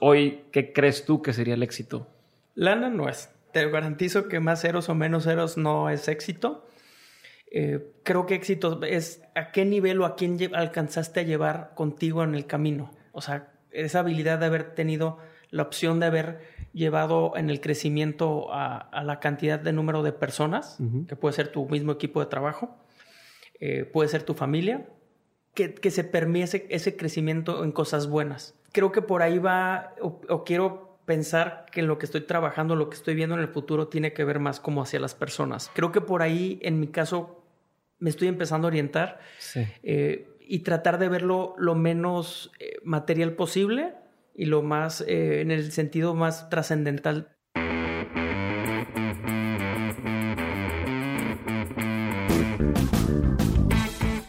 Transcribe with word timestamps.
Hoy, 0.00 0.44
¿qué 0.52 0.72
crees 0.72 1.04
tú 1.04 1.22
que 1.22 1.32
sería 1.32 1.54
el 1.54 1.62
éxito? 1.62 2.06
Lana 2.54 2.90
no 2.90 3.08
es. 3.08 3.30
Te 3.52 3.68
garantizo 3.70 4.28
que 4.28 4.40
más 4.40 4.60
ceros 4.60 4.88
o 4.88 4.94
menos 4.94 5.24
ceros 5.24 5.56
no 5.56 5.90
es 5.90 6.08
éxito. 6.08 6.66
Eh, 7.50 7.92
creo 8.02 8.26
que 8.26 8.34
éxito 8.34 8.82
es 8.82 9.22
a 9.34 9.50
qué 9.52 9.64
nivel 9.64 10.00
o 10.02 10.04
a 10.04 10.16
quién 10.16 10.38
alcanzaste 10.54 11.20
a 11.20 11.22
llevar 11.22 11.72
contigo 11.74 12.22
en 12.22 12.34
el 12.34 12.46
camino. 12.46 12.92
O 13.12 13.22
sea, 13.22 13.52
esa 13.70 14.00
habilidad 14.00 14.38
de 14.38 14.46
haber 14.46 14.74
tenido 14.74 15.18
la 15.50 15.62
opción 15.62 15.98
de 16.00 16.06
haber 16.06 16.40
llevado 16.72 17.32
en 17.36 17.48
el 17.48 17.60
crecimiento 17.60 18.52
a, 18.52 18.90
la 19.02 19.18
cantidad 19.18 19.58
de 19.58 19.72
número 19.72 20.02
de 20.02 20.12
personas, 20.12 20.78
que 21.08 21.16
puede 21.16 21.34
ser 21.34 21.48
tu 21.48 21.66
mismo 21.68 21.92
equipo 21.92 22.20
de 22.20 22.26
trabajo, 22.26 22.76
eh, 23.58 23.84
puede 23.84 24.10
ser 24.10 24.22
tu 24.24 24.34
familia, 24.34 24.86
que, 25.54 25.74
que 25.74 25.90
se 25.90 26.04
permite 26.04 26.66
ese, 26.68 26.96
crecimiento 26.96 27.64
en 27.64 27.72
cosas 27.72 28.08
buenas. 28.08 28.54
Creo 28.72 28.92
que 28.92 29.02
por 29.02 29.22
ahí 29.22 29.38
va, 29.38 29.94
o, 30.00 30.44
quiero 30.44 30.98
pensar 31.04 31.66
que 31.72 31.82
lo 31.82 31.98
que 31.98 32.06
estoy 32.06 32.22
trabajando, 32.22 32.76
lo 32.76 32.90
que 32.90 32.96
estoy 32.96 33.14
viendo 33.14 33.34
en 33.34 33.40
el 33.40 33.48
futuro, 33.48 33.88
tiene 33.88 34.12
que 34.12 34.24
ver 34.24 34.40
más 34.40 34.60
como 34.60 34.82
hacia 34.82 35.00
las 35.00 35.14
personas. 35.14 35.70
Creo 35.74 35.90
que 35.90 36.00
por 36.00 36.22
ahí, 36.22 36.58
en 36.62 36.78
mi 36.80 36.88
caso, 36.88 37.42
me 37.98 38.10
estoy 38.10 38.28
empezando 38.28 38.66
a 38.66 38.70
orientar 38.70 39.20
eh, 39.82 40.28
y 40.40 40.60
tratar 40.60 40.98
de 40.98 41.08
verlo 41.08 41.54
lo 41.58 41.74
menos 41.74 42.52
eh, 42.58 42.76
material 42.84 43.32
posible 43.32 43.94
y 44.34 44.44
lo 44.44 44.62
más, 44.62 45.00
eh, 45.00 45.40
en 45.40 45.50
el 45.50 45.72
sentido 45.72 46.14
más 46.14 46.48
trascendental 46.50 47.37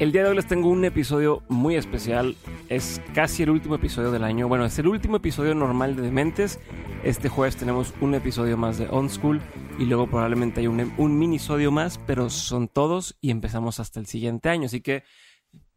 El 0.00 0.12
día 0.12 0.22
de 0.22 0.30
hoy 0.30 0.36
les 0.36 0.46
tengo 0.46 0.70
un 0.70 0.82
episodio 0.86 1.42
muy 1.50 1.76
especial. 1.76 2.34
Es 2.70 3.02
casi 3.12 3.42
el 3.42 3.50
último 3.50 3.74
episodio 3.74 4.10
del 4.10 4.24
año. 4.24 4.48
Bueno, 4.48 4.64
es 4.64 4.78
el 4.78 4.88
último 4.88 5.18
episodio 5.18 5.54
normal 5.54 5.94
de 5.94 6.00
Dementes. 6.00 6.58
Este 7.04 7.28
jueves 7.28 7.56
tenemos 7.56 7.92
un 8.00 8.14
episodio 8.14 8.56
más 8.56 8.78
de 8.78 8.88
On 8.88 9.10
School 9.10 9.42
y 9.78 9.84
luego 9.84 10.06
probablemente 10.06 10.60
hay 10.60 10.68
un, 10.68 10.90
un 10.96 11.18
minisodio 11.18 11.70
más, 11.70 11.98
pero 12.06 12.30
son 12.30 12.68
todos 12.68 13.18
y 13.20 13.30
empezamos 13.30 13.78
hasta 13.78 14.00
el 14.00 14.06
siguiente 14.06 14.48
año. 14.48 14.64
Así 14.64 14.80
que 14.80 15.04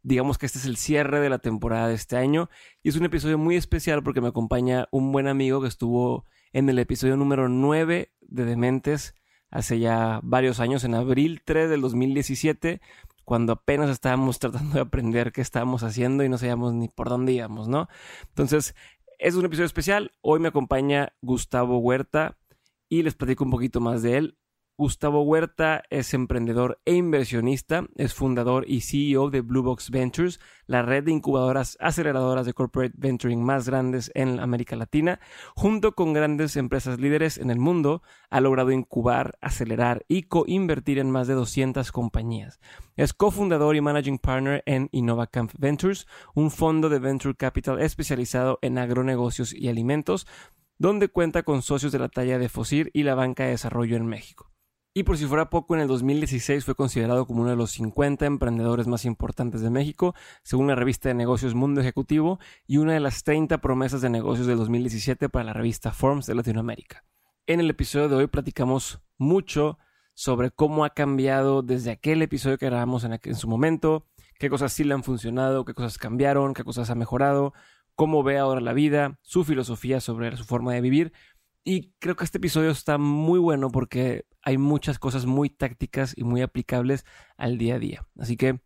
digamos 0.03 0.37
que 0.37 0.45
este 0.45 0.57
es 0.57 0.67
el 0.67 0.77
cierre 0.77 1.19
de 1.19 1.29
la 1.29 1.39
temporada 1.39 1.89
de 1.89 1.95
este 1.95 2.15
año 2.15 2.49
y 2.81 2.87
es 2.87 2.95
un 2.95 3.03
episodio 3.03 3.37
muy 3.37 3.57
especial 3.57 4.03
porque 4.03 4.21
me 4.21 4.29
acompaña 4.29 4.87
un 4.91 5.11
buen 5.11 5.27
amigo 5.27 5.61
que 5.61 5.67
estuvo 5.67 6.23
en 6.53 6.69
el 6.69 6.79
episodio 6.79 7.17
número 7.17 7.49
9 7.49 8.13
de 8.21 8.45
Dementes 8.45 9.15
hace 9.53 9.79
ya 9.79 10.19
varios 10.23 10.59
años, 10.59 10.83
en 10.83 10.95
abril 10.95 11.41
3 11.45 11.69
del 11.69 11.81
2017 11.81 12.81
cuando 13.25 13.53
apenas 13.53 13.89
estábamos 13.89 14.39
tratando 14.39 14.75
de 14.75 14.81
aprender 14.81 15.31
qué 15.31 15.41
estábamos 15.41 15.83
haciendo 15.83 16.23
y 16.23 16.29
no 16.29 16.37
sabíamos 16.37 16.73
ni 16.73 16.87
por 16.89 17.09
dónde 17.09 17.33
íbamos, 17.33 17.67
¿no? 17.67 17.87
Entonces, 18.29 18.75
es 19.19 19.35
un 19.35 19.45
episodio 19.45 19.65
especial. 19.65 20.11
Hoy 20.21 20.39
me 20.39 20.49
acompaña 20.49 21.13
Gustavo 21.21 21.77
Huerta 21.79 22.37
y 22.89 23.03
les 23.03 23.15
platico 23.15 23.43
un 23.43 23.51
poquito 23.51 23.79
más 23.79 24.01
de 24.01 24.17
él. 24.17 24.37
Gustavo 24.75 25.21
Huerta 25.21 25.83
es 25.91 26.15
emprendedor 26.15 26.81
e 26.83 26.95
inversionista, 26.95 27.85
es 27.95 28.15
fundador 28.15 28.65
y 28.67 28.81
CEO 28.81 29.29
de 29.29 29.41
Blue 29.41 29.61
Box 29.61 29.91
Ventures, 29.91 30.39
la 30.65 30.81
red 30.81 31.03
de 31.03 31.11
incubadoras 31.11 31.77
aceleradoras 31.79 32.47
de 32.47 32.53
corporate 32.53 32.95
venturing 32.97 33.43
más 33.43 33.69
grandes 33.69 34.09
en 34.15 34.39
América 34.39 34.75
Latina. 34.75 35.19
Junto 35.55 35.93
con 35.93 36.11
grandes 36.11 36.55
empresas 36.55 36.99
líderes 36.99 37.37
en 37.37 37.51
el 37.51 37.59
mundo, 37.59 38.01
ha 38.31 38.41
logrado 38.41 38.71
incubar, 38.71 39.37
acelerar 39.41 40.05
y 40.07 40.23
co-invertir 40.23 40.97
en 40.97 41.11
más 41.11 41.27
de 41.27 41.35
200 41.35 41.91
compañías. 41.91 42.59
Es 42.95 43.13
cofundador 43.13 43.75
y 43.75 43.81
managing 43.81 44.17
partner 44.17 44.63
en 44.65 44.89
InnovaCamp 44.91 45.51
Ventures, 45.55 46.07
un 46.33 46.49
fondo 46.49 46.89
de 46.89 46.97
venture 46.97 47.35
capital 47.35 47.79
especializado 47.79 48.57
en 48.63 48.79
agronegocios 48.79 49.53
y 49.53 49.69
alimentos, 49.69 50.25
donde 50.79 51.09
cuenta 51.09 51.43
con 51.43 51.61
socios 51.61 51.91
de 51.91 51.99
la 51.99 52.09
talla 52.09 52.39
de 52.39 52.49
Fosir 52.49 52.89
y 52.91 53.03
la 53.03 53.13
Banca 53.13 53.43
de 53.43 53.51
Desarrollo 53.51 53.97
en 53.97 54.07
México. 54.07 54.52
Y 54.95 55.03
por 55.03 55.17
si 55.17 55.25
fuera 55.25 55.49
poco, 55.49 55.73
en 55.73 55.81
el 55.81 55.87
2016 55.87 56.65
fue 56.65 56.75
considerado 56.75 57.25
como 57.25 57.41
uno 57.41 57.49
de 57.49 57.55
los 57.55 57.71
50 57.71 58.27
emprendedores 58.27 58.85
más 58.85 59.05
importantes 59.05 59.61
de 59.61 59.71
México, 59.71 60.13
según 60.43 60.67
la 60.67 60.75
revista 60.75 61.09
de 61.09 61.15
negocios 61.15 61.55
Mundo 61.55 61.81
Ejecutivo, 61.81 62.39
y 62.67 62.77
una 62.77 62.93
de 62.93 62.99
las 62.99 63.23
30 63.23 63.57
promesas 63.57 64.01
de 64.01 64.11
negocios 64.11 64.45
del 64.45 64.57
2017 64.57 65.29
para 65.29 65.45
la 65.45 65.53
revista 65.53 65.93
Forms 65.93 66.27
de 66.27 66.35
Latinoamérica. 66.35 67.05
En 67.47 67.59
el 67.59 67.71
episodio 67.71 68.07
de 68.07 68.17
hoy 68.17 68.27
platicamos 68.27 69.01
mucho 69.17 69.79
sobre 70.13 70.51
cómo 70.51 70.85
ha 70.85 70.91
cambiado 70.91 71.63
desde 71.63 71.89
aquel 71.89 72.21
episodio 72.21 72.59
que 72.59 72.67
grabamos 72.67 73.03
en, 73.03 73.19
en 73.19 73.35
su 73.35 73.47
momento, 73.47 74.05
qué 74.37 74.47
cosas 74.47 74.73
sí 74.73 74.83
le 74.83 74.93
han 74.93 75.03
funcionado, 75.03 75.65
qué 75.65 75.73
cosas 75.73 75.97
cambiaron, 75.97 76.53
qué 76.53 76.63
cosas 76.63 76.91
ha 76.91 76.95
mejorado, 76.95 77.53
cómo 77.95 78.21
ve 78.21 78.37
ahora 78.37 78.61
la 78.61 78.73
vida, 78.73 79.19
su 79.23 79.43
filosofía 79.43 80.01
sobre 80.01 80.37
su 80.37 80.43
forma 80.43 80.73
de 80.73 80.81
vivir, 80.81 81.13
y 81.63 81.93
creo 81.99 82.15
que 82.15 82.25
este 82.25 82.39
episodio 82.39 82.71
está 82.71 82.97
muy 82.97 83.39
bueno 83.39 83.69
porque 83.69 84.25
hay 84.41 84.57
muchas 84.57 84.99
cosas 84.99 85.25
muy 85.25 85.49
tácticas 85.49 86.13
y 86.17 86.23
muy 86.23 86.41
aplicables 86.41 87.05
al 87.37 87.57
día 87.57 87.75
a 87.75 87.79
día. 87.79 88.07
Así 88.19 88.35
que, 88.35 88.59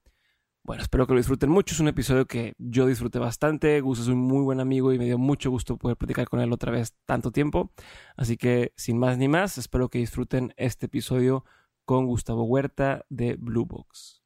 bueno, 0.64 0.82
espero 0.82 1.06
que 1.06 1.14
lo 1.14 1.20
disfruten 1.20 1.50
mucho. 1.50 1.76
Es 1.76 1.80
un 1.80 1.90
episodio 1.90 2.26
que 2.26 2.56
yo 2.58 2.88
disfruté 2.88 3.20
bastante. 3.20 3.80
Gus 3.82 4.00
es 4.00 4.08
un 4.08 4.18
muy 4.18 4.42
buen 4.44 4.60
amigo 4.60 4.92
y 4.94 4.98
me 4.98 5.06
dio 5.06 5.20
mucho 5.20 5.52
gusto 5.52 5.78
poder 5.78 5.98
platicar 5.98 6.28
con 6.28 6.40
él 6.40 6.52
otra 6.52 6.72
vez 6.72 6.96
tanto 7.06 7.32
tiempo. 7.32 7.72
Así 8.16 8.36
que, 8.36 8.74
sin 8.76 8.98
más 8.98 9.18
ni 9.18 9.28
más, 9.28 9.58
espero 9.58 9.90
que 9.90 10.00
disfruten 10.00 10.54
este 10.58 10.88
episodio 10.88 11.46
con 11.86 12.08
Gustavo 12.08 12.44
Huerta 12.46 13.06
de 13.10 13.36
Blue 13.36 13.66
Box. 13.66 14.17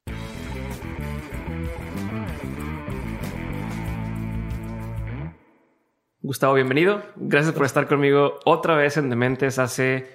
Gustavo, 6.24 6.54
bienvenido. 6.54 7.02
Gracias 7.16 7.52
por 7.52 7.66
estar 7.66 7.88
conmigo 7.88 8.38
otra 8.44 8.76
vez 8.76 8.96
en 8.96 9.10
Dementes. 9.10 9.58
Hace 9.58 10.06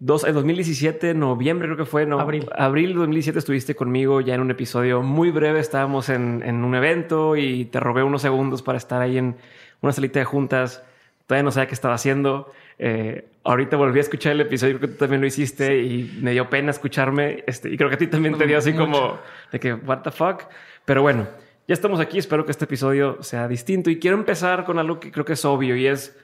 dos, 0.00 0.24
en 0.24 0.34
2017, 0.34 1.14
noviembre 1.14 1.68
creo 1.68 1.76
que 1.76 1.84
fue, 1.84 2.06
no, 2.06 2.18
abril. 2.18 2.48
Abril 2.56 2.88
de 2.88 2.94
2017 2.94 3.38
estuviste 3.38 3.76
conmigo 3.76 4.20
ya 4.20 4.34
en 4.34 4.40
un 4.40 4.50
episodio 4.50 5.00
muy 5.00 5.30
breve. 5.30 5.60
Estábamos 5.60 6.08
en, 6.08 6.42
un 6.42 6.74
evento 6.74 7.36
y 7.36 7.66
te 7.66 7.78
robé 7.78 8.02
unos 8.02 8.22
segundos 8.22 8.62
para 8.62 8.78
estar 8.78 9.00
ahí 9.00 9.16
en 9.16 9.36
una 9.80 9.92
salita 9.92 10.18
de 10.18 10.24
juntas. 10.24 10.82
Todavía 11.28 11.44
no 11.44 11.52
sabía 11.52 11.68
qué 11.68 11.74
estaba 11.74 11.94
haciendo. 11.94 12.50
Eh, 12.80 13.28
ahorita 13.44 13.76
volví 13.76 14.00
a 14.00 14.02
escuchar 14.02 14.32
el 14.32 14.40
episodio, 14.40 14.78
creo 14.78 14.88
que 14.88 14.94
tú 14.94 14.98
también 14.98 15.20
lo 15.20 15.28
hiciste 15.28 15.80
y 15.80 16.18
me 16.20 16.32
dio 16.32 16.50
pena 16.50 16.72
escucharme. 16.72 17.44
Este, 17.46 17.70
y 17.70 17.76
creo 17.76 17.88
que 17.90 17.94
a 17.94 17.98
ti 17.98 18.08
también 18.08 18.36
te 18.36 18.44
dio 18.44 18.58
así 18.58 18.72
como 18.72 19.20
de 19.52 19.60
que, 19.60 19.72
what 19.72 19.98
the 19.98 20.10
fuck. 20.10 20.46
Pero 20.84 21.02
bueno, 21.02 21.28
ya 21.68 21.74
estamos 21.74 22.00
aquí, 22.00 22.16
espero 22.16 22.46
que 22.46 22.50
este 22.50 22.64
episodio 22.64 23.22
sea 23.22 23.46
distinto 23.46 23.90
y 23.90 23.98
quiero 23.98 24.16
empezar 24.16 24.64
con 24.64 24.78
algo 24.78 24.98
que 24.98 25.12
creo 25.12 25.26
que 25.26 25.34
es 25.34 25.44
obvio 25.44 25.76
y 25.76 25.86
es, 25.86 26.18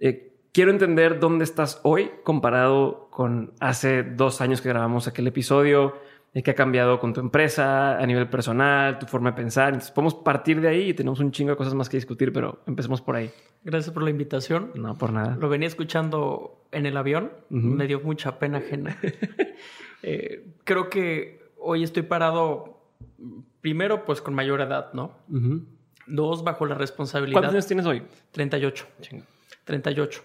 eh, 0.00 0.32
quiero 0.52 0.70
entender 0.70 1.20
dónde 1.20 1.44
estás 1.44 1.78
hoy 1.84 2.10
comparado 2.24 3.08
con 3.10 3.52
hace 3.60 4.02
dos 4.02 4.40
años 4.40 4.62
que 4.62 4.70
grabamos 4.70 5.06
aquel 5.06 5.26
episodio, 5.26 5.94
de 6.32 6.42
qué 6.42 6.52
ha 6.52 6.54
cambiado 6.54 7.00
con 7.00 7.12
tu 7.12 7.20
empresa 7.20 7.98
a 7.98 8.06
nivel 8.06 8.30
personal, 8.30 8.98
tu 8.98 9.04
forma 9.04 9.32
de 9.32 9.36
pensar. 9.36 9.68
Entonces 9.68 9.90
podemos 9.90 10.14
partir 10.14 10.60
de 10.62 10.68
ahí 10.68 10.88
y 10.88 10.94
tenemos 10.94 11.20
un 11.20 11.32
chingo 11.32 11.50
de 11.50 11.56
cosas 11.56 11.74
más 11.74 11.90
que 11.90 11.98
discutir, 11.98 12.32
pero 12.32 12.60
empecemos 12.66 13.02
por 13.02 13.16
ahí. 13.16 13.30
Gracias 13.64 13.92
por 13.92 14.02
la 14.02 14.10
invitación. 14.10 14.70
No, 14.74 14.96
por 14.96 15.12
nada. 15.12 15.36
Lo 15.36 15.50
venía 15.50 15.68
escuchando 15.68 16.64
en 16.72 16.86
el 16.86 16.96
avión, 16.96 17.30
me 17.50 17.86
dio 17.86 18.00
mucha 18.00 18.38
pena 18.38 18.58
ajena. 18.58 18.96
Eh, 20.00 20.54
creo 20.62 20.88
que 20.88 21.50
hoy 21.56 21.82
estoy 21.82 22.04
parado, 22.04 22.84
primero, 23.60 24.04
pues 24.04 24.20
con 24.20 24.34
mayor 24.34 24.60
edad, 24.60 24.92
¿no? 24.92 25.18
Dos, 26.06 26.42
bajo 26.42 26.66
la 26.66 26.74
responsabilidad. 26.74 27.34
¿Cuántos 27.34 27.54
años 27.54 27.66
tienes 27.66 27.86
hoy? 27.86 28.02
38. 28.32 28.86
38. 29.64 30.22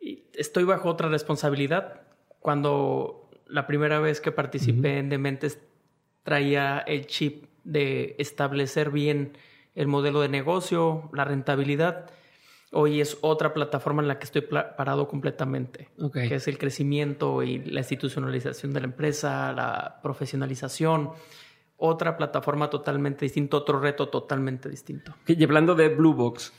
Y 0.00 0.24
estoy 0.34 0.64
bajo 0.64 0.88
otra 0.88 1.08
responsabilidad. 1.08 2.02
Cuando 2.40 3.30
la 3.46 3.66
primera 3.66 4.00
vez 4.00 4.20
que 4.20 4.32
participé 4.32 4.98
en 4.98 5.08
Dementes 5.08 5.60
traía 6.22 6.78
el 6.78 7.06
chip 7.06 7.46
de 7.64 8.16
establecer 8.18 8.90
bien 8.90 9.36
el 9.74 9.86
modelo 9.86 10.20
de 10.20 10.28
negocio, 10.28 11.10
la 11.12 11.24
rentabilidad. 11.24 12.10
Hoy 12.72 13.00
es 13.00 13.18
otra 13.20 13.54
plataforma 13.54 14.02
en 14.02 14.08
la 14.08 14.18
que 14.18 14.24
estoy 14.24 14.42
parado 14.42 15.06
completamente, 15.06 15.90
que 16.12 16.34
es 16.34 16.48
el 16.48 16.58
crecimiento 16.58 17.42
y 17.42 17.58
la 17.58 17.80
institucionalización 17.80 18.72
de 18.72 18.80
la 18.80 18.86
empresa, 18.86 19.52
la 19.52 20.00
profesionalización. 20.02 21.10
Otra 21.76 22.16
plataforma 22.16 22.70
totalmente 22.70 23.24
distinta, 23.24 23.56
otro 23.56 23.80
reto 23.80 24.08
totalmente 24.08 24.68
distinto. 24.68 25.14
Y 25.26 25.42
hablando 25.42 25.74
de 25.74 25.88
Blue 25.88 26.14
Box, 26.14 26.52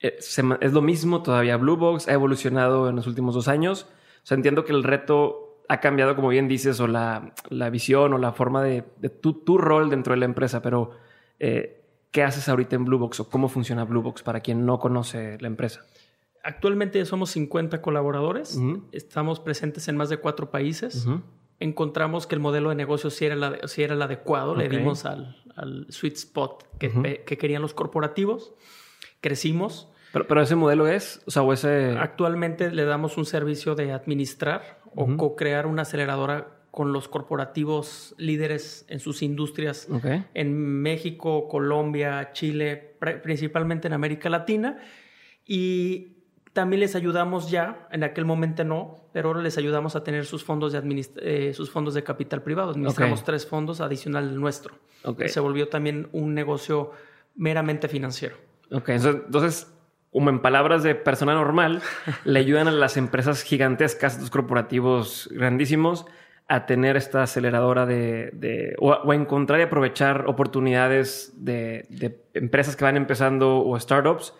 eh, 0.00 0.16
es 0.18 0.72
lo 0.72 0.82
mismo 0.82 1.22
todavía. 1.22 1.56
Blue 1.56 1.76
Box 1.76 2.08
ha 2.08 2.12
evolucionado 2.12 2.88
en 2.88 2.96
los 2.96 3.06
últimos 3.06 3.34
dos 3.34 3.48
años. 3.48 3.86
O 4.22 4.26
sea, 4.26 4.36
entiendo 4.36 4.64
que 4.64 4.72
el 4.72 4.82
reto 4.82 5.46
ha 5.68 5.80
cambiado, 5.80 6.14
como 6.14 6.28
bien 6.28 6.48
dices, 6.48 6.80
o 6.80 6.86
la, 6.86 7.32
visión 7.70 8.12
o 8.12 8.18
la 8.18 8.32
forma 8.32 8.62
de, 8.62 8.82
tu, 8.82 9.58
rol 9.58 9.90
dentro 9.90 10.14
de 10.14 10.20
la 10.20 10.26
empresa, 10.26 10.62
pero 10.62 10.92
eh, 11.38 11.84
¿qué 12.10 12.22
haces 12.22 12.48
ahorita 12.48 12.76
en 12.76 12.84
Blue 12.84 12.98
Box 12.98 13.20
o 13.20 13.28
cómo 13.28 13.48
funciona 13.48 13.84
Blue 13.84 14.02
Box 14.02 14.22
para 14.22 14.40
quien 14.40 14.64
no 14.64 14.78
conoce 14.78 15.38
la 15.40 15.48
empresa? 15.48 15.84
Actualmente 16.42 17.04
somos 17.04 17.30
50 17.30 17.82
colaboradores, 17.82 18.56
estamos 18.92 19.40
presentes 19.40 19.88
en 19.88 19.96
más 19.96 20.08
de 20.08 20.18
cuatro 20.18 20.50
países. 20.50 21.04
Encontramos 21.58 22.26
que 22.26 22.34
el 22.34 22.40
modelo 22.40 22.68
de 22.68 22.74
negocio 22.74 23.10
sí 23.10 23.24
era, 23.24 23.58
era 23.76 23.94
el 23.94 24.02
adecuado, 24.02 24.54
le 24.54 24.68
dimos 24.68 25.04
al, 25.04 25.36
sweet 25.88 26.14
spot 26.14 26.64
que, 26.78 27.22
que 27.24 27.38
querían 27.38 27.62
los 27.62 27.74
corporativos. 27.74 28.52
Crecimos. 29.20 29.88
Pero, 30.12 30.26
pero, 30.26 30.42
ese 30.42 30.54
modelo 30.56 30.86
es, 30.86 31.22
o 31.26 31.30
sea, 31.30 31.42
o 31.42 31.52
ese... 31.52 31.96
Actualmente 31.98 32.70
le 32.70 32.84
damos 32.84 33.16
un 33.16 33.26
servicio 33.26 33.74
de 33.74 33.92
administrar 33.92 34.80
o 34.94 35.16
co-crear 35.16 35.66
una 35.66 35.82
aceleradora 35.82 36.56
con 36.76 36.92
los 36.92 37.08
corporativos 37.08 38.14
líderes 38.18 38.84
en 38.88 39.00
sus 39.00 39.22
industrias 39.22 39.88
en 40.34 40.82
México, 40.82 41.48
Colombia, 41.48 42.32
Chile, 42.32 42.96
principalmente 43.22 43.88
en 43.88 43.94
América 43.94 44.28
Latina. 44.28 44.78
Y 45.46 46.15
también 46.56 46.80
les 46.80 46.96
ayudamos 46.96 47.50
ya, 47.50 47.86
en 47.92 48.02
aquel 48.02 48.24
momento 48.24 48.64
no, 48.64 48.96
pero 49.12 49.28
ahora 49.28 49.42
les 49.42 49.58
ayudamos 49.58 49.94
a 49.94 50.02
tener 50.02 50.24
sus 50.24 50.42
fondos 50.42 50.72
de, 50.72 51.10
eh, 51.18 51.52
sus 51.52 51.70
fondos 51.70 51.92
de 51.92 52.02
capital 52.02 52.42
privado. 52.42 52.70
Administramos 52.70 53.24
tres 53.24 53.46
fondos 53.46 53.82
adicional 53.82 54.30
al 54.30 54.40
nuestro. 54.40 54.74
Se 55.26 55.38
volvió 55.38 55.68
también 55.68 56.08
un 56.12 56.32
negocio 56.32 56.92
meramente 57.34 57.88
financiero. 57.88 58.36
Ok, 58.72 58.88
entonces, 58.88 59.70
como 60.10 60.30
en 60.30 60.40
palabras 60.40 60.82
de 60.82 60.94
persona 60.94 61.34
normal, 61.34 61.82
le 62.24 62.38
ayudan 62.40 62.68
a 62.68 62.72
las 62.72 62.96
empresas 62.96 63.42
gigantescas, 63.42 64.14
estos 64.14 64.30
corporativos 64.30 65.28
grandísimos, 65.30 66.06
a 66.48 66.64
tener 66.64 66.96
esta 66.96 67.22
aceleradora 67.22 67.84
de, 67.84 68.74
o, 68.78 69.10
a 69.10 69.14
encontrar 69.14 69.60
y 69.60 69.64
aprovechar 69.64 70.24
oportunidades 70.26 71.34
de, 71.36 71.84
de, 71.90 72.18
empresas 72.32 72.76
que 72.76 72.84
van 72.84 72.96
empezando 72.96 73.58
o 73.58 73.78
startups 73.78 74.32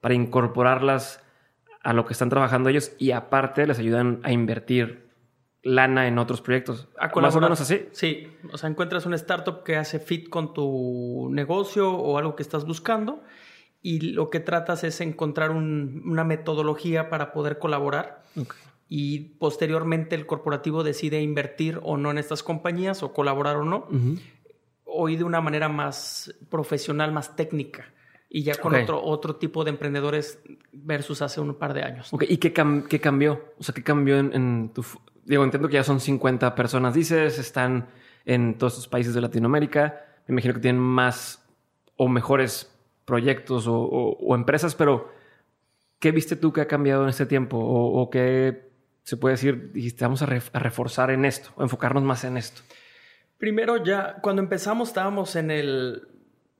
para 0.00 0.14
incorporarlas 0.14 1.23
a 1.84 1.92
lo 1.92 2.04
que 2.06 2.14
están 2.14 2.30
trabajando 2.30 2.70
ellos 2.70 2.92
y 2.98 3.12
aparte 3.12 3.66
les 3.66 3.78
ayudan 3.78 4.20
a 4.24 4.32
invertir 4.32 5.04
lana 5.62 6.08
en 6.08 6.18
otros 6.18 6.40
proyectos. 6.40 6.88
Más 7.16 7.36
o 7.36 7.40
menos 7.40 7.60
así. 7.60 7.86
Sí, 7.92 8.28
o 8.52 8.58
sea, 8.58 8.68
encuentras 8.68 9.06
una 9.06 9.16
startup 9.16 9.62
que 9.62 9.76
hace 9.76 9.98
fit 9.98 10.28
con 10.28 10.52
tu 10.52 11.28
negocio 11.30 11.90
o 11.92 12.18
algo 12.18 12.36
que 12.36 12.42
estás 12.42 12.66
buscando 12.66 13.22
y 13.80 14.00
lo 14.12 14.30
que 14.30 14.40
tratas 14.40 14.82
es 14.82 15.00
encontrar 15.00 15.50
una 15.50 16.24
metodología 16.24 17.10
para 17.10 17.32
poder 17.32 17.58
colaborar. 17.58 18.22
Y 18.88 19.36
posteriormente 19.38 20.16
el 20.16 20.26
corporativo 20.26 20.84
decide 20.84 21.20
invertir 21.20 21.80
o 21.82 21.96
no 21.96 22.10
en 22.10 22.18
estas 22.18 22.42
compañías 22.42 23.02
o 23.02 23.12
colaborar 23.12 23.56
o 23.56 23.64
no. 23.64 23.88
Hoy 24.84 25.16
de 25.16 25.24
una 25.24 25.42
manera 25.42 25.68
más 25.68 26.34
profesional, 26.50 27.12
más 27.12 27.36
técnica. 27.36 27.92
Y 28.28 28.42
ya 28.42 28.56
con 28.56 28.74
otro, 28.74 29.02
otro 29.02 29.36
tipo 29.36 29.62
de 29.64 29.70
emprendedores 29.70 30.40
versus 30.72 31.22
hace 31.22 31.40
un 31.40 31.54
par 31.54 31.72
de 31.72 31.82
años. 31.82 32.10
¿Y 32.20 32.38
qué, 32.38 32.52
qué, 32.52 33.00
cambió? 33.00 33.52
O 33.58 33.62
sea, 33.62 33.74
¿qué 33.74 33.82
cambió 33.82 34.18
en, 34.18 34.32
en 34.34 34.70
tu... 34.74 34.84
Digo, 35.24 35.44
entiendo 35.44 35.68
que 35.68 35.74
ya 35.74 35.84
son 35.84 36.00
50 36.00 36.54
personas, 36.54 36.94
dices, 36.94 37.38
están 37.38 37.88
en 38.24 38.58
todos 38.58 38.74
estos 38.74 38.88
países 38.88 39.14
de 39.14 39.20
Latinoamérica. 39.20 40.04
Me 40.26 40.32
imagino 40.32 40.54
que 40.54 40.60
tienen 40.60 40.80
más 40.80 41.44
o 41.96 42.08
mejores 42.08 42.70
proyectos 43.04 43.66
o, 43.68 44.34
empresas, 44.34 44.74
pero 44.74 45.12
¿qué 45.98 46.10
viste 46.10 46.36
tú 46.36 46.52
que 46.52 46.62
ha 46.62 46.66
cambiado 46.66 47.02
en 47.02 47.10
este 47.10 47.26
tiempo? 47.26 47.58
¿O, 47.58 48.08
qué 48.10 48.70
se 49.02 49.16
puede 49.16 49.34
decir, 49.34 49.72
dijiste, 49.72 50.04
vamos 50.04 50.22
a, 50.22 50.26
reforzar 50.26 51.10
en 51.10 51.24
esto, 51.24 51.50
o 51.56 51.62
enfocarnos 51.62 52.02
más 52.02 52.24
en 52.24 52.36
esto? 52.36 52.62
Primero 53.38 53.82
ya, 53.84 54.16
cuando 54.22 54.40
empezamos 54.40 54.88
estábamos 54.88 55.36
en 55.36 55.50
el 55.50 56.08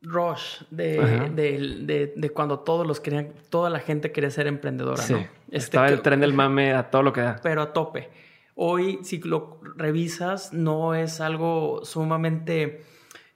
rush 0.05 0.63
de, 0.71 2.13
de, 2.15 2.31
cuando 2.31 2.61
todos 2.61 2.87
los 2.87 3.01
querían, 3.01 3.33
toda 3.51 3.71
la 3.71 3.81
gente 3.81 4.13
quería 4.13 4.31
ser 4.31 4.47
emprendedora, 4.47 5.03
¿no? 5.09 5.19
Este, 5.19 5.57
Estaba 5.57 5.89
el 5.89 6.03
tren 6.03 6.21
del 6.21 6.33
mame 6.33 6.75
a 6.75 6.91
todo 6.91 7.03
lo 7.03 7.13
que 7.13 7.23
da. 7.23 7.41
Pero 7.43 7.63
a 7.63 7.73
tope. 7.73 8.11
Hoy, 8.55 9.01
si 9.03 9.19
lo 9.21 9.59
revisas, 9.77 10.53
no 10.53 10.95
es 10.95 11.21
algo 11.21 11.85
sumamente 11.85 12.85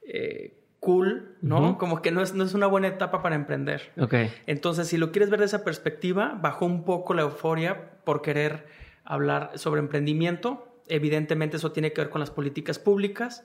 eh, 0.03 0.55
cool, 0.81 1.37
¿no? 1.43 1.77
Como 1.79 2.03
que 2.03 2.13
no 2.13 2.23
es, 2.23 2.35
no 2.35 2.45
es 2.45 2.55
una 2.55 2.67
buena 2.67 2.89
etapa 2.89 3.21
para 3.23 3.35
emprender. 3.35 3.93
Ok. 3.99 4.15
Entonces, 4.47 4.87
si 4.87 4.97
lo 4.97 5.11
quieres 5.11 5.31
ver 5.31 5.41
de 5.41 5.47
esa 5.47 5.65
perspectiva, 5.65 6.39
bajó 6.41 6.67
un 6.67 6.85
poco 6.85 7.15
la 7.15 7.23
euforia 7.23 7.91
por 8.05 8.23
querer 8.23 8.67
hablar 9.05 9.53
sobre 9.57 9.81
emprendimiento. 9.81 10.69
Evidentemente 10.87 11.57
eso 11.57 11.73
tiene 11.73 11.93
que 11.93 12.01
ver 12.01 12.11
con 12.11 12.21
las 12.21 12.31
políticas 12.31 12.79
públicas. 12.79 13.45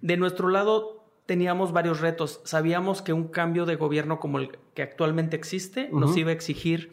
De 0.00 0.16
nuestro 0.16 0.48
lado 0.48 1.01
teníamos 1.26 1.72
varios 1.72 2.00
retos. 2.00 2.40
Sabíamos 2.44 3.02
que 3.02 3.12
un 3.12 3.28
cambio 3.28 3.66
de 3.66 3.76
gobierno 3.76 4.20
como 4.20 4.38
el 4.38 4.58
que 4.74 4.82
actualmente 4.82 5.36
existe 5.36 5.88
nos 5.92 6.16
iba 6.16 6.30
a 6.30 6.34
exigir 6.34 6.92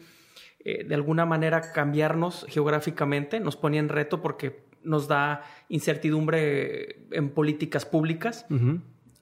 eh, 0.64 0.84
de 0.84 0.94
alguna 0.94 1.26
manera 1.26 1.72
cambiarnos 1.72 2.46
geográficamente. 2.48 3.40
Nos 3.40 3.56
ponía 3.56 3.80
en 3.80 3.88
reto 3.88 4.22
porque 4.22 4.64
nos 4.82 5.08
da 5.08 5.42
incertidumbre 5.68 7.06
en 7.10 7.30
políticas 7.30 7.84
públicas. 7.86 8.46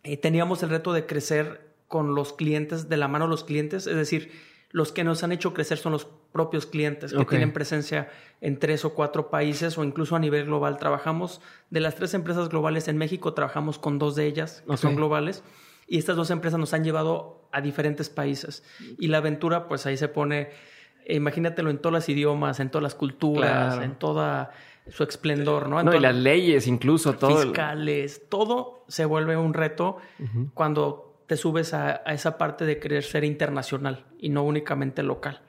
Eh, 0.02 0.16
teníamos 0.16 0.62
el 0.62 0.70
reto 0.70 0.92
de 0.92 1.06
crecer 1.06 1.68
con 1.88 2.14
los 2.14 2.32
clientes, 2.32 2.88
de 2.88 2.96
la 2.96 3.08
mano 3.08 3.24
de 3.24 3.30
los 3.30 3.44
clientes, 3.44 3.86
es 3.86 3.96
decir, 3.96 4.30
los 4.70 4.92
que 4.92 5.04
nos 5.04 5.22
han 5.22 5.32
hecho 5.32 5.54
crecer 5.54 5.78
son 5.78 5.92
los 5.92 6.06
propios 6.32 6.66
clientes 6.66 7.12
que 7.12 7.24
tienen 7.24 7.52
presencia 7.52 8.10
en 8.40 8.58
tres 8.58 8.84
o 8.84 8.94
cuatro 8.94 9.30
países 9.30 9.78
o 9.78 9.84
incluso 9.84 10.14
a 10.14 10.18
nivel 10.18 10.44
global. 10.44 10.76
Trabajamos 10.76 11.40
de 11.70 11.80
las 11.80 11.94
tres 11.94 12.14
empresas 12.14 12.48
globales 12.48 12.86
en 12.88 12.98
México, 12.98 13.32
trabajamos 13.32 13.78
con 13.78 13.98
dos 13.98 14.14
de 14.14 14.26
ellas 14.26 14.62
que 14.68 14.76
son 14.76 14.96
globales 14.96 15.42
y 15.86 15.98
estas 15.98 16.16
dos 16.16 16.30
empresas 16.30 16.60
nos 16.60 16.74
han 16.74 16.84
llevado 16.84 17.48
a 17.50 17.62
diferentes 17.62 18.10
países. 18.10 18.62
Y 18.98 19.08
la 19.08 19.18
aventura, 19.18 19.68
pues 19.68 19.86
ahí 19.86 19.96
se 19.96 20.08
pone, 20.08 20.50
imagínatelo 21.08 21.70
en 21.70 21.78
todos 21.78 21.94
los 21.94 22.08
idiomas, 22.10 22.60
en 22.60 22.70
todas 22.70 22.82
las 22.82 22.94
culturas, 22.94 23.82
en 23.82 23.94
toda 23.94 24.50
su 24.90 25.02
esplendor, 25.02 25.68
¿no? 25.68 25.82
no 25.82 25.94
y 25.94 26.00
las 26.00 26.14
leyes 26.14 26.66
incluso, 26.66 27.14
todo. 27.14 27.38
Fiscales, 27.38 28.22
todo 28.28 28.84
se 28.88 29.06
vuelve 29.06 29.36
un 29.36 29.54
reto 29.54 29.96
cuando 30.52 31.07
te 31.28 31.36
subes 31.36 31.74
a, 31.74 32.02
esa 32.06 32.38
parte 32.38 32.64
de 32.64 32.80
querer 32.80 33.04
ser 33.04 33.22
internacional 33.22 34.06
y 34.18 34.30
no 34.30 34.42
únicamente 34.42 35.04
local. 35.04 35.42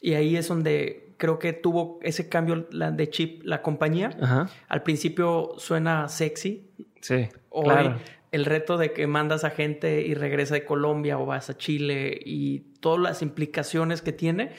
Y 0.00 0.14
ahí 0.14 0.36
es 0.36 0.48
donde 0.48 1.14
creo 1.18 1.38
que 1.38 1.52
tuvo 1.52 2.00
ese 2.02 2.28
cambio 2.28 2.66
de 2.70 3.10
chip 3.10 3.42
la 3.44 3.60
compañía. 3.60 4.48
Al 4.66 4.82
principio 4.82 5.52
suena 5.58 6.08
sexy. 6.08 6.70
Sí. 7.02 7.28
Hoy 7.50 7.68
el 8.32 8.44
reto 8.44 8.78
de 8.78 8.92
que 8.92 9.06
mandas 9.06 9.44
a 9.44 9.50
gente 9.50 10.02
y 10.02 10.14
regresa 10.14 10.54
de 10.54 10.64
Colombia 10.64 11.18
o 11.18 11.26
vas 11.26 11.50
a 11.50 11.58
Chile 11.58 12.18
y 12.24 12.60
todas 12.80 13.00
las 13.00 13.22
implicaciones 13.22 14.02
que 14.02 14.12
tiene 14.12 14.52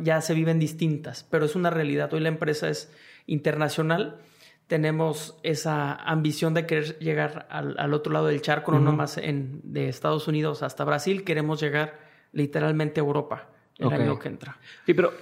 ya 0.00 0.20
se 0.20 0.34
viven 0.34 0.58
distintas, 0.58 1.24
pero 1.30 1.44
es 1.44 1.54
una 1.54 1.70
realidad. 1.70 2.12
Hoy 2.12 2.20
la 2.20 2.28
empresa 2.28 2.68
es 2.68 2.92
internacional, 3.26 4.18
tenemos 4.66 5.38
esa 5.42 5.94
ambición 5.94 6.54
de 6.54 6.66
querer 6.66 6.98
llegar 6.98 7.46
al, 7.50 7.94
otro 7.94 8.12
lado 8.12 8.26
del 8.26 8.40
charco, 8.40 8.72
no 8.72 8.80
nomás 8.80 9.18
en, 9.18 9.60
de 9.64 9.88
Estados 9.88 10.28
Unidos 10.28 10.62
hasta 10.62 10.84
Brasil, 10.84 11.24
queremos 11.24 11.60
llegar 11.60 11.98
literalmente 12.32 13.00
a 13.00 13.04
Europa 13.04 13.48
el 13.78 13.92
año 13.92 14.18
que 14.18 14.28
entra. 14.28 14.58
Sí, 14.86 14.94
pero 14.94 15.12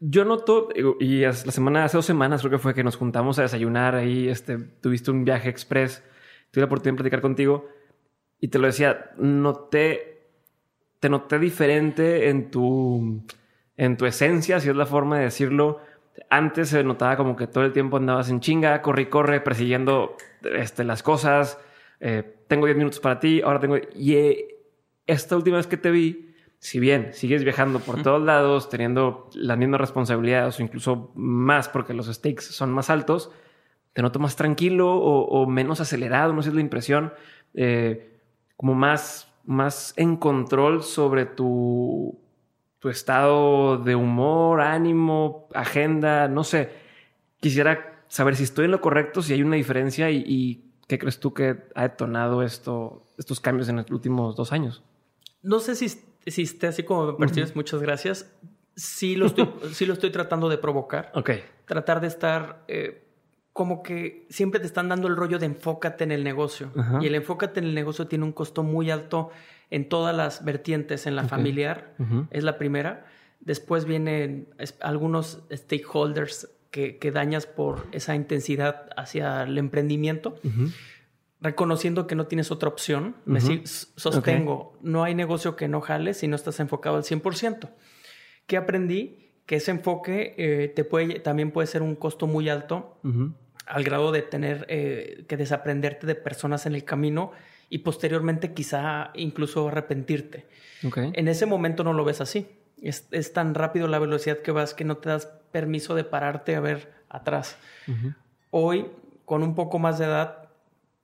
Yo 0.00 0.24
noto, 0.24 0.68
y 0.98 1.20
la 1.20 1.32
semana, 1.32 1.84
hace 1.84 1.96
dos 1.96 2.06
semanas 2.06 2.40
creo 2.40 2.50
que 2.50 2.58
fue 2.58 2.74
que 2.74 2.82
nos 2.82 2.96
juntamos 2.96 3.38
a 3.38 3.42
desayunar 3.42 3.94
ahí, 3.94 4.28
este, 4.28 4.58
tuviste 4.58 5.10
un 5.10 5.24
viaje 5.24 5.48
express, 5.48 6.02
tuve 6.50 6.62
la 6.62 6.66
oportunidad 6.66 6.94
de 6.94 7.02
platicar 7.02 7.20
contigo 7.20 7.68
y 8.40 8.48
te 8.48 8.58
lo 8.58 8.66
decía, 8.66 9.12
noté, 9.18 10.30
te 10.98 11.08
noté 11.08 11.38
diferente 11.38 12.28
en 12.28 12.50
tu, 12.50 13.24
en 13.76 13.96
tu 13.96 14.06
esencia, 14.06 14.58
si 14.58 14.68
es 14.68 14.76
la 14.76 14.86
forma 14.86 15.18
de 15.18 15.24
decirlo. 15.24 15.80
Antes 16.30 16.70
se 16.70 16.84
notaba 16.84 17.16
como 17.16 17.36
que 17.36 17.46
todo 17.46 17.64
el 17.64 17.72
tiempo 17.72 17.96
andabas 17.96 18.30
en 18.30 18.40
chinga, 18.40 18.82
corre 18.82 19.02
y 19.02 19.06
corre, 19.06 19.40
persiguiendo 19.40 20.16
este, 20.42 20.84
las 20.84 21.02
cosas. 21.02 21.58
Eh, 22.00 22.36
tengo 22.48 22.66
10 22.66 22.76
minutos 22.76 23.00
para 23.00 23.18
ti, 23.18 23.40
ahora 23.42 23.60
tengo... 23.60 23.76
Y 23.94 24.14
eh, 24.14 24.56
esta 25.06 25.36
última 25.36 25.56
vez 25.56 25.66
que 25.66 25.76
te 25.76 25.90
vi, 25.90 26.34
si 26.58 26.80
bien 26.80 27.12
sigues 27.12 27.44
viajando 27.44 27.80
por 27.80 28.02
todos 28.02 28.22
lados, 28.22 28.68
teniendo 28.68 29.28
las 29.34 29.58
mismas 29.58 29.80
responsabilidades 29.80 30.58
o 30.58 30.62
incluso 30.62 31.12
más 31.14 31.68
porque 31.68 31.94
los 31.94 32.06
stakes 32.06 32.42
son 32.42 32.72
más 32.72 32.90
altos, 32.90 33.30
te 33.92 34.02
noto 34.02 34.18
más 34.18 34.36
tranquilo 34.36 34.94
o, 34.94 35.46
menos 35.46 35.80
acelerado, 35.80 36.32
no 36.32 36.42
sé 36.42 36.46
si 36.46 36.50
es 36.50 36.54
la 36.54 36.60
impresión, 36.60 37.12
eh, 37.54 38.18
como 38.56 38.74
más, 38.74 39.32
más 39.44 39.92
en 39.96 40.16
control 40.16 40.82
sobre 40.82 41.26
tu, 41.26 42.21
tu 42.82 42.88
estado 42.88 43.78
de 43.78 43.94
humor, 43.94 44.60
ánimo, 44.60 45.46
agenda, 45.54 46.26
no 46.26 46.42
sé. 46.42 46.70
Quisiera 47.38 48.02
saber 48.08 48.34
si 48.34 48.42
estoy 48.42 48.64
en 48.64 48.72
lo 48.72 48.80
correcto, 48.80 49.22
si 49.22 49.32
hay 49.34 49.42
una 49.44 49.54
diferencia 49.54 50.10
y, 50.10 50.68
qué 50.88 50.98
crees 50.98 51.20
tú 51.20 51.32
que 51.32 51.62
ha 51.76 51.82
detonado 51.82 52.42
esto, 52.42 53.06
estos 53.16 53.38
cambios 53.38 53.68
en 53.68 53.76
los 53.76 53.90
últimos 53.92 54.34
dos 54.34 54.50
años. 54.50 54.82
No 55.42 55.60
sé 55.60 55.76
si 55.76 55.88
si 56.26 56.42
esté 56.42 56.66
así 56.66 56.82
como 56.82 57.12
me 57.12 57.18
percibes, 57.18 57.54
muchas 57.54 57.80
gracias. 57.80 58.34
Sí 58.74 59.14
lo, 59.14 59.26
estoy, 59.26 59.48
sí 59.72 59.86
lo 59.86 59.92
estoy 59.92 60.10
tratando 60.10 60.48
de 60.48 60.58
provocar. 60.58 61.12
Ok. 61.14 61.30
Tratar 61.66 62.00
de 62.00 62.08
estar 62.08 62.64
eh, 62.66 63.04
como 63.52 63.84
que 63.84 64.26
siempre 64.28 64.58
te 64.58 64.66
están 64.66 64.88
dando 64.88 65.06
el 65.06 65.14
rollo 65.14 65.38
de 65.38 65.46
enfócate 65.46 66.02
en 66.02 66.10
el 66.10 66.24
negocio. 66.24 66.72
Y 67.00 67.06
el 67.06 67.14
enfócate 67.14 67.60
en 67.60 67.66
el 67.66 67.74
negocio 67.76 68.08
tiene 68.08 68.24
un 68.24 68.32
costo 68.32 68.64
muy 68.64 68.90
alto 68.90 69.30
en 69.72 69.88
todas 69.88 70.14
las 70.14 70.44
vertientes, 70.44 71.06
en 71.06 71.16
la 71.16 71.24
familiar, 71.24 71.94
es 72.30 72.44
la 72.44 72.58
primera. 72.58 73.06
Después 73.40 73.86
vienen 73.86 74.46
algunos 74.80 75.40
stakeholders 75.50 76.48
que, 76.70 76.98
que, 76.98 77.10
dañas 77.10 77.46
por 77.46 77.86
esa 77.90 78.14
intensidad 78.14 78.90
hacia 78.96 79.42
el 79.42 79.58
emprendimiento 79.58 80.36
reconociendo 81.42 82.06
que 82.06 82.14
no 82.14 82.26
tienes 82.26 82.50
otra 82.52 82.68
opción, 82.68 83.16
me 83.24 83.40
sostengo, 83.40 84.78
no 84.80 85.02
hay 85.02 85.14
negocio 85.14 85.56
que 85.56 85.66
no 85.66 85.80
jale 85.80 86.14
si 86.14 86.28
no 86.28 86.36
estás 86.36 86.60
enfocado 86.60 86.96
al 86.96 87.02
100%. 87.02 87.68
¿Qué 88.46 88.56
aprendí? 88.56 89.32
Que 89.44 89.56
ese 89.56 89.72
enfoque 89.72 90.34
eh, 90.38 90.68
te 90.68 90.84
puede, 90.84 91.18
también 91.18 91.50
puede 91.50 91.66
ser 91.66 91.82
un 91.82 91.96
costo 91.96 92.28
muy 92.28 92.48
alto 92.48 93.00
al 93.66 93.84
grado 93.84 94.12
de 94.12 94.22
tener 94.22 94.66
eh, 94.68 95.24
que 95.28 95.36
desaprenderte 95.36 96.06
de 96.06 96.14
personas 96.14 96.64
en 96.66 96.74
el 96.74 96.84
camino 96.84 97.32
y 97.72 97.78
posteriormente 97.78 98.52
quizá 98.52 99.12
incluso 99.14 99.68
arrepentirte. 99.68 100.46
En 100.94 101.26
ese 101.26 101.46
momento 101.46 101.84
no 101.84 101.94
lo 101.94 102.04
ves 102.04 102.20
así. 102.20 102.46
Es, 102.82 103.08
es, 103.12 103.32
tan 103.32 103.54
rápido 103.54 103.88
la 103.88 103.98
velocidad 103.98 104.40
que 104.40 104.52
vas 104.52 104.74
que 104.74 104.84
no 104.84 104.98
te 104.98 105.08
das 105.08 105.24
permiso 105.52 105.94
de 105.94 106.04
pararte 106.04 106.54
a 106.54 106.60
ver 106.60 106.92
atrás. 107.08 107.56
Hoy, 108.50 108.90
con 109.24 109.42
un 109.42 109.54
poco 109.54 109.78
más 109.78 109.98
de 109.98 110.04
edad, 110.04 110.50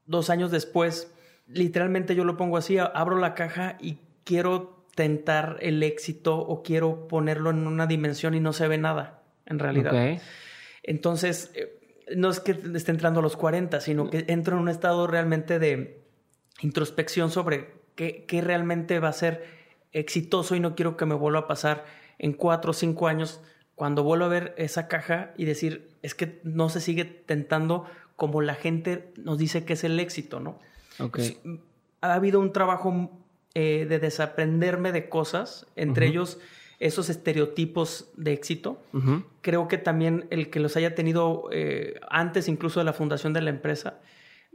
dos 0.04 0.28
años 0.28 0.50
después, 0.50 1.10
literalmente 1.46 2.14
yo 2.14 2.24
lo 2.24 2.36
pongo 2.36 2.58
así, 2.58 2.76
abro 2.76 3.16
la 3.16 3.32
caja 3.32 3.78
y 3.80 4.00
quiero 4.24 4.84
tentar 4.94 5.56
el 5.60 5.82
éxito 5.82 6.36
o 6.36 6.62
quiero 6.62 7.08
ponerlo 7.08 7.48
en 7.48 7.66
una 7.66 7.86
dimensión 7.86 8.34
y 8.34 8.40
no 8.40 8.52
se 8.52 8.68
ve 8.68 8.76
nada, 8.76 9.22
en 9.46 9.58
realidad. 9.58 10.20
Entonces, 10.82 11.50
eh, 11.54 11.78
no 12.14 12.28
es 12.28 12.40
que 12.40 12.52
esté 12.74 12.90
entrando 12.90 13.20
a 13.20 13.22
los 13.22 13.38
40, 13.38 13.80
sino 13.80 14.10
que 14.10 14.26
entro 14.28 14.56
en 14.56 14.62
un 14.62 14.68
estado 14.68 15.06
realmente 15.06 15.58
de 15.58 15.97
introspección 16.60 17.30
sobre 17.30 17.74
qué, 17.94 18.24
qué 18.26 18.40
realmente 18.40 19.00
va 19.00 19.08
a 19.08 19.12
ser 19.12 19.44
exitoso 19.92 20.54
y 20.54 20.60
no 20.60 20.74
quiero 20.74 20.96
que 20.96 21.06
me 21.06 21.14
vuelva 21.14 21.40
a 21.40 21.46
pasar 21.46 21.84
en 22.18 22.32
cuatro 22.32 22.72
o 22.72 22.74
cinco 22.74 23.08
años 23.08 23.40
cuando 23.74 24.02
vuelvo 24.02 24.24
a 24.24 24.28
ver 24.28 24.54
esa 24.58 24.88
caja 24.88 25.32
y 25.36 25.44
decir, 25.44 25.88
es 26.02 26.14
que 26.14 26.40
no 26.42 26.68
se 26.68 26.80
sigue 26.80 27.04
tentando 27.04 27.86
como 28.16 28.40
la 28.40 28.56
gente 28.56 29.12
nos 29.16 29.38
dice 29.38 29.64
que 29.64 29.74
es 29.74 29.84
el 29.84 30.00
éxito, 30.00 30.40
¿no? 30.40 30.58
Okay. 30.98 31.40
Ha 32.00 32.14
habido 32.14 32.40
un 32.40 32.52
trabajo 32.52 33.12
eh, 33.54 33.86
de 33.88 34.00
desaprenderme 34.00 34.90
de 34.90 35.08
cosas, 35.08 35.66
entre 35.76 36.08
ellos 36.08 36.40
esos 36.80 37.08
estereotipos 37.08 38.10
de 38.16 38.32
éxito. 38.32 38.82
Creo 39.40 39.68
que 39.68 39.78
también 39.78 40.26
el 40.30 40.50
que 40.50 40.58
los 40.58 40.76
haya 40.76 40.96
tenido 40.96 41.48
eh, 41.52 42.00
antes 42.10 42.48
incluso 42.48 42.80
de 42.80 42.84
la 42.84 42.92
fundación 42.92 43.32
de 43.32 43.42
la 43.42 43.50
empresa, 43.50 44.00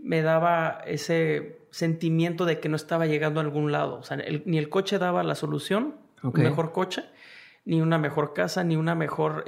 me 0.03 0.21
daba 0.21 0.81
ese 0.85 1.59
sentimiento 1.71 2.45
de 2.45 2.59
que 2.59 2.69
no 2.69 2.75
estaba 2.75 3.07
llegando 3.07 3.39
a 3.39 3.43
algún 3.43 3.71
lado. 3.71 3.95
O 3.95 4.03
sea, 4.03 4.17
ni 4.17 4.57
el 4.57 4.69
coche 4.69 4.99
daba 4.99 5.23
la 5.23 5.33
solución, 5.33 5.95
un 6.21 6.33
mejor 6.33 6.73
coche, 6.73 7.03
ni 7.65 7.81
una 7.81 7.97
mejor 7.97 8.33
casa, 8.33 8.63
ni 8.63 8.75
una 8.75 8.95
mejor 8.95 9.45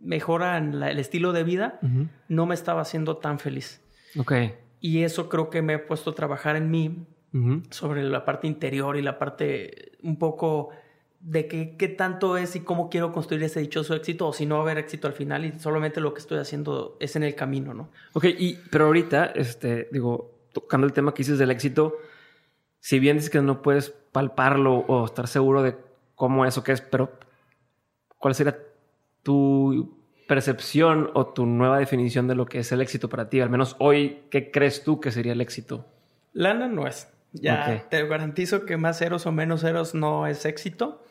mejora 0.00 0.58
en 0.58 0.74
el 0.82 0.98
estilo 0.98 1.32
de 1.32 1.42
vida, 1.42 1.80
no 2.28 2.46
me 2.46 2.54
estaba 2.54 2.82
haciendo 2.82 3.16
tan 3.16 3.38
feliz. 3.38 3.82
Y 4.80 5.02
eso 5.02 5.28
creo 5.28 5.50
que 5.50 5.62
me 5.62 5.74
he 5.74 5.78
puesto 5.78 6.10
a 6.10 6.14
trabajar 6.14 6.56
en 6.56 6.70
mí 6.70 7.06
sobre 7.70 8.04
la 8.04 8.24
parte 8.24 8.46
interior 8.46 8.96
y 8.96 9.02
la 9.02 9.18
parte 9.18 9.92
un 10.02 10.18
poco 10.18 10.70
de 11.20 11.48
qué, 11.48 11.76
qué 11.76 11.88
tanto 11.88 12.36
es 12.36 12.54
y 12.56 12.60
cómo 12.60 12.90
quiero 12.90 13.12
construir 13.12 13.42
ese 13.42 13.60
dichoso 13.60 13.94
éxito 13.94 14.28
o 14.28 14.32
si 14.32 14.46
no 14.46 14.56
va 14.56 14.60
a 14.60 14.64
haber 14.64 14.78
éxito 14.78 15.06
al 15.06 15.14
final 15.14 15.44
y 15.44 15.58
solamente 15.58 16.00
lo 16.00 16.14
que 16.14 16.20
estoy 16.20 16.38
haciendo 16.38 16.96
es 17.00 17.16
en 17.16 17.24
el 17.24 17.34
camino, 17.34 17.74
¿no? 17.74 17.90
Ok, 18.12 18.26
y, 18.26 18.54
pero 18.70 18.86
ahorita, 18.86 19.26
este, 19.26 19.88
digo, 19.90 20.38
tocando 20.52 20.86
el 20.86 20.92
tema 20.92 21.12
que 21.12 21.18
dices 21.18 21.38
del 21.38 21.50
éxito, 21.50 21.96
si 22.80 22.98
bien 22.98 23.16
dices 23.16 23.30
que 23.30 23.42
no 23.42 23.62
puedes 23.62 23.90
palparlo 23.90 24.76
o 24.86 25.04
estar 25.04 25.26
seguro 25.26 25.62
de 25.62 25.76
cómo 26.14 26.46
es 26.46 26.56
o 26.56 26.62
qué 26.62 26.72
es, 26.72 26.80
pero 26.80 27.12
¿cuál 28.18 28.34
sería 28.34 28.58
tu 29.22 29.98
percepción 30.28 31.10
o 31.14 31.26
tu 31.26 31.46
nueva 31.46 31.78
definición 31.78 32.28
de 32.28 32.34
lo 32.34 32.46
que 32.46 32.60
es 32.60 32.70
el 32.70 32.80
éxito 32.80 33.08
para 33.08 33.28
ti? 33.28 33.40
Al 33.40 33.50
menos 33.50 33.76
hoy, 33.78 34.22
¿qué 34.30 34.50
crees 34.50 34.84
tú 34.84 35.00
que 35.00 35.10
sería 35.10 35.32
el 35.32 35.40
éxito? 35.40 35.84
Lana 36.32 36.68
no 36.68 36.86
es. 36.86 37.08
Ya 37.32 37.86
te 37.88 38.06
garantizo 38.06 38.64
que 38.64 38.76
más 38.76 38.98
ceros 38.98 39.26
o 39.26 39.32
menos 39.32 39.60
ceros 39.60 39.94
no 39.94 40.26
es 40.26 40.44
éxito. 40.44 41.04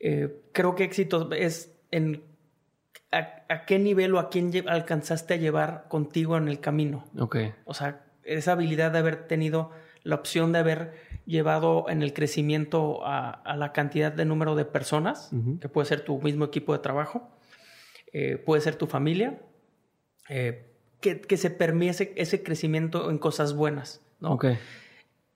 Eh, 0.00 0.42
creo 0.52 0.74
que 0.74 0.84
éxito 0.84 1.30
es 1.32 1.72
en 1.90 2.22
a, 3.12 3.64
qué 3.66 3.78
nivel 3.78 4.14
o 4.14 4.18
a 4.18 4.30
quién 4.30 4.52
alcanzaste 4.68 5.34
a 5.34 5.36
llevar 5.36 5.86
contigo 5.88 6.36
en 6.36 6.48
el 6.48 6.60
camino. 6.60 7.04
Ok. 7.18 7.36
O 7.64 7.74
sea, 7.74 8.04
esa 8.24 8.52
habilidad 8.52 8.92
de 8.92 8.98
haber 8.98 9.26
tenido 9.26 9.70
la 10.02 10.14
opción 10.14 10.52
de 10.52 10.60
haber 10.60 10.94
llevado 11.26 11.86
en 11.88 12.02
el 12.02 12.12
crecimiento 12.12 13.00
a, 13.04 13.42
la 13.56 13.72
cantidad 13.72 14.12
de 14.12 14.24
número 14.24 14.54
de 14.54 14.64
personas, 14.64 15.30
que 15.60 15.68
puede 15.68 15.86
ser 15.86 16.02
tu 16.02 16.20
mismo 16.20 16.44
equipo 16.44 16.72
de 16.72 16.78
trabajo, 16.78 17.30
eh, 18.12 18.36
puede 18.38 18.62
ser 18.62 18.76
tu 18.76 18.86
familia, 18.86 19.40
eh, 20.28 20.66
que, 21.00 21.36
se 21.36 21.50
permite 21.50 22.12
ese, 22.16 22.42
crecimiento 22.42 23.10
en 23.10 23.18
cosas 23.18 23.54
buenas. 23.54 24.00
¿no? 24.20 24.38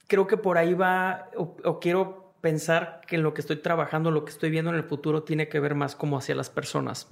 Creo 0.06 0.26
que 0.26 0.37
por 0.37 0.58
ahí 0.58 0.75
va, 0.75 1.30
o, 1.37 1.80
quiero 1.80 2.34
pensar 2.40 3.00
que 3.06 3.18
lo 3.18 3.32
que 3.32 3.40
estoy 3.40 3.56
trabajando, 3.56 4.11
lo 4.11 4.25
que 4.25 4.30
estoy 4.30 4.50
viendo 4.50 4.70
en 4.70 4.76
el 4.76 4.84
futuro, 4.84 5.23
tiene 5.23 5.49
que 5.49 5.61
ver 5.61 5.75
más 5.75 5.96
como 5.96 6.18
hacia 6.18 6.34
las 6.34 6.50
personas. 6.50 7.08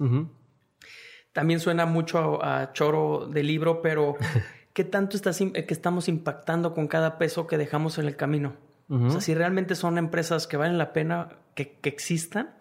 También 1.31 1.59
suena 1.59 1.85
mucho 1.85 2.43
a, 2.43 2.71
choro 2.73 3.27
de 3.27 3.43
libro, 3.43 3.81
pero 3.81 4.15
¿qué 4.73 4.83
tanto 4.83 5.17
estás, 5.17 5.39
que 5.39 5.65
estamos 5.69 6.07
impactando 6.07 6.73
con 6.73 6.87
cada 6.87 7.17
peso 7.17 7.47
que 7.47 7.57
dejamos 7.57 7.97
en 7.97 8.05
el 8.05 8.15
camino? 8.15 8.53
O 8.89 9.09
sea, 9.09 9.21
si 9.21 9.33
realmente 9.33 9.73
son 9.73 9.97
empresas 9.97 10.45
que 10.45 10.57
valen 10.57 10.77
la 10.77 10.93
pena 10.93 11.29
que, 11.55 11.79
existan, 11.83 12.53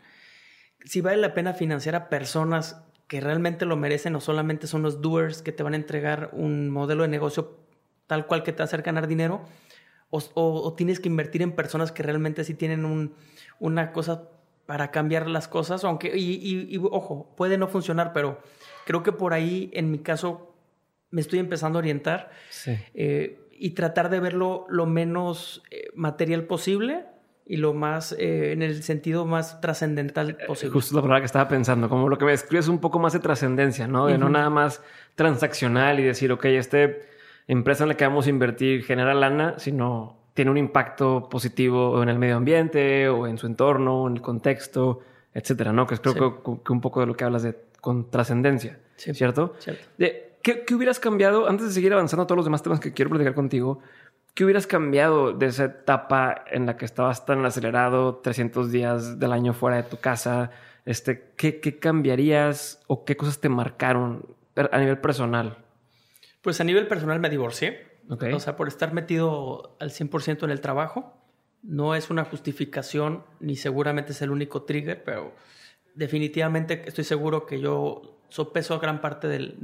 si 0.84 1.00
vale 1.00 1.18
la 1.18 1.34
pena 1.34 1.52
financiar 1.52 1.94
a 1.94 2.08
personas 2.08 2.82
que 3.06 3.20
realmente 3.20 3.66
lo 3.66 3.76
merecen 3.76 4.16
o 4.16 4.20
solamente 4.20 4.66
son 4.66 4.82
los 4.82 5.02
doers 5.02 5.42
que 5.42 5.52
te 5.52 5.62
van 5.62 5.74
a 5.74 5.76
entregar 5.76 6.30
un 6.32 6.70
modelo 6.70 7.02
de 7.02 7.08
negocio 7.08 7.58
tal 8.06 8.26
cual 8.26 8.42
que 8.42 8.52
te 8.52 8.58
va 8.58 8.64
a 8.64 8.66
hacer 8.66 8.82
ganar 8.82 9.06
dinero, 9.06 9.42
o, 10.12 10.75
tienes 10.76 11.00
que 11.00 11.09
invertir 11.09 11.42
en 11.42 11.52
personas 11.52 11.90
que 11.90 12.02
realmente 12.02 12.45
sí 12.45 12.54
tienen 12.54 12.85
un, 12.85 13.14
una 13.59 13.92
cosa 13.92 14.28
para 14.66 14.90
cambiar 14.90 15.28
las 15.28 15.49
cosas, 15.49 15.85
aunque, 15.85 16.12
y, 16.16 16.78
ojo, 16.90 17.33
puede 17.37 17.57
no 17.59 17.66
funcionar, 17.66 18.12
pero 18.12 18.38
creo 18.85 19.02
que 19.02 19.12
por 19.12 19.33
ahí, 19.33 19.71
en 19.73 19.90
mi 19.90 19.99
caso, 19.99 20.54
me 21.11 21.21
estoy 21.21 21.38
empezando 21.38 21.78
a 21.78 21.81
orientar. 21.81 22.31
Sí. 22.50 22.76
Eh, 22.95 23.38
y 23.50 23.71
tratar 23.71 24.11
de 24.11 24.19
verlo 24.21 24.66
lo 24.69 24.87
menos 24.87 25.62
eh, 25.71 25.88
material 25.95 26.45
posible 26.45 27.04
y 27.47 27.57
lo 27.57 27.75
más, 27.75 28.12
eh, 28.19 28.52
en 28.52 28.62
el 28.62 28.83
sentido 28.83 29.25
más 29.25 29.61
trascendental 29.61 30.37
posible. 30.47 30.73
Justo 30.73 30.97
la 30.97 31.02
palabra 31.02 31.21
que 31.21 31.26
estaba 31.26 31.49
pensando, 31.49 31.88
como 31.88 32.09
lo 32.09 32.19
que 32.19 32.25
me 32.25 32.33
escribes 32.33 32.69
un 32.69 32.81
poco 32.81 32.99
más 32.99 33.12
de 33.12 33.21
trascendencia, 33.21 33.87
¿no? 33.87 34.07
De 34.07 34.19
no 34.19 34.28
nada 34.28 34.50
más 34.50 34.83
transaccional 35.14 36.00
y 36.00 36.02
decir, 36.02 36.33
ok, 36.33 36.45
este 36.47 37.12
empresa 37.46 37.84
en 37.84 37.88
la 37.88 37.96
que 37.96 38.06
vamos 38.06 38.26
a 38.26 38.30
invertir 38.30 38.84
genera 38.84 39.14
lana, 39.14 39.54
sino 39.58 40.16
tiene 40.34 40.50
un 40.50 40.56
impacto 40.56 41.28
positivo 41.28 42.02
en 42.02 42.08
el 42.08 42.18
medio 42.18 42.37
ambiente 42.37 43.08
o 43.08 43.26
en 43.26 43.38
su 43.38 43.46
entorno, 43.46 44.06
en 44.06 44.14
el 44.14 44.22
contexto. 44.22 45.00
etcétera, 45.34 45.72
¿no? 45.72 45.87
Que 45.87 45.94
es 45.94 46.00
creo 46.00 46.14
que, 46.14 46.61
que, 46.64 46.72
un 46.72 46.80
poco 46.80 47.00
de 47.00 47.06
lo 47.06 47.14
que 47.14 47.25
hablas 47.25 47.42
de 47.42 47.56
con 47.80 48.11
trascendencia, 48.11 48.78
¿cierto? 48.96 49.54
Cierto. 49.58 49.82
De, 49.99 50.37
¿qué, 50.42 50.64
¿qué, 50.64 50.75
hubieras 50.75 51.00
cambiado, 51.00 51.49
antes 51.49 51.66
de 51.66 51.72
seguir 51.72 51.92
avanzando 51.92 52.22
a 52.22 52.26
todos 52.26 52.37
los 52.37 52.46
demás 52.46 52.62
temas 52.62 52.80
que 52.80 52.92
quiero 52.92 53.11
platicar 53.11 53.34
contigo, 53.34 53.80
qué 54.34 54.44
hubieras 54.44 54.66
cambiado 54.66 55.32
de 55.32 55.46
esa 55.46 55.64
etapa 55.64 56.44
en 56.50 56.66
la 56.66 56.76
que 56.76 56.84
estabas 56.84 57.26
tan 57.26 57.44
acelerado, 57.44 58.16
300 58.16 58.70
días 58.70 59.18
del 59.18 59.32
año 59.32 59.52
fuera 59.52 59.78
de 59.78 59.82
tu 59.82 59.99
casa? 59.99 60.50
Este, 60.84 61.32
¿qué, 61.37 61.61
¿Qué 61.61 61.78
cambiarías 61.78 62.82
o 62.87 63.04
qué 63.04 63.16
cosas 63.16 63.40
te 63.40 63.49
marcaron 63.49 64.26
a 64.54 64.78
nivel 64.78 64.99
personal? 64.99 65.62
Pues 66.42 66.61
a 66.61 66.64
nivel 66.64 66.87
personal 66.88 67.20
me 67.20 67.30
divorcié. 67.30 67.92
O 68.08 68.40
sea, 68.40 68.56
por 68.56 68.68
estar 68.68 68.92
metido 68.92 69.76
al 69.80 69.90
100% 69.90 70.44
en 70.44 70.50
el 70.50 70.61
trabajo. 70.61 71.16
No 71.62 71.94
es 71.94 72.11
una 72.11 72.25
justificación 72.25 73.25
ni 73.38 73.54
seguramente 73.54 74.12
es 74.12 74.20
el 74.22 74.30
único 74.30 74.64
trigger, 74.64 75.04
pero 75.04 75.32
definitivamente 75.94 76.82
estoy 76.87 77.04
seguro 77.04 77.46
que 77.46 77.61
yo 77.61 78.18
sopeso 78.28 78.80
gran 78.80 79.00
parte 79.00 79.28
del, 79.28 79.56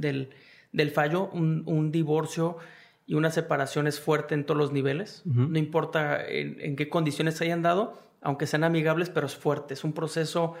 del, 0.71 0.91
fallo. 0.91 1.29
Un, 1.31 1.91
divorcio 1.91 2.57
y 3.05 3.15
una 3.15 3.31
separación 3.31 3.87
es 3.87 3.99
fuerte 3.99 4.33
en 4.33 4.45
todos 4.45 4.57
los 4.57 4.71
niveles. 4.71 5.23
No 5.25 5.59
importa 5.59 6.25
en, 6.25 6.77
qué 6.77 6.87
condiciones 6.87 7.35
se 7.35 7.43
hayan 7.43 7.61
dado, 7.61 8.01
aunque 8.21 8.47
sean 8.47 8.63
amigables, 8.63 9.09
pero 9.09 9.27
es 9.27 9.35
fuerte. 9.35 9.73
Es 9.73 9.83
un 9.83 9.91
proceso 9.91 10.55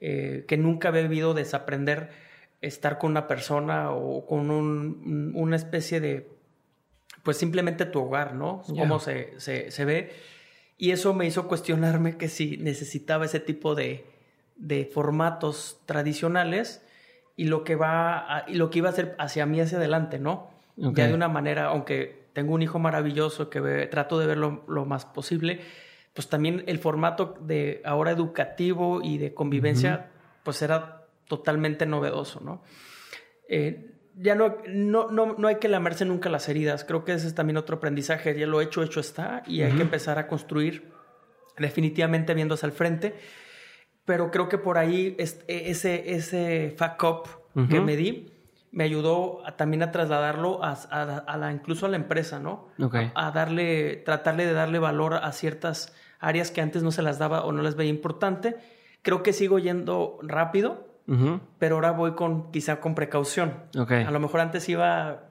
eh, 0.00 0.44
que 0.46 0.56
nunca 0.56 0.90
he 0.90 1.02
vivido 1.02 1.34
desaprender 1.34 2.10
estar 2.66 2.98
con 2.98 3.10
una 3.10 3.26
persona 3.26 3.92
o 3.92 4.26
con 4.26 4.50
un, 4.50 5.32
una 5.34 5.56
especie 5.56 6.00
de, 6.00 6.30
pues 7.22 7.36
simplemente 7.36 7.86
tu 7.86 8.00
hogar, 8.00 8.34
¿no? 8.34 8.62
Cómo 8.66 8.98
se, 9.00 9.38
se, 9.38 9.70
se, 9.70 9.84
ve. 9.84 10.12
Y 10.76 10.90
eso 10.90 11.14
me 11.14 11.26
hizo 11.26 11.48
cuestionarme 11.48 12.16
que 12.16 12.28
si 12.28 12.56
necesitaba 12.58 13.24
ese 13.24 13.40
tipo 13.40 13.74
de, 13.74 14.06
de 14.56 14.84
formatos 14.86 15.80
tradicionales 15.86 16.86
y 17.36 17.44
lo 17.44 17.64
que 17.64 17.76
va 17.76 18.44
y 18.46 18.54
lo 18.54 18.70
que 18.70 18.78
iba 18.78 18.88
a 18.88 18.92
hacer 18.92 19.14
hacia 19.18 19.46
mí 19.46 19.60
hacia 19.60 19.78
adelante, 19.78 20.18
¿no? 20.18 20.50
Ya 20.76 21.08
de 21.08 21.14
una 21.14 21.28
manera, 21.28 21.66
aunque 21.66 22.26
tengo 22.34 22.52
un 22.52 22.60
hijo 22.60 22.78
maravilloso 22.78 23.48
que 23.48 23.88
trato 23.90 24.18
de 24.18 24.26
verlo 24.26 24.62
lo 24.68 24.84
más 24.84 25.06
posible, 25.06 25.60
pues 26.12 26.28
también 26.28 26.64
el 26.66 26.78
formato 26.78 27.34
de 27.40 27.80
ahora 27.84 28.10
educativo 28.10 29.00
y 29.02 29.16
de 29.16 29.32
convivencia, 29.32 30.10
pues 30.42 30.60
era 30.60 30.95
totalmente 31.26 31.86
novedoso, 31.86 32.40
¿no? 32.40 32.62
Eh, 33.48 33.92
ya 34.16 34.34
no, 34.34 34.56
no, 34.66 35.08
no, 35.10 35.48
hay 35.48 35.56
que 35.56 35.68
lamerse 35.68 36.04
nunca 36.04 36.30
las 36.30 36.48
heridas. 36.48 36.84
Creo 36.84 37.04
que 37.04 37.12
ese 37.12 37.26
es 37.26 37.34
también 37.34 37.58
otro 37.58 37.76
aprendizaje. 37.76 38.38
Ya 38.38 38.46
lo 38.46 38.62
hecho, 38.62 38.82
hecho 38.82 39.00
está. 39.00 39.42
Y 39.46 39.62
hay 39.62 39.72
que 39.72 39.82
empezar 39.82 40.18
a 40.18 40.26
construir 40.26 40.90
definitivamente 41.58 42.32
viéndose 42.32 42.64
al 42.64 42.72
frente. 42.72 43.14
Pero 44.06 44.30
creo 44.30 44.48
que 44.48 44.56
por 44.56 44.78
ahí 44.78 45.16
e, 45.18 45.70
ese, 45.70 46.14
ese 46.14 46.74
fuck 46.78 47.02
up 47.02 47.68
que 47.68 47.80
me 47.80 47.96
di 47.96 48.32
me 48.76 48.84
ayudó 48.84 49.42
también 49.56 49.82
a 49.82 49.90
trasladarlo 49.90 50.60
a, 50.62 51.36
la, 51.38 51.52
incluso 51.52 51.86
a 51.86 51.88
la 51.88 51.96
empresa, 51.96 52.38
¿no? 52.38 52.68
A, 53.14 53.30
darle, 53.30 53.96
tratarle 54.04 54.44
de 54.44 54.52
darle 54.52 54.78
valor 54.78 55.14
a 55.14 55.32
ciertas 55.32 55.94
áreas 56.18 56.50
que 56.50 56.60
antes 56.60 56.82
no 56.82 56.90
se 56.90 57.00
las 57.00 57.18
daba 57.18 57.44
o 57.44 57.52
no 57.52 57.62
les 57.62 57.74
veía 57.74 57.88
importante. 57.88 58.56
Creo 59.00 59.22
que 59.22 59.32
sigo 59.32 59.58
yendo 59.58 60.18
rápido, 60.22 60.95
pero 61.58 61.76
ahora 61.76 61.92
voy 61.92 62.12
con 62.12 62.50
quizá 62.50 62.80
con 62.80 62.94
precaución. 62.94 63.54
A 63.76 64.10
lo 64.10 64.20
mejor 64.20 64.40
antes 64.40 64.68
iba 64.68 65.22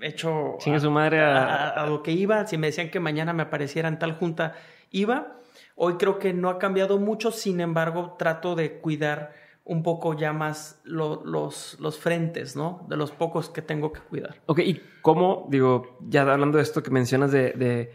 hecho 0.00 0.56
a, 0.56 0.80
su 0.80 0.90
madre 0.90 1.20
a... 1.20 1.86
lo 1.86 2.02
que 2.02 2.12
iba. 2.12 2.46
Si 2.46 2.58
me 2.58 2.68
decían 2.68 2.90
que 2.90 3.00
mañana 3.00 3.32
me 3.32 3.42
apareciera 3.42 3.88
en 3.88 3.98
tal 3.98 4.12
junta, 4.12 4.54
iba. 4.90 5.38
Hoy 5.76 5.94
creo 5.94 6.18
que 6.18 6.32
no 6.32 6.50
ha 6.50 6.58
cambiado 6.58 6.98
mucho, 6.98 7.32
sin 7.32 7.60
embargo, 7.60 8.14
trato 8.16 8.54
de 8.54 8.78
cuidar 8.78 9.32
un 9.64 9.82
poco 9.82 10.14
ya 10.14 10.32
más 10.32 10.80
los, 10.84 11.80
los 11.80 11.98
frentes, 11.98 12.54
¿no? 12.54 12.86
De 12.88 12.96
los 12.96 13.10
pocos 13.10 13.48
que 13.48 13.62
tengo 13.62 13.92
que 13.92 14.00
cuidar. 14.00 14.36
Ok, 14.46 14.60
¿y 14.60 14.80
cómo, 15.00 15.46
digo, 15.48 15.98
ya 16.06 16.22
hablando 16.22 16.58
de 16.58 16.62
esto 16.62 16.82
que 16.82 16.90
mencionas 16.90 17.32
de, 17.32 17.90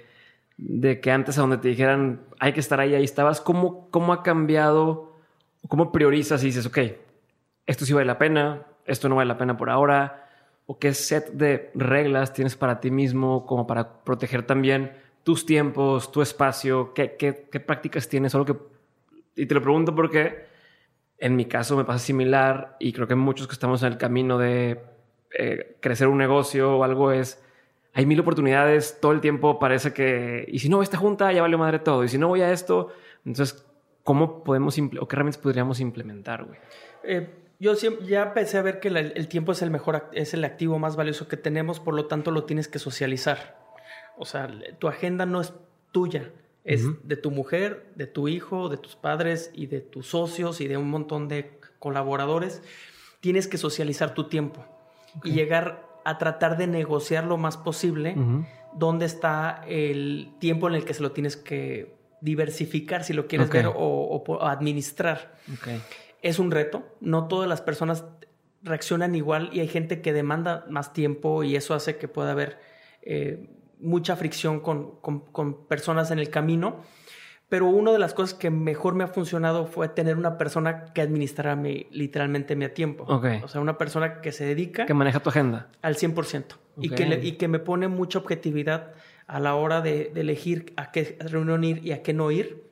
de, 0.58 1.00
que 1.00 1.12
antes 1.12 1.38
a 1.38 1.42
donde 1.42 1.58
te 1.58 1.68
dijeran 1.68 2.22
hay 2.40 2.54
que 2.54 2.60
estar 2.60 2.80
ahí, 2.80 2.96
ahí 2.96 3.04
estabas, 3.04 3.40
¿cómo, 3.40 3.90
cómo 3.92 4.14
ha 4.14 4.24
cambiado? 4.24 5.16
¿Cómo 5.68 5.92
priorizas 5.92 6.42
y 6.44 6.48
dices, 6.48 6.66
ok, 6.66 6.80
esto 7.70 7.86
sí 7.86 7.94
vale 7.94 8.08
la 8.08 8.18
pena, 8.18 8.66
esto 8.86 9.10
no 9.10 9.16
vale 9.16 9.28
la 9.28 9.38
pena 9.38 9.56
por 9.56 9.70
ahora, 9.70 10.28
o 10.66 10.80
qué 10.80 10.96
set 10.96 11.34
de 11.34 11.70
reglas 11.76 12.34
tienes 12.34 12.56
para 12.56 12.80
ti 12.80 12.90
mismo 12.90 13.46
como 13.46 13.68
para 13.68 14.04
proteger 14.04 14.42
también 14.42 14.94
tus 15.22 15.46
tiempos, 15.46 16.12
tu 16.12 16.24
espacio, 16.24 16.96
qué, 16.96 17.16
qué, 17.16 17.48
qué 17.52 17.60
prácticas 17.60 18.10
tienes, 18.10 18.32
solo 18.32 18.46
que... 18.46 18.56
Y 19.36 19.46
te 19.46 19.54
lo 19.54 19.62
pregunto 19.62 19.94
porque 19.94 20.46
en 21.20 21.36
mi 21.36 21.46
caso 21.46 21.78
me 21.78 21.86
pasa 21.86 22.00
similar 22.00 22.76
y 22.80 22.92
creo 22.92 23.08
que 23.08 23.14
muchos 23.14 23.46
que 23.46 23.54
estamos 23.54 23.84
en 23.84 23.90
el 23.92 23.98
camino 24.00 24.40
de 24.40 24.82
eh, 25.38 25.78
crecer 25.80 26.08
un 26.08 26.18
negocio 26.18 26.78
o 26.78 26.84
algo 26.84 27.12
es... 27.12 27.40
Hay 27.94 28.08
mil 28.08 28.20
oportunidades, 28.20 28.98
todo 29.00 29.12
el 29.12 29.22
tiempo 29.22 29.60
parece 29.60 29.94
que... 29.94 30.44
Y 30.48 30.58
si 30.58 30.70
no 30.70 30.82
esta 30.82 30.98
junta, 30.98 31.32
ya 31.32 31.44
vale 31.44 31.56
madre 31.56 31.78
todo. 31.78 32.04
Y 32.04 32.08
si 32.08 32.18
no 32.18 32.30
voy 32.30 32.42
a 32.42 32.52
esto, 32.52 32.90
entonces, 33.26 33.64
¿cómo 34.04 34.44
podemos... 34.44 34.76
o 34.80 35.08
qué 35.08 35.16
herramientas 35.16 35.40
podríamos 35.40 35.80
implementar, 35.80 36.46
güey? 36.46 36.60
Eh, 37.04 37.30
yo 37.60 37.74
ya 37.74 38.24
empecé 38.24 38.58
a 38.58 38.62
ver 38.62 38.80
que 38.80 38.88
el 38.88 39.28
tiempo 39.28 39.52
es 39.52 39.62
el 39.62 39.70
mejor, 39.70 40.10
es 40.14 40.34
el 40.34 40.46
activo 40.46 40.80
más 40.80 40.96
valioso 40.96 41.28
que 41.28 41.36
tenemos, 41.36 41.82
por 41.82 41.94
lo 41.94 42.06
tanto 42.06 42.32
lo 42.32 42.46
tienes 42.46 42.70
que 42.70 42.80
socializar. 42.80 43.60
O 44.18 44.26
sea, 44.26 44.50
tu 44.80 44.88
agenda 44.88 45.26
no 45.26 45.42
es 45.42 45.54
tuya, 45.92 46.32
es 46.64 46.86
de 47.04 47.18
tu 47.18 47.32
mujer, 47.32 47.92
de 47.96 48.08
tu 48.08 48.30
hijo, 48.30 48.70
de 48.70 48.78
tus 48.78 48.96
padres 48.96 49.52
y 49.54 49.68
de 49.68 49.82
tus 49.82 50.08
socios 50.08 50.62
y 50.62 50.68
de 50.68 50.78
un 50.78 50.90
montón 50.90 51.28
de 51.28 51.60
colaboradores. 51.80 52.62
Tienes 53.20 53.48
que 53.48 53.58
socializar 53.58 54.14
tu 54.14 54.30
tiempo 54.30 54.66
y 55.26 55.32
llegar 55.32 55.86
a 56.06 56.18
tratar 56.18 56.58
de 56.58 56.68
negociar 56.68 57.26
lo 57.26 57.36
más 57.36 57.58
posible 57.58 58.16
dónde 58.74 59.06
está 59.06 59.66
el 59.68 60.34
tiempo 60.40 60.70
en 60.70 60.76
el 60.76 60.86
que 60.86 60.94
se 60.94 61.02
lo 61.02 61.12
tienes 61.12 61.36
que 61.36 61.98
diversificar, 62.22 63.04
si 63.04 63.12
lo 63.12 63.28
quieres 63.28 63.50
ver, 63.50 63.68
o, 63.68 63.74
o 63.74 64.44
administrar. 64.46 65.36
Okay 65.60 65.82
es 66.22 66.40
un 66.40 66.52
reto. 66.52 66.84
No 67.02 67.28
todas 67.28 67.48
las 67.48 67.62
personas 67.62 68.06
reaccionan 68.62 69.16
igual 69.16 69.50
y 69.54 69.62
hay 69.62 69.68
gente 69.68 70.02
que 70.02 70.14
demanda 70.14 70.66
más 70.70 70.94
tiempo 70.94 71.44
y 71.44 71.56
eso 71.56 71.74
hace 71.74 71.98
que 71.98 72.08
pueda 72.08 72.32
haber 72.32 72.60
eh, 73.02 73.50
mucha 73.80 74.16
fricción 74.16 74.60
con, 74.60 75.66
personas 75.68 76.12
en 76.12 76.20
el 76.20 76.30
camino. 76.30 76.82
Pero 77.48 77.66
una 77.66 77.92
de 77.92 77.98
las 77.98 78.14
cosas 78.14 78.36
que 78.36 78.52
mejor 78.52 78.94
me 78.94 79.04
ha 79.04 79.08
funcionado 79.08 79.66
fue 79.66 79.90
tener 79.90 80.18
una 80.18 80.38
persona 80.38 80.86
que 80.94 81.02
administrara 81.02 81.56
mi, 81.56 81.88
literalmente 81.90 82.56
mi 82.56 82.70
tiempo. 82.70 83.06
O 83.06 83.48
sea, 83.48 83.60
una 83.60 83.80
persona 83.80 84.22
que 84.22 84.32
se 84.32 84.46
dedica... 84.46 84.86
Que 84.86 84.94
maneja 84.94 85.20
tu 85.20 85.30
agenda. 85.30 85.72
Al 85.82 85.96
100%. 85.96 86.44
Y, 86.78 86.92
que 86.92 87.20
y 87.24 87.32
que 87.34 87.48
me 87.48 87.58
pone 87.58 87.88
mucha 87.88 88.20
objetividad 88.20 88.94
a 89.26 89.40
la 89.40 89.56
hora 89.56 89.82
de, 89.82 90.12
elegir 90.16 90.74
a 90.78 90.92
qué 90.92 91.18
reunión 91.22 91.64
ir 91.64 91.84
y 91.84 91.92
a 91.92 92.04
qué 92.04 92.14
no 92.14 92.30
ir. 92.30 92.66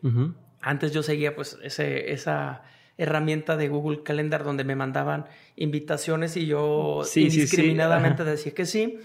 Antes 0.62 0.92
yo 0.92 1.02
seguía 1.02 1.36
pues 1.36 1.58
ese, 1.64 2.12
esa 2.12 2.62
herramienta 2.98 3.58
de 3.58 3.70
Google 3.70 4.04
Calendar 4.04 4.44
donde 4.44 4.64
me 4.64 4.76
mandaban 4.76 5.26
invitaciones 5.56 6.36
y 6.38 6.48
yo 6.48 7.02
indiscriminadamente 7.16 8.24
decía 8.24 8.54
que 8.54 8.66
sí. 8.66 9.00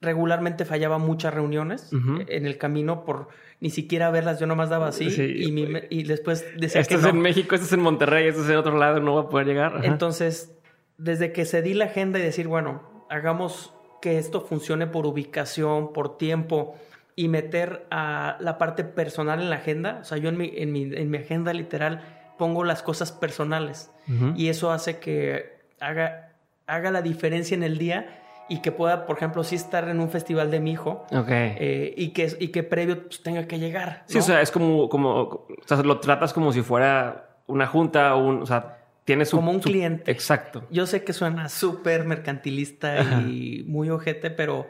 Regularmente 0.00 0.64
fallaba 0.64 0.98
muchas 0.98 1.32
reuniones 1.32 1.90
en 1.92 2.46
el 2.46 2.58
camino 2.58 3.04
por 3.04 3.28
ni 3.60 3.70
siquiera 3.70 4.10
verlas, 4.10 4.38
yo 4.38 4.46
nomás 4.46 4.68
daba 4.68 4.88
así 4.88 5.06
y, 5.06 6.02
después 6.02 6.44
decía 6.58 6.82
esto 6.82 6.96
es 6.96 7.04
en 7.04 7.18
México, 7.18 7.54
esto 7.54 7.66
es 7.66 7.72
en 7.72 7.80
Monterrey, 7.80 8.28
esto 8.28 8.44
es 8.44 8.50
en 8.50 8.56
otro 8.56 8.76
lado, 8.76 9.00
no 9.00 9.14
va 9.14 9.22
a 9.22 9.28
poder 9.30 9.46
llegar. 9.46 9.80
Entonces, 9.84 10.54
desde 10.98 11.32
que 11.32 11.46
cedí 11.46 11.72
la 11.72 11.86
agenda 11.86 12.18
y 12.18 12.22
decir, 12.22 12.46
bueno, 12.48 13.06
hagamos 13.08 13.72
que 14.02 14.18
esto 14.18 14.42
funcione 14.42 14.86
por 14.86 15.06
ubicación, 15.06 15.92
por 15.94 16.18
tiempo 16.18 16.76
y 17.14 17.28
meter 17.28 17.86
a 17.90 18.36
la 18.40 18.58
parte 18.58 18.84
personal 18.84 19.40
en 19.40 19.48
la 19.48 19.56
agenda, 19.56 20.00
o 20.02 20.04
sea, 20.04 20.18
yo 20.18 20.28
en 20.28 20.36
mi, 20.36 20.52
en 20.54 20.72
mi, 20.72 20.82
en 20.94 21.10
mi 21.10 21.16
agenda 21.16 21.54
literal 21.54 22.15
pongo 22.38 22.64
las 22.64 22.82
cosas 22.82 23.12
personales 23.12 23.90
y 24.36 24.48
eso 24.48 24.70
hace 24.70 24.98
que 24.98 25.58
haga, 25.80 26.32
haga 26.66 26.90
la 26.90 27.02
diferencia 27.02 27.56
en 27.56 27.62
el 27.62 27.78
día 27.78 28.22
y 28.48 28.60
que 28.60 28.70
pueda, 28.70 29.06
por 29.06 29.16
ejemplo, 29.16 29.42
sí 29.42 29.56
estar 29.56 29.88
en 29.88 29.98
un 29.98 30.08
festival 30.08 30.50
de 30.50 30.60
mi 30.60 30.72
hijo 30.72 31.04
eh, 31.10 31.92
y, 31.96 32.10
que, 32.10 32.36
y 32.38 32.48
que 32.48 32.62
previo 32.62 33.02
pues, 33.02 33.22
tenga 33.22 33.46
que 33.48 33.58
llegar. 33.58 34.04
Sí, 34.06 34.18
o 34.18 34.22
sea, 34.22 34.40
es 34.40 34.50
como, 34.50 34.88
como, 34.88 35.20
o 35.20 35.46
sea, 35.64 35.78
lo 35.82 35.98
tratas 35.98 36.32
como 36.32 36.52
si 36.52 36.62
fuera 36.62 37.40
una 37.48 37.66
junta 37.66 38.14
o 38.14 38.24
un, 38.24 38.42
o 38.42 38.46
sea, 38.46 38.78
tienes 39.04 39.30
Como 39.30 39.50
un 39.50 39.60
cliente. 39.60 40.10
Exacto. 40.10 40.64
Yo 40.70 40.86
sé 40.86 41.02
que 41.02 41.12
suena 41.12 41.48
súper 41.48 42.04
mercantilista 42.04 43.02
y 43.22 43.64
muy 43.66 43.90
ojete, 43.90 44.30
pero 44.30 44.68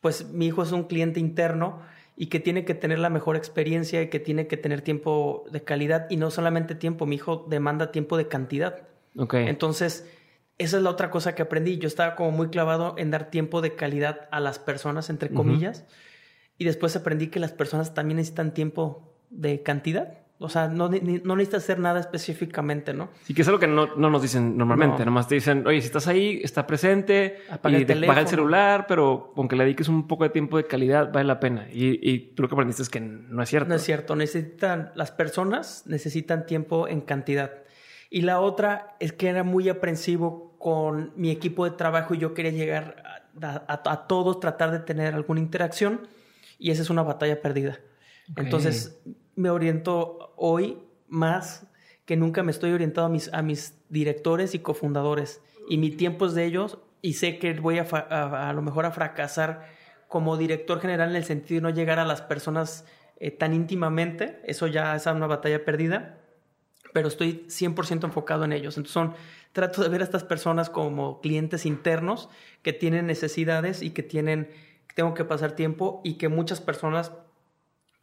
pues 0.00 0.30
mi 0.30 0.46
hijo 0.46 0.62
es 0.62 0.72
un 0.72 0.84
cliente 0.84 1.20
interno 1.20 1.80
y 2.16 2.26
que 2.26 2.40
tiene 2.40 2.64
que 2.64 2.74
tener 2.74 2.98
la 2.98 3.10
mejor 3.10 3.36
experiencia 3.36 4.02
y 4.02 4.08
que 4.08 4.20
tiene 4.20 4.46
que 4.46 4.56
tener 4.56 4.82
tiempo 4.82 5.44
de 5.50 5.62
calidad 5.64 6.06
y 6.10 6.16
no 6.16 6.30
solamente 6.30 6.74
tiempo, 6.74 7.06
mi 7.06 7.16
hijo 7.16 7.46
demanda 7.48 7.90
tiempo 7.90 8.16
de 8.16 8.28
cantidad. 8.28 8.86
Okay. 9.16 9.48
Entonces, 9.48 10.08
esa 10.58 10.76
es 10.76 10.82
la 10.82 10.90
otra 10.90 11.10
cosa 11.10 11.34
que 11.34 11.42
aprendí. 11.42 11.78
Yo 11.78 11.88
estaba 11.88 12.14
como 12.14 12.30
muy 12.30 12.48
clavado 12.48 12.94
en 12.98 13.10
dar 13.10 13.30
tiempo 13.30 13.60
de 13.60 13.74
calidad 13.74 14.28
a 14.30 14.40
las 14.40 14.58
personas, 14.58 15.10
entre 15.10 15.30
comillas, 15.30 15.84
y 16.56 16.64
después 16.64 16.94
aprendí 16.94 17.28
que 17.28 17.40
las 17.40 17.52
personas 17.52 17.94
también 17.94 18.18
necesitan 18.18 18.54
tiempo 18.54 19.16
de 19.30 19.62
cantidad. 19.62 20.23
O 20.38 20.48
sea, 20.48 20.66
no, 20.66 20.88
no 20.88 21.36
necesitas 21.36 21.62
hacer 21.62 21.78
nada 21.78 22.00
específicamente, 22.00 22.92
¿no? 22.92 23.08
Y 23.28 23.34
que 23.34 23.42
es 23.42 23.48
algo 23.48 23.60
que 23.60 23.68
no, 23.68 23.86
nos 23.86 24.20
dicen 24.20 24.56
normalmente. 24.56 25.04
Nomás 25.04 25.28
te 25.28 25.36
dicen, 25.36 25.64
oye, 25.66 25.80
si 25.80 25.86
estás 25.86 26.08
ahí, 26.08 26.40
está 26.42 26.66
presente, 26.66 27.38
apaga, 27.48 27.78
y 27.78 27.82
el, 27.82 28.04
el 28.04 28.28
celular, 28.28 28.86
pero 28.88 29.32
aunque 29.36 29.54
le 29.54 29.62
dediques 29.62 29.88
un 29.88 30.08
poco 30.08 30.24
de 30.24 30.30
tiempo 30.30 30.56
de 30.56 30.66
calidad, 30.66 31.12
vale 31.12 31.26
la 31.26 31.38
pena. 31.38 31.68
Y, 31.72 31.98
y 32.02 32.34
tú 32.34 32.42
lo 32.42 32.48
que 32.48 32.54
aprendiste 32.56 32.82
es 32.82 32.90
que 32.90 33.00
no 33.00 33.42
es 33.42 33.48
cierto. 33.48 33.68
No 33.68 33.76
es 33.76 33.82
cierto. 33.82 34.16
Necesitan, 34.16 34.90
las 34.96 35.12
personas 35.12 35.84
necesitan 35.86 36.46
tiempo 36.46 36.88
en 36.88 37.00
cantidad. 37.00 37.52
Y 38.10 38.22
la 38.22 38.40
otra 38.40 38.96
es 38.98 39.12
que 39.12 39.28
era 39.28 39.44
muy 39.44 39.68
aprensivo 39.68 40.56
con 40.58 41.12
mi 41.16 41.30
equipo 41.30 41.64
de 41.64 41.76
trabajo 41.76 42.14
y 42.14 42.18
yo 42.18 42.34
quería 42.34 42.50
llegar 42.50 43.02
a, 43.40 44.06
todos, 44.08 44.40
tratar 44.40 44.72
de 44.72 44.80
tener 44.80 45.14
alguna 45.14 45.40
interacción. 45.40 46.08
Y 46.58 46.70
esa 46.70 46.82
es 46.82 46.90
una 46.90 47.02
batalla 47.02 47.40
perdida. 47.40 47.78
Entonces, 48.36 49.00
me 49.36 49.50
oriento 49.50 50.34
hoy 50.36 50.78
más 51.08 51.66
que 52.04 52.16
nunca 52.16 52.42
me 52.42 52.50
estoy 52.50 52.72
orientado 52.72 53.06
a 53.06 53.42
mis, 53.42 53.78
directores 53.88 54.54
y 54.54 54.58
cofundadores. 54.58 55.40
Y 55.68 55.78
mi 55.78 55.90
tiempo 55.90 56.26
es 56.26 56.34
de 56.34 56.44
ellos 56.44 56.78
y 57.00 57.14
sé 57.14 57.38
que 57.38 57.54
voy 57.54 57.78
a, 57.78 57.82
a, 57.82 58.52
lo 58.52 58.62
mejor 58.62 58.84
a 58.86 58.90
fracasar 58.90 59.66
como 60.08 60.36
director 60.36 60.80
general 60.80 61.10
en 61.10 61.16
el 61.16 61.24
sentido 61.24 61.58
de 61.58 61.62
no 61.62 61.70
llegar 61.70 61.98
a 61.98 62.04
las 62.04 62.20
personas 62.20 62.84
eh, 63.16 63.30
tan 63.30 63.54
íntimamente. 63.54 64.40
Eso 64.44 64.66
ya 64.66 64.94
es 64.94 65.06
una 65.06 65.26
batalla 65.26 65.64
perdida, 65.64 66.18
pero 66.92 67.08
estoy 67.08 67.46
100% 67.48 68.04
enfocado 68.04 68.44
en 68.44 68.52
ellos. 68.52 68.76
Entonces 68.76 68.92
son, 68.92 69.14
trato 69.52 69.82
de 69.82 69.88
ver 69.88 70.02
a 70.02 70.04
estas 70.04 70.24
personas 70.24 70.68
como 70.68 71.20
clientes 71.20 71.64
internos 71.64 72.28
que 72.62 72.72
tienen 72.72 73.06
necesidades 73.06 73.82
y 73.82 73.90
que 73.90 74.02
tienen, 74.02 74.50
tengo 74.94 75.14
que 75.14 75.24
pasar 75.24 75.52
tiempo 75.52 76.02
y 76.04 76.14
que 76.14 76.28
muchas 76.28 76.60
personas 76.60 77.12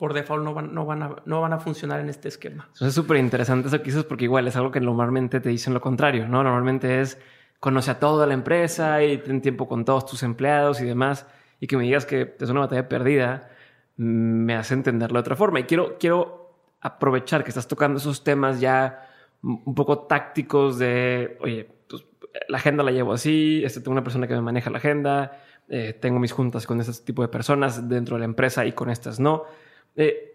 por 0.01 0.15
default 0.15 0.43
no 0.43 0.55
van, 0.55 0.73
no 0.73 0.83
van, 0.83 1.03
a, 1.03 1.15
no 1.25 1.41
van 1.41 1.53
a 1.53 1.59
funcionar 1.59 1.99
en 1.99 2.09
este 2.09 2.27
esquema. 2.27 2.67
Eso 2.73 2.87
es 2.87 2.93
súper 2.95 3.17
interesante 3.17 3.67
eso 3.67 3.77
que 3.77 3.83
dices 3.83 4.03
porque 4.03 4.23
igual 4.23 4.47
es 4.47 4.55
algo 4.55 4.71
que 4.71 4.79
normalmente 4.79 5.39
te 5.39 5.49
dicen 5.49 5.75
lo 5.75 5.79
contrario, 5.79 6.27
¿no? 6.27 6.41
Normalmente 6.41 7.01
es 7.01 7.19
conoce 7.59 7.91
a 7.91 7.99
toda 7.99 8.25
la 8.25 8.33
empresa 8.33 9.03
y 9.03 9.19
ten 9.19 9.43
tiempo 9.43 9.67
con 9.67 9.85
todos 9.85 10.07
tus 10.07 10.23
empleados 10.23 10.81
y 10.81 10.85
demás 10.85 11.27
y 11.59 11.67
que 11.67 11.77
me 11.77 11.83
digas 11.83 12.07
que 12.07 12.35
es 12.39 12.49
una 12.49 12.61
batalla 12.61 12.89
perdida 12.89 13.51
mm, 13.97 14.03
me 14.03 14.55
hace 14.55 14.73
entenderlo 14.73 15.19
de 15.19 15.21
otra 15.21 15.35
forma. 15.35 15.59
Y 15.59 15.65
quiero, 15.65 15.99
quiero 15.99 16.55
aprovechar 16.81 17.43
que 17.43 17.51
estás 17.51 17.67
tocando 17.67 17.99
esos 17.99 18.23
temas 18.23 18.59
ya 18.59 19.07
un 19.43 19.75
poco 19.75 19.99
tácticos 19.99 20.79
de, 20.79 21.37
oye, 21.41 21.69
pues, 21.87 22.03
la 22.47 22.57
agenda 22.57 22.81
la 22.81 22.89
llevo 22.89 23.13
así, 23.13 23.61
este, 23.63 23.81
tengo 23.81 23.91
una 23.91 24.03
persona 24.03 24.27
que 24.27 24.33
me 24.33 24.41
maneja 24.41 24.71
la 24.71 24.79
agenda, 24.79 25.43
eh, 25.69 25.93
tengo 25.93 26.17
mis 26.17 26.31
juntas 26.31 26.65
con 26.65 26.81
este 26.81 27.05
tipo 27.05 27.21
de 27.21 27.27
personas 27.27 27.87
dentro 27.87 28.15
de 28.15 28.21
la 28.21 28.25
empresa 28.25 28.65
y 28.65 28.71
con 28.71 28.89
estas 28.89 29.19
no. 29.19 29.43
Eh, 29.95 30.31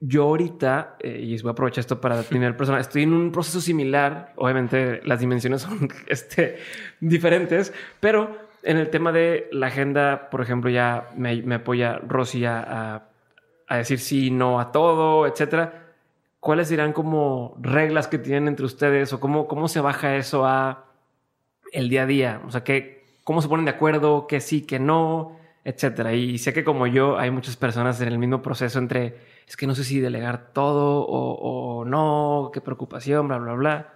yo 0.00 0.24
ahorita, 0.24 0.96
eh, 1.00 1.20
y 1.20 1.40
voy 1.42 1.50
a 1.50 1.52
aprovechar 1.52 1.80
esto 1.80 2.00
para 2.00 2.22
tener 2.24 2.56
persona, 2.56 2.80
estoy 2.80 3.02
en 3.02 3.12
un 3.12 3.32
proceso 3.32 3.60
similar. 3.60 4.32
Obviamente 4.36 5.00
las 5.04 5.20
dimensiones 5.20 5.62
son 5.62 5.88
este, 6.06 6.58
diferentes, 7.00 7.72
pero 8.00 8.48
en 8.62 8.76
el 8.76 8.90
tema 8.90 9.12
de 9.12 9.48
la 9.52 9.68
agenda, 9.68 10.30
por 10.30 10.40
ejemplo, 10.40 10.70
ya 10.70 11.10
me, 11.16 11.54
apoya 11.54 11.98
Rosy 12.06 12.44
a, 12.44 13.08
decir 13.70 13.98
sí, 13.98 14.30
no 14.30 14.60
a 14.60 14.72
todo, 14.72 15.26
etcétera. 15.26 15.84
¿Cuáles 16.40 16.68
dirán 16.68 16.92
como 16.92 17.56
reglas 17.60 18.08
que 18.08 18.18
tienen 18.18 18.48
entre 18.48 18.66
ustedes 18.66 19.12
o 19.12 19.20
cómo, 19.20 19.48
cómo 19.48 19.68
se 19.68 19.80
baja 19.80 20.16
eso 20.16 20.46
a 20.46 20.84
el 21.72 21.88
día 21.88 22.02
a 22.02 22.06
día? 22.06 22.42
O 22.46 22.50
sea, 22.50 22.62
que, 22.62 23.04
¿cómo 23.24 23.42
se 23.42 23.48
ponen 23.48 23.64
de 23.64 23.72
acuerdo? 23.72 24.26
¿Que 24.26 24.40
sí, 24.40 24.62
que 24.62 24.78
no? 24.78 25.37
Etcétera. 25.64 26.14
Y 26.14 26.38
sé 26.38 26.52
que 26.52 26.64
como 26.64 26.86
yo 26.86 27.18
hay 27.18 27.30
muchas 27.30 27.56
personas 27.56 28.00
en 28.00 28.08
el 28.08 28.18
mismo 28.18 28.42
proceso 28.42 28.78
entre 28.78 29.16
es 29.46 29.56
que 29.56 29.66
no 29.66 29.74
sé 29.74 29.84
si 29.84 30.00
delegar 30.00 30.52
todo 30.52 31.06
o, 31.06 31.84
no, 31.84 32.50
qué 32.52 32.60
preocupación, 32.60 33.28
bla, 33.28 33.38
bla, 33.38 33.54
bla. 33.54 33.94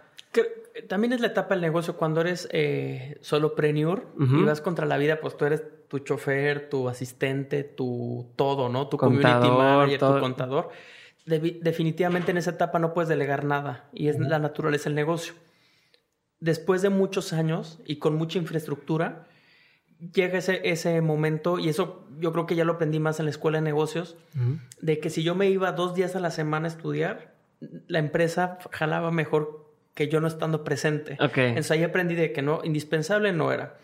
también 0.89 1.13
es 1.13 1.21
la 1.21 1.27
etapa 1.29 1.55
del 1.55 1.61
negocio 1.61 1.97
cuando 1.97 2.23
eres 2.23 2.49
eh, 2.53 3.19
solo 3.21 3.55
preneur 3.55 4.07
y 4.19 4.43
vas 4.45 4.61
contra 4.61 4.87
la 4.87 4.97
vida, 4.97 5.21
pues 5.21 5.37
tú 5.37 5.45
eres 5.45 5.63
tu 5.89 5.99
chofer, 5.99 6.71
tu 6.71 6.89
asistente, 6.89 7.65
tu 7.65 8.33
todo, 8.35 8.71
¿no? 8.71 8.89
Tu 8.89 8.97
community 8.97 9.51
manager, 9.51 9.99
tu 9.99 10.21
contador. 10.21 10.71
definitivamente 11.27 12.31
en 12.31 12.39
esa 12.39 12.53
etapa 12.53 12.79
no 12.79 12.95
puedes 12.95 13.11
delegar 13.11 13.45
nada 13.45 13.91
y 13.93 14.09
es 14.09 14.19
la 14.19 14.39
naturaleza 14.39 14.85
del 14.85 14.95
negocio. 14.95 15.35
Después 16.41 16.81
de 16.81 16.89
muchos 16.89 17.35
años 17.35 17.79
y 17.85 17.97
con 17.97 18.15
mucha 18.15 18.39
infraestructura, 18.39 19.29
llega 20.13 20.39
ese, 20.39 20.61
ese 20.65 21.01
momento, 21.01 21.59
y 21.59 21.69
eso 21.69 22.07
yo 22.19 22.33
creo 22.33 22.47
que 22.47 22.57
ya 22.57 22.65
lo 22.65 22.75
aprendí 22.75 22.99
más 23.01 23.19
en 23.19 23.27
la 23.27 23.31
escuela 23.31 23.59
de 23.59 23.63
negocios, 23.63 24.17
de 24.81 24.99
que 24.99 25.11
si 25.11 25.23
yo 25.23 25.35
me 25.35 25.49
iba 25.49 25.73
dos 25.73 25.95
días 25.95 26.17
a 26.17 26.21
la 26.21 26.31
semana 26.31 26.67
a 26.67 26.71
estudiar, 26.71 27.35
la 27.87 27.99
empresa 27.99 28.59
jalaba 28.71 29.11
mejor 29.11 29.71
que 29.95 30.09
yo 30.09 30.21
no 30.21 30.27
estando 30.27 30.65
presente. 30.65 31.19
Entonces 31.21 31.71
ahí 31.71 31.83
aprendí 31.83 32.15
de 32.15 32.33
que 32.33 32.43
no, 32.43 32.61
indispensable 32.65 33.33
no 33.33 33.53
era. 33.53 33.77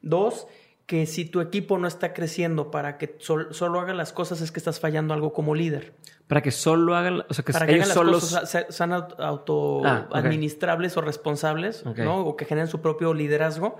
Dos, 0.00 0.46
que 0.86 1.06
si 1.06 1.24
tu 1.24 1.40
equipo 1.40 1.78
no 1.78 1.88
está 1.88 2.12
creciendo 2.12 2.70
para 2.70 2.96
que 2.96 3.16
solo 3.18 3.80
haga 3.80 3.92
las 3.92 4.12
cosas 4.12 4.40
es 4.40 4.52
que 4.52 4.60
estás 4.60 4.78
fallando 4.78 5.12
algo 5.12 5.32
como 5.32 5.54
líder. 5.54 5.94
Para 6.28 6.42
que 6.42 6.52
solo 6.52 6.96
hagan, 6.96 7.24
o 7.28 7.34
sea, 7.34 7.44
que, 7.44 7.52
para 7.52 7.66
que 7.66 7.74
ellos 7.74 7.90
hagan 7.90 8.12
las 8.12 8.20
cosas 8.20 8.66
sean 8.70 8.92
auto 8.92 9.84
ah, 9.84 10.08
administrables 10.12 10.96
o 10.96 11.00
responsables, 11.00 11.84
¿no? 11.84 12.20
O 12.20 12.36
que 12.36 12.44
generen 12.44 12.68
su 12.68 12.80
propio 12.80 13.14
liderazgo 13.14 13.78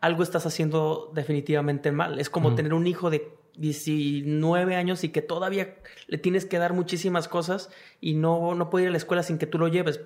algo 0.00 0.22
estás 0.22 0.46
haciendo 0.46 1.12
definitivamente 1.14 1.92
mal. 1.92 2.18
Es 2.18 2.30
como 2.30 2.54
tener 2.54 2.74
un 2.74 2.86
hijo 2.86 3.10
de 3.10 3.32
19 3.56 4.74
años 4.74 5.04
y 5.04 5.10
que 5.10 5.22
todavía 5.22 5.76
le 6.06 6.18
tienes 6.18 6.46
que 6.46 6.58
dar 6.58 6.72
muchísimas 6.72 7.28
cosas 7.28 7.70
y 8.00 8.14
no, 8.14 8.54
no 8.54 8.70
puede 8.70 8.84
ir 8.84 8.88
a 8.88 8.92
la 8.92 8.96
escuela 8.96 9.22
sin 9.22 9.38
que 9.38 9.46
tú 9.46 9.58
lo 9.58 9.68
lleves, 9.68 10.00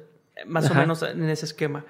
más 0.47 0.71
o 0.71 0.75
menos 0.75 1.03
en 1.03 1.29
ese 1.31 1.47
esquema. 1.47 1.85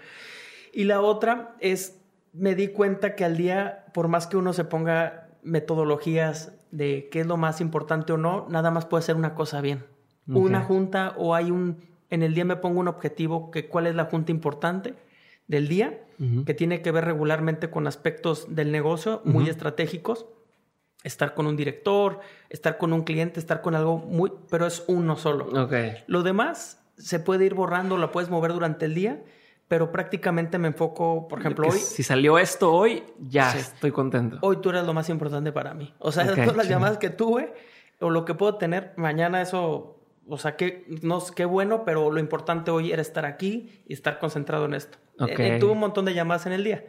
Y 0.72 0.84
la 0.84 1.00
otra 1.00 1.56
es, 1.60 1.98
me 2.32 2.54
di 2.54 2.68
cuenta 2.68 3.14
que 3.14 3.24
al 3.24 3.36
día, 3.36 3.86
por 3.94 4.08
más 4.08 4.26
que 4.26 4.36
uno 4.36 4.52
se 4.52 4.64
ponga 4.64 5.28
metodologías 5.42 6.52
de 6.70 7.08
qué 7.10 7.20
es 7.20 7.26
lo 7.26 7.36
más 7.36 7.60
importante 7.60 8.12
o 8.12 8.18
no, 8.18 8.46
nada 8.50 8.70
más 8.70 8.84
puede 8.84 9.02
ser 9.02 9.16
una 9.16 9.34
cosa 9.34 9.60
bien. 9.60 9.84
Una 10.26 10.62
junta 10.62 11.14
o 11.18 11.34
hay 11.34 11.50
un, 11.50 11.84
en 12.10 12.22
el 12.22 12.34
día 12.34 12.46
me 12.46 12.56
pongo 12.56 12.80
un 12.80 12.88
objetivo, 12.88 13.50
que 13.50 13.68
cuál 13.68 13.86
es 13.86 13.94
la 13.94 14.06
junta 14.06 14.32
importante 14.32 14.94
del 15.46 15.68
día, 15.68 16.00
que 16.46 16.54
tiene 16.54 16.80
que 16.80 16.90
ver 16.90 17.04
regularmente 17.04 17.70
con 17.70 17.86
aspectos 17.86 18.54
del 18.54 18.72
negocio 18.72 19.20
muy 19.24 19.48
estratégicos. 19.48 20.26
Estar 21.02 21.34
con 21.34 21.46
un 21.46 21.54
director, 21.54 22.20
estar 22.48 22.78
con 22.78 22.94
un 22.94 23.02
cliente, 23.02 23.38
estar 23.38 23.60
con 23.60 23.74
algo 23.74 23.98
muy, 23.98 24.32
pero 24.48 24.66
es 24.66 24.84
uno 24.86 25.16
solo. 25.16 25.68
Lo 26.06 26.22
demás 26.22 26.82
se 26.96 27.20
puede 27.20 27.44
ir 27.44 27.54
borrando, 27.54 27.98
lo 27.98 28.10
puedes 28.10 28.30
mover 28.30 28.52
durante 28.52 28.86
el 28.86 28.94
día, 28.94 29.22
pero 29.68 29.92
prácticamente 29.92 30.56
me 30.58 30.68
enfoco, 30.68 31.28
por 31.28 31.40
ejemplo, 31.40 31.68
hoy. 31.68 31.78
Si 31.78 32.02
salió 32.02 32.38
esto 32.38 32.72
hoy, 32.72 33.02
ya 33.18 33.54
estoy 33.56 33.90
contento. 33.90 34.38
Hoy 34.40 34.58
tú 34.58 34.70
eres 34.70 34.84
lo 34.84 34.94
más 34.94 35.08
importante 35.08 35.52
para 35.52 35.74
mí. 35.74 35.92
O 35.98 36.12
sea, 36.12 36.24
todas 36.34 36.56
las 36.56 36.68
llamadas 36.68 36.98
que 36.98 37.10
tuve 37.10 37.52
o 38.00 38.10
lo 38.10 38.24
que 38.24 38.34
puedo 38.34 38.56
tener, 38.56 38.92
mañana 38.96 39.42
eso 39.42 39.93
o 40.28 40.38
sea, 40.38 40.56
qué, 40.56 40.84
no, 41.02 41.22
qué 41.34 41.44
bueno, 41.44 41.84
pero 41.84 42.10
lo 42.10 42.20
importante 42.20 42.70
hoy 42.70 42.92
era 42.92 43.02
estar 43.02 43.24
aquí 43.26 43.82
y 43.86 43.92
estar 43.92 44.18
concentrado 44.18 44.64
en 44.66 44.74
esto. 44.74 44.98
Eh, 45.28 45.58
tuve 45.60 45.72
un 45.72 45.78
montón 45.78 46.04
de 46.04 46.14
llamadas 46.14 46.46
en 46.46 46.52
el 46.52 46.64
día, 46.64 46.84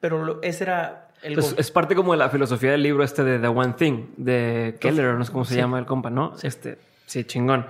pero 0.00 0.42
ese 0.42 0.64
era 0.64 1.08
el 1.22 1.34
pues 1.34 1.54
Es 1.58 1.70
parte 1.70 1.94
como 1.94 2.12
de 2.12 2.18
la 2.18 2.30
filosofía 2.30 2.72
del 2.72 2.82
libro 2.82 3.02
este 3.02 3.24
de 3.24 3.38
The 3.38 3.48
One 3.48 3.74
Thing, 3.74 4.06
de 4.16 4.76
Keller, 4.80 5.14
no 5.14 5.24
sé 5.24 5.32
cómo 5.32 5.44
se 5.44 5.56
llama 5.56 5.78
el 5.78 5.86
compa, 5.86 6.10
¿no? 6.10 6.34
Este, 6.42 6.78
sí, 7.06 7.24
chingón. 7.24 7.66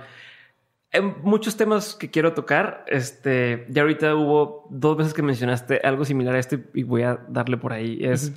Hay 0.91 1.01
muchos 1.01 1.55
temas 1.55 1.95
que 1.95 2.09
quiero 2.09 2.33
tocar. 2.33 2.83
Este, 2.87 3.65
ya 3.69 3.83
ahorita 3.83 4.15
hubo 4.15 4.67
dos 4.69 4.97
veces 4.97 5.13
que 5.13 5.21
mencionaste 5.21 5.81
algo 5.83 6.05
similar 6.05 6.35
a 6.35 6.39
este 6.39 6.63
y 6.73 6.83
voy 6.83 7.03
a 7.03 7.19
darle 7.27 7.57
por 7.57 7.73
ahí. 7.73 7.99
Es, 8.01 8.33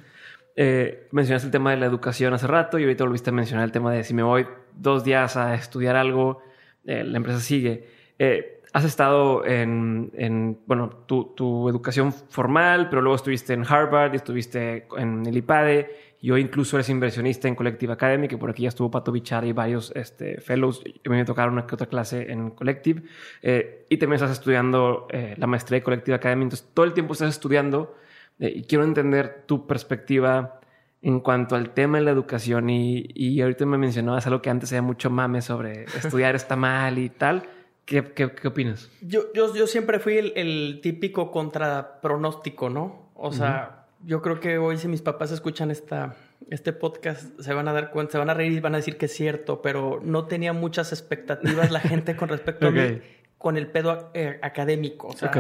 eh, 0.57 1.09
mencionaste 1.13 1.47
el 1.47 1.53
tema 1.53 1.71
de 1.71 1.79
la 1.79 1.87
educación 1.87 2.35
hace 2.35 2.47
rato 2.47 2.79
y 2.79 2.83
ahorita 2.83 3.05
volviste 3.05 3.31
a 3.31 3.33
mencionar 3.33 3.65
el 3.65 3.73
tema 3.73 3.93
de 3.93 4.05
si 4.05 4.13
me 4.13 4.23
voy 4.23 4.47
dos 4.75 5.05
días 5.05 5.37
a 5.37 5.55
estudiar 5.55 5.97
algo, 5.97 6.43
eh, 6.85 7.05
la 7.05 7.17
empresa 7.17 7.41
sigue. 7.41 7.87
Eh, 8.19 8.63
has 8.73 8.85
estado 8.85 9.45
en, 9.45 10.59
bueno, 10.67 10.89
tu, 11.07 11.69
educación 11.69 12.13
formal, 12.13 12.89
pero 12.89 13.03
luego 13.03 13.17
estuviste 13.17 13.53
en 13.53 13.65
Harvard 13.69 14.15
estuviste 14.15 14.87
en 14.97 15.27
el 15.27 15.37
IPADE 15.37 15.91
y 16.21 16.31
hoy 16.31 16.41
incluso 16.41 16.77
eres 16.77 16.89
inversionista 16.89 17.49
en 17.49 17.55
Collective 17.55 17.93
Academy, 17.93 18.29
que 18.29 18.39
por 18.39 18.49
aquí 18.49 18.63
ya 18.63 18.69
estuvo 18.69 18.91
Pato 18.91 19.13
Bichar 19.13 19.45
y 19.45 19.53
varios 19.53 19.93
este, 19.95 20.41
fellows. 20.41 20.83
Y 20.85 21.09
me 21.09 21.25
tocaron 21.25 21.55
una 21.55 21.67
que 21.67 21.75
otra 21.75 21.89
clase 21.89 22.31
en 22.33 22.51
Collective. 22.51 23.03
Eh, 23.43 23.87
y 23.91 23.97
también 23.99 24.15
estás 24.15 24.31
estudiando 24.31 25.09
la 25.37 25.47
maestría 25.47 25.81
de 25.81 25.83
Collective 25.83 26.15
Academy. 26.15 26.45
Entonces, 26.45 26.71
todo 26.73 26.87
el 26.87 26.95
tiempo 26.95 27.13
estás 27.13 27.31
estudiando 27.31 27.97
y 28.39 28.63
quiero 28.63 28.85
entender 28.85 29.45
tu 29.47 29.67
perspectiva 29.67 30.62
en 31.03 31.21
cuanto 31.21 31.57
al 31.57 31.71
tema 31.71 31.99
de 31.99 32.05
la 32.05 32.13
educación 32.13 32.71
y, 32.71 33.09
y 33.15 33.41
ahorita 33.41 33.67
me 33.67 33.77
mencionabas 33.77 34.27
algo 34.27 34.41
que 34.41 34.51
antes 34.51 34.71
había 34.73 34.83
mucho 34.83 35.11
mame 35.11 35.43
sobre 35.43 35.85
estudiar 35.97 36.35
está 36.37 36.57
mal 36.57 36.99
y 36.99 37.09
tal. 37.11 37.43
¿Qué, 37.85 38.13
qué, 38.13 38.31
qué 38.31 38.49
opinas? 38.49 38.91
Yo, 39.01 39.33
yo, 39.35 39.53
yo, 39.55 39.67
siempre 39.67 39.99
fui 39.99 40.17
el, 40.17 40.33
el, 40.37 40.79
típico 40.81 41.33
contrapronóstico, 41.33 42.71
¿no? 42.71 43.11
O 43.15 43.33
sea, 43.33 43.87
yo 44.05 44.23
creo 44.23 44.39
que 44.39 44.59
hoy 44.59 44.79
si 44.79 44.87
mis 44.87 45.03
papás 45.03 45.33
escuchan 45.33 45.73
esta, 45.73 46.15
este 46.49 46.73
podcast 46.73 47.39
se 47.41 47.53
van 47.53 47.67
a 47.67 47.73
dar 47.73 47.91
cuenta, 47.91 48.13
se 48.13 48.19
van 48.19 48.31
a 48.31 48.35
reír 48.35 48.53
y 48.53 48.61
van 48.61 48.75
a 48.75 48.79
decir 48.79 48.97
que 48.97 49.07
es 49.07 49.13
cierto, 49.13 49.63
pero 49.63 50.01
no 50.03 50.27
tenía 50.27 50.53
muchas 50.53 50.93
expectativas 50.93 51.73
la 51.73 51.81
gente 51.81 52.15
con 52.15 52.29
respecto 52.29 52.69
a 52.69 52.71
mí. 52.73 53.01
con 53.37 53.57
el 53.57 53.67
pedo 53.67 54.11
eh, 54.15 54.39
académico. 54.43 55.09
O 55.09 55.17
sea, 55.17 55.33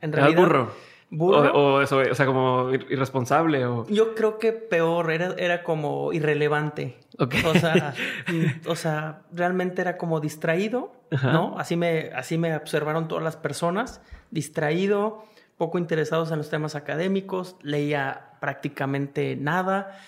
en 0.00 0.10
¿Era 0.12 0.22
realidad. 0.22 0.40
burro? 0.42 0.72
Burro. 1.16 1.52
O, 1.52 1.74
o 1.76 1.80
eso, 1.80 1.98
o 1.98 2.14
sea, 2.14 2.26
como 2.26 2.70
ir- 2.70 2.86
irresponsable 2.90 3.64
o... 3.66 3.86
Yo 3.88 4.14
creo 4.14 4.38
que 4.38 4.52
peor, 4.52 5.10
era, 5.10 5.34
era 5.38 5.62
como 5.62 6.12
irrelevante. 6.12 6.98
Ok. 7.18 7.34
O 7.46 7.54
sea, 7.54 7.94
mm, 8.32 8.68
o 8.68 8.76
sea, 8.76 9.22
realmente 9.32 9.80
era 9.82 9.96
como 9.96 10.20
distraído, 10.20 10.92
Ajá. 11.10 11.32
¿no? 11.32 11.58
Así 11.58 11.76
me, 11.76 12.10
así 12.14 12.38
me 12.38 12.56
observaron 12.56 13.08
todas 13.08 13.22
las 13.24 13.36
personas, 13.36 14.00
distraído, 14.30 15.24
poco 15.56 15.78
interesados 15.78 16.30
en 16.32 16.38
los 16.38 16.50
temas 16.50 16.74
académicos, 16.74 17.56
leía 17.62 18.32
prácticamente 18.40 19.36
nada, 19.36 19.98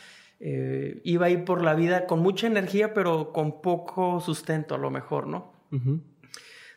eh, 0.40 1.00
iba 1.04 1.26
ahí 1.26 1.38
por 1.38 1.62
la 1.62 1.74
vida 1.74 2.06
con 2.06 2.20
mucha 2.20 2.46
energía, 2.46 2.92
pero 2.92 3.32
con 3.32 3.62
poco 3.62 4.20
sustento 4.20 4.74
a 4.74 4.78
lo 4.78 4.90
mejor, 4.90 5.26
¿no? 5.28 5.52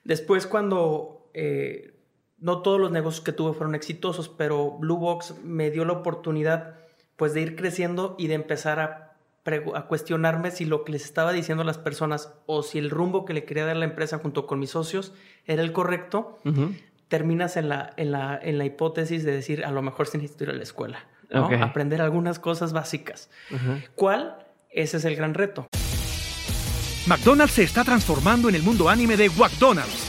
Después 0.03 0.47
cuando 0.47 1.29
eh, 1.33 1.93
no 2.41 2.61
todos 2.61 2.79
los 2.79 2.91
negocios 2.91 3.23
que 3.23 3.31
tuve 3.31 3.53
fueron 3.53 3.75
exitosos, 3.75 4.29
pero 4.29 4.71
Blue 4.71 4.97
Box 4.97 5.35
me 5.43 5.71
dio 5.71 5.85
la 5.85 5.93
oportunidad 5.93 6.75
pues 7.15 7.33
de 7.33 7.41
ir 7.41 7.55
creciendo 7.55 8.15
y 8.17 8.27
de 8.27 8.35
empezar 8.35 8.79
a, 8.79 9.05
cuestionarme 9.87 10.51
si 10.51 10.63
lo 10.65 10.83
que 10.83 10.91
les 10.91 11.03
estaba 11.03 11.33
diciendo 11.33 11.63
a 11.63 11.65
las 11.65 11.79
personas 11.79 12.33
o 12.45 12.61
si 12.61 12.77
el 12.77 12.91
rumbo 12.91 13.25
que 13.25 13.33
le 13.33 13.45
quería 13.45 13.65
dar 13.65 13.77
a 13.77 13.79
la 13.79 13.85
empresa 13.85 14.19
junto 14.19 14.45
con 14.45 14.59
mis 14.59 14.69
socios 14.69 15.11
era 15.47 15.63
el 15.63 15.71
correcto, 15.71 16.37
terminas 17.07 17.57
en 17.57 17.67
la, 17.67 17.91
en 17.97 18.11
la, 18.11 18.39
en 18.39 18.59
la 18.59 18.65
hipótesis 18.65 19.23
de 19.23 19.31
decir 19.31 19.65
a 19.65 19.71
lo 19.71 19.81
mejor 19.81 20.05
sí 20.05 20.19
necesito 20.19 20.43
ir 20.43 20.49
a 20.51 20.53
la 20.53 20.61
escuela, 20.61 20.99
aprender 21.31 21.99
algunas 21.99 22.37
cosas 22.37 22.73
básicas. 22.73 23.31
¿Cuál? 23.95 24.37
Ese 24.69 24.97
es 24.97 25.05
el 25.05 25.15
gran 25.15 25.33
reto. 25.33 25.67
McDonald's 27.07 27.53
se 27.53 27.63
está 27.63 27.83
transformando 27.83 28.49
en 28.49 28.55
el 28.55 28.61
mundo 28.61 28.87
anime 28.87 29.17
de 29.17 29.31
McDonald's 29.31 30.08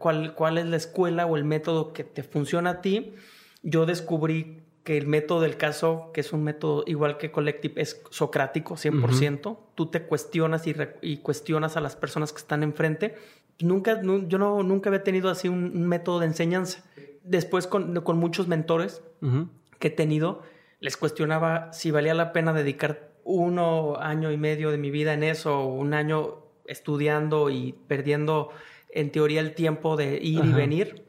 Cuál, 0.00 0.34
cuál 0.34 0.58
es 0.58 0.66
la 0.66 0.76
escuela 0.76 1.26
o 1.26 1.36
el 1.36 1.44
método 1.44 1.92
que 1.92 2.02
te 2.02 2.24
funciona 2.24 2.70
a 2.70 2.80
ti. 2.80 3.14
Yo 3.62 3.86
descubrí 3.86 4.62
que 4.82 4.96
el 4.96 5.06
método 5.06 5.42
del 5.42 5.56
caso, 5.56 6.10
que 6.12 6.22
es 6.22 6.32
un 6.32 6.42
método 6.42 6.82
igual 6.86 7.18
que 7.18 7.30
Collective, 7.30 7.80
es 7.80 8.02
socrático, 8.10 8.74
100%. 8.76 9.58
Tú 9.76 9.86
te 9.86 10.02
cuestionas 10.02 10.66
y, 10.66 10.74
y 11.02 11.18
cuestionas 11.18 11.76
a 11.76 11.80
las 11.80 11.94
personas 11.94 12.32
que 12.32 12.38
están 12.38 12.62
enfrente. 12.62 13.14
Nunca, 13.60 14.00
nu- 14.02 14.26
yo 14.26 14.38
no, 14.38 14.62
nunca 14.62 14.88
había 14.88 15.04
tenido 15.04 15.28
así 15.30 15.48
un, 15.48 15.64
un 15.76 15.86
método 15.86 16.18
de 16.20 16.26
enseñanza. 16.26 16.82
Después 17.22 17.66
con, 17.66 17.94
con 18.00 18.16
muchos 18.16 18.48
mentores 18.48 19.02
Ujú. 19.20 19.48
que 19.78 19.88
he 19.88 19.90
tenido, 19.90 20.42
les 20.80 20.96
cuestionaba 20.96 21.70
si 21.74 21.90
valía 21.90 22.14
la 22.14 22.32
pena 22.32 22.54
dedicar 22.54 23.10
uno 23.22 23.96
año 24.00 24.32
y 24.32 24.38
medio 24.38 24.70
de 24.70 24.78
mi 24.78 24.90
vida 24.90 25.12
en 25.12 25.22
eso, 25.22 25.60
o 25.60 25.66
un 25.74 25.92
año 25.92 26.38
estudiando 26.64 27.50
y 27.50 27.74
perdiendo 27.86 28.48
en 28.94 29.10
teoría 29.12 29.40
el 29.40 29.54
tiempo 29.54 29.96
de 29.96 30.16
ir 30.16 30.44
y 30.44 30.48
Ajá. 30.48 30.56
venir. 30.56 31.06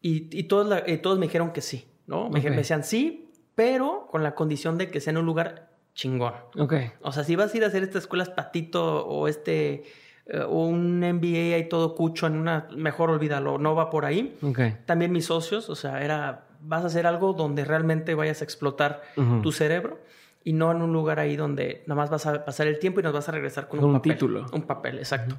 Y, 0.00 0.28
y 0.38 0.44
todos, 0.44 0.66
la- 0.66 0.84
y 0.86 0.98
todos 0.98 1.18
me 1.18 1.26
dijeron 1.26 1.52
que 1.52 1.60
sí, 1.60 1.86
¿no? 2.06 2.28
Me, 2.30 2.40
Ok. 2.40 2.46
me 2.50 2.56
decían 2.56 2.84
sí, 2.84 3.30
pero 3.54 4.06
con 4.10 4.22
la 4.22 4.34
condición 4.34 4.78
de 4.78 4.90
que 4.90 5.00
sea 5.00 5.10
en 5.12 5.18
un 5.18 5.26
lugar 5.26 5.70
chingón. 5.94 6.34
Ok. 6.58 6.74
O 7.00 7.12
sea, 7.12 7.24
si 7.24 7.36
vas 7.36 7.52
a 7.52 7.56
ir 7.56 7.64
a 7.64 7.68
hacer 7.68 7.82
esta 7.82 7.98
escuela 7.98 8.24
patito 8.34 9.06
o 9.06 9.28
este 9.28 9.84
eh, 10.26 10.40
o 10.46 10.66
un 10.66 11.00
MBA 11.00 11.54
ahí 11.54 11.68
todo 11.68 11.94
cucho 11.94 12.26
en 12.26 12.36
una 12.36 12.68
mejor 12.76 13.10
olvídalo, 13.10 13.58
no 13.58 13.74
va 13.74 13.90
por 13.90 14.04
ahí 14.04 14.36
Ok. 14.42 14.60
también 14.84 15.12
mis 15.12 15.26
socios, 15.26 15.70
o 15.70 15.74
sea, 15.76 16.02
era, 16.04 16.46
vas 16.60 16.82
a 16.82 16.88
hacer 16.88 17.06
algo 17.06 17.32
donde 17.32 17.64
realmente 17.64 18.14
vayas 18.14 18.40
a 18.40 18.44
explotar 18.44 19.02
Ujú. 19.16 19.40
tu 19.40 19.52
cerebro 19.52 20.00
y 20.44 20.52
no 20.52 20.70
en 20.72 20.82
un 20.82 20.92
lugar 20.92 21.18
ahí 21.20 21.36
donde 21.36 21.82
nada 21.86 21.94
más 22.00 22.10
vas 22.10 22.26
a 22.26 22.44
pasar 22.44 22.66
el 22.66 22.78
tiempo 22.78 23.00
y 23.00 23.02
nos 23.04 23.12
vas 23.12 23.28
a 23.28 23.32
regresar 23.32 23.68
con 23.68 23.78
un, 23.78 23.84
Un 23.86 23.92
papel. 23.94 24.12
título. 24.12 24.46
Un 24.52 24.62
papel, 24.62 24.98
exacto. 24.98 25.36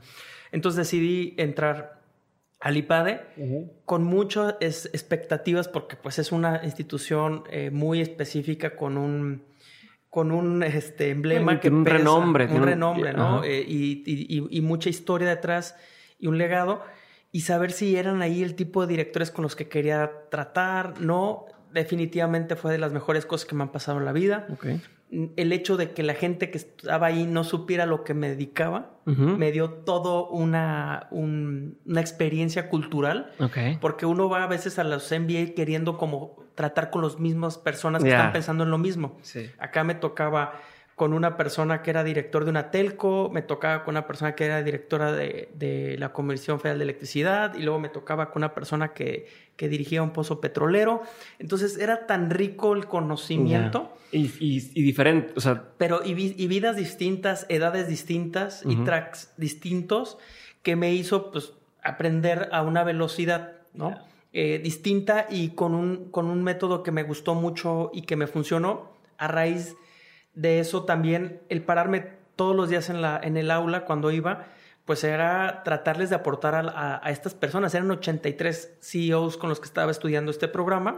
Entonces 0.51 0.77
decidí 0.77 1.35
entrar 1.37 2.01
al 2.59 2.75
IPADE 2.77 3.21
con 3.85 4.03
muchas 4.03 4.55
expectativas 4.61 5.67
porque 5.67 5.95
pues 5.95 6.17
es 6.19 6.31
una 6.31 6.61
institución 6.63 7.43
eh, 7.51 7.69
muy 7.71 8.01
específica 8.01 8.75
con 8.75 8.97
un 8.97 9.43
con 10.09 10.31
un 10.31 10.63
este 10.63 11.11
emblema 11.11 11.53
Sí, 11.53 11.59
que 11.59 11.69
un 11.69 11.83
pesa, 11.83 11.97
renombre, 11.97 12.45
un 12.47 12.63
renombre, 12.63 13.13
¿no? 13.13 13.43
Eh, 13.43 13.63
y, 13.67 14.03
y- 14.49 14.61
mucha 14.61 14.89
historia 14.89 15.27
detrás 15.29 15.75
y 16.17 16.27
un 16.27 16.37
legado 16.39 16.81
y 17.31 17.41
saber 17.41 17.71
si 17.71 17.95
eran 17.97 18.21
ahí 18.23 18.41
el 18.41 18.55
tipo 18.55 18.81
de 18.81 18.87
directores 18.87 19.29
con 19.29 19.43
los 19.43 19.55
que 19.55 19.67
quería 19.67 20.11
tratar, 20.31 20.99
no, 21.01 21.45
definitivamente 21.73 22.55
fue 22.55 22.71
de 22.71 22.77
las 22.79 22.93
mejores 22.93 23.25
cosas 23.27 23.45
que 23.47 23.53
me 23.53 23.63
han 23.63 23.71
pasado 23.71 23.99
en 23.99 24.05
la 24.05 24.13
vida. 24.13 24.47
Ok. 24.49 24.65
El 25.09 25.53
hecho 25.53 25.77
de 25.77 25.91
que 25.91 26.03
la 26.03 26.13
gente 26.13 26.51
que 26.51 26.57
estaba 26.57 27.07
ahí 27.07 27.25
no 27.25 27.43
supiera 27.45 27.85
lo 27.85 28.03
que 28.03 28.13
me 28.13 28.29
dedicaba, 28.29 28.91
me 29.05 29.51
dio 29.53 29.69
todo 29.71 30.27
una, 30.27 31.07
un- 31.11 31.77
una 31.85 32.01
experiencia 32.01 32.67
cultural, 32.69 33.31
porque 33.79 34.05
uno 34.05 34.27
va 34.29 34.43
a 34.43 34.47
veces 34.47 34.77
a 34.79 34.83
los 34.83 35.09
MBA 35.11 35.53
queriendo 35.55 35.97
como 35.97 36.35
tratar 36.55 36.89
con 36.89 37.03
las 37.03 37.19
mismas 37.19 37.57
personas 37.57 38.03
que 38.03 38.09
están 38.17 38.33
pensando 38.33 38.63
en 38.65 38.71
lo 38.71 38.77
mismo. 38.77 39.17
Sí. 39.21 39.49
Acá 39.59 39.83
me 39.85 39.95
tocaba 39.95 40.53
con 40.97 41.13
una 41.13 41.37
persona 41.37 41.83
que 41.83 41.91
era 41.91 42.03
director 42.03 42.43
de 42.43 42.49
una 42.49 42.71
telco, 42.71 43.29
me 43.31 43.43
tocaba 43.43 43.83
con 43.83 43.93
una 43.93 44.07
persona 44.07 44.33
que 44.33 44.45
era 44.45 44.63
directora 44.63 45.11
de, 45.11 45.47
de 45.53 45.95
la 45.99 46.11
Comisión 46.11 46.59
Federal 46.59 46.79
de 46.79 46.85
Electricidad 46.85 47.53
y 47.53 47.61
luego 47.61 47.79
me 47.79 47.89
tocaba 47.89 48.31
con 48.31 48.39
una 48.39 48.55
persona 48.55 48.93
que, 48.93 49.27
que 49.55 49.69
dirigía 49.69 50.01
un 50.01 50.09
pozo 50.09 50.41
petrolero. 50.41 51.03
Entonces 51.37 51.77
era 51.77 52.07
tan 52.07 52.31
rico 52.31 52.73
el 52.73 52.87
conocimiento. 52.87 53.95
Y, 54.11 54.25
y, 54.39 54.71
y 54.73 54.81
diferente, 54.81 55.33
o 55.37 55.39
sea, 55.39 55.65
pero 55.77 56.01
y, 56.03 56.15
vi- 56.15 56.33
y 56.35 56.47
vidas 56.47 56.75
distintas, 56.75 57.45
edades 57.47 57.87
distintas 57.87 58.63
y 58.67 58.75
tracks 58.77 59.33
distintos 59.37 60.17
que 60.63 60.75
me 60.75 60.93
hizo 60.93 61.31
pues 61.31 61.53
aprender 61.83 62.49
a 62.51 62.63
una 62.63 62.83
velocidad, 62.83 63.51
¿no? 63.75 63.99
Eh, 64.33 64.59
distinta 64.63 65.27
y 65.29 65.49
con 65.49 65.75
un, 65.75 66.09
con 66.09 66.25
un 66.25 66.41
método 66.43 66.81
que 66.81 66.91
me 66.91 67.03
gustó 67.03 67.35
mucho 67.35 67.91
y 67.93 68.01
que 68.01 68.15
me 68.15 68.25
funcionó. 68.25 68.97
A 69.19 69.27
raíz 69.27 69.75
de 70.37 70.59
eso 70.59 70.83
también 70.85 71.41
el 71.49 71.61
pararme 71.63 72.07
todos 72.35 72.55
los 72.55 72.69
días 72.69 72.89
en, 72.89 73.01
la, 73.01 73.19
en 73.21 73.35
el 73.37 73.49
aula 73.51 73.83
cuando 73.85 74.11
iba, 74.11 74.45
pues 74.85 75.03
era 75.03 75.63
tratarles 75.65 76.09
de 76.11 76.15
aportar 76.15 76.55
a, 76.55 76.59
a- 76.69 77.01
a 77.05 77.09
estas 77.11 77.33
personas. 77.33 77.73
Eran 77.75 77.89
83 77.91 78.77
CEOs 78.79 79.35
con 79.37 79.49
los 79.49 79.59
que 79.59 79.65
estaba 79.65 79.91
estudiando 79.91 80.31
este 80.31 80.47
programa. 80.47 80.97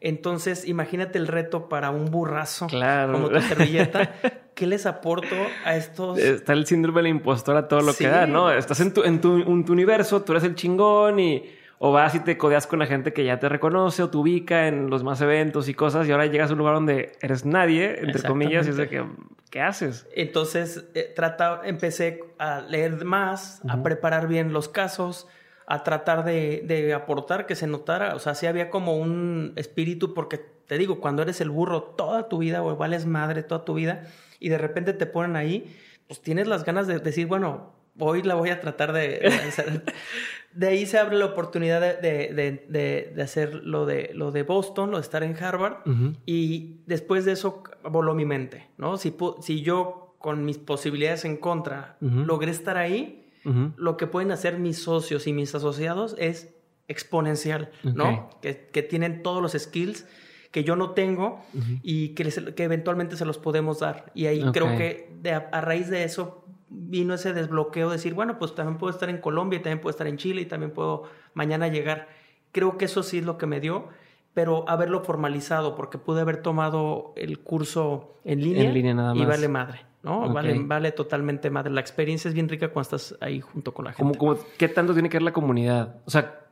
Entonces, 0.00 0.68
imagínate 0.68 1.18
el 1.18 1.26
reto 1.26 1.68
para 1.68 1.90
un 1.90 2.10
burrazo 2.10 2.66
Claro. 2.66 3.12
como 3.14 3.28
tu 3.30 3.40
servilleta. 3.40 4.12
¿Qué 4.54 4.66
les 4.66 4.86
aporto 4.86 5.34
a 5.64 5.76
estos? 5.76 6.18
Está 6.18 6.52
el 6.52 6.66
síndrome 6.66 7.00
del 7.02 7.08
impostor 7.08 7.56
a 7.56 7.68
todo 7.68 7.80
lo 7.80 7.92
Sí. 7.92 8.04
que 8.04 8.10
da, 8.10 8.26
¿no? 8.26 8.50
Estás 8.50 8.80
en 8.80 8.92
tu, 8.94 9.02
en, 9.02 9.20
tu, 9.20 9.36
en 9.38 9.64
tu 9.64 9.72
universo, 9.72 10.22
tú 10.22 10.32
eres 10.32 10.44
el 10.44 10.54
chingón 10.54 11.18
y 11.18 11.44
o 11.78 11.92
vas 11.92 12.14
y 12.14 12.20
te 12.20 12.38
codeas 12.38 12.66
con 12.66 12.78
la 12.78 12.86
gente 12.86 13.12
que 13.12 13.24
ya 13.24 13.38
te 13.38 13.48
reconoce 13.48 14.02
o 14.02 14.10
te 14.10 14.16
ubica 14.16 14.66
en 14.66 14.88
los 14.88 15.04
más 15.04 15.20
eventos 15.20 15.68
y 15.68 15.74
cosas 15.74 16.08
y 16.08 16.12
ahora 16.12 16.26
llegas 16.26 16.50
a 16.50 16.54
un 16.54 16.58
lugar 16.58 16.74
donde 16.74 17.12
eres 17.20 17.44
nadie, 17.44 18.00
entre 18.00 18.22
comillas, 18.22 18.66
y 18.66 18.70
es 18.70 18.76
de 18.76 18.88
que, 18.88 19.04
¿qué 19.50 19.60
haces? 19.60 20.06
Entonces, 20.14 20.86
eh, 20.94 21.12
trata, 21.14 21.60
empecé 21.64 22.24
a 22.38 22.60
leer 22.60 23.04
más, 23.04 23.60
a 23.68 23.82
preparar 23.82 24.26
bien 24.26 24.52
los 24.52 24.68
casos, 24.68 25.28
a 25.66 25.82
tratar 25.82 26.24
de, 26.24 26.62
de 26.64 26.94
aportar 26.94 27.46
que 27.46 27.54
se 27.54 27.66
notara. 27.66 28.14
O 28.14 28.18
sea, 28.20 28.34
sí 28.34 28.46
había 28.46 28.70
como 28.70 28.96
un 28.96 29.52
espíritu, 29.56 30.14
porque 30.14 30.38
te 30.66 30.78
digo, 30.78 31.00
cuando 31.00 31.22
eres 31.22 31.40
el 31.40 31.50
burro 31.50 31.82
toda 31.82 32.28
tu 32.28 32.38
vida, 32.38 32.62
o 32.62 32.74
vales 32.76 33.04
madre 33.04 33.42
toda 33.42 33.64
tu 33.64 33.74
vida, 33.74 34.04
y 34.40 34.48
de 34.48 34.58
repente 34.58 34.92
te 34.92 35.06
ponen 35.06 35.36
ahí, 35.36 35.76
pues 36.06 36.20
tienes 36.22 36.46
las 36.46 36.64
ganas 36.64 36.86
de 36.86 36.98
decir, 37.00 37.26
bueno, 37.26 37.72
hoy 37.98 38.22
la 38.22 38.34
voy 38.34 38.50
a 38.50 38.60
tratar 38.60 38.92
de, 38.92 39.26
hacer. 39.48 39.82
de 40.56 40.68
ahí 40.68 40.86
se 40.86 40.98
abre 40.98 41.16
la 41.18 41.26
oportunidad 41.26 42.00
de, 42.00 43.14
hacer 43.22 43.54
lo 43.54 43.84
de, 43.84 44.10
lo 44.14 44.30
de 44.30 44.42
Boston, 44.42 44.90
lo 44.90 44.96
de 44.96 45.02
estar 45.02 45.22
en 45.22 45.36
Harvard. 45.36 45.78
Y 46.24 46.80
después 46.86 47.24
de 47.24 47.32
eso 47.32 47.62
voló 47.84 48.14
mi 48.14 48.24
mente, 48.24 48.68
¿no? 48.78 48.96
Si, 48.96 49.14
si 49.40 49.62
yo 49.62 50.16
con 50.18 50.44
mis 50.44 50.58
posibilidades 50.58 51.24
en 51.24 51.36
contra 51.36 51.98
logré 52.00 52.50
estar 52.50 52.78
ahí, 52.78 53.28
lo 53.76 53.96
que 53.96 54.06
pueden 54.06 54.32
hacer 54.32 54.58
mis 54.58 54.82
socios 54.82 55.26
y 55.26 55.32
mis 55.32 55.54
asociados 55.54 56.16
es 56.18 56.54
exponencial, 56.88 57.70
¿no? 57.82 58.30
Que, 58.40 58.54
tienen 58.82 59.22
todos 59.22 59.42
los 59.42 59.52
skills 59.52 60.06
que 60.50 60.64
yo 60.64 60.74
no 60.74 60.92
tengo 60.92 61.44
y 61.82 62.14
que, 62.14 62.24
que, 62.54 62.64
eventualmente 62.64 63.16
se 63.16 63.26
los 63.26 63.36
podemos 63.36 63.80
dar. 63.80 64.10
Y 64.14 64.24
ahí 64.26 64.42
creo 64.52 64.76
que 64.78 65.12
a, 65.52 65.60
raíz 65.60 65.90
de 65.90 66.04
eso 66.04 66.45
vino 66.68 67.14
ese 67.14 67.32
desbloqueo 67.32 67.88
de 67.88 67.96
decir, 67.96 68.14
bueno, 68.14 68.38
pues 68.38 68.54
también 68.54 68.78
puedo 68.78 68.92
estar 68.92 69.08
en 69.08 69.18
Colombia, 69.18 69.58
y 69.58 69.62
también 69.62 69.80
puedo 69.80 69.90
estar 69.90 70.06
en 70.06 70.16
Chile 70.16 70.42
y 70.42 70.46
también 70.46 70.72
puedo 70.72 71.04
mañana 71.34 71.68
llegar. 71.68 72.08
Creo 72.52 72.78
que 72.78 72.86
eso 72.86 73.02
sí 73.02 73.18
es 73.18 73.24
lo 73.24 73.38
que 73.38 73.46
me 73.46 73.60
dio, 73.60 73.88
pero 74.34 74.68
haberlo 74.68 75.02
formalizado, 75.02 75.76
porque 75.76 75.98
pude 75.98 76.20
haber 76.20 76.38
tomado 76.38 77.12
el 77.16 77.38
curso 77.38 78.16
en 78.24 78.42
línea, 78.42 78.64
en 78.64 78.74
línea 78.74 78.94
nada 78.94 79.14
más. 79.14 79.22
y 79.22 79.26
vale 79.26 79.48
madre. 79.48 79.80
¿no? 80.02 80.32
Vale, 80.32 80.56
vale 80.60 80.92
totalmente 80.92 81.50
madre. 81.50 81.72
La 81.72 81.80
experiencia 81.80 82.28
es 82.28 82.34
bien 82.34 82.48
rica 82.48 82.68
cuando 82.68 82.96
estás 82.96 83.18
ahí 83.20 83.40
junto 83.40 83.74
con 83.74 83.86
la 83.86 83.92
gente. 83.92 84.16
Como, 84.16 84.38
¿Qué 84.56 84.68
tanto 84.68 84.92
tiene 84.92 85.08
que 85.08 85.16
ver 85.16 85.22
la 85.22 85.32
comunidad? 85.32 85.96
O 86.04 86.10
sea, 86.10 86.46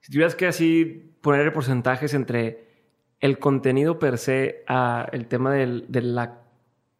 si 0.00 0.12
tuvieras 0.12 0.36
que 0.36 0.46
así 0.46 1.12
poner 1.20 1.52
porcentajes 1.52 2.14
entre 2.14 2.68
el 3.18 3.38
contenido 3.38 3.98
per 3.98 4.16
se 4.16 4.64
a 4.68 5.08
el 5.12 5.26
tema 5.26 5.52
de 5.52 6.02
la 6.02 6.38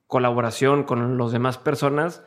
colaboración 0.09 0.83
con 0.83 1.17
las 1.17 1.31
demás 1.31 1.59
personas, 1.59 2.25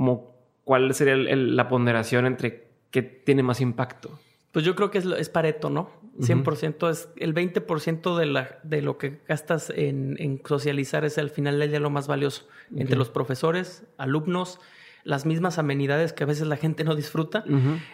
como 0.00 0.34
cuál 0.64 0.94
sería 0.94 1.14
la 1.14 1.68
ponderación 1.68 2.24
entre 2.24 2.68
qué 2.90 3.02
tiene 3.02 3.42
más 3.42 3.60
impacto. 3.60 4.18
Pues 4.50 4.64
yo 4.64 4.74
creo 4.74 4.90
que 4.90 4.96
es, 4.96 5.04
es 5.04 5.28
Pareto, 5.28 5.68
¿no? 5.68 5.90
100% 6.20 6.88
es 6.88 7.10
el 7.16 7.34
20% 7.34 8.16
de, 8.16 8.24
la, 8.24 8.58
de 8.62 8.80
lo 8.80 8.96
que 8.96 9.20
gastas 9.28 9.68
en, 9.68 10.40
socializar 10.42 11.04
es 11.04 11.18
al 11.18 11.28
final 11.28 11.58
del 11.58 11.68
día 11.68 11.80
lo 11.80 11.90
más 11.90 12.08
valioso. 12.08 12.48
Entre 12.74 12.96
los 12.96 13.10
profesores, 13.10 13.84
alumnos, 13.98 14.58
las 15.04 15.26
mismas 15.26 15.58
amenidades 15.58 16.12
que 16.12 16.24
a 16.24 16.26
veces 16.26 16.46
la 16.46 16.56
gente 16.56 16.84
no 16.84 16.94
disfruta. 16.94 17.44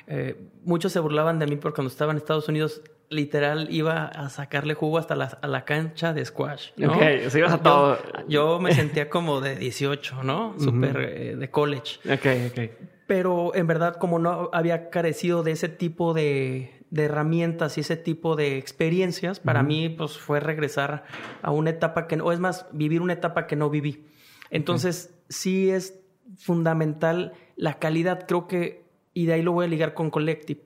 Eh, 0.07 0.49
muchos 0.65 0.93
se 0.93 1.01
burlaban 1.01 1.39
de 1.39 1.47
mí 1.47 1.57
porque 1.57 1.77
cuando 1.77 1.91
estaba 1.91 2.13
en 2.13 2.19
Estados 2.19 2.49
Unidos, 2.49 2.83
literal, 3.09 3.69
iba 3.71 4.07
a 4.07 4.29
sacarle 4.29 4.75
jugo 4.75 4.99
hasta 4.99 5.15
la, 5.15 5.39
a 5.41 5.47
la 5.47 5.65
cancha 5.65 6.13
de 6.13 6.25
squash. 6.25 6.71
¿no? 6.77 6.93
Ok, 6.93 7.03
o 7.33 7.39
ibas 7.39 7.53
a 7.53 7.63
todo. 7.63 7.99
Yo, 8.29 8.59
me 8.59 8.75
sentía 8.75 9.09
como 9.09 9.41
de 9.41 9.57
18, 9.57 10.23
¿no? 10.23 10.55
Súper 10.59 10.97
eh, 10.97 11.37
de 11.37 11.51
college. 11.51 11.99
Ok, 12.13 12.53
ok. 12.53 12.71
Pero 13.07 13.55
en 13.55 13.67
verdad, 13.67 13.97
como 13.97 14.19
no 14.19 14.51
había 14.53 14.91
carecido 14.91 15.43
de 15.45 15.53
ese 15.53 15.69
tipo 15.69 16.13
de, 16.13 16.73
herramientas 16.97 17.77
y 17.77 17.83
ese 17.83 17.97
tipo 17.97 18.37
de 18.37 18.59
experiencias, 18.59 19.39
para 19.39 19.63
mí 19.63 19.91
pues 19.91 20.19
fue 20.19 20.41
regresar 20.41 21.05
a 21.43 21.51
una 21.51 21.71
etapa 21.71 22.07
que, 22.09 22.17
o 22.17 22.33
es 22.33 22.41
más, 22.41 22.67
vivir 22.73 23.03
una 23.03 23.13
etapa 23.13 23.47
que 23.47 23.55
no 23.55 23.71
viví. 23.71 24.07
Entonces, 24.51 25.15
sí 25.29 25.71
es 25.71 26.01
fundamental 26.37 27.33
la 27.57 27.79
calidad, 27.79 28.27
creo 28.27 28.47
que, 28.47 28.85
y 29.15 29.27
de 29.27 29.35
ahí 29.35 29.43
lo 29.43 29.53
voy 29.53 29.67
a 29.67 29.69
ligar 29.69 29.95
con 29.95 30.11
Collective. 30.11 30.63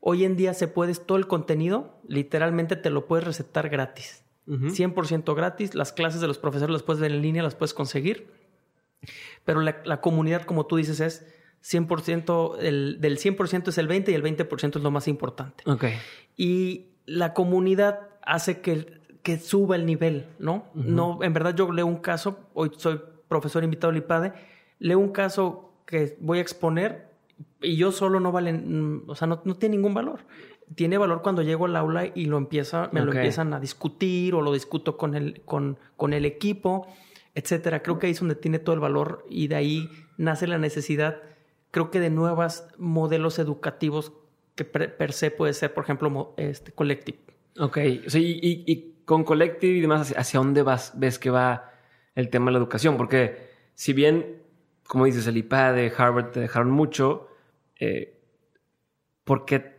Hoy 0.00 0.24
en 0.24 0.36
día 0.36 0.54
se 0.54 0.68
puede, 0.68 0.94
todo 0.94 1.18
el 1.18 1.26
contenido, 1.26 1.98
literalmente 2.08 2.76
te 2.76 2.90
lo 2.90 3.06
puedes 3.06 3.24
recetar 3.24 3.68
gratis. 3.68 4.22
100% 4.46 5.34
gratis, 5.34 5.74
las 5.74 5.94
clases 5.94 6.20
de 6.20 6.26
los 6.26 6.36
profesores 6.36 6.70
las 6.70 6.82
puedes 6.82 7.00
ver 7.00 7.12
en 7.12 7.22
línea, 7.22 7.42
las 7.42 7.54
puedes 7.54 7.72
conseguir. 7.72 8.28
Pero 9.44 9.60
la, 9.62 10.00
comunidad, 10.02 10.42
como 10.42 10.66
tú 10.66 10.76
dices, 10.76 11.00
es 11.00 11.26
100%, 11.62 12.58
el, 12.60 13.00
del 13.00 13.18
100% 13.18 13.68
es 13.68 13.78
el 13.78 13.88
20 13.88 14.12
y 14.12 14.14
el 14.14 14.22
20% 14.22 14.76
es 14.76 14.82
lo 14.82 14.90
más 14.90 15.08
importante. 15.08 15.64
Okay. 15.66 15.94
Y 16.36 16.88
la 17.06 17.32
comunidad 17.32 18.00
hace 18.22 18.60
que, 18.60 19.00
que 19.22 19.38
suba 19.38 19.76
el 19.76 19.86
nivel, 19.86 20.26
¿no? 20.38 20.66
No, 20.74 21.22
en 21.22 21.32
verdad 21.32 21.54
yo 21.54 21.72
leo 21.72 21.86
un 21.86 21.96
caso, 21.96 22.50
hoy 22.52 22.70
soy 22.76 23.00
profesor 23.28 23.64
invitado 23.64 23.90
al 23.90 23.96
IPADE, 23.96 24.34
leo 24.78 24.98
un 24.98 25.10
caso 25.10 25.72
que 25.86 26.16
voy 26.20 26.38
a 26.38 26.42
exponer 26.42 27.08
y 27.60 27.76
yo 27.76 27.92
solo 27.92 28.20
no 28.20 28.32
valen, 28.32 29.02
mm, 29.04 29.10
o 29.10 29.14
sea, 29.14 29.26
no, 29.26 29.38
tiene 29.38 29.76
ningún 29.76 29.94
valor. 29.94 30.20
Tiene 30.74 30.98
valor 30.98 31.22
cuando 31.22 31.42
llego 31.42 31.66
al 31.66 31.76
aula 31.76 32.06
y 32.14 32.24
lo 32.24 32.38
empieza, 32.38 32.88
me 32.92 33.00
lo 33.02 33.12
empiezan 33.12 33.52
a 33.52 33.60
discutir 33.60 34.34
o 34.34 34.40
lo 34.40 34.52
discuto 34.52 34.96
con 34.96 35.14
el, 35.14 35.42
con, 35.44 35.78
con 35.96 36.14
el 36.14 36.24
equipo, 36.24 36.86
etcétera. 37.34 37.82
Creo 37.82 37.98
que 37.98 38.06
ahí 38.06 38.12
es 38.12 38.20
donde 38.20 38.34
tiene 38.34 38.58
todo 38.58 38.74
el 38.74 38.80
valor 38.80 39.26
y 39.28 39.48
de 39.48 39.56
ahí 39.56 39.90
nace 40.16 40.46
la 40.46 40.58
necesidad, 40.58 41.20
creo 41.70 41.90
que 41.90 42.00
de 42.00 42.10
nuevos 42.10 42.64
modelos 42.78 43.38
educativos 43.38 44.12
que 44.54 44.64
per, 44.64 45.12
se 45.12 45.30
puede 45.30 45.52
ser, 45.52 45.74
por 45.74 45.84
ejemplo, 45.84 46.34
este, 46.36 46.72
Collective. 46.72 47.18
Ok, 47.58 47.78
y, 48.14 48.94
con 49.04 49.24
Collective 49.24 49.74
y 49.74 49.80
demás, 49.80 50.14
¿hacia 50.16 50.40
dónde 50.40 50.62
vas, 50.62 50.92
ves 50.98 51.18
que 51.18 51.30
va 51.30 51.72
el 52.14 52.30
tema 52.30 52.46
de 52.46 52.52
la 52.52 52.58
educación? 52.58 52.96
Porque 52.96 53.50
si 53.74 53.92
bien 53.92 54.43
como 54.86 55.04
dices, 55.06 55.26
el 55.26 55.36
IPAD 55.36 55.74
de 55.74 55.92
Harvard 55.96 56.30
te 56.30 56.40
dejaron 56.40 56.70
mucho, 56.70 57.28
eh, 57.78 58.18
¿por 59.24 59.44
qué 59.44 59.74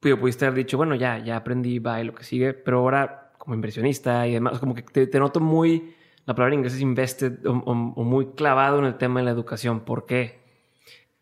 pudiste 0.00 0.46
haber 0.46 0.58
dicho, 0.58 0.76
bueno, 0.76 0.94
ya, 0.94 1.18
ya 1.18 1.36
aprendí, 1.36 1.78
va 1.78 2.00
y 2.00 2.04
lo 2.04 2.14
que 2.14 2.24
sigue, 2.24 2.54
pero 2.54 2.78
ahora 2.78 3.32
como 3.38 3.54
inversionista 3.54 4.26
y 4.26 4.34
demás, 4.34 4.58
como 4.58 4.74
que 4.74 4.82
te, 4.82 5.18
noto 5.18 5.40
muy, 5.40 5.94
la 6.26 6.34
palabra 6.34 6.54
en 6.54 6.60
inglés 6.60 6.74
es 6.74 6.80
invested 6.80 7.44
o, 7.46 7.74
muy 7.74 8.26
clavado 8.32 8.78
en 8.78 8.84
el 8.84 8.96
tema 8.98 9.20
de 9.20 9.24
la 9.24 9.32
educación. 9.32 9.80
¿Por 9.80 10.06
qué? 10.06 10.40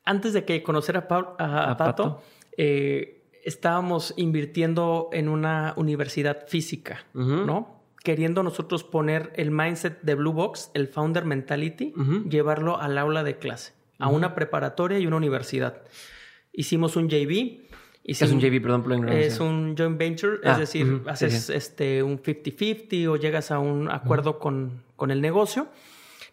Antes 0.05 0.33
de 0.33 0.45
que 0.45 0.63
conociera 0.63 1.07
a, 1.39 1.77
Pato, 1.77 2.23
eh, 2.57 3.23
estábamos 3.45 4.15
invirtiendo 4.17 5.09
en 5.13 5.29
una 5.29 5.75
universidad 5.77 6.47
física, 6.47 7.05
¿no? 7.15 7.80
Queriendo 8.03 8.43
nosotros 8.43 8.85
poner 8.85 9.33
el 9.37 9.51
mindset 9.51 10.01
de 10.03 10.15
Blue 10.15 10.33
Box, 10.33 10.71
el 10.75 10.89
founder 10.89 11.25
mentality, 11.25 11.93
llevarlo 12.29 12.81
al 12.81 12.97
aula 12.99 13.23
de 13.25 13.39
clase, 13.39 13.73
a 13.99 14.09
una 14.09 14.35
preparatoria 14.35 14.99
y 14.99 15.07
una 15.07 15.17
universidad. 15.17 15.83
Hicimos 16.53 16.97
un 16.97 17.09
JV. 17.09 17.61
es 18.05 18.23
un 18.23 18.41
JV, 18.41 18.61
perdón 18.61 18.83
por 18.83 18.99
la 18.99 19.15
Es 19.15 19.39
un 19.41 19.77
joint 19.77 19.99
venture, 19.99 20.37
es 20.43 20.51
ah, 20.51 20.59
decir, 20.59 21.03
haces 21.07 21.51
este, 21.51 22.03
un 22.03 22.23
50-50 22.23 23.09
o 23.09 23.17
llegas 23.17 23.51
a 23.51 23.59
un 23.59 23.91
acuerdo 23.91 24.39
con, 24.39 24.83
con 24.97 25.11
el 25.11 25.21
negocio. 25.21 25.69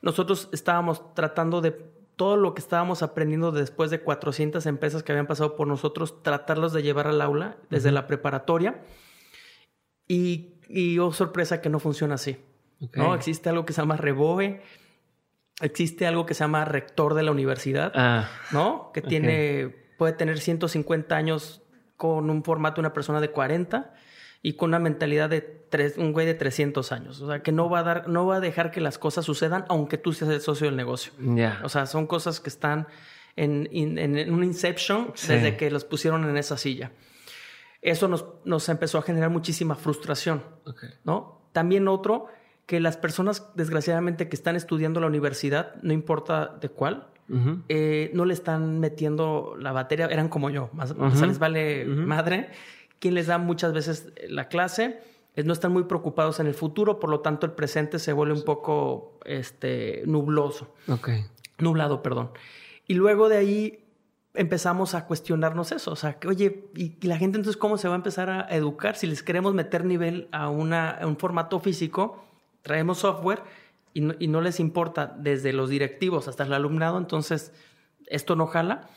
Nosotros 0.02 0.50
estábamos 0.52 1.14
tratando 1.14 1.62
de 1.62 1.72
todo 2.16 2.36
lo 2.36 2.54
que 2.54 2.62
estábamos 2.62 3.04
aprendiendo 3.04 3.52
después 3.52 3.92
de 3.92 4.00
400 4.00 4.66
empresas 4.66 5.04
que 5.04 5.12
habían 5.12 5.28
pasado 5.28 5.56
por 5.56 5.68
nosotros, 5.68 6.24
tratarlos 6.24 6.74
de 6.74 6.82
llevar 6.82 7.08
al 7.08 7.22
aula 7.22 7.58
desde 7.70 7.92
la 7.92 8.08
preparatoria. 8.08 8.82
Y 10.08 10.57
y 10.70 11.00
oh 11.00 11.12
sorpresa 11.12 11.62
que 11.62 11.70
no 11.70 11.80
funciona 11.80 12.16
así. 12.16 12.38
¿no? 12.94 13.16
Existe 13.16 13.50
algo 13.50 13.66
que 13.66 13.74
se 13.74 13.82
llama 13.82 13.98
reboe, 13.98 14.62
existe 15.62 16.06
algo 16.06 16.26
que 16.26 16.34
se 16.34 16.44
llama 16.44 16.66
rector 16.66 17.14
de 17.14 17.24
la 17.24 17.32
universidad, 17.32 17.92
ah, 17.96 18.30
¿no? 18.52 18.92
Que 18.94 19.02
tiene, 19.02 19.76
puede 19.98 20.14
tener 20.14 20.40
150 20.40 21.16
años 21.16 21.64
con 21.96 22.30
un 22.30 22.44
formato 22.44 22.76
de 22.76 22.82
una 22.82 22.94
persona 22.94 23.20
de 23.20 23.32
40 23.32 23.94
y 24.44 24.54
con 24.54 24.70
una 24.70 24.80
mentalidad 24.80 25.30
de 25.30 25.42
tres, 25.42 25.98
un 25.98 26.14
güey 26.14 26.28
de 26.28 26.36
300 26.36 26.92
años. 26.92 27.22
O 27.22 27.28
sea, 27.28 27.42
que 27.42 27.52
no 27.52 27.70
va 27.70 27.80
a 27.80 27.84
dar, 27.84 28.08
no 28.08 28.28
va 28.28 28.36
a 28.36 28.40
dejar 28.40 28.70
que 28.70 28.80
las 28.80 29.00
cosas 29.00 29.26
sucedan 29.26 29.66
aunque 29.70 29.98
tú 29.98 30.14
seas 30.14 30.30
el 30.30 30.42
socio 30.42 30.68
del 30.68 30.76
negocio. 30.76 31.14
O 31.64 31.70
sea, 31.70 31.88
son 31.88 32.06
cosas 32.06 32.40
que 32.40 32.50
están 32.50 32.88
en, 33.36 33.68
en, 33.72 34.32
un 34.32 34.44
inception 34.44 35.14
desde 35.28 35.58
que 35.58 35.72
los 35.72 35.86
pusieron 35.86 36.30
en 36.30 36.38
esa 36.38 36.58
silla 36.58 36.92
eso 37.82 38.08
nos, 38.08 38.26
nos 38.46 38.68
empezó 38.70 38.98
a 38.98 39.02
generar 39.02 39.30
muchísima 39.30 39.76
frustración. 39.76 40.44
¿no? 41.04 41.42
También 41.52 41.88
otro, 41.88 42.28
que 42.66 42.80
las 42.80 42.98
personas, 42.98 43.50
desgraciadamente, 43.56 44.30
que 44.30 44.36
están 44.36 44.56
estudiando 44.56 45.00
la 45.00 45.08
universidad, 45.08 45.76
no 45.82 45.94
importa 45.94 46.58
de 46.60 46.70
cuál, 46.70 47.08
eh, 47.68 48.10
no 48.14 48.24
le 48.24 48.34
están 48.34 48.80
metiendo 48.80 49.56
la 49.60 49.74
batería, 49.74 50.06
eran 50.08 50.30
como 50.30 50.50
yo, 50.50 50.70
más, 50.74 50.96
les 50.96 51.40
vale 51.40 51.86
madre. 51.86 52.50
Quien 53.00 53.14
les 53.14 53.28
da 53.28 53.38
muchas 53.38 53.74
veces 53.74 54.12
la 54.28 54.48
clase, 54.48 55.02
no 55.36 55.54
están 55.54 55.72
muy 55.72 55.84
preocupados 55.84 56.40
en 56.40 56.48
el 56.48 56.54
futuro, 56.54 57.00
por 57.00 57.10
lo 57.10 57.20
tanto 57.20 57.46
el 57.46 57.52
presente 57.52 58.00
se 58.00 58.14
vuelve 58.14 58.34
un 58.34 58.44
poco 58.44 59.20
este, 59.26 60.04
nubloso. 60.06 60.74
Nublado, 61.60 62.02
perdón. 62.02 62.32
Y 62.88 62.94
luego 62.96 63.30
de 63.30 63.38
ahí 63.38 63.87
empezamos 64.38 64.94
a 64.94 65.06
cuestionarnos 65.06 65.72
eso. 65.72 65.92
O 65.92 65.96
sea, 65.96 66.20
que, 66.20 66.28
oye, 66.28 66.70
¿y 66.76 66.96
la 67.06 67.18
gente 67.18 67.38
entonces 67.38 67.58
cómo 67.58 67.78
se 67.78 67.88
va 67.88 67.96
a 67.96 67.98
empezar 67.98 68.30
a 68.30 68.48
educar? 68.56 68.96
Si 68.96 69.08
les 69.08 69.24
queremos 69.24 69.54
meter 69.54 69.84
nivel 69.84 70.30
a, 70.32 70.50
una, 70.50 71.00
un 71.04 71.18
formato 71.18 71.60
físico, 71.60 72.24
traemos 72.62 73.00
software 73.00 73.42
y 73.94 74.02
no, 74.02 74.14
y 74.20 74.28
no, 74.28 74.42
les 74.42 74.60
importa 74.60 75.14
desde 75.18 75.54
los 75.54 75.70
directivos 75.70 76.28
hasta 76.28 76.44
el 76.44 76.54
alumnado, 76.54 76.98
entonces 76.98 77.52
esto 78.06 78.36
no 78.36 78.48
jala. 78.48 78.90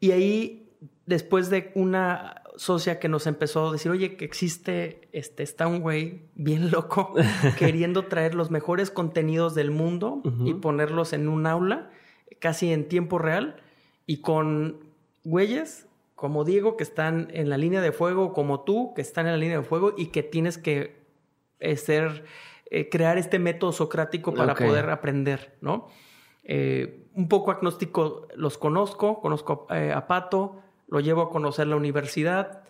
Y 0.00 0.12
ahí, 0.12 0.70
después 1.06 1.50
de 1.50 1.70
una 1.74 2.42
socia 2.56 2.98
que 2.98 3.08
nos 3.08 3.26
empezó 3.26 3.68
a 3.68 3.72
decir, 3.72 3.90
oye, 3.90 4.16
que 4.16 4.24
existe, 4.24 5.08
este, 5.12 5.42
está 5.42 5.66
un 5.66 5.80
güey 5.80 6.22
bien 6.34 6.70
loco 6.70 7.14
queriendo 7.58 8.06
traer 8.06 8.34
los 8.34 8.50
mejores 8.50 8.90
contenidos 8.90 9.54
del 9.54 9.70
mundo 9.70 10.22
y 10.44 10.54
ponerlos 10.54 11.12
en 11.12 11.28
un 11.28 11.46
aula 11.46 11.90
casi 12.38 12.72
en 12.72 12.88
tiempo 12.88 13.18
real 13.18 13.56
y 14.06 14.20
con 14.20 14.80
güeyes 15.24 15.86
como 16.14 16.44
Diego 16.44 16.76
que 16.76 16.84
están 16.84 17.28
en 17.32 17.48
la 17.50 17.58
línea 17.58 17.80
de 17.80 17.92
fuego, 17.92 18.32
como 18.32 18.60
tú 18.60 18.92
que 18.94 19.02
están 19.02 19.26
en 19.26 19.32
la 19.32 19.38
línea 19.38 19.58
de 19.58 19.64
fuego 19.64 19.94
y 19.96 20.06
que 20.06 20.22
tienes 20.22 20.58
que 20.58 20.96
eh, 21.60 21.76
ser, 21.76 22.24
eh, 22.70 22.88
crear 22.88 23.18
este 23.18 23.38
método 23.38 23.72
socrático 23.72 24.32
para 24.34 24.54
poder 24.68 24.90
aprender, 24.90 25.54
¿no? 25.60 25.88
Eh, 26.44 27.06
un 27.14 27.28
poco 27.28 27.50
agnóstico 27.50 28.28
los 28.36 28.58
conozco, 28.58 29.20
conozco 29.20 29.66
a 29.70 30.06
Pato, 30.06 30.60
lo 30.88 31.00
llevo 31.00 31.22
a 31.22 31.30
conocer 31.30 31.66
la 31.66 31.76
universidad. 31.76 32.60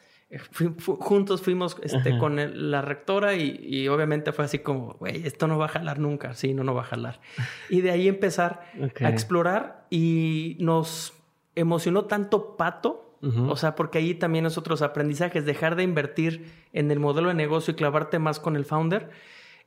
fui- 0.50 0.74
fu- 0.78 0.96
juntos 0.96 1.42
fuimos 1.42 1.76
este, 1.82 2.16
con 2.18 2.38
el- 2.38 2.70
la 2.70 2.82
rectora 2.82 3.34
y, 3.34 3.56
y 3.62 3.88
obviamente 3.88 4.32
fue 4.32 4.44
así 4.46 4.58
como, 4.60 4.94
güey, 4.94 5.26
esto 5.26 5.46
no 5.46 5.58
va 5.58 5.66
a 5.66 5.68
jalar 5.68 5.98
nunca, 5.98 6.34
sí, 6.34 6.54
no, 6.54 6.64
no 6.64 6.74
va 6.74 6.80
a 6.82 6.84
jalar. 6.86 7.20
Y 7.70 7.82
de 7.82 7.90
ahí 7.90 8.08
empezar 8.08 8.66
a 9.04 9.10
explorar 9.10 9.86
y 9.90 10.56
nos 10.60 11.12
emocionó 11.54 12.04
tanto 12.06 12.56
Pato, 12.56 13.00
o 13.48 13.56
sea, 13.56 13.74
porque 13.74 13.96
ahí 13.98 14.14
también 14.14 14.44
es 14.44 14.58
otros 14.58 14.82
aprendizajes, 14.82 15.46
dejar 15.46 15.76
de 15.76 15.82
invertir 15.82 16.52
en 16.74 16.90
el 16.90 17.00
modelo 17.00 17.28
de 17.28 17.34
negocio 17.34 17.72
y 17.72 17.74
clavarte 17.74 18.18
más 18.18 18.38
con 18.38 18.54
el 18.54 18.66
founder. 18.66 19.08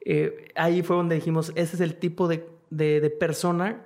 Eh, 0.05 0.49
ahí 0.55 0.83
fue 0.83 0.95
donde 0.95 1.15
dijimos, 1.15 1.51
ese 1.55 1.75
es 1.75 1.81
el 1.81 1.95
tipo 1.95 2.27
de, 2.27 2.47
de- 2.69 3.01
de 3.01 3.09
persona 3.09 3.81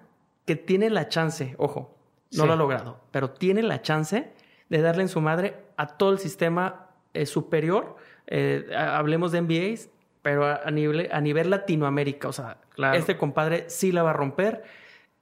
que 0.45 0.57
tiene 0.57 0.89
la 0.89 1.07
chance, 1.07 1.55
ojo, 1.57 1.95
no 2.33 2.41
Sí. 2.41 2.47
lo 2.47 2.53
ha 2.53 2.57
logrado, 2.57 2.99
pero 3.11 3.29
tiene 3.29 3.63
la 3.63 3.81
chance 3.81 4.33
de 4.69 4.81
darle 4.81 5.03
en 5.03 5.09
su 5.09 5.21
madre 5.21 5.55
a 5.77 5.87
todo 5.97 6.11
el 6.11 6.19
sistema 6.19 6.89
eh, 7.13 7.25
superior. 7.25 7.95
Eh, 8.27 8.67
ha- 8.75 8.97
hablemos 8.97 9.31
de 9.31 9.39
MBAs, 9.41 9.89
pero 10.21 10.45
a, 10.45 10.61
a 10.65 10.71
nivel, 10.71 11.07
a 11.13 11.21
nivel 11.21 11.49
Latinoamérica. 11.49 12.27
O 12.27 12.33
sea, 12.33 12.57
Claro. 12.75 12.97
este 12.97 13.17
compadre 13.17 13.65
sí 13.69 13.91
la 13.93 14.03
va 14.03 14.09
a 14.09 14.13
romper. 14.13 14.63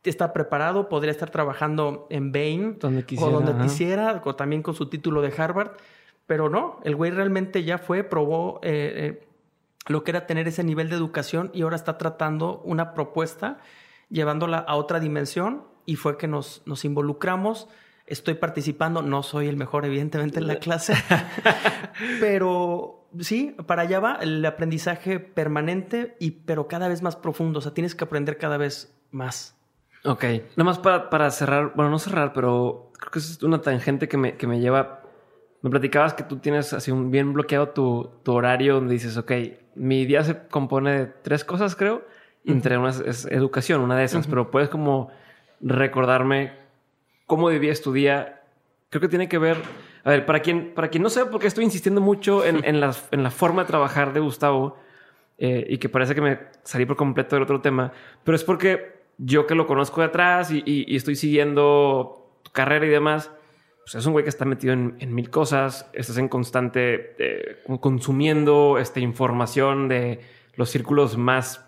Está 0.04 0.32
preparado, 0.32 0.88
podría 0.88 1.12
estar 1.12 1.30
trabajando 1.30 2.08
en 2.10 2.32
Bain 2.32 2.80
Donde 2.80 3.02
o 3.02 3.06
quisiera, 3.06 3.32
donde 3.32 3.52
ajá. 3.52 3.64
quisiera, 3.64 4.22
o 4.24 4.36
también 4.36 4.62
con 4.62 4.74
su 4.74 4.89
título 4.89 5.22
de 5.22 5.34
Harvard. 5.36 5.72
Pero 6.26 6.47
no, 6.47 6.80
el 6.84 6.95
güey 6.95 7.12
realmente 7.12 7.64
ya 7.64 7.80
fue, 7.80 8.04
probó 8.04 8.60
eh, 8.62 9.20
eh, 9.22 9.28
lo 9.88 10.04
que 10.04 10.12
era 10.12 10.28
tener 10.28 10.47
ese 10.47 10.64
nivel 10.64 10.89
de 10.89 10.95
educación 10.95 11.50
y 11.54 11.64
ahora 11.64 11.76
está 11.76 11.97
tratando 11.97 12.62
una 12.64 12.93
propuesta, 12.93 13.58
llevándola 14.10 14.60
a 14.60 14.76
otra 14.76 15.00
dimensión 15.00 15.64
y 15.86 15.95
fue 15.95 16.18
que 16.18 16.28
nos, 16.28 16.62
nos 16.66 16.86
involucramos. 16.86 17.68
Estoy 18.06 18.36
participando, 18.36 19.02
no 19.02 19.24
soy 19.24 19.47
el 19.47 19.58
mejor 19.58 19.86
evidentemente 19.86 20.39
en 20.39 20.47
la 20.47 20.56
clase, 20.60 20.93
pero 22.20 23.08
sí, 23.20 23.56
para 23.66 23.82
allá 23.82 24.00
va 24.00 24.20
el 24.22 24.45
aprendizaje 24.45 25.20
permanente 25.20 26.16
y 26.20 26.32
pero 26.32 26.68
cada 26.68 26.88
vez 26.88 27.02
más 27.02 27.16
profundo, 27.16 27.60
o 27.60 27.62
sea, 27.62 27.74
tienes 27.74 27.95
que 27.95 28.04
aprender 28.04 28.38
cada 28.38 28.58
vez 28.58 28.95
más. 29.12 29.59
Ok, 30.06 30.24
nada 30.56 30.64
más 30.64 30.80
para, 30.80 31.10
para 31.10 31.30
cerrar, 31.32 31.74
bueno, 31.76 31.91
no 31.91 32.00
cerrar, 32.00 32.32
pero 32.34 32.91
creo 32.97 33.12
que 33.12 33.20
es 33.20 33.43
una 33.43 33.62
tangente 33.62 34.08
que 34.08 34.18
me, 34.18 34.36
que 34.38 34.47
me 34.47 34.60
lleva. 34.60 35.02
Me 35.62 35.70
platicabas 35.70 36.14
que 36.14 36.24
tú 36.24 36.38
tienes 36.38 36.72
así 36.72 36.89
un 36.89 37.12
bien 37.12 37.34
bloqueado 37.34 37.70
tu, 37.70 38.10
tu 38.24 38.32
horario 38.34 38.76
donde 38.76 38.93
dices, 38.93 39.18
ok, 39.18 39.32
mi 39.76 40.06
día 40.06 40.24
se 40.24 40.47
compone 40.47 40.91
de 41.00 41.06
tres 41.08 41.43
cosas, 41.43 41.76
creo, 41.76 42.06
entre 42.45 42.78
unas 42.78 43.02
es 43.02 43.26
educación, 43.26 43.82
una 43.82 43.97
de 43.97 44.06
esas, 44.06 44.26
pero 44.28 44.52
puedes 44.52 44.70
como 44.70 45.10
recordarme 45.60 46.54
cómo 47.26 47.50
vivías 47.50 47.82
tu 47.82 47.91
día. 47.91 48.41
Creo 48.89 49.02
que 49.02 49.10
tiene 49.10 49.28
que 49.28 49.38
ver, 49.38 49.58
a 50.06 50.10
ver, 50.12 50.26
para 50.26 50.39
quien, 50.39 50.74
para 50.74 50.88
quien 50.88 51.04
no 51.04 51.10
sepa 51.10 51.30
por 51.30 51.41
qué 51.41 51.47
estoy 51.47 51.66
insistiendo 51.66 52.00
mucho 52.00 52.45
en, 52.45 52.64
en, 52.64 52.80
las- 52.80 53.10
en 53.12 53.22
la 53.24 53.32
forma 53.32 53.64
de 53.64 53.68
trabajar 53.68 54.14
de 54.14 54.22
Gustavo, 54.22 54.78
eh, 55.38 55.66
y 55.70 55.78
que 55.78 55.89
parece 55.89 56.16
que 56.16 56.22
me 56.22 56.39
salí 56.64 56.86
por 56.86 56.95
completo 56.95 57.36
del 57.36 57.43
otro 57.43 57.60
tema, 57.62 57.91
pero 58.24 58.36
es 58.36 58.43
porque 58.45 58.99
yo 59.20 59.45
que 59.45 59.53
lo 59.53 59.67
conozco 59.67 60.01
de 60.01 60.07
atrás 60.07 60.49
y, 60.51 60.95
estoy 60.95 61.15
siguiendo 61.15 62.39
tu 62.41 62.51
carrera 62.51 62.86
y 62.86 62.89
demás, 62.89 63.30
pues 63.84 63.95
es 63.95 64.05
un 64.05 64.13
güey 64.13 64.24
que 64.24 64.30
está 64.30 64.45
metido 64.45 64.74
en, 64.74 65.13
mil 65.13 65.30
cosas, 65.30 65.89
estás 65.93 66.17
en 66.17 66.30
constante 66.30 67.15
eh, 67.20 67.63
consumiendo 67.82 68.78
esta 68.80 69.01
información 69.01 69.89
de 69.89 70.22
los 70.55 70.70
círculos 70.70 71.17
más 71.17 71.65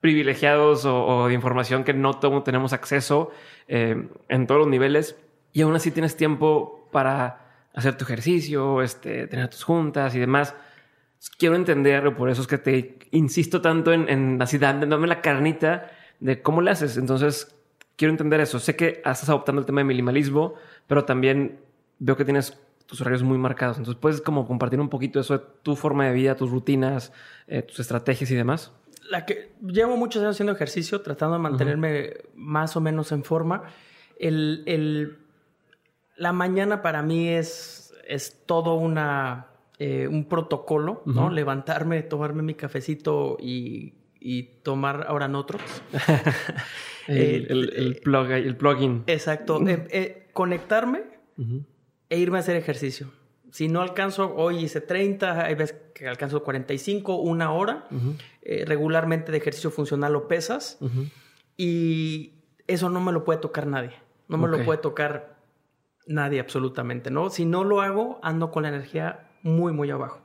privilegiados 0.00 0.84
o, 0.84 1.26
de 1.26 1.34
información 1.34 1.82
que 1.82 1.92
no 1.92 2.18
tenemos 2.44 2.72
acceso 2.72 3.32
eh, 3.66 4.08
en 4.28 4.46
todos 4.46 4.60
los 4.60 4.68
niveles 4.68 5.16
y 5.52 5.62
aún 5.62 5.74
así 5.74 5.90
tienes 5.90 6.16
tiempo 6.16 6.88
para 6.92 7.66
hacer 7.74 7.96
tu 7.96 8.04
ejercicio, 8.04 8.82
este, 8.82 9.26
tener 9.26 9.48
tus 9.48 9.64
juntas 9.64 10.14
y 10.14 10.20
demás. 10.20 10.54
Quiero 11.38 11.56
entender, 11.56 12.14
por 12.14 12.30
eso 12.30 12.42
es 12.42 12.46
que 12.46 12.58
te 12.58 12.98
insisto 13.10 13.60
tanto 13.60 13.92
en, 13.92 14.08
en 14.08 14.40
así 14.40 14.58
dándome 14.58 15.08
la 15.08 15.20
carnita 15.20 15.90
de 16.20 16.42
cómo 16.42 16.60
le 16.62 16.70
haces. 16.70 16.96
Entonces, 16.96 17.54
quiero 17.96 18.12
entender 18.12 18.40
eso. 18.40 18.58
Sé 18.58 18.76
que 18.76 18.88
estás 19.04 19.28
adoptando 19.28 19.60
el 19.60 19.66
tema 19.66 19.80
de 19.80 19.84
minimalismo, 19.84 20.54
pero 20.86 21.04
también 21.04 21.60
veo 21.98 22.16
que 22.16 22.24
tienes 22.24 22.58
tus 22.86 23.00
horarios 23.00 23.22
muy 23.22 23.36
marcados. 23.38 23.76
Entonces, 23.78 24.00
puedes 24.00 24.20
como 24.20 24.46
compartir 24.46 24.80
un 24.80 24.88
poquito 24.88 25.20
eso 25.20 25.36
de 25.38 25.44
tu 25.62 25.76
forma 25.76 26.06
de 26.06 26.12
vida, 26.14 26.36
tus 26.36 26.50
rutinas, 26.50 27.12
eh, 27.46 27.62
tus 27.62 27.80
estrategias 27.80 28.30
y 28.30 28.34
demás. 28.34 28.72
la 29.10 29.24
que 29.24 29.52
llevo 29.66 29.96
muchos 29.96 30.20
años 30.22 30.36
haciendo 30.36 30.52
ejercicio, 30.52 31.00
tratando 31.00 31.36
de 31.36 31.40
mantenerme 31.42 32.12
más 32.34 32.76
o 32.76 32.80
menos 32.82 33.10
en 33.12 33.24
forma. 33.24 33.62
El, 34.18 34.62
el- 34.66 35.16
la 36.16 36.32
mañana 36.32 36.82
para 36.82 37.02
mí 37.02 37.28
es, 37.28 37.94
es 38.06 38.42
todo 38.44 38.74
una, 38.74 39.46
eh, 39.78 40.08
un 40.08 40.24
protocolo, 40.28 41.02
¿no? 41.06 41.30
Levantarme, 41.30 42.02
tomarme 42.02 42.42
mi 42.42 42.54
cafecito 42.54 43.36
y, 43.40 43.94
y 44.20 44.44
tomar 44.62 45.06
ahora 45.08 45.28
otros. 45.36 45.62
El, 47.08 47.46
el, 47.50 47.72
el, 47.74 47.96
plug, 48.00 48.30
el 48.32 48.54
plugin. 48.58 49.04
Exacto. 49.06 49.66
Eh, 49.66 49.86
eh, 49.90 50.28
conectarme 50.34 51.04
e 52.10 52.18
irme 52.18 52.36
a 52.36 52.40
hacer 52.40 52.54
ejercicio. 52.54 53.10
Si 53.50 53.66
no 53.68 53.80
alcanzo, 53.80 54.34
hoy 54.36 54.58
hice 54.64 54.82
30, 54.82 55.46
hay 55.46 55.54
veces 55.54 55.76
que 55.94 56.06
alcanzo 56.06 56.44
45, 56.44 57.16
una 57.16 57.50
hora. 57.52 57.88
Eh, 58.42 58.64
regularmente 58.66 59.32
de 59.32 59.38
ejercicio 59.38 59.70
funcional 59.70 60.14
o 60.16 60.28
pesas. 60.28 60.78
Y 61.56 62.34
eso 62.66 62.90
no 62.90 63.00
me 63.00 63.12
lo 63.12 63.24
puede 63.24 63.40
tocar 63.40 63.66
nadie. 63.66 63.92
No 64.28 64.36
me 64.36 64.46
lo 64.46 64.62
puede 64.66 64.78
tocar 64.78 65.38
nadie 66.06 66.40
absolutamente, 66.40 67.10
¿no? 67.10 67.30
Si 67.30 67.46
no 67.46 67.64
lo 67.64 67.80
hago, 67.80 68.20
ando 68.22 68.50
con 68.50 68.64
la 68.64 68.68
energía 68.68 69.30
muy, 69.42 69.72
muy 69.72 69.90
abajo. 69.90 70.20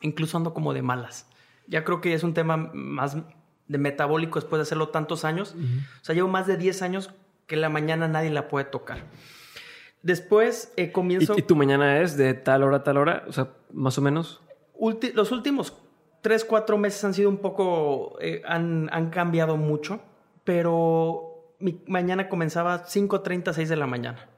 Incluso 0.00 0.38
ando 0.38 0.54
como 0.54 0.72
de 0.72 0.80
malas. 0.80 1.28
Ya 1.66 1.84
creo 1.84 2.00
que 2.00 2.14
es 2.14 2.22
un 2.22 2.34
tema 2.34 2.56
más 2.74 3.16
de 3.68 3.78
metabólico 3.78 4.38
después 4.40 4.58
de 4.58 4.62
hacerlo 4.62 4.88
tantos 4.90 5.24
años. 5.24 5.54
O 6.00 6.04
sea, 6.04 6.14
llevo 6.14 6.28
más 6.28 6.46
de 6.46 6.56
10 6.56 6.82
años 6.82 7.10
que 7.46 7.56
la 7.56 7.68
mañana 7.68 8.08
nadie 8.08 8.30
la 8.30 8.48
puede 8.48 8.64
tocar. 8.66 9.04
Después 10.02 10.72
eh, 10.76 10.90
comienzo... 10.92 11.34
¿Y, 11.36 11.40
y 11.40 11.42
tu 11.42 11.54
mañana 11.56 12.00
es 12.00 12.16
de 12.16 12.34
tal 12.34 12.62
hora 12.64 12.78
a 12.78 12.82
tal 12.84 12.96
hora? 12.96 13.24
O 13.28 13.32
sea, 13.32 13.48
más 13.72 13.96
o 13.98 14.02
menos. 14.02 14.40
Ulti- 14.78 15.12
los 15.14 15.30
últimos 15.30 15.76
tres, 16.22 16.44
cuatro 16.44 16.76
meses 16.78 17.04
han 17.04 17.14
sido 17.14 17.28
un 17.28 17.38
poco, 17.38 18.18
eh, 18.20 18.42
han, 18.46 18.88
han 18.92 19.10
cambiado 19.10 19.56
mucho, 19.56 20.00
pero 20.44 21.54
mi 21.60 21.82
mañana 21.86 22.28
comenzaba 22.28 22.84
5.30, 22.84 23.52
6 23.52 23.68
de 23.68 23.76
la 23.76 23.86
mañana. 23.86 24.28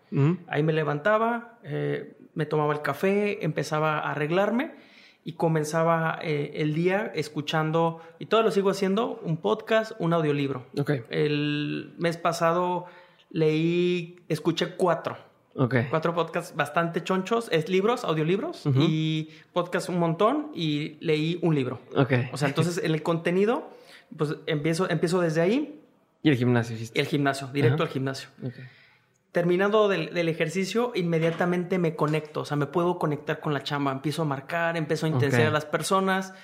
Ahí 0.46 0.62
me 0.62 0.72
levantaba, 0.72 1.58
eh, 1.64 2.16
me 2.34 2.46
tomaba 2.46 2.72
el 2.72 2.82
café, 2.82 3.44
empezaba 3.44 3.98
a 3.98 4.12
arreglarme 4.12 4.76
y 5.24 5.32
comenzaba 5.32 6.18
eh, 6.22 6.52
el 6.56 6.74
día 6.74 7.10
escuchando, 7.14 8.00
y 8.18 8.26
todo 8.26 8.42
lo 8.42 8.50
sigo 8.50 8.70
haciendo, 8.70 9.20
un 9.24 9.38
podcast, 9.38 9.92
un 9.98 10.12
audiolibro. 10.12 10.66
Ok. 10.78 10.90
El 11.10 11.94
mes 11.98 12.18
pasado 12.18 12.86
leí, 13.30 14.20
escuché 14.28 14.76
cuatro. 14.76 15.16
Ok. 15.56 15.76
Cuatro 15.88 16.14
podcasts 16.14 16.54
bastante 16.54 17.02
chonchos, 17.02 17.48
es 17.52 17.68
libros, 17.68 18.04
audiolibros 18.04 18.64
y 18.76 19.30
podcast 19.52 19.88
un 19.88 19.98
montón 19.98 20.50
y 20.54 20.96
leí 21.00 21.38
un 21.42 21.54
libro. 21.54 21.80
Ok. 21.96 22.12
O 22.32 22.36
sea, 22.36 22.48
entonces 22.48 22.78
en 22.82 22.92
el 22.92 23.02
contenido, 23.02 23.70
pues 24.16 24.36
empiezo, 24.46 24.90
empiezo 24.90 25.20
desde 25.20 25.40
ahí 25.40 25.80
y 26.22 26.30
el 26.30 26.36
gimnasio. 26.36 26.76
el 26.94 27.06
gimnasio, 27.06 27.48
directo 27.48 27.82
al 27.82 27.88
gimnasio. 27.88 28.28
Ok. 28.42 28.54
Terminando 29.34 29.88
del, 29.88 30.14
del 30.14 30.28
ejercicio, 30.28 30.92
inmediatamente 30.94 31.76
me 31.78 31.96
conecto, 31.96 32.42
o 32.42 32.44
sea, 32.44 32.56
me 32.56 32.66
puedo 32.66 33.00
conectar 33.00 33.40
con 33.40 33.52
la 33.52 33.64
chamba, 33.64 33.90
empiezo 33.90 34.22
a 34.22 34.24
marcar, 34.24 34.76
empiezo 34.76 35.06
a 35.06 35.08
intensiar 35.08 35.42
Ok. 35.42 35.48
a 35.48 35.52
las 35.52 35.64
personas. 35.64 36.34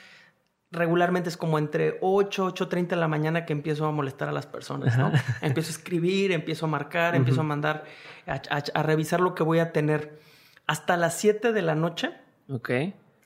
Regularmente 0.72 1.28
es 1.28 1.36
como 1.36 1.59
entre 1.59 1.99
8, 2.01 2.49
8.30 2.55 2.88
de 2.88 2.97
la 2.97 3.07
mañana 3.09 3.45
que 3.47 3.53
empiezo 3.53 3.86
a 3.86 3.93
molestar 3.93 4.28
a 4.28 4.32
las 4.32 4.47
personas, 4.47 4.99
¿no? 4.99 5.12
empiezo 5.41 5.68
a 5.70 5.72
escribir, 5.72 6.32
empiezo 6.32 6.66
a 6.66 6.68
marcar, 6.68 7.14
empiezo 7.14 7.43
a 7.43 7.45
mandar, 7.45 7.84
a, 8.26 8.34
a- 8.34 8.62
a 8.74 8.82
revisar 8.82 9.20
lo 9.20 9.34
que 9.36 9.45
voy 9.45 9.61
a 9.61 9.72
tener. 9.72 10.18
Hasta 10.66 10.97
las 10.97 11.16
7 11.18 11.53
de 11.53 11.62
la 11.62 11.74
noche, 11.76 12.11
Ok. 12.49 12.70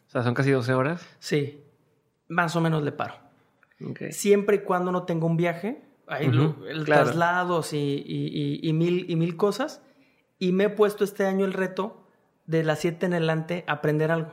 O 0.07 0.11
sea, 0.11 0.23
son 0.23 0.35
casi 0.35 0.51
12 0.51 0.75
horas. 0.75 1.07
sí, 1.19 1.63
más 2.29 2.55
o 2.57 2.61
menos 2.61 2.83
le 2.83 2.93
paro. 2.93 3.15
Ok. 3.83 4.11
Siempre 4.11 4.57
y 4.57 4.59
cuando 4.61 4.93
no 4.93 5.05
tenga 5.05 5.25
un 5.27 5.37
viaje, 5.39 5.84
hay 6.07 6.27
el 6.27 6.85
claro. 6.85 7.05
traslados 7.05 7.73
y, 7.73 8.03
y- 8.63 8.73
mil, 8.73 9.07
y 9.09 9.17
mil 9.17 9.37
cosas. 9.37 9.83
Y 10.39 10.53
me 10.53 10.65
he 10.65 10.69
puesto 10.71 11.05
este 11.05 11.27
año 11.27 11.45
el 11.45 11.53
reto 11.53 12.07
de 12.47 12.65
las 12.65 12.81
7 12.81 13.07
en 13.07 13.15
adelante 13.15 13.65
aprender 13.67 14.11
algo. 14.11 14.33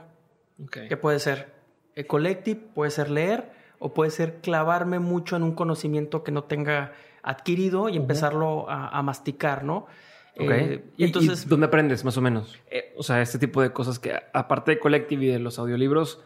Que 0.72 0.98
puede 0.98 1.20
ser 1.20 1.54
eh, 1.96 2.06
collective, 2.06 2.60
puede 2.74 2.92
ser 2.92 3.10
leer 3.10 3.52
o 3.80 3.94
puede 3.94 4.12
ser 4.12 4.42
clavarme 4.42 5.00
mucho 5.00 5.36
en 5.36 5.44
un 5.44 5.54
conocimiento 5.56 6.24
que 6.24 6.32
no 6.32 6.44
tenga 6.44 6.94
adquirido 7.24 7.90
y 7.90 7.98
empezarlo 7.98 8.70
a, 8.70 8.90
a 8.90 9.02
masticar, 9.02 9.64
¿no? 9.64 9.88
Eh, 10.36 10.84
¿Y, 10.98 11.04
entonces, 11.04 11.48
¿Dónde 11.48 11.66
aprendes, 11.68 12.06
más 12.06 12.18
o 12.18 12.22
menos? 12.22 12.58
Eh, 12.70 12.94
o 12.98 13.04
sea, 13.04 13.22
este 13.22 13.38
tipo 13.38 13.62
de 13.62 13.72
cosas 13.74 14.00
que, 14.00 14.14
aparte 14.34 14.72
de 14.72 14.80
Collective 14.80 15.26
y 15.26 15.28
de 15.30 15.40
los 15.40 15.60
audiolibros, 15.60 16.22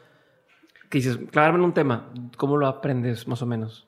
que 0.89 0.99
dices, 0.99 1.17
claro, 1.31 1.55
en 1.55 1.61
un 1.61 1.73
tema, 1.73 2.11
¿cómo 2.37 2.57
lo 2.57 2.67
aprendes, 2.67 3.27
más 3.27 3.41
o 3.41 3.45
menos? 3.45 3.87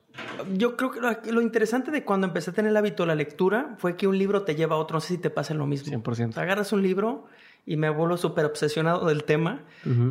Yo 0.54 0.76
creo 0.76 0.90
que 0.90 1.32
lo, 1.32 1.40
interesante 1.40 1.90
de 1.90 2.04
cuando 2.04 2.26
empecé 2.26 2.50
a 2.50 2.52
tener 2.54 2.70
el 2.70 2.76
hábito 2.76 3.02
de 3.02 3.08
la 3.08 3.14
lectura 3.14 3.74
fue 3.78 3.96
que 3.96 4.06
un 4.06 4.18
libro 4.18 4.42
te 4.42 4.54
lleva 4.54 4.76
a 4.76 4.78
otro. 4.78 4.96
No 4.96 5.00
sé 5.00 5.14
si 5.14 5.18
te 5.18 5.30
pasa 5.30 5.54
lo 5.54 5.66
mismo. 5.66 5.92
100%. 6.02 6.36
agarras 6.36 6.72
un 6.72 6.82
libro 6.82 7.26
y 7.68 7.76
me 7.76 7.90
vuelvo 7.90 8.16
súper 8.16 8.46
obsesionado 8.46 9.06
del 9.06 9.24
tema. 9.24 9.60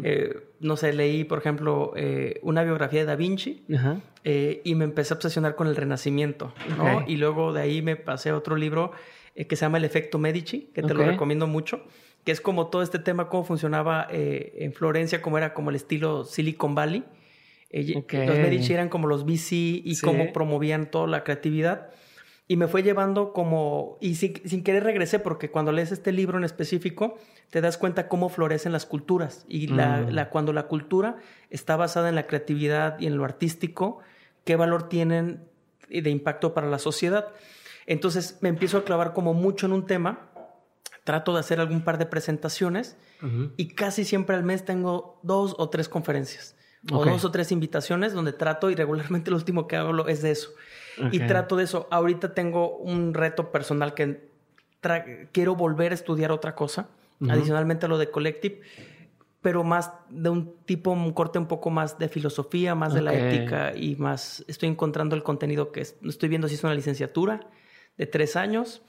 Eh, 0.03 0.41
no 0.59 0.77
sé, 0.77 0.93
leí, 0.93 1.23
por 1.23 1.39
ejemplo, 1.39 1.91
eh, 1.95 2.39
una 2.43 2.63
biografía 2.63 2.99
de 2.99 3.07
Da 3.07 3.15
Vinci 3.15 3.65
eh, 4.23 4.61
y 4.63 4.75
me 4.75 4.85
empecé 4.85 5.15
a 5.15 5.17
obsesionar 5.17 5.55
con 5.55 5.67
el 5.67 5.75
Renacimiento, 5.75 6.53
¿no? 6.77 7.03
Y 7.07 7.17
luego 7.17 7.53
de 7.53 7.61
ahí 7.61 7.81
me 7.81 7.95
pasé 7.95 8.29
a 8.29 8.37
otro 8.37 8.55
libro 8.55 8.91
que 9.35 9.55
se 9.55 9.65
llama 9.65 9.79
El 9.79 9.85
efecto 9.85 10.19
Medici, 10.19 10.69
que 10.73 10.83
te 10.83 10.93
lo 10.93 11.03
recomiendo 11.03 11.47
mucho, 11.47 11.81
que 12.23 12.31
es 12.31 12.41
como 12.41 12.67
todo 12.67 12.83
este 12.83 12.99
tema, 12.99 13.27
cómo 13.27 13.43
funcionaba 13.43 14.05
en 14.09 14.71
Florencia, 14.73 15.23
cómo 15.23 15.39
era 15.39 15.55
como 15.55 15.71
el 15.71 15.77
estilo 15.77 16.25
Silicon 16.25 16.75
Valley. 16.75 17.05
Los 17.71 18.37
Medici 18.37 18.73
eran 18.73 18.89
como 18.89 19.07
los 19.07 19.25
VC 19.25 19.51
y 19.51 19.97
cómo 20.01 20.31
promovían 20.33 20.89
toda 20.89 21.07
la 21.07 21.23
creatividad 21.23 21.89
y 22.49 22.55
me 22.55 22.67
fue 22.67 22.81
llevando 22.81 23.33
como, 23.33 23.97
y 23.99 24.15
sin, 24.15 24.41
sin, 24.47 24.63
querer 24.63 24.85
regresé, 24.85 25.19
porque 25.19 25.51
cuando 25.51 25.73
lees 25.73 25.91
este 25.91 26.13
libro 26.13 26.37
en 26.37 26.45
específico, 26.45 27.17
te 27.49 27.59
das 27.59 27.77
cuenta 27.77 28.07
cómo 28.07 28.29
florecen 28.29 28.71
las 28.71 28.85
culturas. 28.85 29.45
Y 29.49 29.67
la, 29.67 29.97
mm. 29.97 30.09
la, 30.11 30.29
cuando 30.29 30.53
la 30.53 30.67
cultura 30.67 31.17
está 31.49 31.75
basada 31.75 32.07
en 32.07 32.15
la 32.15 32.25
creatividad 32.25 32.97
y 32.99 33.07
en 33.07 33.17
lo 33.17 33.25
artístico, 33.25 33.99
qué 34.45 34.55
valor 34.55 34.87
tienen 34.87 35.43
de 35.89 36.09
impacto 36.09 36.53
para 36.53 36.67
la 36.67 36.79
sociedad. 36.79 37.27
Entonces 37.85 38.37
me 38.41 38.49
empiezo 38.49 38.77
a 38.77 38.85
clavar 38.85 39.13
como 39.13 39.33
mucho 39.33 39.65
en 39.65 39.73
un 39.73 39.85
tema, 39.85 40.29
trato 41.03 41.33
de 41.33 41.41
hacer 41.41 41.59
algún 41.59 41.83
par 41.83 41.97
de 41.97 42.05
presentaciones 42.05 42.97
y 43.55 43.69
casi 43.69 44.03
siempre 44.03 44.35
al 44.35 44.43
mes 44.43 44.65
tengo 44.65 45.19
dos 45.23 45.55
o 45.57 45.69
tres 45.69 45.87
conferencias. 45.87 46.55
O 46.91 47.03
dos 47.03 47.25
o 47.25 47.31
tres 47.31 47.51
invitaciones 47.51 48.13
donde 48.13 48.33
trato 48.33 48.69
y 48.69 48.75
regularmente 48.75 49.31
lo 49.31 49.37
último 49.37 49.67
que 49.67 49.75
hago 49.75 50.07
es 50.07 50.21
de 50.21 50.31
eso. 50.31 50.51
Y 51.11 51.19
trato 51.19 51.55
de 51.55 51.63
eso. 51.63 51.87
Ahorita 51.91 52.33
tengo 52.33 52.77
un 52.77 53.13
reto 53.13 53.51
personal 53.51 53.93
que 53.93 54.31
quiero 55.31 55.55
volver 55.55 55.91
a 55.91 55.95
estudiar 55.95 56.31
otra 56.31 56.55
cosa, 56.55 56.89
adicionalmente 57.27 57.85
a 57.85 57.89
lo 57.89 57.97
de 57.97 58.09
Collective, 58.09 58.61
pero 59.41 59.63
más 59.63 59.91
de 60.09 60.29
un 60.29 60.55
tipo, 60.65 60.91
un 60.91 61.13
corte 61.13 61.39
un 61.39 61.47
poco 61.47 61.69
más 61.69 61.97
de 61.99 62.09
filosofía, 62.09 62.75
más 62.75 62.93
de 62.93 63.01
la 63.01 63.13
ética 63.13 63.73
y 63.75 63.95
más 63.95 64.43
estoy 64.47 64.69
encontrando 64.69 65.15
el 65.15 65.23
contenido 65.23 65.71
que 65.71 65.81
estoy 65.81 66.29
viendo 66.29 66.47
si 66.47 66.55
es 66.55 66.63
una 66.63 66.73
licenciatura 66.73 67.47
de 67.97 68.05
tres 68.07 68.35
años. 68.35 68.81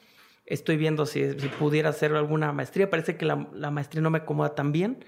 Estoy 0.47 0.79
viendo 0.79 1.05
si, 1.05 1.25
pudiera 1.59 1.91
hacer 1.91 2.15
alguna 2.15 2.53
maestría. 2.53 2.89
Parece 2.89 3.17
que 3.19 3.27
la, 3.27 3.37
maestría 3.71 4.01
no 4.01 4.09
me 4.09 4.19
acomoda 4.19 4.55
tan 4.55 4.73
bien, 4.73 5.05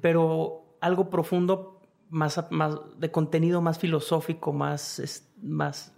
pero 0.00 0.78
algo 0.80 1.10
profundo, 1.10 1.75
más, 2.10 2.44
más 2.50 2.78
de 2.98 3.10
contenido 3.10 3.60
más 3.60 3.78
filosófico, 3.78 4.52
más, 4.52 5.24
más 5.42 5.92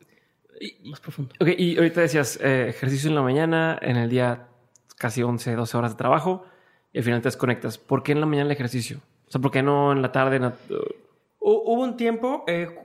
más 0.84 1.00
profundo. 1.00 1.34
Ok, 1.40 1.48
y 1.56 1.76
ahorita 1.76 2.00
decías 2.00 2.38
eh, 2.42 2.68
ejercicio 2.68 3.09
en 3.09 3.14
la 3.14 3.22
mañana, 3.22 3.78
en 3.80 3.96
el 3.96 4.11
día 4.11 4.48
casi 4.96 5.22
11, 5.22 5.54
12 5.54 5.76
horas 5.76 5.92
de 5.92 5.98
trabajo 5.98 6.44
y 6.92 6.98
al 6.98 7.04
final 7.04 7.20
te 7.20 7.28
desconectas. 7.28 7.78
¿Por 7.78 8.02
qué 8.02 8.12
en 8.12 8.20
la 8.20 8.26
mañana 8.26 8.46
el 8.46 8.52
ejercicio? 8.52 9.00
O 9.26 9.30
sea, 9.30 9.40
¿por 9.40 9.50
qué 9.50 9.62
no 9.62 9.92
en 9.92 10.02
la 10.02 10.12
tarde? 10.12 10.40
Hubo 11.40 11.82
un 11.82 11.96
tiempo 11.96 12.44
eh, 12.46 12.76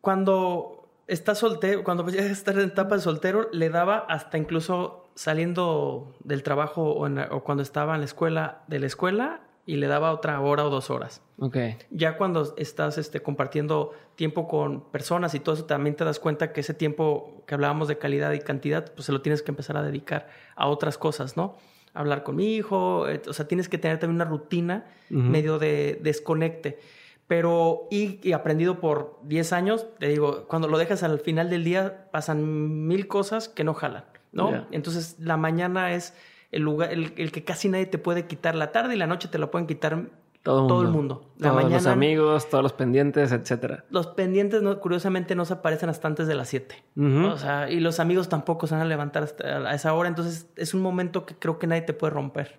cuando 0.00 0.88
estás 1.06 1.38
soltero, 1.38 1.84
cuando 1.84 2.08
ya 2.08 2.22
estar 2.24 2.54
en 2.58 2.68
etapa 2.68 2.96
de 2.96 3.02
soltero, 3.02 3.48
le 3.52 3.70
daba 3.70 3.98
hasta 4.08 4.38
incluso 4.38 5.08
saliendo 5.14 6.14
del 6.22 6.42
trabajo 6.42 6.82
o, 6.82 7.06
o 7.06 7.44
cuando 7.44 7.62
estaba 7.62 7.94
en 7.94 8.00
la 8.00 8.04
escuela, 8.04 8.64
de 8.68 8.78
la 8.78 8.86
escuela, 8.86 9.40
y 9.66 9.76
le 9.76 9.88
daba 9.88 10.12
otra 10.12 10.40
hora 10.40 10.64
o 10.64 10.70
dos 10.70 10.90
horas. 10.90 11.22
Ok. 11.38 11.56
Ya 11.90 12.16
cuando 12.16 12.54
estás 12.56 12.98
este, 12.98 13.20
compartiendo 13.20 13.92
tiempo 14.14 14.46
con 14.46 14.88
personas 14.92 15.34
y 15.34 15.40
todo 15.40 15.56
eso, 15.56 15.64
también 15.64 15.96
te 15.96 16.04
das 16.04 16.20
cuenta 16.20 16.52
que 16.52 16.60
ese 16.60 16.72
tiempo 16.72 17.42
que 17.46 17.54
hablábamos 17.54 17.88
de 17.88 17.98
calidad 17.98 18.32
y 18.32 18.38
cantidad, 18.38 18.92
pues 18.94 19.06
se 19.06 19.12
lo 19.12 19.20
tienes 19.20 19.42
que 19.42 19.50
empezar 19.50 19.76
a 19.76 19.82
dedicar 19.82 20.28
a 20.54 20.68
otras 20.68 20.96
cosas, 20.96 21.36
¿no? 21.36 21.56
Hablar 21.94 22.22
con 22.22 22.36
mi 22.36 22.54
hijo, 22.54 23.08
eh, 23.08 23.20
o 23.26 23.32
sea, 23.32 23.48
tienes 23.48 23.68
que 23.68 23.76
tener 23.76 23.98
también 23.98 24.16
una 24.16 24.24
rutina 24.24 24.86
medio 25.08 25.58
de 25.58 25.98
desconecte. 26.02 26.78
Pero, 27.26 27.88
y, 27.90 28.20
y, 28.22 28.32
aprendido 28.32 28.78
por 28.78 29.18
10 29.24 29.52
años, 29.52 29.86
te 29.98 30.06
digo, 30.06 30.46
cuando 30.46 30.68
lo 30.68 30.78
dejas 30.78 31.02
al 31.02 31.18
final 31.18 31.50
del 31.50 31.64
día, 31.64 32.08
pasan 32.12 32.86
mil 32.86 33.08
cosas 33.08 33.48
que 33.48 33.64
no 33.64 33.74
jalan, 33.74 34.04
¿no? 34.30 34.66
Entonces, 34.70 35.16
la 35.18 35.36
mañana 35.36 35.92
es 35.92 36.14
el 36.52 36.62
lugar, 36.62 36.92
el, 36.92 37.32
que 37.32 37.44
casi 37.44 37.68
nadie 37.68 37.86
te 37.86 37.98
puede 37.98 38.26
quitar. 38.26 38.54
La 38.54 38.72
tarde 38.72 38.94
y 38.94 38.98
la 38.98 39.06
noche 39.06 39.28
te 39.28 39.38
lo 39.38 39.50
pueden 39.50 39.66
quitar 39.66 40.10
todo, 40.42 40.82
el 40.82 40.88
mundo. 40.88 41.32
La 41.38 41.50
todos 41.50 41.70
los 41.70 41.86
amigos, 41.86 42.48
todos 42.48 42.62
los 42.62 42.72
pendientes, 42.72 43.32
etcétera. 43.32 43.84
Los 43.90 44.08
pendientes, 44.08 44.62
no, 44.62 44.78
curiosamente, 44.78 45.34
no 45.34 45.44
se 45.44 45.54
aparecen 45.54 45.88
hasta 45.88 46.06
antes 46.06 46.28
de 46.28 46.34
las 46.34 46.48
7. 46.48 46.74
O 46.96 47.36
sea, 47.36 47.70
y 47.70 47.80
los 47.80 47.98
amigos 47.98 48.28
tampoco 48.28 48.66
se 48.66 48.74
van 48.74 48.82
a 48.82 48.86
levantar 48.86 49.24
hasta 49.24 49.68
a 49.68 49.74
esa 49.74 49.92
hora. 49.94 50.08
Entonces, 50.08 50.48
es 50.56 50.72
un 50.74 50.82
momento 50.82 51.26
que 51.26 51.34
creo 51.34 51.58
que 51.58 51.66
nadie 51.66 51.82
te 51.82 51.92
puede 51.92 52.12
romper 52.12 52.58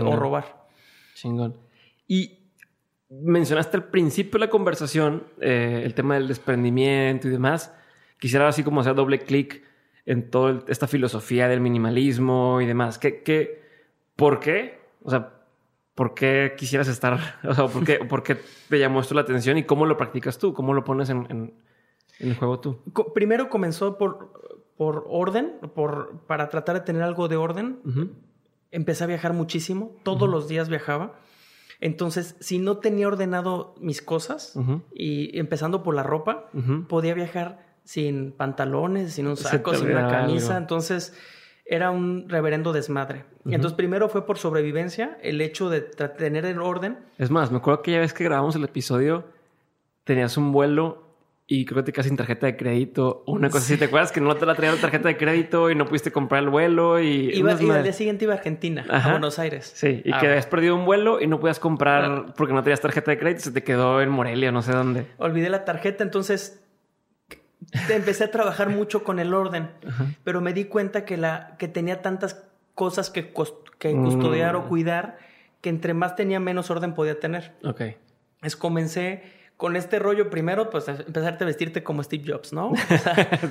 o 0.00 0.16
robar. 0.16 0.66
Chingón. 1.14 1.56
Y 2.08 2.40
mencionaste 3.08 3.76
al 3.76 3.84
principio 3.84 4.38
de 4.38 4.46
la 4.46 4.50
conversación 4.50 5.24
eh, 5.40 5.82
el 5.84 5.94
tema 5.94 6.14
del 6.14 6.28
desprendimiento 6.28 7.28
y 7.28 7.30
demás. 7.30 7.74
Quisiera 8.18 8.48
así 8.48 8.62
como 8.62 8.80
hacer 8.80 8.94
doble 8.94 9.20
clic 9.20 9.62
en 10.06 10.30
toda 10.30 10.64
esta 10.68 10.86
filosofía 10.86 11.48
del 11.48 11.60
minimalismo 11.60 12.60
y 12.60 12.66
demás. 12.66 12.98
¿Qué, 12.98 13.22
qué, 13.22 13.62
¿Por 14.16 14.40
qué? 14.40 14.78
O 15.02 15.10
sea, 15.10 15.42
¿por 15.94 16.14
qué 16.14 16.54
quisieras 16.56 16.88
estar? 16.88 17.18
O 17.48 17.54
sea, 17.54 17.66
¿por 17.66 17.84
qué, 17.84 17.98
¿por 17.98 18.22
qué 18.22 18.38
te 18.68 18.78
llamó 18.78 19.00
esto 19.00 19.14
la 19.14 19.22
atención 19.22 19.58
y 19.58 19.64
cómo 19.64 19.86
lo 19.86 19.96
practicas 19.96 20.38
tú? 20.38 20.54
¿Cómo 20.54 20.74
lo 20.74 20.84
pones 20.84 21.10
en, 21.10 21.26
en, 21.30 21.54
el 22.18 22.36
juego 22.36 22.60
tú? 22.60 22.78
Primero 23.14 23.48
comenzó 23.48 23.98
por, 23.98 24.32
por 24.76 25.04
orden, 25.08 25.54
por, 25.74 26.20
para 26.26 26.48
tratar 26.48 26.76
de 26.76 26.80
tener 26.82 27.02
algo 27.02 27.28
de 27.28 27.36
orden. 27.36 27.80
Empecé 28.70 29.04
a 29.04 29.06
viajar 29.06 29.32
muchísimo, 29.34 29.96
todos 30.02 30.28
los 30.28 30.48
días 30.48 30.68
viajaba. 30.68 31.18
Entonces, 31.80 32.36
si 32.38 32.58
no 32.58 32.78
tenía 32.78 33.08
ordenado 33.08 33.74
mis 33.80 34.02
cosas, 34.02 34.54
y 34.94 35.36
empezando 35.38 35.82
por 35.82 35.94
la 35.94 36.02
ropa, 36.02 36.48
podía 36.88 37.14
viajar 37.14 37.71
sin 37.84 38.32
pantalones, 38.32 39.14
sin 39.14 39.26
un 39.26 39.36
saco, 39.36 39.74
sin 39.74 39.90
una 39.90 40.08
camisa. 40.08 40.56
Entonces 40.56 41.14
era 41.64 41.90
un 41.90 42.28
reverendo 42.28 42.72
desmadre. 42.72 43.24
Entonces 43.46 43.72
primero 43.74 44.08
fue 44.08 44.26
por 44.26 44.38
sobrevivencia, 44.38 45.18
el 45.22 45.40
hecho 45.40 45.70
de 45.70 45.80
tener 45.80 46.44
el 46.44 46.60
orden. 46.60 46.98
Es 47.18 47.30
más, 47.30 47.50
me 47.50 47.58
acuerdo 47.58 47.82
que 47.82 47.92
ya 47.92 48.00
vez 48.00 48.12
que 48.12 48.24
grabamos 48.24 48.56
el 48.56 48.64
episodio, 48.64 49.24
tenías 50.04 50.36
un 50.36 50.52
vuelo 50.52 51.12
y 51.46 51.64
creo 51.64 51.82
que 51.82 51.86
te 51.86 51.92
quedaste 51.92 52.08
sin 52.08 52.16
tarjeta 52.16 52.46
de 52.46 52.56
crédito 52.56 53.24
o 53.26 53.32
una 53.32 53.50
cosa 53.50 53.64
así. 53.64 53.76
¿Te 53.76 53.86
acuerdas 53.86 54.12
que 54.12 54.20
no 54.20 54.34
te 54.36 54.46
la 54.46 54.54
traía 54.54 54.74
la 54.74 54.80
tarjeta 54.80 55.08
de 55.08 55.16
crédito 55.16 55.70
y 55.70 55.74
no 55.74 55.86
pudiste 55.86 56.10
comprar 56.10 56.42
el 56.42 56.50
vuelo? 56.50 57.00
Y, 57.00 57.30
iba, 57.34 57.60
y 57.60 57.70
al 57.70 57.82
día 57.82 57.92
siguiente 57.92 58.24
iba 58.24 58.34
a 58.34 58.36
Argentina, 58.36 58.86
a 58.88 59.10
Buenos 59.10 59.38
Aires. 59.38 59.70
Sí, 59.74 60.02
y 60.04 60.12
ah, 60.12 60.18
que 60.20 60.28
habías 60.28 60.46
perdido 60.46 60.76
un 60.76 60.84
vuelo 60.84 61.20
y 61.20 61.26
no 61.26 61.40
podías 61.40 61.58
comprar 61.58 62.34
porque 62.36 62.54
no 62.54 62.62
tenías 62.62 62.80
tarjeta 62.80 63.10
de 63.10 63.18
crédito, 63.18 63.42
se 63.42 63.52
te 63.52 63.62
quedó 63.62 64.00
en 64.00 64.08
Morelia, 64.08 64.52
no 64.52 64.62
sé 64.62 64.72
dónde. 64.72 65.06
Olvidé 65.18 65.50
la 65.50 65.64
tarjeta, 65.64 66.04
entonces 66.04 66.62
empecé 67.88 68.24
a 68.24 68.30
trabajar 68.30 68.68
mucho 68.76 69.04
con 69.04 69.18
el 69.18 69.34
orden, 69.34 69.70
pero 70.24 70.40
me 70.40 70.52
di 70.52 70.64
cuenta 70.64 71.04
que, 71.04 71.16
la, 71.16 71.56
que 71.58 71.68
tenía 71.68 72.02
tantas 72.02 72.44
cosas 72.74 73.10
que, 73.10 73.32
que 73.78 73.92
custodiar 73.92 74.56
o 74.56 74.62
mm. 74.62 74.68
cuidar 74.68 75.18
que 75.60 75.68
entre 75.70 75.94
más 75.94 76.16
tenía 76.16 76.40
menos 76.40 76.70
orden 76.70 76.92
podía 76.92 77.18
tener. 77.20 77.52
Ok. 77.64 77.82
Es 78.42 78.56
comencé 78.56 79.22
con 79.56 79.76
este 79.76 80.00
rollo 80.00 80.28
primero, 80.28 80.70
pues 80.70 80.88
empezarte 80.88 81.44
a 81.44 81.46
vestirte 81.46 81.84
como 81.84 82.02
Steve 82.02 82.24
Jobs, 82.26 82.52
¿no? 82.52 82.72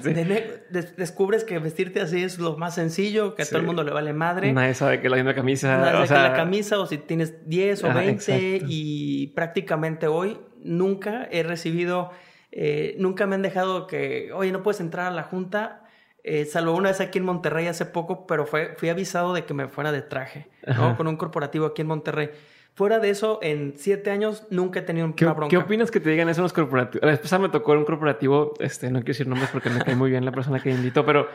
descubres 0.98 1.46
que 1.46 1.58
vestirte 1.58 2.02
así 2.02 2.22
es 2.22 2.38
lo 2.38 2.58
más 2.58 2.76
sencillo, 2.76 3.34
que 3.34 3.44
a 3.44 3.46
todo 3.46 3.60
el 3.60 3.66
mundo 3.66 3.82
le 3.86 3.92
vale 3.92 4.12
madre. 4.12 4.52
Nadie 4.52 4.74
sabe 4.74 5.00
que 5.00 5.08
la 5.08 5.16
misma 5.16 5.34
camisa. 5.34 5.78
Nadie 5.78 6.08
sabe 6.08 6.24
que 6.24 6.30
la 6.32 6.36
camisa 6.36 6.80
o 6.80 6.86
si 6.86 6.98
tienes 6.98 7.48
10 7.48 7.86
o 7.86 7.94
20 7.94 8.64
y 8.68 9.28
prácticamente 9.28 10.08
hoy 10.08 10.38
nunca 10.62 11.30
he 11.32 11.44
recibido 11.44 12.12
eh, 12.52 12.96
nunca 12.98 13.26
me 13.28 13.36
han 13.36 13.42
dejado 13.42 13.88
que, 13.88 14.32
oye, 14.34 14.52
no 14.52 14.64
puedes 14.64 14.82
entrar 14.82 15.08
a 15.08 15.12
la 15.12 15.24
junta, 15.24 15.84
eh, 16.24 16.46
salvo 16.46 16.76
una 16.76 16.90
vez 16.90 17.02
aquí 17.02 17.18
en 17.18 17.26
Monterrey 17.26 17.68
hace 17.68 17.86
poco, 17.86 18.28
pero 18.28 18.46
fue, 18.46 18.76
fui 18.76 18.90
avisado 18.90 19.34
de 19.34 19.46
que 19.46 19.54
me 19.54 19.68
fuera 19.68 19.92
de 19.92 20.02
traje, 20.02 20.50
¿no? 20.68 20.96
Con 20.96 21.08
un 21.08 21.18
corporativo 21.18 21.66
aquí 21.66 21.82
en 21.82 21.88
Monterrey. 21.88 22.30
Fuera 22.74 23.00
de 23.00 23.10
eso, 23.10 23.40
en 23.42 23.74
siete 23.76 24.12
años 24.12 24.48
nunca 24.50 24.80
he 24.80 24.82
tenido 24.84 25.14
¿Qué, 25.16 25.26
una 25.26 25.34
bronca. 25.34 25.50
¿Qué 25.50 25.58
opinas 25.58 25.92
que 25.92 26.00
te 26.00 26.10
digan 26.10 26.30
eso 26.30 26.42
en 26.42 26.44
los 26.44 26.54
corporativos? 26.54 27.06
La 27.06 27.12
vez 27.12 27.40
me 27.40 27.50
tocó 27.50 27.74
en 27.74 27.80
un 27.80 27.86
corporativo, 27.86 28.54
este, 28.60 28.88
no 28.92 29.00
quiero 29.00 29.08
decir 29.08 29.28
nombres 29.28 29.50
porque 29.52 29.70
me 29.70 29.80
cae 29.82 29.96
muy 29.96 30.10
bien 30.10 30.24
la 30.24 30.32
persona 30.32 30.60
que 30.60 30.70
me 30.70 30.76
invitó, 30.76 31.06
pero, 31.06 31.28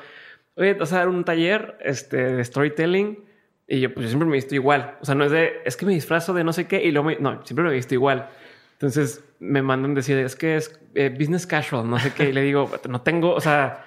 oye, 0.54 0.74
vas 0.74 0.92
a 0.92 0.98
dar 0.98 1.08
un 1.08 1.24
taller 1.24 1.76
este, 1.80 2.16
de 2.16 2.44
storytelling 2.44 3.24
y 3.66 3.80
yo, 3.80 3.92
pues 3.92 4.04
yo 4.04 4.10
siempre 4.10 4.28
me 4.28 4.34
visto 4.34 4.54
igual. 4.54 4.96
O 5.00 5.04
sea, 5.04 5.14
no 5.14 5.24
es 5.24 5.32
de, 5.32 5.62
es 5.64 5.76
que 5.76 5.84
me 5.84 5.92
disfrazo 5.92 6.32
de 6.32 6.44
no 6.44 6.52
sé 6.52 6.68
qué 6.68 6.82
y 6.82 6.92
luego 6.92 7.08
me, 7.08 7.16
no, 7.16 7.44
siempre 7.44 7.64
me 7.64 7.70
he 7.70 7.74
visto 7.74 7.94
igual. 7.94 8.30
Entonces 8.76 9.24
me 9.38 9.62
mandan 9.62 9.94
decir, 9.94 10.18
es 10.18 10.36
que 10.36 10.56
es 10.56 10.78
eh, 10.94 11.08
business 11.08 11.46
casual, 11.46 11.88
no 11.88 11.98
sé 11.98 12.12
qué. 12.12 12.28
Y 12.28 12.32
le 12.32 12.42
digo, 12.42 12.70
no 12.88 13.00
tengo, 13.00 13.32
o 13.34 13.40
sea, 13.40 13.84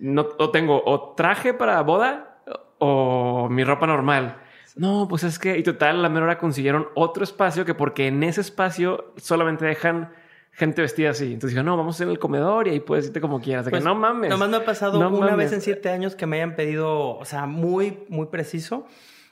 no 0.00 0.26
o 0.38 0.50
tengo 0.50 0.82
o 0.84 1.14
traje 1.14 1.52
para 1.52 1.80
boda 1.82 2.42
o 2.78 3.48
mi 3.50 3.64
ropa 3.64 3.86
normal. 3.86 4.38
No, 4.76 5.06
pues 5.08 5.24
es 5.24 5.38
que, 5.38 5.58
y 5.58 5.62
total, 5.62 5.98
a 5.98 6.02
la 6.02 6.08
menor 6.08 6.24
hora 6.24 6.38
consiguieron 6.38 6.88
otro 6.94 7.22
espacio 7.24 7.64
que 7.64 7.74
porque 7.74 8.06
en 8.06 8.22
ese 8.22 8.40
espacio 8.40 9.12
solamente 9.16 9.66
dejan 9.66 10.12
gente 10.52 10.80
vestida 10.80 11.10
así. 11.10 11.26
Entonces 11.26 11.50
dijo, 11.50 11.62
no, 11.64 11.76
vamos 11.76 12.00
en 12.00 12.08
el 12.08 12.18
comedor 12.18 12.66
y 12.66 12.70
ahí 12.70 12.80
puedes 12.80 13.06
irte 13.06 13.20
como 13.20 13.40
quieras. 13.40 13.66
De 13.66 13.70
Pues, 13.72 13.82
que 13.82 13.88
no 13.88 13.94
mames. 13.94 14.30
Nomás 14.30 14.48
me 14.48 14.56
ha 14.56 14.64
pasado 14.64 14.98
No 14.98 15.10
una 15.10 15.30
mames. 15.32 15.36
vez 15.36 15.52
en 15.52 15.60
siete 15.60 15.90
años 15.90 16.14
que 16.14 16.24
me 16.26 16.36
hayan 16.36 16.56
pedido, 16.56 17.16
o 17.18 17.24
sea, 17.26 17.44
muy, 17.46 18.04
muy 18.08 18.26
preciso. 18.26 18.86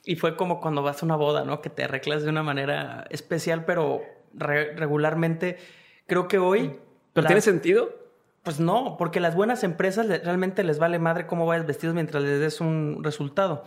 Y 0.05 0.17
fue 0.17 0.37
como 0.37 0.61
cuando 0.61 0.83
vas 0.83 1.03
a 1.03 1.07
una 1.07 1.17
boda, 1.17 1.45
¿no? 1.45 1.61
Que 1.63 1.71
te 1.71 1.85
arreglas 1.85 2.23
de 2.25 2.31
una 2.31 2.43
manera 2.43 3.07
especial, 3.11 3.65
pero 3.65 4.01
re- 4.35 4.75
regularmente 4.75 5.59
creo 6.07 6.29
que 6.29 6.39
hoy... 6.39 6.79
¿Pero 7.13 7.23
las- 7.25 7.29
tiene 7.29 7.41
sentido? 7.41 7.95
Pues 8.43 8.61
no, 8.61 8.97
porque 8.99 9.21
las 9.21 9.35
buenas 9.35 9.63
empresas 9.65 10.07
realmente 10.09 10.65
les 10.65 10.79
vale 10.79 10.99
madre 10.99 11.27
cómo 11.27 11.45
vayas 11.47 11.67
vestidos 11.67 11.95
mientras 11.95 12.23
les 12.23 12.41
des 12.41 12.61
un 12.61 13.03
resultado. 13.05 13.65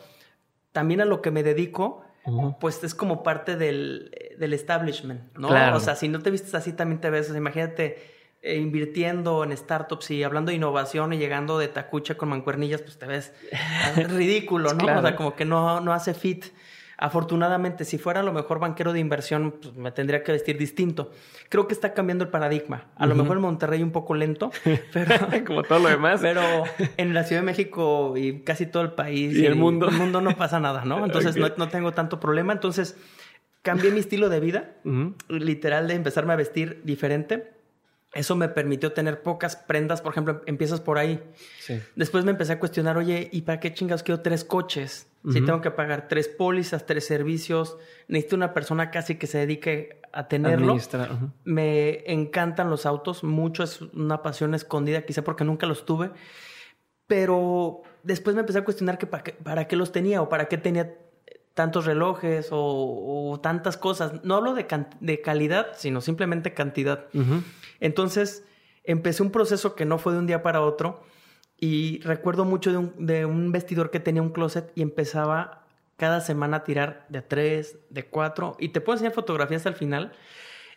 También 0.72 1.02
a 1.02 1.06
lo 1.06 1.22
que 1.22 1.30
me 1.32 1.44
dedico, 1.44 2.04
pues 2.60 2.84
es 2.84 2.96
como 2.96 3.22
parte 3.24 3.58
del, 3.58 4.16
del 4.40 4.54
establishment, 4.54 5.36
¿no? 5.38 5.50
Claro. 5.50 5.78
O 5.78 5.80
sea, 5.80 5.96
si 5.96 6.08
no 6.08 6.20
te 6.22 6.32
vistes 6.32 6.56
así, 6.56 6.72
también 6.74 7.02
te 7.02 7.10
ves. 7.10 7.28
o 7.28 7.30
sea, 7.32 7.38
imagínate 7.38 7.98
eh, 8.42 8.58
invirtiendo 8.58 9.44
en 9.44 9.56
startups 9.56 10.10
y 10.12 10.24
hablando 10.24 10.50
de 10.50 10.56
innovación 10.56 11.14
y 11.14 11.18
llegando 11.18 11.60
de 11.60 11.68
tacucha 11.68 12.16
con 12.16 12.30
mancuernillas, 12.30 12.82
pues 12.82 12.98
te 12.98 13.06
ves 13.06 13.34
ridículo, 14.10 14.72
¿no? 14.74 14.80
Claro. 14.80 15.00
O 15.00 15.02
sea, 15.04 15.16
como 15.16 15.36
que 15.36 15.46
no, 15.46 15.82
no 15.82 15.94
hace 15.94 16.14
fit. 16.14 16.46
Afortunadamente, 17.02 17.84
si 17.84 17.98
fuera 17.98 18.20
a 18.20 18.24
lo 18.24 18.32
mejor 18.32 18.60
banquero 18.60 18.94
de 18.94 19.00
inversión, 19.00 19.56
pues 19.60 19.76
me 19.76 19.92
tendría 19.92 20.24
que 20.24 20.32
vestir 20.32 20.56
distinto. 20.58 21.10
Creo 21.50 21.68
que 21.68 21.74
está 21.74 21.96
cambiando 21.96 22.24
el 22.24 22.30
paradigma. 22.30 22.86
A 22.96 23.08
lo 23.08 23.16
mejor 23.16 23.38
en 23.38 23.42
Monterrey 23.42 23.82
un 23.82 23.92
poco 23.92 24.14
lento, 24.14 24.52
pero 24.94 25.16
como 25.48 25.64
todo 25.64 25.80
lo 25.80 25.90
demás. 25.90 26.20
pero 26.22 26.42
en 26.98 27.14
la 27.16 27.24
Ciudad 27.24 27.42
de 27.42 27.46
México 27.48 28.14
y 28.16 28.42
casi 28.44 28.68
todo 28.68 28.84
el 28.84 28.92
país 28.92 29.36
Y 29.36 29.48
el 29.48 29.56
mundo. 29.56 29.90
el 29.90 29.96
mundo 29.98 30.22
no 30.22 30.38
pasa 30.38 30.60
nada, 30.60 30.86
¿no? 30.86 31.04
Entonces 31.04 31.36
no, 31.38 31.50
no 31.58 31.70
tengo 31.70 31.92
tanto 31.92 32.20
problema. 32.20 32.54
Entonces 32.54 32.96
cambié 33.64 33.90
mi 33.90 34.00
estilo 34.00 34.30
de 34.30 34.40
vida, 34.40 34.76
Ujú. 34.86 35.16
literal 35.30 35.88
de 35.88 35.96
empezarme 35.96 36.34
a 36.34 36.36
vestir 36.36 36.82
diferente. 36.84 37.52
Eso 38.14 38.36
me 38.36 38.50
permitió 38.50 38.92
tener 38.92 39.22
pocas 39.22 39.56
prendas. 39.56 40.02
Por 40.02 40.12
ejemplo, 40.12 40.42
empiezas 40.46 40.82
por 40.82 40.98
ahí. 40.98 41.24
Sí. 41.60 41.80
Después 41.96 42.26
me 42.26 42.32
empecé 42.32 42.54
a 42.54 42.60
cuestionar, 42.60 42.98
oye, 42.98 43.30
¿y 43.32 43.44
para 43.44 43.60
qué 43.60 43.74
chingados 43.74 44.04
quiero 44.04 44.22
tres 44.22 44.44
coches? 44.44 45.08
Si 45.32 45.40
tengo 45.42 45.62
que 45.62 45.70
pagar 45.70 46.08
tres 46.08 46.28
pólizas, 46.28 46.88
tres 46.88 47.06
servicios, 47.06 47.78
necesito 48.08 48.36
una 48.36 48.56
persona 48.56 48.90
casi 48.90 49.16
que 49.16 49.28
se 49.28 49.38
dedique 49.38 50.02
a 50.12 50.28
tenerlo. 50.28 50.76
Me 51.44 52.04
encantan 52.12 52.72
los 52.72 52.88
autos, 52.88 53.24
mucho 53.24 53.64
es 53.64 53.82
una 53.82 54.24
pasión 54.24 54.56
escondida, 54.56 55.04
quizá 55.04 55.24
porque 55.24 55.44
nunca 55.44 55.68
los 55.68 55.86
tuve. 55.86 56.10
Pero 57.06 57.84
después 58.02 58.36
me 58.36 58.40
empecé 58.40 58.60
a 58.60 58.64
cuestionar 58.64 58.98
que 58.98 59.06
para 59.06 59.24
qué, 59.24 59.34
para 59.34 59.68
qué 59.68 59.76
los 59.76 59.92
tenía 59.92 60.24
o 60.24 60.28
para 60.28 60.46
qué 60.46 60.58
tenía 60.58 60.98
tantos 61.54 61.86
relojes 61.86 62.48
o, 62.52 63.32
o 63.32 63.40
tantas 63.40 63.78
cosas. 63.78 64.24
No 64.24 64.36
hablo 64.36 64.56
de, 64.56 64.66
de 65.02 65.22
calidad, 65.22 65.68
sino 65.76 66.02
simplemente 66.02 66.54
cantidad. 66.56 67.06
Entonces 67.82 68.46
empecé 68.86 69.22
un 69.22 69.32
proceso 69.32 69.76
que 69.76 69.86
no 69.86 69.98
fue 69.98 70.14
de 70.14 70.20
un 70.20 70.28
día 70.28 70.42
para 70.42 70.62
otro 70.62 71.04
y 71.58 72.00
recuerdo 72.00 72.46
mucho 72.46 72.72
de 72.72 72.78
un, 72.78 73.06
de 73.06 73.26
un 73.26 73.52
vestidor 73.52 73.92
que 73.92 74.00
tenía 74.00 74.22
un 74.22 74.30
closet 74.30 74.72
y 74.76 74.82
empezaba 74.82 75.66
cada 75.98 76.22
semana 76.22 76.58
a 76.58 76.64
tirar 76.64 77.06
de 77.10 77.22
tres, 77.22 77.78
de 77.90 78.06
cuatro 78.06 78.56
y 78.60 78.70
te 78.70 78.80
puedo 78.80 78.96
enseñar 78.96 79.14
fotografías 79.14 79.66
al 79.66 79.76
final 79.76 80.14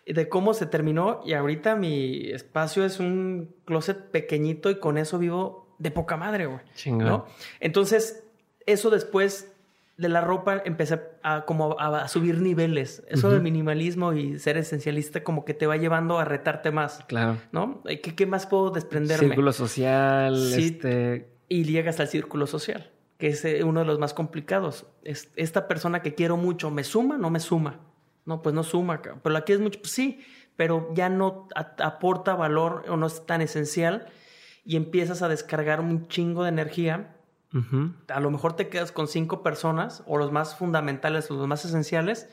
de 0.06 0.28
cómo 0.28 0.52
se 0.52 0.66
terminó 0.66 1.22
y 1.24 1.32
ahorita 1.32 1.76
mi 1.76 2.30
espacio 2.30 2.84
es 2.84 3.00
un 3.00 3.54
closet 3.64 4.10
pequeñito 4.10 4.70
y 4.70 4.78
con 4.78 4.98
eso 4.98 5.18
vivo 5.18 5.74
de 5.78 5.90
poca 5.90 6.16
madre, 6.16 6.46
güey. 6.46 6.60
Chingón. 6.74 7.06
¿no? 7.06 7.26
Entonces, 7.60 8.24
eso 8.66 8.90
después 8.90 9.53
de 9.96 10.08
la 10.08 10.20
ropa 10.20 10.60
empecé 10.64 11.00
a 11.22 11.44
como 11.44 11.78
a, 11.78 12.02
a 12.02 12.08
subir 12.08 12.40
niveles. 12.40 13.04
Eso 13.08 13.30
del 13.30 13.42
minimalismo 13.42 14.12
y 14.12 14.38
ser 14.38 14.56
esencialista 14.56 15.22
como 15.22 15.44
que 15.44 15.54
te 15.54 15.66
va 15.66 15.76
llevando 15.76 16.18
a 16.18 16.24
retarte 16.24 16.70
más, 16.72 17.04
Claro. 17.06 17.36
¿no? 17.52 17.82
¿Qué, 17.84 18.00
qué 18.00 18.26
más 18.26 18.46
puedo 18.46 18.70
desprenderme? 18.70 19.26
Círculo 19.28 19.52
social, 19.52 20.36
Sí. 20.36 20.64
este... 20.64 21.30
Y 21.48 21.64
llegas 21.64 22.00
al 22.00 22.08
círculo 22.08 22.46
social, 22.46 22.90
que 23.18 23.28
es 23.28 23.44
eh, 23.44 23.62
uno 23.64 23.80
de 23.80 23.86
los 23.86 23.98
más 23.98 24.14
complicados. 24.14 24.86
Es, 25.04 25.30
esta 25.36 25.68
persona 25.68 26.02
que 26.02 26.14
quiero 26.14 26.36
mucho, 26.36 26.70
¿me 26.70 26.82
suma? 26.84 27.16
No 27.18 27.30
me 27.30 27.38
suma. 27.38 27.80
No, 28.24 28.40
pues 28.42 28.54
no 28.54 28.62
suma, 28.64 29.00
pero 29.02 29.32
la 29.32 29.42
quieres 29.42 29.62
mucho, 29.62 29.78
pues 29.80 29.92
sí, 29.92 30.20
pero 30.56 30.88
ya 30.94 31.08
no 31.10 31.46
a- 31.54 31.74
aporta 31.84 32.34
valor 32.34 32.84
o 32.88 32.96
no 32.96 33.06
es 33.06 33.26
tan 33.26 33.42
esencial 33.42 34.06
y 34.64 34.76
empiezas 34.76 35.20
a 35.20 35.28
descargar 35.28 35.80
un 35.80 36.08
chingo 36.08 36.42
de 36.44 36.48
energía 36.48 37.14
A 38.08 38.20
lo 38.20 38.30
mejor 38.30 38.54
te 38.56 38.68
quedas 38.68 38.90
con 38.92 39.06
cinco 39.08 39.42
personas 39.42 40.02
o 40.06 40.18
los 40.18 40.32
más 40.32 40.56
fundamentales 40.56 41.30
o 41.30 41.34
los 41.34 41.46
más 41.46 41.64
esenciales, 41.64 42.28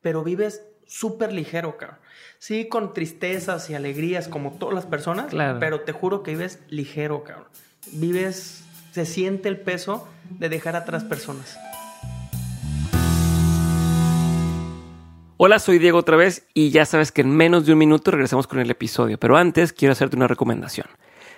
pero 0.00 0.22
vives 0.22 0.62
súper 0.86 1.32
ligero, 1.32 1.76
cabrón. 1.76 1.98
Sí, 2.38 2.68
con 2.68 2.92
tristezas 2.94 3.68
y 3.70 3.74
alegrías 3.74 4.28
como 4.28 4.52
todas 4.58 4.74
las 4.74 4.86
personas, 4.86 5.26
Claro. 5.26 5.58
pero 5.60 5.80
te 5.80 5.92
juro 5.92 6.22
que 6.22 6.32
vives 6.32 6.60
ligero, 6.68 7.22
cabrón. 7.24 7.48
Vives, 7.92 8.64
se 8.92 9.06
siente 9.06 9.48
el 9.48 9.58
peso 9.60 10.06
de 10.30 10.48
dejar 10.48 10.76
atrás 10.76 11.04
personas. 11.04 11.58
Hola, 15.42 15.58
soy 15.58 15.78
Diego 15.78 15.96
otra 15.98 16.16
vez 16.16 16.46
y 16.52 16.68
ya 16.70 16.84
sabes 16.84 17.12
que 17.12 17.22
en 17.22 17.30
menos 17.34 17.64
de 17.64 17.72
un 17.72 17.78
minuto 17.78 18.10
regresamos 18.10 18.46
con 18.46 18.58
el 18.58 18.70
episodio, 18.70 19.18
pero 19.18 19.38
antes 19.38 19.72
quiero 19.72 19.92
hacerte 19.92 20.14
una 20.16 20.28
recomendación. 20.28 20.86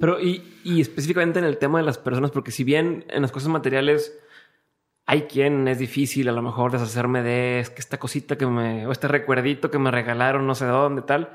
Pero, 0.00 0.20
y, 0.20 0.60
y 0.64 0.80
específicamente 0.80 1.38
en 1.38 1.44
el 1.44 1.58
tema 1.58 1.78
de 1.78 1.84
las 1.84 1.98
personas, 1.98 2.30
porque 2.30 2.50
si 2.50 2.64
bien 2.64 3.04
en 3.08 3.22
las 3.22 3.32
cosas 3.32 3.48
materiales 3.48 4.18
hay 5.06 5.22
quien 5.22 5.66
es 5.68 5.78
difícil 5.78 6.28
a 6.28 6.32
lo 6.32 6.42
mejor 6.42 6.70
deshacerme 6.70 7.22
de 7.22 7.60
es 7.60 7.70
que 7.70 7.80
esta 7.80 7.98
cosita 7.98 8.36
que 8.36 8.46
me, 8.46 8.86
o 8.86 8.92
este 8.92 9.08
recuerdito 9.08 9.70
que 9.70 9.78
me 9.78 9.90
regalaron, 9.90 10.46
no 10.46 10.54
sé 10.54 10.66
dónde, 10.66 11.00
tal. 11.00 11.30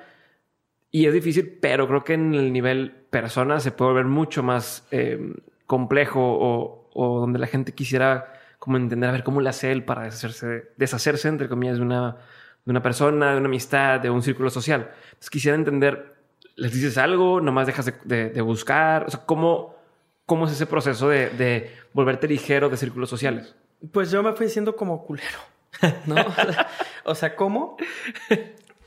Y 0.91 1.07
es 1.07 1.13
difícil, 1.13 1.57
pero 1.59 1.87
creo 1.87 2.03
que 2.03 2.13
en 2.13 2.35
el 2.35 2.53
nivel 2.53 2.91
persona 3.09 3.59
se 3.59 3.71
puede 3.71 3.91
volver 3.93 4.05
mucho 4.05 4.43
más 4.43 4.87
eh, 4.91 5.33
complejo 5.65 6.21
o, 6.21 6.89
o 6.93 7.19
donde 7.19 7.39
la 7.39 7.47
gente 7.47 7.73
quisiera 7.73 8.33
como 8.59 8.77
entender 8.77 9.09
a 9.09 9.13
ver 9.13 9.23
cómo 9.23 9.41
le 9.41 9.49
hace 9.49 9.71
él 9.71 9.83
para 9.83 10.03
deshacerse, 10.03 10.71
deshacerse 10.77 11.27
entre 11.27 11.49
comillas, 11.49 11.77
de 11.77 11.83
una, 11.83 12.17
de 12.63 12.71
una 12.71 12.81
persona, 12.83 13.31
de 13.31 13.37
una 13.39 13.47
amistad, 13.47 13.99
de 13.99 14.09
un 14.09 14.21
círculo 14.21 14.49
social. 14.51 14.91
Entonces 15.05 15.29
quisiera 15.31 15.57
entender, 15.57 16.12
¿les 16.55 16.73
dices 16.73 16.97
algo? 16.97 17.41
¿Nomás 17.41 17.67
dejas 17.67 17.85
de, 17.85 17.93
de- 18.03 18.29
de 18.29 18.41
buscar? 18.41 19.05
O 19.05 19.09
sea, 19.09 19.25
¿cómo, 19.25 19.75
cómo 20.25 20.45
es 20.45 20.51
ese 20.51 20.65
proceso 20.65 21.09
de, 21.09 21.29
de 21.31 21.71
volverte 21.93 22.27
ligero 22.27 22.69
de 22.69 22.77
círculos 22.77 23.09
sociales? 23.09 23.55
Pues 23.91 24.11
yo 24.11 24.23
me 24.23 24.33
fui 24.33 24.47
siendo 24.49 24.75
como 24.75 25.03
culero, 25.05 25.39
¿no? 26.05 26.15
O 27.05 27.15
sea, 27.15 27.35
¿cómo? 27.35 27.75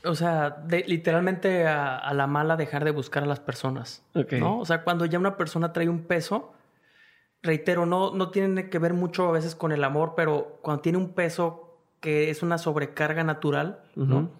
O 0.03 0.15
sea, 0.15 0.49
de- 0.49 0.85
literalmente 0.87 1.67
a, 1.67 1.97
a 1.97 2.13
la 2.13 2.25
mala 2.27 2.55
dejar 2.55 2.83
de 2.85 2.91
buscar 2.91 3.23
a 3.23 3.27
las 3.27 3.39
personas, 3.39 4.03
Ok. 4.15 4.33
¿no? 4.33 4.59
O 4.59 4.65
sea, 4.65 4.83
cuando 4.83 5.05
ya 5.05 5.19
una 5.19 5.37
persona 5.37 5.71
trae 5.73 5.87
un 5.89 6.03
peso, 6.05 6.53
reitero, 7.43 7.85
no, 7.85 8.11
no 8.15 8.31
tiene 8.31 8.69
que 8.69 8.79
ver 8.79 8.93
mucho 8.93 9.27
a 9.27 9.31
veces 9.31 9.53
con 9.55 9.71
el 9.71 9.83
amor, 9.83 10.13
pero 10.15 10.57
cuando 10.63 10.81
tiene 10.81 10.97
un 10.97 11.13
peso 11.13 11.77
que 11.99 12.29
es 12.31 12.41
una 12.41 12.57
sobrecarga 12.57 13.23
natural, 13.23 13.81
¿no? 13.95 14.31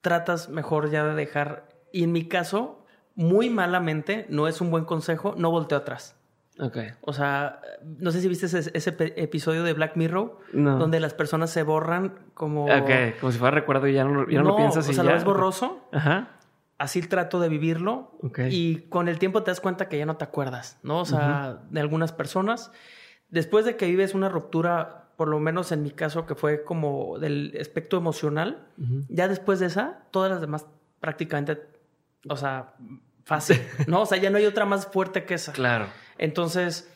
Tratas 0.00 0.48
mejor 0.50 0.90
ya 0.90 1.04
de 1.04 1.14
dejar, 1.14 1.64
y 1.94 2.02
en 2.02 2.10
mi 2.12 2.26
caso, 2.26 2.84
muy 3.14 3.50
malamente, 3.50 4.26
no 4.28 4.48
es 4.48 4.60
un 4.60 4.70
buen 4.70 4.84
consejo, 4.84 5.34
no 5.38 5.52
volteo 5.52 5.78
atrás. 5.78 6.16
Ok. 6.58 6.76
O 7.02 7.12
sea, 7.12 7.60
no 7.84 8.10
sé 8.10 8.20
si 8.20 8.26
viste 8.28 8.46
ese, 8.46 8.96
episodio 9.16 9.62
de 9.62 9.72
Black 9.74 9.96
Mirror, 9.96 10.38
No. 10.52 10.76
donde 10.78 10.98
las 10.98 11.14
personas 11.14 11.50
se 11.50 11.62
borran 11.62 12.18
como... 12.34 12.64
Ok, 12.64 12.90
como 13.20 13.30
si 13.30 13.38
fuera 13.38 13.54
recuerdo 13.54 13.86
y 13.86 13.92
ya 13.92 14.02
no, 14.04 14.28
ya 14.28 14.42
no, 14.42 14.48
lo 14.50 14.56
piensas 14.56 14.88
o 14.88 14.90
y 14.90 14.94
sea, 14.94 15.04
ya. 15.04 15.10
lo 15.10 15.14
ves 15.14 15.24
borroso, 15.24 15.88
Ajá. 15.92 16.30
así 16.78 17.00
trato 17.02 17.38
de 17.38 17.48
vivirlo 17.48 18.18
Ok. 18.22 18.40
y 18.50 18.86
con 18.88 19.06
el 19.08 19.20
tiempo 19.20 19.44
te 19.44 19.52
das 19.52 19.60
cuenta 19.60 19.88
que 19.88 19.96
ya 19.96 20.06
no 20.06 20.16
te 20.16 20.24
acuerdas, 20.24 20.80
¿no? 20.82 20.98
O 21.00 21.04
sea, 21.04 21.60
de 21.70 21.80
algunas 21.80 22.12
personas. 22.12 22.72
Después 23.28 23.64
de 23.64 23.76
que 23.76 23.86
vives 23.86 24.14
una 24.14 24.28
ruptura, 24.28 25.10
por 25.16 25.28
lo 25.28 25.38
menos 25.38 25.70
en 25.70 25.82
mi 25.84 25.92
caso, 25.92 26.26
que 26.26 26.34
fue 26.34 26.64
como 26.64 27.20
del 27.20 27.56
aspecto 27.60 27.96
emocional, 27.96 28.66
ya 29.08 29.28
después 29.28 29.60
de 29.60 29.66
esa, 29.66 30.00
todas 30.10 30.30
las 30.30 30.40
demás 30.40 30.66
prácticamente, 31.00 31.73
o 32.28 32.36
sea, 32.36 32.74
fácil, 33.24 33.60
¿no? 33.86 34.02
O 34.02 34.06
sea, 34.06 34.18
ya 34.18 34.30
no 34.30 34.38
hay 34.38 34.46
otra 34.46 34.64
más 34.64 34.86
fuerte 34.86 35.24
que 35.24 35.34
esa. 35.34 35.52
Claro. 35.52 35.86
Entonces, 36.18 36.90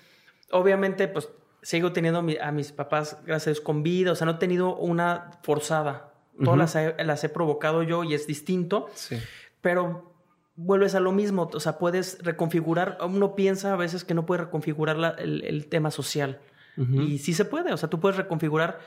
obviamente, 0.51 1.09
pues 1.09 1.29
sigo 1.63 1.93
teniendo 1.93 2.21
a, 2.21 2.23
mi- 2.23 2.37
a 2.39 2.53
mis 2.53 2.73
papás, 2.73 3.19
gracias 3.27 3.47
a 3.47 3.51
Dios, 3.51 3.61
con 3.61 3.83
vida. 3.83 4.13
O 4.13 4.15
sea, 4.15 4.25
no 4.27 4.33
he 4.33 4.39
tenido 4.39 4.77
una 4.77 5.33
forzada. 5.43 6.13
Todas 6.43 6.57
las, 6.59 6.77
he, 6.77 7.05
las 7.05 7.25
he 7.25 7.29
provocado 7.29 7.83
yo 7.83 8.05
y 8.05 8.15
es 8.15 8.27
distinto. 8.29 8.87
Sí. 8.95 9.19
Pero 9.61 10.15
vuelves 10.55 10.95
a 10.95 11.01
lo 11.01 11.11
mismo. 11.11 11.51
O 11.53 11.59
sea, 11.61 11.79
puedes 11.79 12.19
reconfigurar. 12.23 12.97
Uno 13.01 13.35
piensa 13.35 13.73
a 13.73 13.77
veces 13.77 14.05
que 14.05 14.15
no 14.15 14.25
puede 14.25 14.43
reconfigurar 14.45 14.97
la- 14.99 15.11
el, 15.19 15.43
el 15.45 15.67
tema 15.67 15.91
social. 15.91 16.41
Y 16.77 17.19
sí 17.19 17.35
se 17.35 17.45
puede. 17.45 17.73
O 17.73 17.77
sea, 17.77 17.91
tú 17.91 17.99
puedes 17.99 18.17
reconfigurar 18.17 18.79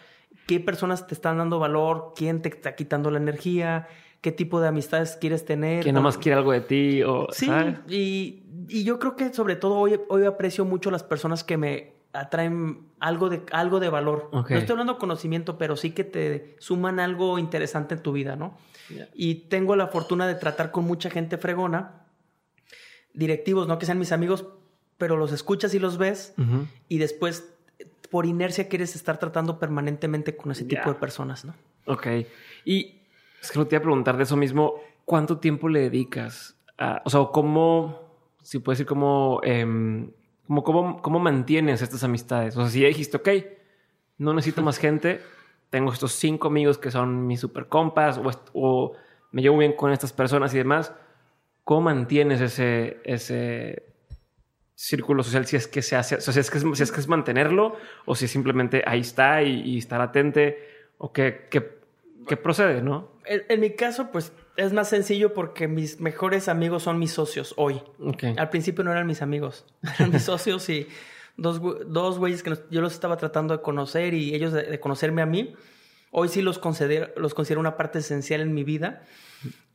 qué 0.48 0.62
personas 0.62 1.08
te 1.08 1.14
están 1.14 1.40
dando 1.40 1.60
valor, 1.60 2.14
quién 2.16 2.42
te 2.42 2.48
está 2.48 2.74
quitando 2.74 3.12
la 3.12 3.18
energía, 3.18 3.90
qué 4.22 4.32
tipo 4.32 4.62
de 4.62 4.68
amistades 4.68 5.18
quieres 5.20 5.44
tener. 5.46 5.84
Que 5.84 5.92
nada 5.92 6.04
más 6.04 6.18
quiere 6.18 6.38
algo 6.38 6.52
de 6.52 6.62
ti 6.62 7.04
o. 7.04 7.28
Sí, 7.32 7.48
¿sabes? 7.48 7.80
y, 7.90 8.44
y 8.70 8.84
yo 8.84 9.00
creo 9.00 9.16
que 9.16 9.34
sobre 9.34 9.56
todo 9.56 9.76
hoy, 9.76 10.00
hoy 10.10 10.26
aprecio 10.26 10.64
mucho 10.66 10.92
las 10.92 11.04
personas 11.04 11.44
que 11.44 11.58
me 11.58 11.94
atraen 12.14 12.88
algo 13.00 13.30
de, 13.30 13.42
algo 13.52 13.80
de 13.80 13.90
valor. 13.90 14.30
No 14.34 14.42
estoy 14.48 14.72
hablando 14.74 14.94
de 14.94 15.00
conocimiento, 15.00 15.58
pero 15.58 15.76
sí 15.78 15.92
que 15.92 16.04
te 16.04 16.56
suman 16.60 17.00
algo 17.00 17.40
interesante 17.40 17.96
en 17.96 18.02
tu 18.04 18.12
vida, 18.12 18.36
¿no? 18.36 18.58
Ya. 18.94 19.08
Y 19.14 19.36
tengo 19.50 19.76
la 19.78 19.88
fortuna 19.88 20.28
de 20.28 20.36
tratar 20.36 20.72
con 20.72 20.84
mucha 20.84 21.10
gente 21.10 21.38
fregona, 21.38 22.04
directivos, 23.14 23.68
no 23.68 23.78
que 23.80 23.86
sean 23.86 24.00
mis 24.00 24.12
amigos, 24.12 24.46
pero 24.98 25.18
los 25.18 25.32
escuchas 25.32 25.74
y 25.74 25.80
los 25.80 25.98
ves 25.98 26.34
Ujú. 26.38 26.68
y 26.90 26.98
después 26.98 27.54
por 28.10 28.26
inercia 28.26 28.68
quieres 28.68 28.96
estar 28.96 29.18
tratando 29.18 29.58
permanentemente 29.58 30.36
con 30.36 30.52
ese 30.52 30.66
tipo 30.66 30.82
Ya. 30.86 30.90
de 30.94 31.00
personas, 31.00 31.46
¿no? 31.46 31.54
Ok. 31.86 32.08
Y 32.66 33.01
es 33.42 33.52
que 33.52 33.60
no 33.60 33.66
te 33.66 33.76
iba 33.76 33.80
a 33.80 33.84
preguntar 33.84 34.18
de 34.18 34.24
eso 34.24 34.38
mismo. 34.38 34.76
¿Cuánto 35.04 35.40
tiempo 35.40 35.68
le 35.68 35.82
dedicas? 35.82 36.56
O 37.04 37.10
sea, 37.10 37.26
¿cómo, 37.32 38.00
si 38.42 38.60
puedes 38.60 38.78
decir, 38.78 38.88
cómo, 38.88 39.42
em, 39.44 40.12
cómo, 40.48 40.64
cómo, 40.64 41.02
cómo 41.02 41.20
mantienes 41.20 41.82
estas 41.82 42.04
amistades? 42.04 42.56
O 42.56 42.62
sea, 42.62 42.70
si 42.70 42.82
ya 42.82 42.88
dijiste, 42.88 43.18
ok, 43.18 43.30
no 44.20 44.34
necesito 44.34 44.62
más 44.62 44.78
gente, 44.78 45.22
tengo 45.70 45.92
estos 45.92 46.14
cinco 46.14 46.48
amigos 46.48 46.78
que 46.78 46.92
son 46.92 47.26
mis 47.28 47.40
super 47.40 47.68
compas 47.68 48.20
o, 48.54 48.94
me 49.32 49.42
llevo 49.42 49.58
bien 49.58 49.74
con 49.74 49.92
estas 49.92 50.12
personas 50.12 50.54
y 50.54 50.58
demás, 50.58 50.94
¿cómo 51.64 51.82
mantienes 51.82 52.42
ese, 52.42 53.00
ese 53.06 53.84
círculo 54.76 55.24
social 55.24 55.46
si 55.46 55.56
es 55.56 55.68
que 55.68 55.82
se 55.82 55.96
hace, 55.96 56.20
si 56.20 56.40
es 56.40 56.52
que 56.92 57.00
es, 57.00 57.08
mantenerlo 57.08 57.76
o 58.06 58.14
si 58.14 58.28
simplemente 58.28 58.84
ahí 58.86 59.00
está 59.00 59.42
y, 59.42 59.78
y 59.78 59.94
atente 59.94 60.58
o 60.98 61.14
qué, 61.14 61.48
qué 61.50 62.38
procede, 62.38 62.82
¿no? 62.82 63.11
En, 63.26 63.44
en 63.50 63.60
mi 63.60 63.72
caso, 63.76 64.10
pues 64.12 64.32
es 64.58 64.74
más 64.74 64.90
sencillo 64.90 65.34
porque 65.34 65.68
mis 65.68 66.00
mejores 66.00 66.48
amigos 66.50 66.84
son 66.84 67.00
mis 67.00 67.12
socios 67.14 67.54
hoy. 67.58 67.82
Ok. 68.00 68.24
Al 68.38 68.50
principio 68.50 68.84
no 68.84 68.92
eran 68.92 69.08
mis 69.08 69.22
amigos, 69.22 69.66
eran 70.00 70.12
mis 70.12 70.24
socios 70.24 70.68
y 70.70 70.88
dos, 71.38 71.62
dos 71.88 72.20
güeyes 72.20 72.44
que 72.44 72.52
nos- 72.52 72.70
yo 72.70 72.82
los 72.82 72.94
estaba 72.94 73.18
tratando 73.18 73.56
de 73.56 73.62
conocer 73.64 74.14
y 74.14 74.34
ellos 74.36 74.52
de, 74.54 74.64
de 74.64 74.80
conocerme 74.80 75.22
a 75.22 75.26
mí. 75.26 75.54
Hoy 76.12 76.28
sí 76.28 76.42
los 76.42 76.60
considero, 76.60 77.10
los 77.16 77.34
considero 77.34 77.60
una 77.62 77.78
parte 77.78 78.00
esencial 78.00 78.42
en 78.42 78.54
mi 78.54 78.64
vida 78.66 79.04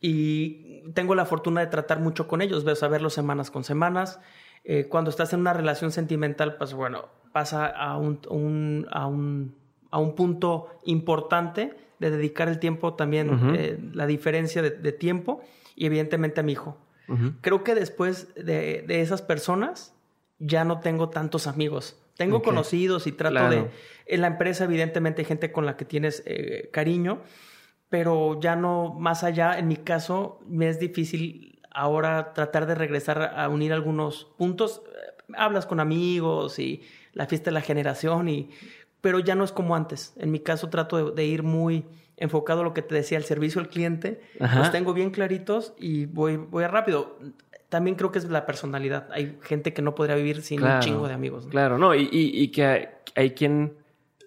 y 0.01 0.83
tengo 0.93 1.15
la 1.15 1.25
fortuna 1.25 1.61
de 1.63 1.67
tratar 1.69 2.01
mucho 2.01 2.29
con 2.29 2.43
ellos, 2.43 2.65
ves 2.65 2.83
a 2.83 2.89
verlos 2.89 3.15
semanas 3.15 3.51
con 3.51 3.65
semanas. 3.65 4.21
Eh, 4.65 4.87
cuando 4.89 5.11
estás 5.11 5.33
en 5.33 5.41
una 5.41 5.53
relación 5.53 5.93
sentimental, 5.93 6.57
pues 6.57 6.75
bueno, 6.75 7.09
pasa 7.33 7.67
a 7.67 7.97
un, 7.97 8.21
un- 8.29 8.87
a 8.91 9.07
un, 9.07 9.55
a 9.91 9.99
un 9.99 10.15
punto 10.15 10.69
importante 10.85 11.75
de 11.99 12.11
dedicar 12.11 12.49
el 12.49 12.59
tiempo 12.59 12.95
también, 12.95 13.55
eh, 13.57 13.79
la 13.93 14.07
diferencia 14.07 14.63
de, 14.63 14.71
de 14.71 14.93
tiempo 14.93 15.41
y 15.75 15.87
evidentemente 15.87 16.41
a 16.41 16.43
mi 16.43 16.53
hijo. 16.53 16.79
Creo 17.41 17.63
que 17.63 17.75
después 17.77 18.35
de, 18.35 18.85
de 18.87 19.01
esas 19.01 19.23
personas 19.23 19.95
ya 20.39 20.65
no 20.65 20.81
tengo 20.81 21.09
tantos 21.11 21.47
amigos. 21.47 21.97
Tengo 22.17 22.43
conocidos 22.43 23.07
y 23.07 23.13
trato 23.13 23.35
Claro. 23.37 23.51
de... 23.55 23.71
En 24.07 24.21
la 24.23 24.27
empresa 24.27 24.65
evidentemente 24.65 25.23
hay 25.23 25.27
gente 25.27 25.53
con 25.53 25.67
la 25.67 25.77
que 25.77 25.85
tienes 25.85 26.23
eh, 26.27 26.69
cariño, 26.73 27.23
pero 27.89 28.41
ya 28.41 28.57
no 28.57 28.95
más 28.99 29.23
allá. 29.23 29.59
En 29.59 29.69
mi 29.69 29.77
caso 29.77 30.41
me 30.49 30.69
es 30.69 30.81
difícil 30.81 31.61
ahora 31.71 32.33
tratar 32.33 32.67
de 32.67 32.75
regresar 32.75 33.33
a 33.37 33.49
unir 33.49 33.73
algunos 33.73 34.25
puntos. 34.37 34.83
Eh, 34.87 35.13
Hablas 35.37 35.67
con 35.67 35.81
amigos 35.81 36.59
y 36.59 36.83
la 37.13 37.27
fiesta 37.27 37.51
de 37.51 37.55
la 37.55 37.61
generación 37.61 38.29
y... 38.29 38.51
Pero 39.07 39.21
ya 39.21 39.37
no 39.37 39.45
es 39.45 39.53
como 39.53 39.77
antes. 39.77 40.15
En 40.19 40.33
mi 40.33 40.41
caso 40.41 40.69
trato 40.69 40.97
de, 41.13 41.15
de 41.15 41.25
ir 41.27 41.45
muy 41.45 41.85
enfocado 42.17 42.63
a 42.63 42.65
lo 42.65 42.75
que 42.75 42.83
te 42.83 42.95
decía, 42.95 43.19
el 43.19 43.25
servicio 43.25 43.61
al 43.61 43.69
cliente. 43.69 44.21
Ajá. 44.41 44.59
Los 44.59 44.73
tengo 44.73 44.93
bien 44.95 45.11
claritos 45.11 45.75
y 45.79 46.07
voy, 46.07 46.37
voy 46.39 46.67
rápido. 46.67 47.19
También 47.69 47.95
creo 47.97 48.11
que 48.11 48.19
es 48.19 48.25
la 48.29 48.47
personalidad. 48.47 49.07
Hay 49.13 49.39
gente 49.43 49.73
que 49.73 49.81
no 49.83 49.95
podría 49.95 50.17
vivir 50.17 50.43
sin 50.43 50.63
un 50.65 50.81
chingo 50.81 51.07
de 51.07 51.15
amigos. 51.15 51.45
¿no? 51.45 51.51
Claro, 51.51 51.79
no, 51.79 51.95
y, 51.95 52.09
y- 52.11 52.41
y 52.43 52.49
que 52.49 52.65
hay, 52.65 52.89
hay 53.15 53.31
quien 53.31 53.75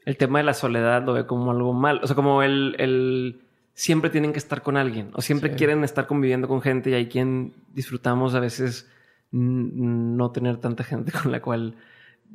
el 0.05 0.15
tema 0.17 0.39
de 0.39 0.45
la 0.45 0.53
soledad 0.53 1.03
lo 1.03 1.13
ve 1.13 1.25
como 1.25 1.51
algo 1.51 1.73
mal. 1.73 1.99
O 2.03 2.07
sea, 2.07 2.15
como 2.15 2.41
el, 2.41 2.75
el 2.79 3.41
siempre 3.73 4.09
tienen 4.09 4.31
que 4.33 4.39
estar 4.39 4.61
con 4.61 4.77
alguien 4.77 5.09
o 5.13 5.21
siempre 5.21 5.49
Sí. 5.51 5.55
quieren 5.57 5.83
estar 5.83 6.05
conviviendo 6.07 6.47
con 6.47 6.61
gente 6.61 6.89
y 6.91 6.93
hay 6.93 7.07
quien 7.09 7.53
disfrutamos 7.73 8.33
a 8.35 8.39
veces 8.39 8.89
no 9.31 10.31
tener 10.31 10.57
tanta 10.57 10.83
gente 10.83 11.11
con 11.23 11.31
la 11.31 11.41
cual 11.41 11.75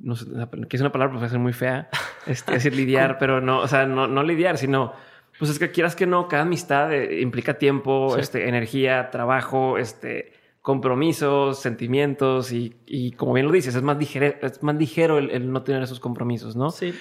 no 0.02 0.16
sé, 0.16 0.26
que 0.68 0.76
es 0.76 0.80
una 0.80 0.90
palabra 0.90 1.16
pues, 1.18 1.30
ser 1.30 1.38
muy 1.38 1.52
fea, 1.52 1.88
este, 2.26 2.52
decir 2.52 2.74
lidiar, 2.74 3.18
pero 3.20 3.40
no, 3.40 3.60
o 3.60 3.68
sea, 3.68 3.86
no, 3.86 4.06
no 4.06 4.22
lidiar, 4.22 4.58
sino 4.58 4.92
pues 5.38 5.50
es 5.50 5.58
que 5.58 5.70
quieras 5.72 5.96
que 5.96 6.06
no, 6.06 6.28
cada 6.28 6.42
amistad 6.42 6.92
eh, 6.92 7.20
implica 7.20 7.54
tiempo, 7.54 8.12
Sí. 8.14 8.20
este, 8.20 8.48
energía, 8.48 9.10
trabajo, 9.10 9.78
este, 9.78 10.32
compromisos, 10.62 11.60
sentimientos 11.60 12.50
y, 12.52 12.74
y 12.86 13.12
como 13.12 13.32
bien 13.34 13.46
lo 13.46 13.52
dices, 13.52 13.74
es 13.74 13.82
más 13.82 13.98
ligero, 13.98 14.26
es 14.42 14.62
más 14.62 14.76
ligero 14.76 15.18
el, 15.18 15.30
el 15.30 15.52
no 15.52 15.62
tener 15.62 15.82
esos 15.82 16.00
compromisos, 16.00 16.56
¿no? 16.56 16.70
Sí. 16.70 16.94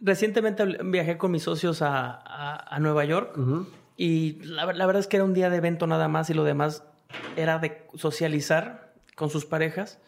Recientemente 0.00 0.64
viajé 0.84 1.18
con 1.18 1.30
mis 1.32 1.42
socios 1.42 1.82
a, 1.82 2.10
a- 2.12 2.74
a 2.76 2.78
Nueva 2.78 3.04
York 3.04 3.36
y 3.96 4.34
la, 4.44 4.66
la 4.72 4.86
verdad 4.86 5.00
es 5.00 5.08
que 5.08 5.16
era 5.16 5.24
un 5.24 5.34
día 5.34 5.50
de 5.50 5.56
evento 5.56 5.86
nada 5.88 6.06
más 6.08 6.30
y 6.30 6.34
lo 6.34 6.44
demás 6.44 6.84
era 7.36 7.58
de 7.58 7.82
socializar 7.94 8.92
con 9.16 9.28
sus 9.30 9.44
parejas 9.44 9.98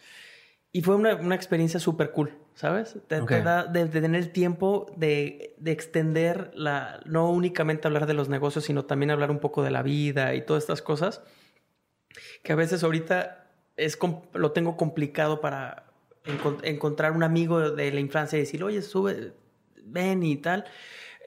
y 0.73 0.83
fue 0.83 0.95
una, 0.97 1.17
una 1.17 1.35
experiencia 1.35 1.81
súper 1.81 2.11
cool, 2.13 2.33
¿sabes? 2.55 2.97
Te, 3.09 3.17
da 3.43 3.65
de, 3.65 3.87
de 3.87 4.01
tener 4.01 4.21
el 4.21 4.31
tiempo 4.31 4.87
de, 4.97 5.55
de 5.59 5.73
extender 5.73 6.51
la, 6.55 7.01
no 7.07 7.31
únicamente 7.31 7.89
hablar 7.89 8.07
de 8.07 8.15
los 8.15 8.29
negocios, 8.29 8.65
sino 8.65 8.85
también 8.85 9.11
hablar 9.11 9.31
un 9.31 9.41
poco 9.41 9.63
de 9.63 9.71
la 9.71 9.83
vida 9.83 10.35
y 10.35 10.43
todas 10.45 10.63
estas 10.65 10.83
cosas 10.83 11.23
que 12.43 12.53
a 12.53 12.57
veces 12.57 12.83
ahorita 12.85 13.47
es 13.77 13.99
lo 14.35 14.53
tengo 14.53 14.77
complicado 14.77 15.41
para 15.41 15.85
encon- 16.25 16.61
encontrar 16.65 17.13
un 17.13 17.23
amigo 17.23 17.71
de 17.71 17.93
la 17.93 18.01
infancia 18.01 18.37
y 18.37 18.41
decir, 18.41 18.63
oye, 18.65 18.83
sube, 18.83 19.33
ven 19.85 20.23
y 20.23 20.37
tal. 20.37 20.65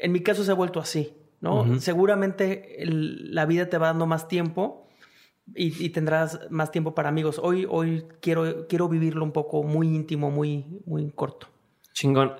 En 0.01 0.11
mi 0.11 0.21
caso 0.21 0.43
se 0.43 0.51
ha 0.51 0.55
vuelto 0.55 0.79
así, 0.79 1.13
¿no? 1.41 1.63
Seguramente 1.79 2.81
el- 2.83 3.33
la 3.33 3.45
vida 3.45 3.69
te 3.69 3.77
va 3.77 3.87
dando 3.87 4.05
más 4.05 4.27
tiempo 4.27 4.87
y, 5.55 5.85
y 5.85 5.89
tendrás 5.89 6.39
más 6.49 6.71
tiempo 6.71 6.95
para 6.95 7.09
amigos. 7.09 7.39
Hoy, 7.41 7.67
hoy 7.69 8.05
quiero, 8.21 8.67
quiero 8.67 8.87
vivirlo 8.87 9.23
un 9.23 9.31
poco 9.31 9.63
muy 9.63 9.87
íntimo, 9.87 10.31
muy, 10.31 10.65
muy 10.85 11.11
corto. 11.11 11.47
Chingón. 11.93 12.33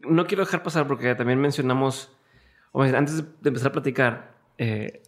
No 0.00 0.26
quiero 0.26 0.44
dejar 0.44 0.62
pasar 0.62 0.86
porque 0.86 1.14
también 1.14 1.40
mencionamos, 1.40 2.12
o 2.72 2.84
sea, 2.84 2.98
antes 2.98 3.16
de 3.16 3.48
empezar 3.48 3.70
a 3.70 3.72
platicar, 3.72 4.34
eh, 4.56 5.02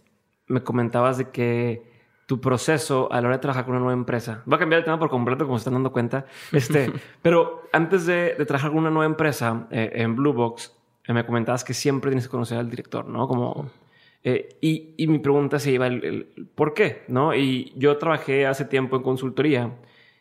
me 0.48 0.62
comentabas 0.62 1.18
de 1.18 1.30
que 1.30 1.88
tu 2.26 2.40
proceso 2.40 3.12
a 3.12 3.20
la 3.20 3.28
hora 3.28 3.36
de 3.36 3.40
trabajar 3.40 3.64
con 3.64 3.74
una 3.74 3.80
nueva 3.80 3.98
empresa, 3.98 4.42
voy 4.46 4.56
a 4.56 4.58
cambiar 4.58 4.80
el 4.80 4.84
tema 4.84 4.98
por 4.98 5.10
completo 5.10 5.46
como 5.46 5.58
se 5.58 5.62
están 5.62 5.74
dando 5.74 5.92
cuenta, 5.92 6.26
este, 6.52 6.92
pero 7.22 7.68
antes 7.72 8.06
de, 8.06 8.34
de 8.36 8.46
trabajar 8.46 8.70
con 8.70 8.80
una 8.80 8.90
nueva 8.90 9.06
empresa 9.06 9.66
eh, 9.70 9.90
en 9.94 10.16
Blue 10.16 10.32
Box, 10.32 10.76
eh, 11.04 11.12
me 11.12 11.24
comentabas 11.24 11.64
que 11.64 11.74
siempre 11.74 12.10
tienes 12.10 12.26
que 12.26 12.30
conocer 12.30 12.58
al 12.58 12.70
director, 12.70 13.04
¿no? 13.06 13.26
Como, 13.26 13.70
eh, 14.24 14.48
y, 14.60 14.94
y 14.96 15.06
mi 15.06 15.18
pregunta 15.18 15.58
se 15.58 15.70
iba 15.72 15.86
el, 15.86 16.04
el 16.04 16.48
por 16.54 16.74
qué, 16.74 17.02
¿no? 17.08 17.34
Y 17.34 17.72
yo 17.76 17.96
trabajé 17.98 18.46
hace 18.46 18.64
tiempo 18.64 18.96
en 18.96 19.02
consultoría 19.02 19.78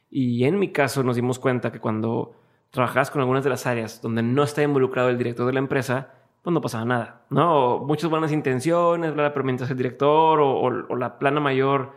y 0.10 0.44
en 0.46 0.58
mi 0.60 0.72
caso 0.72 1.04
nos 1.04 1.16
dimos 1.16 1.38
cuenta 1.40 1.72
que 1.72 1.80
cuando 1.80 2.34
trabajabas 2.72 3.12
con 3.12 3.22
algunas 3.22 3.44
de 3.44 3.50
las 3.50 3.66
áreas 3.68 4.02
donde 4.02 4.22
no 4.24 4.44
está 4.44 4.62
involucrado 4.64 5.10
el 5.10 5.18
director 5.18 5.46
de 5.46 5.54
la 5.54 5.60
empresa, 5.60 6.14
pues 6.44 6.54
no 6.54 6.62
pasaba 6.62 6.86
nada, 6.86 7.26
¿no? 7.30 7.76
O 7.76 7.86
muchas 7.86 8.10
buenas 8.10 8.32
intenciones, 8.32 9.14
bla, 9.14 9.34
pero 9.34 9.44
mientras 9.44 9.70
el 9.70 9.78
director 9.78 10.40
o, 10.40 10.52
o- 10.62 10.86
o 10.90 10.96
la 10.96 11.20
plana 11.20 11.40
mayor 11.42 11.94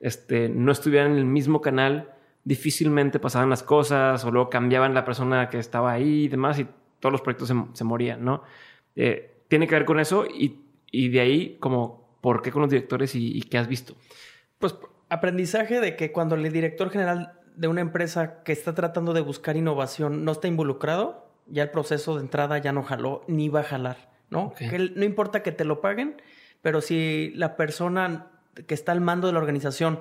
este, 0.00 0.48
no 0.48 0.72
estuvieran 0.72 1.12
en 1.12 1.18
el 1.18 1.24
mismo 1.26 1.60
canal, 1.60 2.10
difícilmente 2.42 3.18
pasaban 3.20 3.48
las 3.48 3.62
cosas 3.62 4.24
o 4.24 4.30
luego 4.30 4.50
cambiaban 4.50 4.92
la 4.94 5.04
persona 5.04 5.48
que 5.48 5.58
estaba 5.58 5.92
ahí 5.92 6.24
y 6.24 6.28
demás 6.28 6.58
y 6.58 6.66
todos 7.00 7.12
los 7.12 7.20
proyectos 7.22 7.52
se, 7.72 7.84
morían, 7.84 8.24
¿no? 8.24 8.42
Eh, 8.96 9.30
tiene 9.48 9.66
que 9.66 9.74
ver 9.76 9.84
con 9.84 10.00
eso 10.00 10.26
y, 10.26 10.60
de 11.08 11.20
ahí 11.20 11.56
como 11.60 12.18
por 12.20 12.42
qué 12.42 12.50
con 12.50 12.62
los 12.62 12.70
directores 12.70 13.14
y, 13.14 13.42
qué 13.42 13.58
has 13.58 13.68
visto. 13.68 13.94
Pues 14.58 14.74
aprendizaje 15.08 15.80
de 15.80 15.96
que 15.96 16.12
cuando 16.12 16.34
el 16.34 16.52
director 16.52 16.90
general 16.90 17.38
de 17.54 17.68
una 17.68 17.80
empresa 17.80 18.42
que 18.42 18.52
está 18.52 18.74
tratando 18.74 19.12
de 19.12 19.20
buscar 19.20 19.56
innovación 19.56 20.24
no 20.24 20.32
está 20.32 20.48
involucrado, 20.48 21.28
ya 21.46 21.62
el 21.62 21.70
proceso 21.70 22.16
de 22.16 22.22
entrada 22.22 22.58
ya 22.58 22.72
no 22.72 22.82
jaló 22.82 23.22
ni 23.28 23.48
va 23.48 23.60
a 23.60 23.64
jalar, 23.64 24.10
¿no? 24.30 24.54
Que 24.54 24.90
no 24.94 25.04
importa 25.04 25.42
que 25.42 25.52
te 25.52 25.64
lo 25.64 25.80
paguen, 25.80 26.22
pero 26.62 26.80
si 26.80 27.32
la 27.34 27.56
persona 27.56 28.28
que 28.66 28.74
está 28.74 28.92
al 28.92 29.00
mando 29.00 29.26
de 29.26 29.34
la 29.34 29.40
organización 29.40 30.00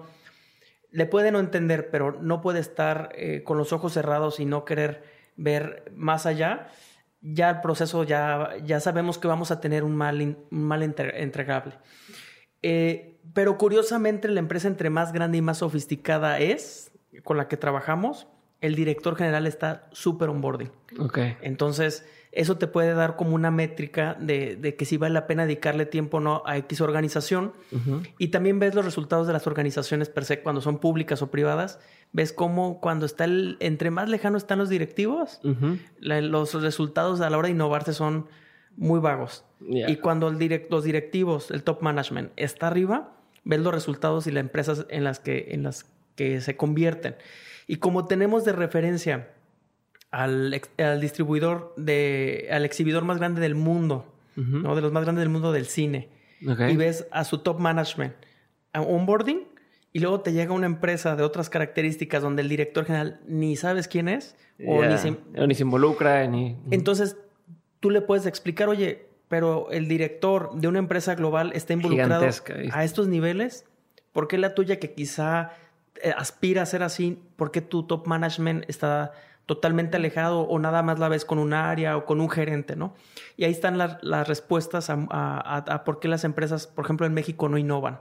le 0.92 1.08
puede 1.08 1.32
no 1.32 1.40
entender, 1.40 1.90
pero 1.90 2.20
no 2.22 2.40
puede 2.42 2.60
estar 2.60 3.10
eh, 3.16 3.44
con 3.44 3.58
los 3.58 3.74
ojos 3.74 3.94
cerrados 3.94 4.40
y 4.40 4.46
no 4.46 4.64
querer 4.64 5.04
ver 5.36 5.92
más 5.96 6.26
allá, 6.26 6.70
ya 7.24 7.50
el 7.50 7.62
proceso 7.62 8.04
ya, 8.04 8.50
ya 8.64 8.80
sabemos 8.80 9.18
que 9.18 9.28
vamos 9.28 9.50
a 9.50 9.62
tener 9.62 9.84
un 9.84 9.96
mal, 9.96 10.38
mal 10.50 10.84
entregable. 10.84 11.74
Eh, 12.62 13.20
pero 13.34 13.58
curiosamente 13.58 14.28
la 14.28 14.40
empresa 14.40 14.68
entre 14.68 14.90
más 14.90 15.14
grande 15.14 15.38
y 15.38 15.42
más 15.42 15.60
sofisticada 15.60 16.40
es, 16.40 16.92
con 17.24 17.38
la 17.38 17.48
que 17.48 17.58
trabajamos, 17.58 18.28
el 18.60 18.76
director 18.76 19.16
general 19.16 19.48
está 19.48 19.88
súper 19.92 20.30
onboarding. 20.30 20.72
Ok. 21.00 21.20
Entonces, 21.42 22.06
eso 22.36 22.58
te 22.58 22.68
puede 22.68 22.94
dar 22.94 23.16
como 23.16 23.36
una 23.36 23.52
métrica 23.52 24.18
de, 24.20 24.76
que 24.78 24.86
si 24.86 24.98
vale 24.98 25.14
la 25.14 25.28
pena 25.28 25.46
dedicarle 25.46 25.86
tiempo 25.86 26.18
o 26.18 26.20
no 26.20 26.42
a 26.46 26.58
X 26.58 26.82
organización. 26.82 27.54
Y 28.18 28.30
también 28.30 28.60
ves 28.60 28.74
los 28.74 28.84
resultados 28.84 29.28
de 29.28 29.34
las 29.34 29.46
organizaciones 29.46 30.10
per 30.10 30.26
se 30.26 30.42
cuando 30.42 30.60
son 30.60 30.80
públicas 30.80 31.22
o 31.22 31.30
privadas. 31.30 31.80
Ves 32.12 32.34
cómo 32.34 32.82
cuando 32.82 33.06
está 33.06 33.26
el, 33.26 33.58
entre 33.60 33.92
más 33.92 34.10
lejano 34.10 34.38
están 34.38 34.60
los 34.60 34.70
directivos, 34.70 35.42
los 36.00 36.62
resultados 36.62 37.22
a 37.22 37.30
la 37.30 37.38
hora 37.38 37.48
de 37.48 37.54
innovarse 37.54 37.94
son 37.94 38.28
muy 38.78 39.00
vagos. 39.00 39.46
Y 39.62 39.98
cuando 39.98 40.28
el 40.28 40.66
los 40.70 40.84
directivos, 40.84 41.52
el 41.52 41.64
top 41.64 41.82
management, 41.82 42.32
está 42.36 42.68
arriba, 42.68 43.16
ves 43.44 43.60
los 43.60 43.74
resultados 43.74 44.26
y 44.26 44.32
las 44.32 44.42
empresas 44.42 44.88
en 44.90 45.04
las 45.04 45.20
que, 45.20 45.50
en 45.52 45.64
las 45.64 45.86
que 46.16 46.42
se 46.42 46.58
convierten. 46.58 47.16
Y 47.68 47.78
como 47.78 48.06
tenemos 48.06 48.44
de 48.44 48.54
referencia 48.54 49.30
al, 50.14 50.62
al, 50.78 51.02
distribuidor, 51.02 51.74
de, 51.76 52.48
al 52.52 52.66
exhibidor 52.66 53.04
más 53.04 53.18
grande 53.18 53.42
del 53.42 53.56
mundo, 53.56 54.06
¿no? 54.36 54.76
De 54.76 54.82
los 54.82 54.92
más 54.92 55.04
grandes 55.04 55.24
del 55.24 55.30
mundo 55.30 55.52
del 55.52 55.66
cine. 55.66 56.10
Y 56.40 56.78
ves 56.78 57.08
a 57.12 57.24
su 57.24 57.40
top 57.40 57.60
management 57.60 58.14
a 58.74 58.82
onboarding 58.82 59.48
y 59.92 60.00
luego 60.00 60.22
te 60.22 60.32
llega 60.32 60.54
una 60.54 60.68
empresa 60.68 61.16
de 61.16 61.24
otras 61.24 61.50
características 61.50 62.22
donde 62.22 62.44
el 62.44 62.50
director 62.50 62.86
general 62.86 63.22
ni 63.28 63.56
sabes 63.56 63.88
quién 63.88 64.08
es 64.08 64.36
o 64.68 64.86
ni, 64.86 64.98
se, 64.98 65.18
ni 65.48 65.56
se 65.56 65.64
involucra. 65.64 66.28
Ni... 66.28 66.58
Entonces 66.70 67.18
tú 67.80 67.90
le 67.90 68.02
puedes 68.02 68.28
explicar, 68.28 68.70
oye, 68.70 69.08
pero 69.30 69.72
el 69.72 69.88
director 69.88 70.52
de 70.54 70.68
una 70.68 70.78
empresa 70.78 71.16
global 71.16 71.54
está 71.56 71.74
involucrado 71.74 72.28
a 72.72 72.84
estos 72.84 73.08
niveles. 73.08 73.66
¿Por 74.12 74.28
qué 74.28 74.38
la 74.38 74.54
tuya 74.54 74.78
que 74.78 74.94
quizá 74.94 75.54
eh, 76.04 76.14
aspira 76.16 76.62
a 76.62 76.66
ser 76.68 76.84
así? 76.84 77.20
¿Por 77.36 77.50
qué 77.50 77.62
tu 77.62 77.84
top 77.84 78.06
management 78.06 78.66
está 78.68 79.14
totalmente 79.46 79.98
alejado 79.98 80.42
o 80.42 80.60
nada 80.60 80.84
más 80.84 81.00
la 81.00 81.10
ves 81.10 81.26
con 81.26 81.38
un 81.38 81.54
área 81.54 81.98
o 81.98 82.06
con 82.06 82.22
un 82.22 82.30
gerente, 82.30 82.76
¿no? 82.76 82.96
Y 83.36 83.44
ahí 83.44 83.52
están 83.52 83.78
las 83.78 84.28
respuestas 84.28 84.90
a, 84.90 85.84
por 85.86 86.00
qué 86.00 86.08
las 86.08 86.24
empresas, 86.24 86.68
por 86.68 86.86
ejemplo, 86.86 87.06
en 87.06 87.14
México 87.14 87.50
no 87.50 87.58
innovan. 87.58 88.00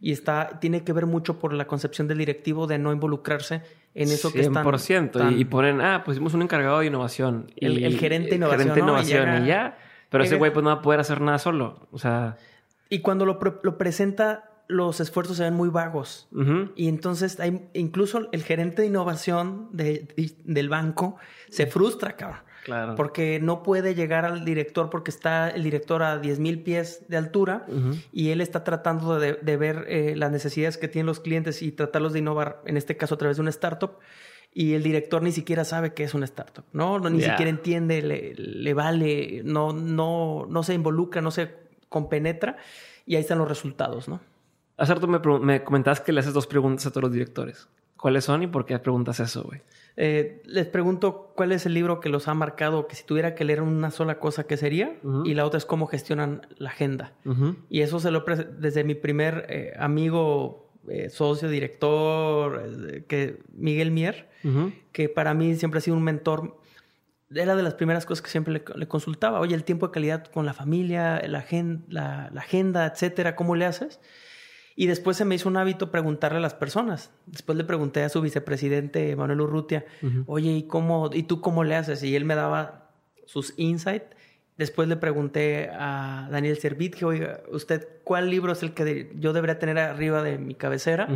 Y 0.00 0.12
está, 0.12 0.58
tiene 0.60 0.84
que 0.84 0.92
ver 0.92 1.06
mucho 1.06 1.38
por 1.38 1.52
la 1.54 1.66
concepción 1.66 2.08
del 2.08 2.18
directivo 2.18 2.66
de 2.66 2.78
no 2.78 2.92
involucrarse 2.92 3.62
en 3.94 4.10
eso 4.10 4.32
que 4.32 4.40
están... 4.40 4.64
100%. 4.64 5.38
Y 5.38 5.44
ponen, 5.46 5.80
ah, 5.80 6.02
pues 6.04 6.16
hicimos 6.16 6.34
un 6.34 6.42
encargado 6.42 6.80
de 6.80 6.86
innovación. 6.86 7.50
El, 7.56 7.98
gerente 7.98 8.30
de 8.30 8.36
innovación, 8.36 8.60
gerente 8.60 8.80
de 8.80 8.80
innovación 8.80 9.44
y, 9.44 9.46
ya. 9.46 9.78
Pero 10.10 10.24
ese 10.24 10.36
güey 10.36 10.52
pues 10.52 10.62
no 10.62 10.70
va 10.70 10.76
a 10.76 10.82
poder 10.82 11.00
hacer 11.00 11.20
nada 11.20 11.38
solo. 11.38 11.88
O 11.90 11.98
sea... 11.98 12.36
Y 12.90 13.00
cuando 13.00 13.24
lo, 13.24 13.38
lo 13.62 13.78
presenta 13.78 14.50
los 14.68 15.00
esfuerzos 15.00 15.36
se 15.36 15.44
ven 15.44 15.54
muy 15.54 15.68
vagos. 15.68 16.28
Y 16.74 16.88
entonces 16.88 17.38
hay, 17.40 17.68
incluso 17.74 18.28
el 18.32 18.42
gerente 18.42 18.82
de 18.82 18.88
innovación 18.88 19.68
del 19.72 20.68
banco 20.68 21.16
se 21.50 21.66
frustra, 21.66 22.16
cabrón. 22.16 22.40
Claro. 22.64 22.94
Porque 22.94 23.40
no 23.42 23.62
puede 23.62 23.94
llegar 23.94 24.24
al 24.24 24.42
director 24.46 24.88
porque 24.88 25.10
está 25.10 25.50
el 25.50 25.62
director 25.62 26.02
a 26.02 26.18
10 26.18 26.38
mil 26.40 26.62
pies 26.62 27.04
de 27.08 27.18
altura 27.18 27.66
y 28.10 28.30
él 28.30 28.40
está 28.40 28.64
tratando 28.64 29.18
de, 29.18 29.56
ver 29.56 29.84
eh, 29.88 30.14
las 30.16 30.32
necesidades 30.32 30.78
que 30.78 30.88
tienen 30.88 31.06
los 31.06 31.20
clientes 31.20 31.60
y 31.60 31.72
tratarlos 31.72 32.14
de 32.14 32.20
innovar, 32.20 32.62
en 32.64 32.78
este 32.78 32.96
caso 32.96 33.16
a 33.16 33.18
través 33.18 33.36
de 33.36 33.42
una 33.42 33.50
startup. 33.50 33.98
Y 34.56 34.74
el 34.74 34.82
director 34.82 35.20
ni 35.20 35.32
siquiera 35.32 35.64
sabe 35.64 35.94
qué 35.94 36.04
es 36.04 36.14
una 36.14 36.24
startup, 36.24 36.64
¿no? 36.72 36.98
ni 37.00 37.20
siquiera 37.20 37.50
entiende, 37.50 38.00
le, 38.00 38.34
le, 38.34 38.72
vale, 38.72 39.42
no, 39.44 39.72
no, 39.72 40.46
no 40.48 40.62
se 40.62 40.74
involucra, 40.74 41.20
no 41.20 41.32
se 41.32 41.52
compenetra 41.88 42.56
y 43.04 43.16
ahí 43.16 43.20
están 43.20 43.38
los 43.38 43.48
resultados, 43.48 44.08
¿no? 44.08 44.20
Hace 44.76 44.94
rato 44.94 45.06
me, 45.06 45.18
me 45.40 45.64
comentabas 45.64 46.00
que 46.00 46.12
le 46.12 46.20
haces 46.20 46.32
dos 46.32 46.46
preguntas 46.46 46.86
a 46.86 46.90
todos 46.90 47.04
los 47.04 47.12
directores. 47.12 47.68
¿Cuáles 47.96 48.24
son 48.24 48.42
y 48.42 48.46
por 48.46 48.66
qué 48.66 48.78
preguntas 48.78 49.18
eso, 49.20 49.44
güey? 49.44 49.62
Eh, 49.96 50.42
les 50.44 50.66
pregunto 50.66 51.32
cuál 51.36 51.52
es 51.52 51.64
el 51.66 51.74
libro 51.74 52.00
que 52.00 52.08
los 52.08 52.26
ha 52.26 52.34
marcado, 52.34 52.86
que 52.88 52.96
si 52.96 53.04
tuviera 53.04 53.34
que 53.34 53.44
leer 53.44 53.62
una 53.62 53.90
sola 53.90 54.18
cosa, 54.18 54.44
¿qué 54.44 54.56
sería? 54.56 54.96
Y 55.24 55.34
la 55.34 55.46
otra 55.46 55.58
es 55.58 55.64
cómo 55.64 55.86
gestionan 55.86 56.46
la 56.58 56.70
agenda. 56.70 57.12
Y 57.70 57.80
eso 57.80 58.00
se 58.00 58.10
lo 58.10 58.24
desde 58.58 58.84
mi 58.84 58.94
primer 58.94 59.46
eh, 59.48 59.72
amigo, 59.78 60.70
eh, 60.88 61.08
socio, 61.08 61.48
director, 61.48 63.04
que 63.06 63.40
Miguel 63.54 63.90
Mier, 63.90 64.28
que 64.92 65.08
para 65.08 65.32
mí 65.32 65.54
siempre 65.54 65.78
ha 65.78 65.80
sido 65.80 65.96
un 65.96 66.02
mentor. 66.02 66.58
Era 67.30 67.56
de 67.56 67.62
las 67.62 67.74
primeras 67.74 68.04
cosas 68.04 68.22
que 68.22 68.30
siempre 68.30 68.62
le, 68.74 68.86
consultaba. 68.86 69.40
Oye, 69.40 69.54
el 69.54 69.64
tiempo 69.64 69.86
de 69.86 69.92
calidad 69.92 70.26
con 70.26 70.44
la 70.44 70.52
familia, 70.52 71.22
la, 71.26 71.44
la, 71.88 72.30
la 72.32 72.40
agenda, 72.40 72.86
etcétera, 72.86 73.34
¿cómo 73.34 73.56
le 73.56 73.64
haces? 73.64 74.00
Y 74.76 74.86
después 74.86 75.16
se 75.16 75.24
me 75.24 75.36
hizo 75.36 75.48
un 75.48 75.56
hábito 75.56 75.90
preguntarle 75.90 76.38
a 76.38 76.40
las 76.40 76.54
personas. 76.54 77.12
Después 77.26 77.56
le 77.56 77.64
pregunté 77.64 78.02
a 78.02 78.08
su 78.08 78.20
vicepresidente, 78.20 79.14
Manuel 79.14 79.42
Urrutia, 79.42 79.84
oye, 80.26 80.52
¿y, 80.52 80.62
cómo, 80.64 81.10
¿y 81.12 81.24
tú 81.24 81.40
cómo 81.40 81.62
le 81.62 81.76
haces? 81.76 82.02
Y 82.02 82.16
él 82.16 82.24
me 82.24 82.34
daba 82.34 82.90
sus 83.26 83.54
insights. 83.56 84.16
Después 84.56 84.88
le 84.88 84.96
pregunté 84.96 85.70
a 85.72 86.28
Daniel 86.30 86.56
Servit, 86.56 86.94
que, 86.94 87.04
oiga, 87.04 87.40
¿usted 87.50 87.88
cuál 88.04 88.30
libro 88.30 88.52
es 88.52 88.62
el 88.62 88.72
que 88.72 89.12
yo 89.16 89.32
debería 89.32 89.58
tener 89.58 89.78
arriba 89.78 90.22
de 90.22 90.38
mi 90.38 90.54
cabecera? 90.54 91.08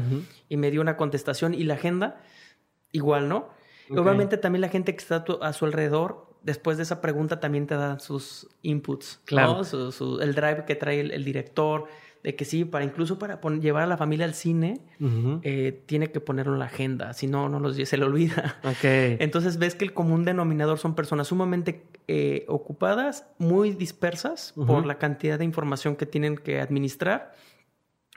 Y 0.48 0.56
me 0.56 0.70
dio 0.70 0.80
una 0.80 0.96
contestación. 0.96 1.54
Y 1.54 1.64
la 1.64 1.74
agenda, 1.74 2.20
igual, 2.92 3.28
¿no? 3.28 3.48
Obviamente 3.90 4.36
también 4.36 4.60
la 4.60 4.68
gente 4.68 4.92
que 4.94 4.98
está 4.98 5.24
a 5.40 5.52
su 5.52 5.64
alrededor, 5.64 6.28
después 6.42 6.76
de 6.76 6.84
esa 6.84 7.00
pregunta 7.00 7.40
también 7.40 7.66
te 7.66 7.74
dan 7.74 8.00
sus 8.00 8.48
inputs, 8.62 9.20
claro. 9.24 9.62
el 10.20 10.34
drive 10.34 10.64
que 10.66 10.74
trae 10.76 11.00
el 11.00 11.24
director, 11.24 11.86
de 12.22 12.34
que 12.34 12.44
sí, 12.44 12.64
para 12.64 12.84
incluso 12.84 13.18
para 13.18 13.40
llevar 13.60 13.84
a 13.84 13.86
la 13.86 13.96
familia 13.96 14.26
al 14.26 14.34
cine, 14.34 14.80
eh, 15.42 15.82
tiene 15.86 16.10
que 16.10 16.20
ponerlo 16.20 16.54
en 16.54 16.58
la 16.58 16.64
agenda, 16.66 17.12
si 17.12 17.26
no, 17.26 17.48
no 17.48 17.60
los, 17.60 17.76
se 17.76 17.96
le 17.96 18.04
olvida. 18.04 18.56
Entonces 19.20 19.58
ves 19.58 19.74
que 19.74 19.84
el 19.84 19.92
común 19.92 20.24
denominador 20.24 20.78
son 20.78 20.94
personas 20.94 21.28
sumamente 21.28 21.86
eh, 22.08 22.44
ocupadas, 22.48 23.26
muy 23.38 23.70
dispersas 23.72 24.52
por 24.54 24.86
la 24.86 24.98
cantidad 24.98 25.38
de 25.38 25.44
información 25.44 25.96
que 25.96 26.06
tienen 26.06 26.36
que 26.36 26.60
administrar, 26.60 27.32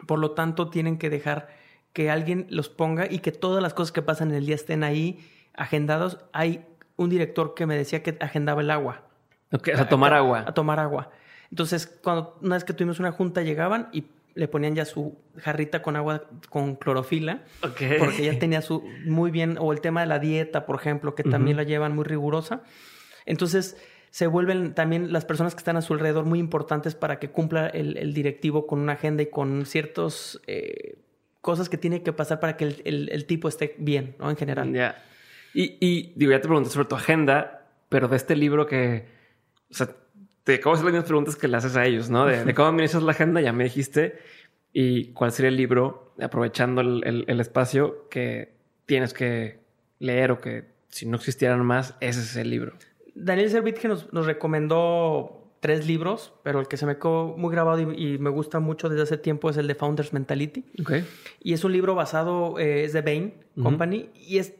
por 0.07 0.19
lo 0.19 0.31
tanto 0.31 0.69
tienen 0.69 0.97
que 0.97 1.09
dejar 1.09 1.49
que 1.93 2.09
alguien 2.09 2.47
los 2.49 2.69
ponga 2.69 3.05
y 3.09 3.19
que 3.19 3.31
todas 3.31 3.61
las 3.61 3.73
cosas 3.73 3.91
que 3.91 4.01
pasan 4.01 4.29
en 4.29 4.35
el 4.35 4.45
día 4.45 4.55
estén 4.55 4.83
ahí 4.83 5.19
agendados. 5.53 6.19
Hay 6.33 6.65
un 6.95 7.09
director 7.09 7.53
que 7.53 7.65
me 7.65 7.75
decía 7.75 8.01
que 8.01 8.17
agendaba 8.19 8.61
el 8.61 8.71
agua. 8.71 9.03
a 9.51 9.89
tomar 9.89 10.13
agua. 10.13 10.45
A 10.47 10.53
tomar 10.53 10.79
agua. 10.79 11.11
Entonces, 11.51 11.85
cuando 12.01 12.37
una 12.41 12.55
vez 12.55 12.63
que 12.63 12.73
tuvimos 12.73 12.99
una 12.99 13.11
junta, 13.11 13.41
llegaban 13.41 13.89
y 13.91 14.05
le 14.33 14.47
ponían 14.47 14.75
ya 14.75 14.85
su 14.85 15.17
jarrita 15.37 15.81
con 15.81 15.95
agua 15.95 16.23
con 16.49 16.75
clorofila. 16.75 17.43
Porque 17.99 18.23
ya 18.23 18.39
tenía 18.39 18.61
su 18.61 18.83
muy 19.05 19.31
bien, 19.31 19.57
o 19.59 19.73
el 19.73 19.81
tema 19.81 20.01
de 20.01 20.07
la 20.07 20.19
dieta, 20.19 20.65
por 20.65 20.79
ejemplo, 20.79 21.15
que 21.15 21.23
también 21.23 21.57
la 21.57 21.63
llevan 21.63 21.93
muy 21.95 22.05
rigurosa. 22.05 22.63
Entonces, 23.25 23.77
se 24.09 24.27
vuelven 24.27 24.73
también 24.73 25.13
las 25.13 25.25
personas 25.25 25.55
que 25.55 25.59
están 25.59 25.77
a 25.77 25.81
su 25.81 25.93
alrededor 25.93 26.25
muy 26.25 26.39
importantes 26.39 26.95
para 26.95 27.19
que 27.19 27.29
cumpla 27.29 27.67
el, 27.67 28.13
directivo 28.13 28.67
con 28.67 28.79
una 28.79 28.93
agenda 28.93 29.23
y 29.23 29.27
con 29.27 29.65
ciertas 29.65 30.39
eh, 30.47 30.97
cosas 31.41 31.69
que 31.69 31.77
tiene 31.77 32.03
que 32.03 32.13
pasar 32.13 32.39
para 32.39 32.57
que 32.57 32.81
el, 32.83 33.25
tipo 33.25 33.47
esté 33.47 33.75
bien, 33.77 34.15
¿no? 34.19 34.29
En 34.29 34.37
general. 34.37 34.71
Ya. 34.73 35.03
Y, 35.53 35.77
y, 35.79 36.13
digo, 36.15 36.31
ya 36.31 36.39
te 36.39 36.47
pregunté 36.47 36.69
sobre 36.69 36.87
tu 36.87 36.95
agenda, 36.95 37.67
pero 37.89 38.07
de 38.07 38.15
este 38.15 38.35
libro 38.37 38.65
que, 38.65 39.05
o 39.69 39.73
sea, 39.73 39.89
te 40.43 40.55
acabo 40.55 40.75
de 40.75 40.79
hacer 40.79 40.85
las 40.85 40.93
mismas 40.93 41.07
preguntas 41.07 41.35
que 41.35 41.47
le 41.47 41.57
haces 41.57 41.75
a 41.75 41.85
ellos, 41.85 42.09
¿no? 42.09 42.25
De, 42.25 42.53
cómo 42.53 42.69
administras 42.69 43.03
la 43.03 43.11
agenda, 43.11 43.41
ya 43.41 43.53
me 43.53 43.63
dijiste. 43.63 44.19
Y 44.73 45.11
cuál 45.13 45.31
sería 45.31 45.49
el 45.49 45.57
libro, 45.57 46.13
aprovechando 46.19 46.81
el, 46.81 47.39
espacio, 47.39 48.07
que 48.09 48.53
tienes 48.85 49.13
que 49.13 49.59
leer 49.99 50.31
o 50.31 50.39
que 50.39 50.65
si 50.87 51.05
no 51.05 51.17
existieran 51.17 51.65
más, 51.65 51.95
ese 51.99 52.21
es 52.21 52.35
el 52.37 52.49
libro. 52.49 52.73
Daniel 53.13 53.49
Servit 53.49 53.77
que 53.77 53.87
nos, 53.87 54.07
recomendó 54.11 55.53
tres 55.59 55.85
libros, 55.85 56.33
pero 56.43 56.59
el 56.59 56.67
que 56.67 56.77
se 56.77 56.85
me 56.85 56.95
quedó 56.97 57.35
muy 57.37 57.51
grabado 57.51 57.79
y, 57.79 58.17
me 58.17 58.29
gusta 58.29 58.59
mucho 58.59 58.89
desde 58.89 59.03
hace 59.03 59.17
tiempo 59.17 59.49
es 59.49 59.57
el 59.57 59.67
de 59.67 59.75
Founders 59.75 60.13
Mentality. 60.13 60.65
Okay. 60.81 61.05
Y 61.41 61.53
es 61.53 61.63
un 61.63 61.73
libro 61.73 61.93
basado, 61.93 62.57
eh, 62.57 62.85
es 62.85 62.93
de 62.93 63.01
Bain 63.01 63.33
Company, 63.61 64.09
y 64.15 64.37
es 64.37 64.53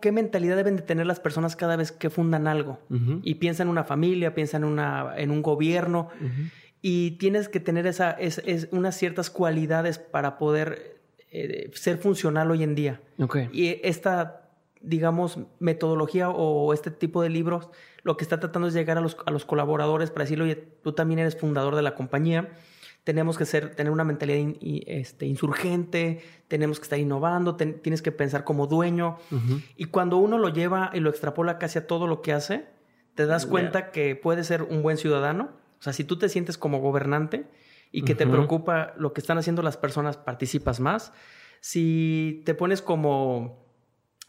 qué 0.00 0.12
mentalidad 0.12 0.56
deben 0.56 0.76
de 0.76 0.82
tener 0.82 1.06
las 1.06 1.20
personas 1.20 1.56
cada 1.56 1.76
vez 1.76 1.92
que 1.92 2.10
fundan 2.10 2.46
algo. 2.46 2.78
Y 3.22 3.36
piensa 3.36 3.62
en 3.62 3.68
una 3.68 3.84
familia, 3.84 4.34
piensa 4.34 4.56
en, 4.56 4.64
una, 4.64 5.14
en 5.16 5.30
un 5.30 5.42
gobierno, 5.42 6.08
y 6.82 7.12
tienes 7.12 7.48
que 7.48 7.60
tener 7.60 7.86
esa, 7.86 8.10
es, 8.10 8.68
unas 8.70 8.96
ciertas 8.96 9.30
cualidades 9.30 9.98
para 9.98 10.38
poder 10.38 11.00
eh, 11.30 11.70
ser 11.74 11.98
funcional 11.98 12.50
hoy 12.50 12.62
en 12.62 12.74
día. 12.74 13.00
Okay. 13.18 13.48
Y 13.52 13.80
esta, 13.82 14.50
digamos, 14.80 15.38
metodología 15.58 16.30
o 16.30 16.72
este 16.72 16.90
tipo 16.90 17.22
de 17.22 17.30
libros 17.30 17.70
lo 18.06 18.16
que 18.16 18.22
está 18.22 18.38
tratando 18.38 18.68
es 18.68 18.74
llegar 18.74 18.98
a 18.98 19.00
los, 19.00 19.16
a 19.26 19.32
los 19.32 19.44
colaboradores 19.44 20.12
para 20.12 20.22
decirle, 20.22 20.44
oye, 20.44 20.54
tú 20.54 20.92
también 20.92 21.18
eres 21.18 21.36
fundador 21.36 21.74
de 21.74 21.82
la 21.82 21.96
compañía, 21.96 22.50
tenemos 23.06 23.38
que 23.38 23.44
ser, 23.44 23.76
tener 23.76 23.92
una 23.92 24.02
mentalidad 24.02 24.56
este, 24.60 25.26
insurgente, 25.26 26.24
tenemos 26.48 26.80
que 26.80 26.82
estar 26.82 26.98
innovando, 26.98 27.54
tienes 27.54 28.02
que 28.02 28.10
pensar 28.10 28.42
como 28.42 28.66
dueño. 28.66 29.18
Y 29.76 29.84
cuando 29.84 30.16
uno 30.16 30.38
lo 30.38 30.48
lleva 30.48 30.90
y 30.92 30.98
lo 30.98 31.08
extrapola 31.08 31.56
casi 31.56 31.78
a 31.78 31.86
todo 31.86 32.08
lo 32.08 32.20
que 32.20 32.32
hace, 32.32 32.66
te 33.14 33.26
das 33.26 33.46
cuenta 33.46 33.92
que 33.92 34.16
puede 34.16 34.42
ser 34.42 34.64
un 34.64 34.82
buen 34.82 34.96
ciudadano. 34.96 35.50
O 35.78 35.82
sea, 35.84 35.92
si 35.92 36.02
tú 36.02 36.18
te 36.18 36.28
sientes 36.28 36.58
como 36.58 36.80
gobernante 36.80 37.46
y 37.92 38.02
que 38.02 38.16
te 38.16 38.26
preocupa 38.26 38.92
lo 38.98 39.12
que 39.12 39.20
están 39.20 39.38
haciendo 39.38 39.62
las 39.62 39.76
personas, 39.76 40.16
participas 40.16 40.80
más. 40.80 41.12
Si 41.60 42.42
te 42.44 42.54
pones 42.54 42.82
como 42.82 43.64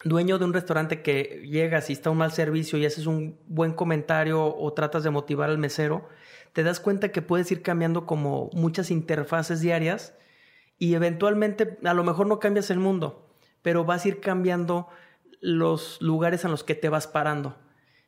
dueño 0.03 0.37
de 0.37 0.45
un 0.45 0.53
restaurante 0.53 1.01
que 1.01 1.41
llegas 1.49 1.89
y 1.89 1.93
está 1.93 2.11
un 2.11 2.19
mal 2.19 2.31
servicio 2.31 2.77
y 2.77 2.85
haces 2.85 3.07
un 3.07 3.39
buen 3.47 3.73
comentario 3.73 4.55
o 4.55 4.73
tratas 4.73 5.03
de 5.03 5.09
motivar 5.09 5.49
al 5.49 5.57
mesero, 5.57 6.07
te 6.57 6.63
das 6.63 6.79
cuenta 6.79 7.11
que 7.11 7.21
puedes 7.21 7.51
ir 7.51 7.61
cambiando 7.61 8.07
como 8.07 8.49
muchas 8.51 8.89
interfaces 8.89 9.61
diarias 9.61 10.15
y 10.79 10.95
eventualmente 10.95 11.77
a 11.83 11.93
lo 11.93 12.03
mejor 12.03 12.25
no 12.25 12.39
cambias 12.39 12.71
el 12.71 12.79
mundo, 12.79 13.29
pero 13.61 13.85
vas 13.85 14.03
a 14.03 14.07
ir 14.07 14.21
cambiando 14.21 14.87
los 15.39 16.01
lugares 16.01 16.45
en 16.45 16.49
los 16.49 16.63
que 16.63 16.73
te 16.73 16.89
vas 16.89 17.05
parando, 17.05 17.55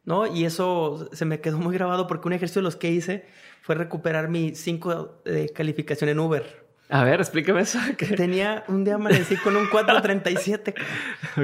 ¿no? 0.04 0.26
Y 0.26 0.46
eso 0.46 1.10
se 1.12 1.26
me 1.26 1.42
quedó 1.42 1.60
muy 1.60 1.76
grabado 1.76 2.08
porque 2.08 2.28
un 2.28 2.34
ejercicio 2.34 2.62
de 2.62 2.64
los 2.64 2.76
que 2.76 2.90
hice 2.90 3.28
fue 3.62 3.76
recuperar 3.76 4.30
mi 4.30 4.56
5 4.56 5.22
de 5.26 5.50
calificación 5.50 6.10
en 6.10 6.18
Uber. 6.18 6.69
A 6.92 7.04
ver, 7.04 7.20
explícame 7.20 7.62
eso. 7.62 7.78
Tenía 8.18 8.64
un 8.68 8.84
día 8.84 8.96
amanecí 8.96 9.38
con 9.38 9.56
un 9.56 9.68
437 9.68 10.74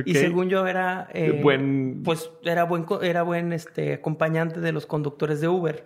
y 0.04 0.16
según 0.16 0.50
yo 0.50 0.66
era 0.66 1.08
eh, 1.14 1.40
buen, 1.42 2.02
pues 2.04 2.32
era 2.44 2.64
buen 2.64 2.88
era 3.04 3.22
buen 3.22 3.54
este 3.54 3.94
acompañante 3.94 4.60
de 4.60 4.72
los 4.72 4.88
conductores 4.88 5.42
de 5.42 5.48
Uber. 5.48 5.86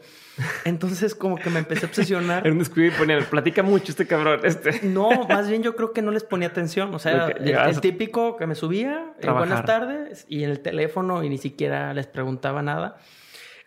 Entonces 0.64 1.14
como 1.14 1.36
que 1.36 1.50
me 1.50 1.60
empecé 1.60 1.86
a 1.86 1.90
obsesionar. 1.90 2.44
Era 2.48 2.56
un 2.56 2.62
y 2.62 2.92
ponía, 2.92 3.20
platica 3.20 3.62
mucho 3.62 3.92
este 3.92 4.08
cabrón, 4.08 4.40
este. 4.44 4.80
No, 4.88 5.10
más 5.28 5.50
bien 5.50 5.62
yo 5.62 5.76
creo 5.76 5.92
que 5.92 6.02
no 6.02 6.12
les 6.12 6.24
ponía 6.24 6.48
atención, 6.48 6.96
o 6.96 7.00
sea, 7.00 7.28
el, 7.28 7.82
típico 7.82 8.38
que 8.38 8.48
me 8.48 8.56
subía, 8.56 9.14
eh, 9.20 9.30
buenas 9.30 9.66
tardes 9.66 10.26
y 10.30 10.46
en 10.46 10.52
el 10.52 10.62
teléfono 10.62 11.22
y 11.22 11.30
ni 11.30 11.38
siquiera 11.38 11.94
les 11.94 12.08
preguntaba 12.08 12.62
nada. 12.62 12.96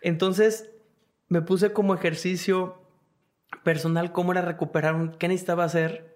Entonces 0.01 0.71
me 1.27 1.43
puse 1.43 1.71
como 1.71 1.93
ejercicio 1.93 2.82
personal 3.63 4.11
cómo 4.11 4.31
era 4.31 4.41
recuperar 4.41 4.95
un, 4.95 5.11
qué 5.11 5.27
necesitaba 5.27 5.63
hacer 5.63 6.13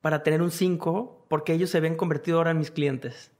para 0.00 0.22
tener 0.22 0.42
un 0.42 0.50
5, 0.50 1.26
porque 1.28 1.52
ellos 1.52 1.70
se 1.70 1.78
habían 1.78 1.94
convertido 1.94 2.38
ahora 2.38 2.50
en 2.50 2.58
mis 2.58 2.70
clientes. 2.70 3.30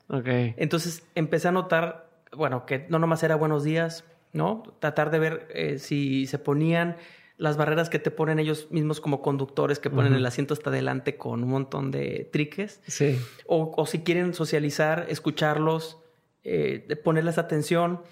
Entonces 0.57 1.05
empecé 1.14 1.49
a 1.49 1.53
notar, 1.53 2.11
bueno, 2.37 2.66
que 2.66 2.87
no 2.91 2.99
nomás 2.99 3.23
era 3.23 3.35
buenos 3.35 3.64
días, 3.64 4.05
¿no? 4.33 4.62
Tratar 4.79 5.11
de 5.11 5.18
ver 5.18 5.49
eh, 5.55 5.79
si 5.79 6.27
se 6.27 6.39
ponían 6.39 6.97
las 7.39 7.57
barreras 7.57 7.89
que 7.89 7.99
te 7.99 8.11
ponen 8.11 8.39
ellos 8.39 8.68
mismos 8.70 9.01
como 9.01 9.23
conductores, 9.23 9.79
que 9.79 9.91
ponen 9.91 10.14
el 10.14 10.25
asiento 10.27 10.55
hasta 10.55 10.70
adelante 10.70 11.16
con 11.16 11.43
un 11.43 11.51
montón 11.51 11.91
de 11.91 12.29
triques. 12.31 12.81
Sí. 12.87 13.18
O, 13.47 13.73
o 13.77 13.87
si 13.87 14.01
quieren 14.01 14.35
socializar, 14.35 15.07
escucharlos, 15.09 15.99
eh, 16.45 16.97
ponerles 17.03 17.39
atención. 17.39 18.03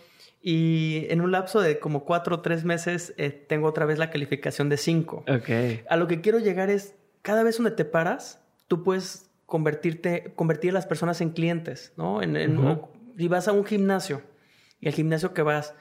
Y 0.43 1.07
en 1.11 1.21
un 1.21 1.33
lapso 1.33 1.61
de 1.61 1.79
como 1.79 2.05
cuatro 2.05 2.37
o 2.37 2.41
tres 2.41 2.65
meses 2.65 3.13
eh, 3.19 3.31
tengo 3.31 3.69
otra 3.69 3.85
vez 3.85 3.99
la 3.99 4.11
calificación 4.11 4.69
de 4.69 4.79
cinco. 4.79 5.25
Ok. 5.29 5.85
A 5.89 5.97
lo 5.97 6.07
que 6.07 6.21
quiero 6.23 6.39
llegar 6.39 6.71
es, 6.71 6.95
cada 7.23 7.43
vez 7.43 7.59
donde 7.59 7.73
te 7.73 7.85
paras, 7.85 8.43
tú 8.67 8.83
puedes 8.83 9.31
convertirte, 9.45 10.33
convertir 10.37 10.71
a 10.71 10.75
las 10.75 10.87
personas 10.87 11.21
en 11.21 11.31
clientes, 11.31 11.93
¿no? 11.97 12.23
En, 12.23 12.37
y 13.19 13.29
vas 13.29 13.49
a 13.49 13.53
un 13.53 13.65
gimnasio, 13.65 14.23
y 14.81 14.89
el 14.89 14.95
gimnasio 14.95 15.35
que 15.35 15.43
vas, 15.43 15.75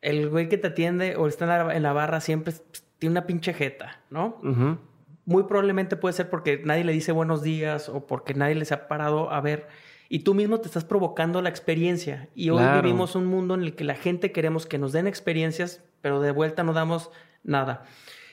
el 0.00 0.30
güey 0.30 0.48
que 0.48 0.56
te 0.56 0.68
atiende 0.68 1.16
o 1.16 1.26
está 1.26 1.74
en 1.74 1.82
la, 1.82 1.92
barra 1.92 2.20
siempre 2.20 2.54
tiene 2.98 3.12
una 3.12 3.26
pinche 3.26 3.52
jeta, 3.52 4.00
¿no? 4.10 4.40
Muy 5.26 5.44
probablemente 5.44 5.96
puede 5.96 6.12
ser 6.12 6.30
porque 6.30 6.62
nadie 6.64 6.84
le 6.84 6.92
dice 6.92 7.12
buenos 7.12 7.42
días 7.42 7.88
o 7.88 8.06
porque 8.06 8.34
nadie 8.34 8.54
les 8.54 8.72
ha 8.72 8.88
parado 8.88 9.30
a 9.30 9.40
ver 9.40 9.66
y 10.14 10.20
tú 10.20 10.32
mismo 10.32 10.60
te 10.60 10.68
estás 10.68 10.84
provocando 10.84 11.42
la 11.42 11.48
experiencia. 11.48 12.28
Y 12.36 12.50
hoy 12.50 12.62
vivimos 12.80 13.16
un 13.16 13.26
mundo 13.26 13.54
en 13.54 13.62
el 13.62 13.74
que 13.74 13.82
la 13.82 13.96
gente 13.96 14.30
queremos 14.30 14.64
que 14.64 14.78
nos 14.78 14.92
den 14.92 15.08
experiencias, 15.08 15.82
pero 16.02 16.20
de 16.20 16.30
vuelta 16.30 16.62
no 16.62 16.72
damos 16.72 17.10
nada. 17.42 17.84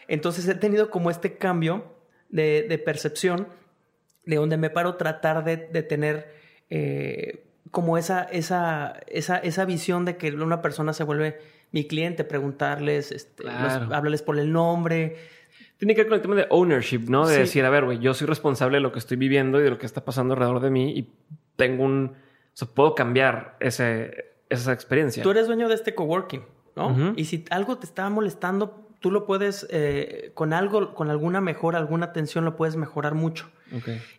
Entonces 0.08 0.48
he 0.48 0.54
tenido 0.54 0.92
como 0.92 1.10
este 1.10 1.40
cambio 1.40 1.92
de, 2.30 2.80
percepción, 2.86 3.48
de 4.28 4.36
donde 4.36 4.58
me 4.58 4.70
paro 4.70 4.94
tratar 4.94 5.44
de, 5.44 5.58
tener 5.82 6.32
eh, 6.70 7.48
como 7.72 7.98
esa, 7.98 8.26
esa, 8.26 9.00
esa, 9.08 9.38
esa 9.38 9.66
visión 9.66 10.06
de 10.06 10.18
que 10.18 10.32
una 10.34 10.62
persona 10.62 10.94
se 10.94 11.04
vuelve 11.04 11.40
mi 11.72 11.88
cliente, 11.88 12.24
preguntarles, 12.24 13.12
este, 13.12 13.50
hablarles 13.50 14.22
por 14.22 14.38
el 14.38 14.52
nombre, 14.52 15.16
tiene 15.82 15.96
que 15.96 16.02
ver 16.02 16.10
con 16.10 16.16
el 16.18 16.22
tema 16.22 16.36
de 16.36 16.46
ownership, 16.52 17.06
¿no? 17.08 17.28
De 17.28 17.40
decir, 17.40 17.66
a 17.66 17.72
ver, 17.72 17.86
güey, 17.86 17.98
yo 17.98 18.14
soy 18.14 18.28
responsable 18.28 18.78
de 18.78 18.82
lo 18.82 18.92
que 18.92 19.00
estoy 19.00 19.18
viviendo 19.18 19.60
y 19.60 19.64
de 19.64 19.72
lo 19.72 19.80
que 19.80 19.88
está 19.88 20.06
pasando 20.06 20.36
alrededor 20.36 20.60
de 20.60 20.70
mí 20.70 20.92
y 20.92 21.10
tengo 21.56 21.84
un, 21.84 22.16
o 22.16 22.58
sea, 22.58 22.68
puedo 22.68 22.96
cambiar 22.96 23.58
ese, 23.60 24.34
esa 24.50 24.74
experiencia. 24.74 25.24
Tú 25.24 25.32
eres 25.32 25.48
dueño 25.48 25.68
de 25.70 25.76
este 25.76 25.96
coworking, 25.96 26.44
¿no? 26.76 27.14
Y 27.16 27.26
si 27.26 27.46
algo 27.50 27.78
te 27.78 27.86
está 27.86 28.10
molestando, 28.10 28.88
tú 29.00 29.12
lo 29.12 29.26
puedes, 29.26 29.66
eh, 29.72 30.32
con 30.34 30.54
algo, 30.54 30.94
con 30.94 31.10
alguna 31.10 31.42
mejora, 31.42 31.80
alguna 31.80 32.08
atención, 32.08 32.46
lo 32.46 32.56
puedes 32.56 32.76
mejorar 32.76 33.16
mucho. 33.16 33.50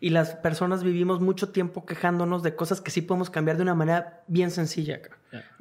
Y 0.01 0.11
las 0.11 0.35
personas 0.35 0.83
vivimos 0.83 1.21
mucho 1.21 1.51
tiempo 1.51 1.85
quejándonos 1.85 2.43
de 2.43 2.57
cosas 2.57 2.81
que 2.81 2.91
sí 2.91 3.03
podemos 3.03 3.29
cambiar 3.29 3.59
de 3.59 3.63
una 3.63 3.75
manera 3.75 4.23
bien 4.27 4.51
sencilla, 4.51 5.03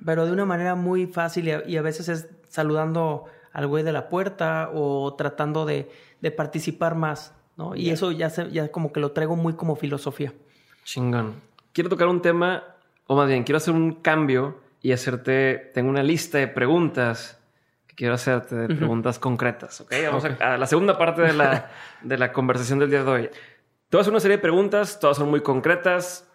pero 0.05 0.25
de 0.25 0.31
una 0.31 0.45
manera 0.45 0.75
muy 0.75 1.07
fácil 1.07 1.49
y 1.67 1.75
a, 1.75 1.81
veces 1.81 2.07
es 2.07 2.29
saludando 2.47 3.25
al 3.51 3.67
güey 3.67 3.83
de 3.83 3.91
la 3.91 4.07
puerta 4.07 4.69
o 4.73 5.13
tratando 5.15 5.65
de, 5.65 5.91
participar 6.37 6.95
más, 6.95 7.35
¿no? 7.57 7.75
Y 7.75 7.89
eso 7.89 8.13
ya, 8.13 8.29
se, 8.29 8.49
ya 8.49 8.71
como 8.71 8.93
que 8.93 9.01
lo 9.01 9.11
traigo 9.11 9.35
muy 9.35 9.55
como 9.55 9.75
filosofía. 9.75 10.33
Chingón 10.85 11.50
quiero 11.73 11.89
tocar 11.89 12.07
un 12.07 12.21
tema, 12.21 12.63
o 13.07 13.15
más 13.15 13.27
bien, 13.27 13.43
quiero 13.43 13.57
hacer 13.57 13.73
un 13.73 13.93
cambio 13.95 14.61
y 14.81 14.91
hacerte, 14.91 15.71
tengo 15.73 15.89
una 15.89 16.03
lista 16.03 16.37
de 16.37 16.47
preguntas 16.47 17.39
que 17.87 17.95
quiero 17.95 18.13
hacerte, 18.13 18.55
de 18.55 18.75
preguntas 18.75 19.19
concretas, 19.19 19.81
¿ok? 19.81 19.93
Vamos 20.07 20.25
A, 20.39 20.57
la 20.57 20.67
segunda 20.67 20.97
parte 20.97 21.21
de 21.21 21.33
la, 21.33 21.69
de 22.01 22.17
la 22.17 22.31
conversación 22.31 22.79
del 22.79 22.89
día 22.89 23.03
de 23.03 23.09
hoy. 23.09 23.23
Te 23.27 23.97
voy 23.97 23.99
a 23.99 24.01
hacer 24.01 24.11
una 24.11 24.19
serie 24.19 24.37
de 24.37 24.41
preguntas, 24.41 24.99
todas 24.99 25.17
son 25.17 25.29
muy 25.29 25.41
concretas, 25.41 26.27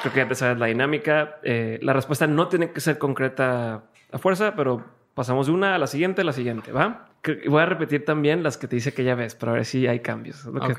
creo 0.00 0.12
que 0.12 0.20
ya 0.20 0.28
te 0.28 0.34
sabes 0.34 0.58
la 0.58 0.66
dinámica. 0.66 1.38
Eh, 1.42 1.78
la 1.82 1.92
respuesta 1.92 2.26
no 2.26 2.48
tiene 2.48 2.72
que 2.72 2.80
ser 2.80 2.98
concreta 2.98 3.84
a 4.10 4.18
fuerza, 4.18 4.54
pero 4.56 4.84
pasamos 5.18 5.48
de 5.48 5.52
una 5.52 5.74
a 5.74 5.78
la 5.78 5.88
siguiente, 5.88 6.20
a 6.20 6.24
la 6.24 6.32
siguiente, 6.32 6.70
¿va? 6.70 7.08
Voy 7.48 7.60
a 7.60 7.66
repetir 7.66 8.04
también 8.04 8.44
las 8.44 8.56
que 8.56 8.68
te 8.68 8.76
dice 8.76 8.94
que 8.94 9.02
ya 9.02 9.16
ves, 9.16 9.34
para 9.34 9.50
ver 9.50 9.64
si 9.64 9.84
hay 9.88 9.98
cambios. 9.98 10.44
Lo 10.44 10.60
que 10.60 10.70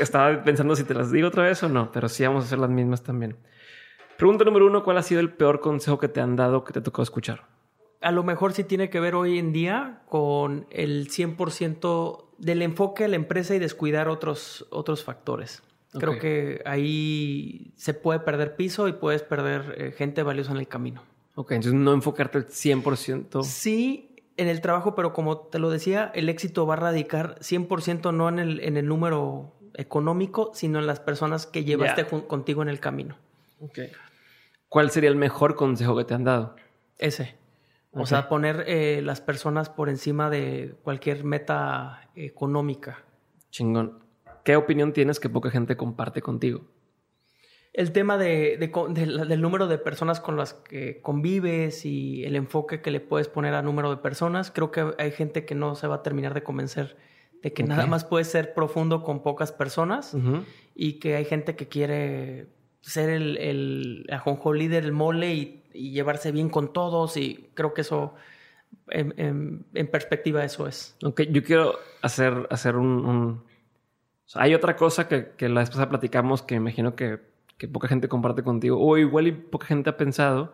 estaba, 0.00 0.44
pensando 0.44 0.76
si 0.76 0.84
te 0.84 0.94
las 0.94 1.10
digo 1.10 1.26
otra 1.26 1.42
vez 1.42 1.60
o 1.64 1.68
no, 1.68 1.90
pero 1.90 2.08
sí 2.08 2.24
vamos 2.24 2.44
a 2.44 2.46
hacer 2.46 2.60
las 2.60 2.70
mismas 2.70 3.02
también. 3.02 3.36
Pregunta 4.16 4.44
número 4.44 4.68
uno, 4.68 4.84
¿cuál 4.84 4.96
ha 4.98 5.02
sido 5.02 5.20
el 5.20 5.32
peor 5.32 5.58
consejo 5.58 5.98
que 5.98 6.06
te 6.06 6.20
han 6.20 6.36
dado 6.36 6.62
que 6.62 6.72
te 6.72 6.80
tocó 6.80 7.02
escuchar? 7.02 7.48
A 8.00 8.12
lo 8.12 8.22
mejor 8.22 8.52
sí 8.52 8.62
tiene 8.62 8.90
que 8.90 9.00
ver 9.00 9.16
hoy 9.16 9.40
en 9.40 9.52
día 9.52 10.02
con 10.06 10.68
el 10.70 11.08
100% 11.08 12.26
del 12.38 12.62
enfoque 12.62 13.02
de 13.02 13.08
la 13.08 13.16
empresa 13.16 13.56
y 13.56 13.58
descuidar 13.58 14.08
otros, 14.08 14.68
otros 14.70 15.02
factores. 15.02 15.64
Creo 15.98 16.20
que 16.20 16.62
ahí 16.64 17.72
se 17.74 17.92
puede 17.92 18.20
perder 18.20 18.54
piso 18.54 18.86
y 18.86 18.92
puedes 18.92 19.24
perder 19.24 19.74
eh, 19.76 19.90
gente 19.90 20.22
valiosa 20.22 20.52
en 20.52 20.58
el 20.58 20.68
camino. 20.68 21.02
Ok, 21.34 21.52
entonces 21.52 21.78
no 21.78 21.92
enfocarte 21.92 22.38
al 22.38 22.46
100%. 22.46 23.42
Sí, 23.42 24.16
en 24.36 24.48
el 24.48 24.60
trabajo, 24.60 24.94
pero 24.94 25.12
como 25.12 25.38
te 25.38 25.58
lo 25.58 25.70
decía, 25.70 26.10
el 26.14 26.28
éxito 26.28 26.66
va 26.66 26.74
a 26.74 26.78
radicar 26.78 27.38
100% 27.40 28.14
no 28.14 28.28
en 28.28 28.38
el, 28.38 28.60
en 28.60 28.76
el 28.76 28.86
número 28.86 29.54
económico, 29.74 30.50
sino 30.54 30.78
en 30.78 30.86
las 30.86 31.00
personas 31.00 31.46
que 31.46 31.64
llevaste 31.64 32.06
contigo 32.06 32.62
en 32.62 32.68
el 32.68 32.80
camino. 32.80 33.16
Okay. 33.60 33.92
¿Cuál 34.68 34.90
sería 34.90 35.10
el 35.10 35.16
mejor 35.16 35.54
consejo 35.54 35.96
que 35.96 36.04
te 36.04 36.14
han 36.14 36.24
dado? 36.24 36.56
Ese. 36.98 37.36
O 37.94 38.06
sea, 38.06 38.28
poner 38.28 38.64
eh, 38.66 39.02
las 39.02 39.20
personas 39.20 39.68
por 39.68 39.90
encima 39.90 40.30
de 40.30 40.74
cualquier 40.82 41.24
meta 41.24 42.08
económica. 42.14 43.04
Chingón. 43.50 43.98
¿Qué 44.44 44.56
opinión 44.56 44.94
tienes 44.94 45.20
que 45.20 45.28
poca 45.28 45.50
gente 45.50 45.76
comparte 45.76 46.22
contigo? 46.22 46.62
El 47.72 47.92
tema 47.92 48.18
de, 48.18 48.58
del 48.90 49.40
número 49.40 49.66
de 49.66 49.78
personas 49.78 50.20
con 50.20 50.36
las 50.36 50.52
que 50.52 51.00
convives 51.00 51.86
y 51.86 52.24
el 52.24 52.36
enfoque 52.36 52.82
que 52.82 52.90
le 52.90 53.00
puedes 53.00 53.28
poner 53.28 53.54
a 53.54 53.62
número 53.62 53.90
de 53.90 53.96
personas, 53.96 54.50
creo 54.50 54.70
que 54.70 54.94
hay 54.98 55.10
gente 55.10 55.46
que 55.46 55.54
no 55.54 55.74
se 55.74 55.86
va 55.86 55.96
a 55.96 56.02
terminar 56.02 56.34
de 56.34 56.42
convencer 56.42 56.96
de 57.42 57.52
que 57.52 57.64
nada 57.64 57.86
más 57.86 58.04
puede 58.04 58.24
ser 58.24 58.54
profundo 58.54 59.02
con 59.02 59.22
pocas 59.22 59.50
personas 59.50 60.16
y 60.74 60.94
que 60.94 61.16
hay 61.16 61.24
gente 61.24 61.56
que 61.56 61.66
quiere 61.66 62.46
ser 62.80 63.10
el, 63.10 63.36
el 63.38 64.06
ajonjo 64.10 64.52
líder, 64.52 64.84
el 64.84 64.92
mole 64.92 65.34
y, 65.34 65.58
llevarse 65.72 66.32
bien 66.32 66.50
con 66.50 66.74
todos 66.74 67.16
y 67.16 67.48
creo 67.54 67.72
que 67.72 67.80
eso, 67.80 68.14
en, 68.90 69.64
perspectiva, 69.90 70.44
eso 70.44 70.66
es. 70.66 70.98
Ok, 71.02 71.22
yo 71.30 71.42
quiero 71.42 71.78
hacer, 72.02 72.46
hacer 72.50 72.76
un... 72.76 73.42
hay 74.34 74.54
otra 74.54 74.76
cosa 74.76 75.08
que, 75.08 75.30
que 75.30 75.48
la 75.48 75.60
vez 75.60 75.70
pasada 75.70 75.88
platicamos 75.88 76.42
que 76.42 76.56
me 76.56 76.68
imagino 76.68 76.94
que, 76.94 77.20
que 77.62 77.68
poca 77.68 77.86
gente 77.86 78.08
comparte 78.08 78.42
contigo 78.42 78.76
o 78.80 78.98
igual 78.98 79.28
y 79.28 79.30
poca 79.30 79.68
gente 79.68 79.88
ha 79.88 79.96
pensado 79.96 80.52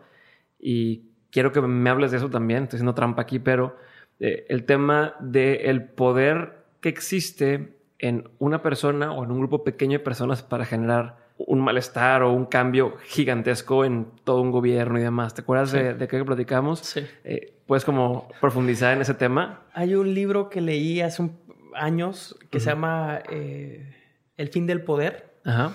y 0.59 1.09
quiero 1.31 1.51
que 1.51 1.59
me 1.59 1.89
hables 1.89 2.11
de 2.11 2.17
eso 2.17 2.29
también, 2.29 2.63
estoy 2.63 2.77
haciendo 2.77 2.93
trampa 2.93 3.23
aquí, 3.23 3.39
pero 3.39 3.77
eh, 4.19 4.45
el 4.47 4.65
tema 4.65 5.15
del 5.19 5.85
poder 5.85 6.65
que 6.81 6.89
existe 6.89 7.79
en 7.97 8.29
una 8.37 8.61
persona 8.61 9.11
o 9.11 9.23
en 9.23 9.31
un 9.31 9.39
grupo 9.39 9.63
pequeño 9.63 9.97
de 9.97 10.03
personas 10.03 10.43
para 10.43 10.65
generar 10.65 11.17
un 11.39 11.61
malestar 11.61 12.21
o 12.21 12.31
un 12.31 12.45
cambio 12.45 12.97
gigantesco 13.05 13.85
en 13.85 14.05
todo 14.23 14.41
un 14.41 14.51
gobierno 14.51 14.99
y 14.99 15.01
demás. 15.01 15.33
¿Te 15.33 15.41
acuerdas 15.41 15.71
de, 15.71 15.95
de, 15.95 16.07
qué 16.07 16.23
platicamos? 16.23 16.81
Sí. 16.81 17.07
Eh, 17.23 17.55
¿Puedes 17.65 17.85
como 17.85 18.27
profundizar 18.39 18.93
en 18.93 19.01
ese 19.01 19.15
tema? 19.15 19.63
Hay 19.73 19.95
un 19.95 20.13
libro 20.13 20.47
que 20.47 20.61
leí 20.61 21.01
hace 21.01 21.27
años 21.73 22.37
que 22.51 22.59
se 22.59 22.69
llama 22.69 23.23
eh, 23.31 23.95
El 24.37 24.49
fin 24.49 24.67
del 24.67 24.83
poder. 24.83 25.33
Ajá. 25.43 25.73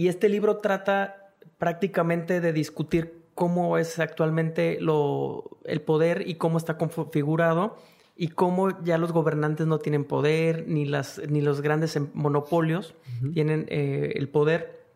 Y 0.00 0.08
este 0.08 0.30
libro 0.30 0.60
trata 0.60 1.34
prácticamente 1.58 2.40
de 2.40 2.54
discutir 2.54 3.22
cómo 3.34 3.76
es 3.76 3.98
actualmente 3.98 4.78
lo, 4.80 5.58
el 5.66 5.82
poder 5.82 6.26
y 6.26 6.36
cómo 6.36 6.56
está 6.56 6.78
configurado 6.78 7.76
y 8.16 8.28
cómo 8.28 8.82
ya 8.82 8.96
los 8.96 9.12
gobernantes 9.12 9.66
no 9.66 9.78
tienen 9.78 10.06
poder, 10.06 10.64
ni, 10.66 10.86
las, 10.86 11.20
ni 11.28 11.42
los 11.42 11.60
grandes 11.60 11.96
em, 11.96 12.08
monopolios 12.14 12.94
tienen 13.34 13.66
eh, 13.68 14.14
el 14.14 14.30
poder, 14.30 14.86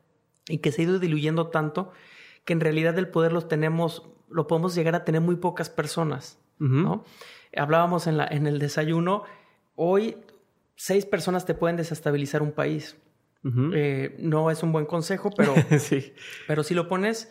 y 0.48 0.57
que 0.57 0.72
se 0.72 0.80
ha 0.80 0.84
ido 0.86 0.98
diluyendo 0.98 1.48
tanto 1.48 1.92
que 2.46 2.55
en 2.55 2.61
realidad 2.61 2.98
el 2.98 3.09
poder 3.09 3.34
los 3.34 3.46
tenemos, 3.46 4.09
lo 4.30 4.46
podemos 4.46 4.74
llegar 4.74 4.94
a 4.94 5.05
tener 5.05 5.20
muy 5.20 5.36
pocas 5.36 5.68
personas, 5.68 6.38
¿no? 6.59 7.05
Hablábamos 7.55 8.07
en, 8.07 8.16
la, 8.16 8.26
en 8.26 8.46
el 8.46 8.59
desayuno, 8.59 9.24
hoy 9.76 10.16
seis 10.76 11.05
personas 11.05 11.44
te 11.44 11.52
pueden 11.52 11.76
desestabilizar 11.76 12.40
un 12.40 12.52
país. 12.52 12.96
Eh, 13.74 14.16
no 14.20 14.51
es 14.51 14.62
un 14.62 14.72
buen 14.72 14.86
consejo, 14.86 15.30
pero, 15.30 15.55
sí. 15.78 16.14
pero 16.47 16.62
si 16.62 16.74
lo 16.74 16.88
pones, 16.88 17.30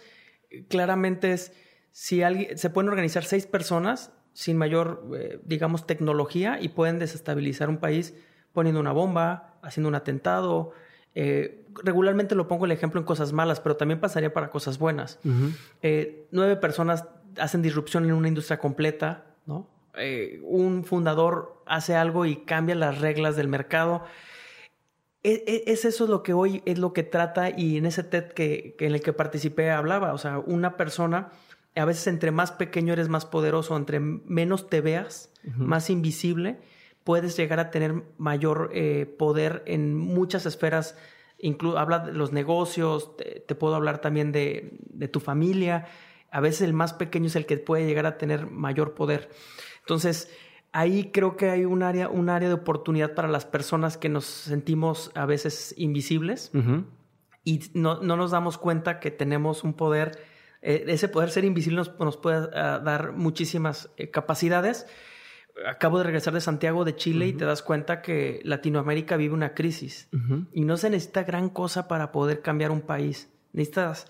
claramente 0.68 1.34
es, 1.34 1.54
si 1.92 2.22
alguien, 2.24 2.58
se 2.58 2.70
pueden 2.70 2.90
organizar 2.90 3.24
seis 3.24 3.48
personas 3.48 4.12
sin 4.34 4.58
mayor, 4.58 5.06
eh, 5.16 5.40
digamos, 5.46 5.86
tecnología 5.88 6.58
y 6.60 6.70
pueden 6.70 7.00
desestabilizar 7.00 7.70
un 7.70 7.78
país 7.78 8.16
poniendo 8.52 8.82
una 8.82 8.92
bomba, 8.92 9.60
haciendo 9.62 9.90
un 9.90 9.96
atentado. 9.96 10.72
Eh, 11.16 11.66
regularmente 11.84 12.36
lo 12.36 12.48
pongo 12.48 12.66
el 12.66 12.72
ejemplo 12.72 13.00
en 13.00 13.06
cosas 13.06 13.32
malas, 13.32 13.60
pero 13.60 13.78
también 13.78 14.00
pasaría 14.00 14.34
para 14.34 14.50
cosas 14.50 14.80
buenas. 14.80 15.20
Eh, 15.82 16.28
nueve 16.32 16.56
personas 16.56 17.06
hacen 17.38 17.62
disrupción 17.62 18.06
en 18.06 18.14
una 18.14 18.28
industria 18.28 18.58
completa, 18.58 19.26
¿no? 19.46 19.72
un 20.42 20.86
fundador 20.86 21.62
hace 21.68 21.94
algo 21.94 22.26
y 22.26 22.38
cambia 22.38 22.74
las 22.74 23.00
reglas 23.00 23.36
del 23.36 23.48
mercado. 23.48 24.04
E, 25.24 25.44
e, 25.48 25.72
es, 25.72 25.86
eso 25.86 26.06
lo 26.08 26.22
que 26.22 26.34
hoy 26.34 26.62
es 26.66 26.78
lo 26.78 26.94
que 26.94 27.04
trata 27.04 27.50
y 27.50 27.78
en 27.78 27.86
ese 27.86 28.04
TED 28.04 28.34
que, 28.34 28.76
que 28.78 28.88
en 28.88 28.94
el 28.94 29.02
que 29.02 29.14
participé 29.14 29.72
hablaba, 29.72 30.14
o 30.14 30.18
sea, 30.18 30.40
una 30.40 30.76
persona 30.76 31.32
a 31.76 31.86
veces 31.86 32.08
entre 32.08 32.32
más 32.32 32.52
pequeño 32.52 32.94
eres 32.94 33.10
más 33.10 33.26
poderoso, 33.26 33.76
entre 33.76 34.00
menos 34.00 34.70
te 34.70 34.82
veas, 34.82 35.32
más 35.58 35.90
invisible, 35.90 36.60
puedes 37.04 37.36
llegar 37.36 37.60
a 37.60 37.72
tener 37.72 38.04
mayor 38.18 38.70
eh, 38.74 39.06
poder 39.18 39.64
en 39.66 39.96
muchas 39.96 40.46
esferas. 40.46 40.96
habla 41.76 42.00
de 42.00 42.14
los 42.14 42.32
negocios, 42.32 43.18
te, 43.18 43.56
puedo 43.56 43.76
hablar 43.76 44.00
también 44.00 44.32
de, 44.32 45.10
tu 45.12 45.20
familia. 45.20 45.88
A 46.32 46.42
veces 46.42 46.62
el 46.62 46.74
más 46.74 46.94
pequeño 46.94 47.28
es 47.28 47.36
el 47.36 47.46
que 47.46 47.58
puede 47.58 47.86
llegar 47.86 48.06
a 48.06 48.18
tener 48.18 48.50
mayor 48.50 48.94
poder. 48.94 49.30
Entonces, 49.80 50.32
ahí 50.74 51.12
creo 51.12 51.38
que 51.38 51.50
hay 51.50 51.66
un 51.66 51.84
área, 51.84 52.10
un 52.10 52.30
área 52.30 52.50
de 52.50 52.56
oportunidad 52.56 53.14
para 53.14 53.28
las 53.28 53.46
personas 53.46 53.98
que 53.98 54.10
nos 54.10 54.26
sentimos 54.26 55.12
a 55.16 55.26
veces 55.26 55.74
invisibles 55.78 56.52
y 57.46 57.62
no, 57.74 58.02
no 58.02 58.18
nos 58.18 58.32
damos 58.32 58.58
cuenta 58.58 59.00
que 59.00 59.12
tenemos 59.12 59.64
un 59.64 59.74
poder 59.74 60.20
eh, 60.64 60.86
ese 60.88 61.10
poder 61.10 61.30
ser 61.30 61.44
invisible 61.44 61.84
nos, 62.00 62.18
puede 62.18 62.50
ah, 62.56 62.80
dar 62.84 63.12
muchísimas 63.12 63.90
eh, 63.98 64.10
capacidades. 64.10 64.88
Acabo 65.68 65.98
de 65.98 66.06
regresar 66.06 66.34
de 66.34 66.42
Santiago 66.42 66.86
de 66.86 66.96
Chile 66.96 67.28
y 67.28 67.34
te 67.34 67.46
das 67.46 67.62
cuenta 67.62 68.02
que 68.02 68.40
Latinoamérica 68.44 69.18
vive 69.18 69.36
una 69.36 69.54
crisis 69.54 70.10
y 70.52 70.66
no 70.66 70.78
se 70.78 70.90
necesita 70.90 71.24
gran 71.24 71.50
cosa 71.50 71.88
para 71.88 72.12
poder 72.12 72.42
cambiar 72.42 72.72
un 72.72 72.82
país. 72.82 73.30
Necesitas 73.52 74.08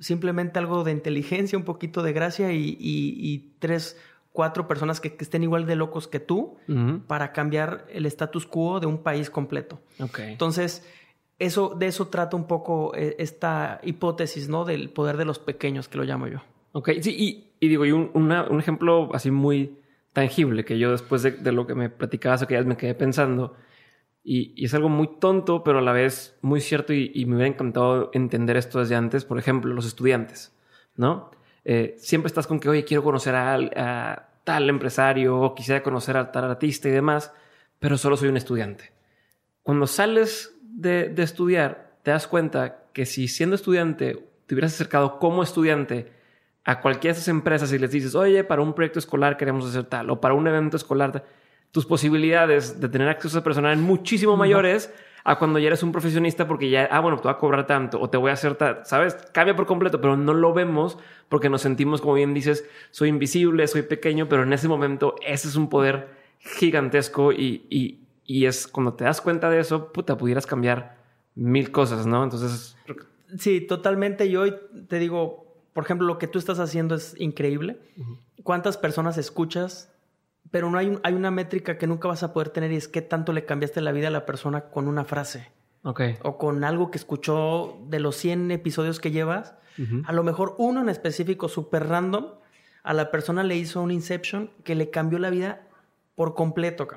simplemente 0.00 0.58
algo 0.58 0.84
de 0.84 0.92
inteligencia, 0.92 1.58
un 1.58 1.66
poquito 1.66 2.02
de 2.02 2.14
gracia 2.14 2.50
y, 2.50 3.56
tres, 3.58 4.00
cuatro 4.36 4.68
personas 4.68 5.00
que, 5.00 5.16
estén 5.18 5.42
igual 5.42 5.64
de 5.64 5.74
locos 5.74 6.06
que 6.06 6.20
tú 6.20 6.58
para 7.06 7.32
cambiar 7.32 7.86
el 7.88 8.04
status 8.04 8.46
quo 8.46 8.78
de 8.78 8.86
un 8.86 8.98
país 8.98 9.30
completo. 9.30 9.80
Entonces, 10.18 10.86
eso, 11.38 11.74
de 11.74 11.86
eso 11.86 12.08
trata 12.08 12.36
un 12.36 12.46
poco 12.46 12.94
eh, 12.94 13.16
esta 13.18 13.80
hipótesis, 13.82 14.48
¿no? 14.48 14.66
Del 14.66 14.90
poder 14.90 15.16
de 15.16 15.24
los 15.24 15.38
pequeños, 15.38 15.88
que 15.88 15.96
lo 15.98 16.04
llamo 16.04 16.28
yo. 16.28 16.42
Ok, 16.72 16.90
sí, 17.00 17.48
y, 17.58 17.68
digo, 17.68 17.86
y 17.86 17.92
un, 17.92 18.10
un, 18.14 18.60
ejemplo 18.60 19.08
así 19.14 19.30
muy 19.30 19.78
tangible 20.12 20.64
que 20.66 20.78
yo 20.78 20.90
después 20.90 21.22
de, 21.22 21.52
lo 21.52 21.66
que 21.66 21.74
me 21.74 21.88
platicabas 21.88 22.42
o 22.42 22.46
que 22.46 22.54
ya 22.54 22.62
me 22.62 22.76
quedé 22.76 22.94
pensando, 22.94 23.56
y, 24.22 24.62
es 24.62 24.74
algo 24.74 24.90
muy 24.90 25.08
tonto, 25.18 25.64
pero 25.64 25.78
a 25.78 25.82
la 25.82 25.92
vez 25.92 26.36
muy 26.42 26.60
cierto, 26.60 26.92
y, 26.92 27.24
me 27.24 27.36
hubiera 27.36 27.48
encantado 27.48 28.10
entender 28.12 28.58
esto 28.58 28.80
desde 28.80 28.96
antes, 28.96 29.24
por 29.24 29.38
ejemplo, 29.38 29.72
los 29.72 29.86
estudiantes, 29.86 30.54
¿no? 30.94 31.30
Eh, 31.68 31.96
siempre 31.98 32.28
estás 32.28 32.46
con 32.46 32.60
que, 32.60 32.68
oye, 32.68 32.84
quiero 32.84 33.02
conocer 33.02 33.34
a, 33.34 33.54
a 33.54 34.28
tal 34.44 34.70
empresario, 34.70 35.40
o 35.40 35.54
quisiera 35.56 35.82
conocer 35.82 36.16
a 36.16 36.30
tal 36.30 36.44
artista 36.44 36.88
y 36.88 36.92
demás, 36.92 37.32
pero 37.80 37.98
solo 37.98 38.16
soy 38.16 38.28
un 38.28 38.36
estudiante. 38.36 38.92
Cuando 39.64 39.88
sales 39.88 40.56
de, 40.62 41.12
estudiar, 41.16 41.96
te 42.04 42.12
das 42.12 42.28
cuenta 42.28 42.84
que 42.92 43.04
si 43.04 43.26
siendo 43.26 43.56
estudiante 43.56 44.28
te 44.46 44.54
hubieras 44.54 44.74
acercado 44.74 45.18
como 45.18 45.42
estudiante 45.42 46.12
a 46.64 46.80
cualquiera 46.80 47.14
de 47.14 47.18
esas 47.18 47.28
empresas 47.28 47.72
y 47.72 47.78
les 47.80 47.90
dices, 47.90 48.14
oye, 48.14 48.44
para 48.44 48.62
un 48.62 48.74
proyecto 48.74 49.00
escolar 49.00 49.36
queremos 49.36 49.68
hacer 49.68 49.86
tal, 49.86 50.08
o 50.10 50.20
para 50.20 50.34
un 50.34 50.46
evento 50.46 50.76
escolar, 50.76 51.24
tus 51.72 51.84
posibilidades 51.84 52.80
de 52.80 52.88
tener 52.88 53.08
acceso 53.08 53.40
a 53.40 53.42
personal 53.42 53.74
son 53.76 53.84
muchísimo 53.84 54.36
mayores 54.36 54.92
a 55.28 55.38
cuando 55.38 55.58
ya 55.58 55.66
eres 55.66 55.82
un 55.82 55.90
profesionista 55.90 56.46
porque 56.46 56.70
ya, 56.70 56.88
ah, 56.90 57.00
bueno, 57.00 57.16
te 57.16 57.24
voy 57.24 57.32
a 57.32 57.38
cobrar 57.38 57.66
tanto 57.66 58.00
o 58.00 58.08
te 58.08 58.16
voy 58.16 58.30
a 58.30 58.34
hacer 58.34 58.54
tal, 58.54 58.80
¿sabes? 58.84 59.14
Cambia 59.32 59.56
por 59.56 59.66
completo, 59.66 60.00
pero 60.00 60.16
no 60.16 60.32
lo 60.32 60.54
vemos 60.54 60.98
porque 61.28 61.50
nos 61.50 61.62
sentimos, 61.62 62.00
como 62.00 62.14
bien 62.14 62.32
dices, 62.32 62.64
soy 62.92 63.08
invisible, 63.08 63.66
soy 63.66 63.82
pequeño, 63.82 64.28
pero 64.28 64.44
en 64.44 64.52
ese 64.52 64.68
momento 64.68 65.16
ese 65.26 65.48
es 65.48 65.56
un 65.56 65.68
poder 65.68 66.10
gigantesco 66.38 67.32
y, 67.32 67.98
y 68.24 68.44
es 68.46 68.68
cuando 68.68 68.94
te 68.94 69.02
das 69.02 69.20
cuenta 69.20 69.50
de 69.50 69.58
eso, 69.58 69.92
puta, 69.92 70.16
pudieras 70.16 70.46
cambiar 70.46 70.96
mil 71.34 71.70
cosas, 71.70 72.06
¿no? 72.06 72.22
Entonces... 72.22 72.76
Sí, 73.38 73.60
totalmente. 73.60 74.26
Y 74.26 74.36
hoy 74.36 74.54
te 74.88 75.00
digo, 75.00 75.56
por 75.72 75.84
ejemplo, 75.84 76.06
lo 76.06 76.18
que 76.18 76.28
tú 76.28 76.38
estás 76.38 76.60
haciendo 76.60 76.94
es 76.94 77.14
increíble. 77.20 77.80
¿Cuántas 78.42 78.76
personas 78.76 79.18
escuchas? 79.18 79.92
Pero 80.50 80.70
no 80.70 80.78
hay, 80.78 80.98
hay 81.02 81.14
una 81.14 81.30
métrica 81.30 81.78
que 81.78 81.86
nunca 81.86 82.08
vas 82.08 82.22
a 82.22 82.32
poder 82.32 82.50
tener 82.50 82.72
y 82.72 82.76
es 82.76 82.88
qué 82.88 83.02
tanto 83.02 83.32
le 83.32 83.44
cambiaste 83.44 83.80
la 83.80 83.92
vida 83.92 84.08
a 84.08 84.10
la 84.10 84.26
persona 84.26 84.70
con 84.70 84.88
una 84.88 85.04
frase. 85.04 85.50
Ok. 85.82 86.00
O 86.22 86.36
con 86.38 86.64
algo 86.64 86.90
que 86.90 86.98
escuchó 86.98 87.78
de 87.88 88.00
los 88.00 88.16
100 88.16 88.50
episodios 88.50 89.00
que 89.00 89.10
llevas. 89.10 89.54
A 90.06 90.14
lo 90.14 90.22
mejor 90.22 90.54
uno 90.56 90.80
en 90.80 90.88
específico, 90.88 91.50
súper 91.50 91.86
random, 91.86 92.28
a 92.82 92.94
la 92.94 93.10
persona 93.10 93.44
le 93.44 93.56
hizo 93.56 93.82
un 93.82 93.90
inception 93.90 94.50
que 94.64 94.74
le 94.74 94.88
cambió 94.88 95.18
la 95.18 95.28
vida 95.28 95.66
por 96.14 96.34
completo, 96.34 96.88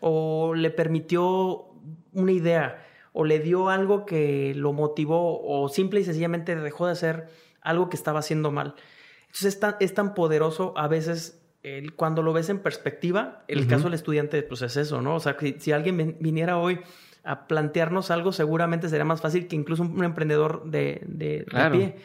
O 0.00 0.54
le 0.54 0.70
permitió 0.70 1.68
una 2.12 2.32
idea, 2.32 2.84
o 3.12 3.24
le 3.24 3.40
dio 3.40 3.70
algo 3.70 4.04
que 4.04 4.52
lo 4.54 4.72
motivó, 4.74 5.40
o 5.42 5.68
simple 5.68 6.00
y 6.00 6.04
sencillamente 6.04 6.54
dejó 6.54 6.86
de 6.86 6.92
hacer 6.92 7.28
algo 7.62 7.88
que 7.88 7.96
estaba 7.96 8.18
haciendo 8.18 8.50
mal. 8.50 8.74
Entonces 9.22 9.54
es 9.54 9.60
tan, 9.60 9.76
es 9.80 9.94
tan 9.94 10.14
poderoso 10.14 10.74
a 10.76 10.86
veces 10.86 11.40
el, 11.76 11.94
cuando 11.94 12.22
lo 12.22 12.32
ves 12.32 12.48
en 12.48 12.60
perspectiva, 12.60 13.44
el 13.48 13.66
caso 13.66 13.84
del 13.84 13.94
estudiante, 13.94 14.42
pues 14.42 14.62
es 14.62 14.76
eso, 14.76 15.02
¿no? 15.02 15.16
O 15.16 15.20
sea, 15.20 15.36
si, 15.58 15.72
alguien 15.72 16.16
viniera 16.20 16.58
hoy 16.58 16.80
a 17.24 17.46
plantearnos 17.46 18.10
algo, 18.10 18.32
seguramente 18.32 18.88
sería 18.88 19.04
más 19.04 19.20
fácil 19.20 19.48
que 19.48 19.56
incluso 19.56 19.82
un, 19.82 20.04
emprendedor 20.04 20.70
de, 20.70 21.02
de, 21.06 21.46
pie. 21.72 21.96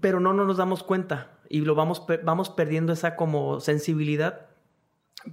Pero 0.00 0.20
no, 0.20 0.32
no 0.32 0.44
nos 0.44 0.56
damos 0.56 0.82
cuenta 0.82 1.32
y 1.48 1.60
lo 1.60 1.74
vamos, 1.74 2.04
vamos 2.24 2.50
perdiendo 2.50 2.92
esa 2.92 3.16
como 3.16 3.60
sensibilidad 3.60 4.46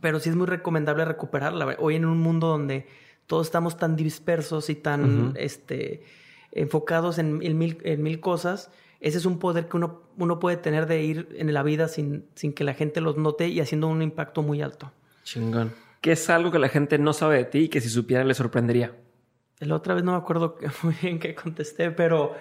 pero 0.01 0.19
sí 0.19 0.29
es 0.29 0.35
muy 0.35 0.47
recomendable 0.47 1.05
recuperarla. 1.05 1.75
Hoy 1.79 1.95
en 1.95 2.05
un 2.05 2.19
mundo 2.19 2.47
donde 2.47 2.87
todos 3.27 3.47
estamos 3.47 3.77
tan 3.77 3.95
dispersos 3.95 4.69
y 4.69 4.75
tan, 4.75 5.33
este, 5.37 6.03
enfocados 6.51 7.17
en, 7.19 7.37
mil, 7.37 7.77
en 7.83 8.03
mil 8.03 8.19
cosas, 8.19 8.71
ese 9.03 9.17
es 9.17 9.25
un 9.25 9.37
poder 9.37 9.67
que 9.67 9.75
uno, 9.75 10.01
uno 10.17 10.39
puede 10.39 10.55
tener 10.55 10.87
de 10.87 11.03
ir 11.03 11.35
en 11.37 11.53
la 11.53 11.61
vida 11.61 11.89
sin, 11.89 12.25
sin 12.35 12.53
que 12.53 12.63
la 12.63 12.73
gente 12.73 13.01
los 13.01 13.17
note 13.17 13.49
y 13.49 13.59
haciendo 13.59 13.87
un 13.87 14.01
impacto 14.01 14.41
muy 14.41 14.61
alto. 14.61 14.91
Chingón. 15.23 15.73
¿Qué 15.99 16.13
es 16.13 16.29
algo 16.29 16.51
que 16.51 16.59
la 16.59 16.69
gente 16.69 16.97
no 16.97 17.11
sabe 17.11 17.37
de 17.37 17.43
ti 17.43 17.59
y 17.59 17.67
que 17.67 17.81
si 17.81 17.89
supiera 17.89 18.23
le 18.23 18.33
sorprendería? 18.33 18.95
La 19.59 19.75
otra 19.75 19.93
vez 19.93 20.05
no 20.05 20.13
me 20.13 20.17
acuerdo 20.17 20.57
muy 20.83 20.95
bien 21.01 21.19
qué 21.19 21.35
contesté, 21.35 21.91
pero 21.91 22.33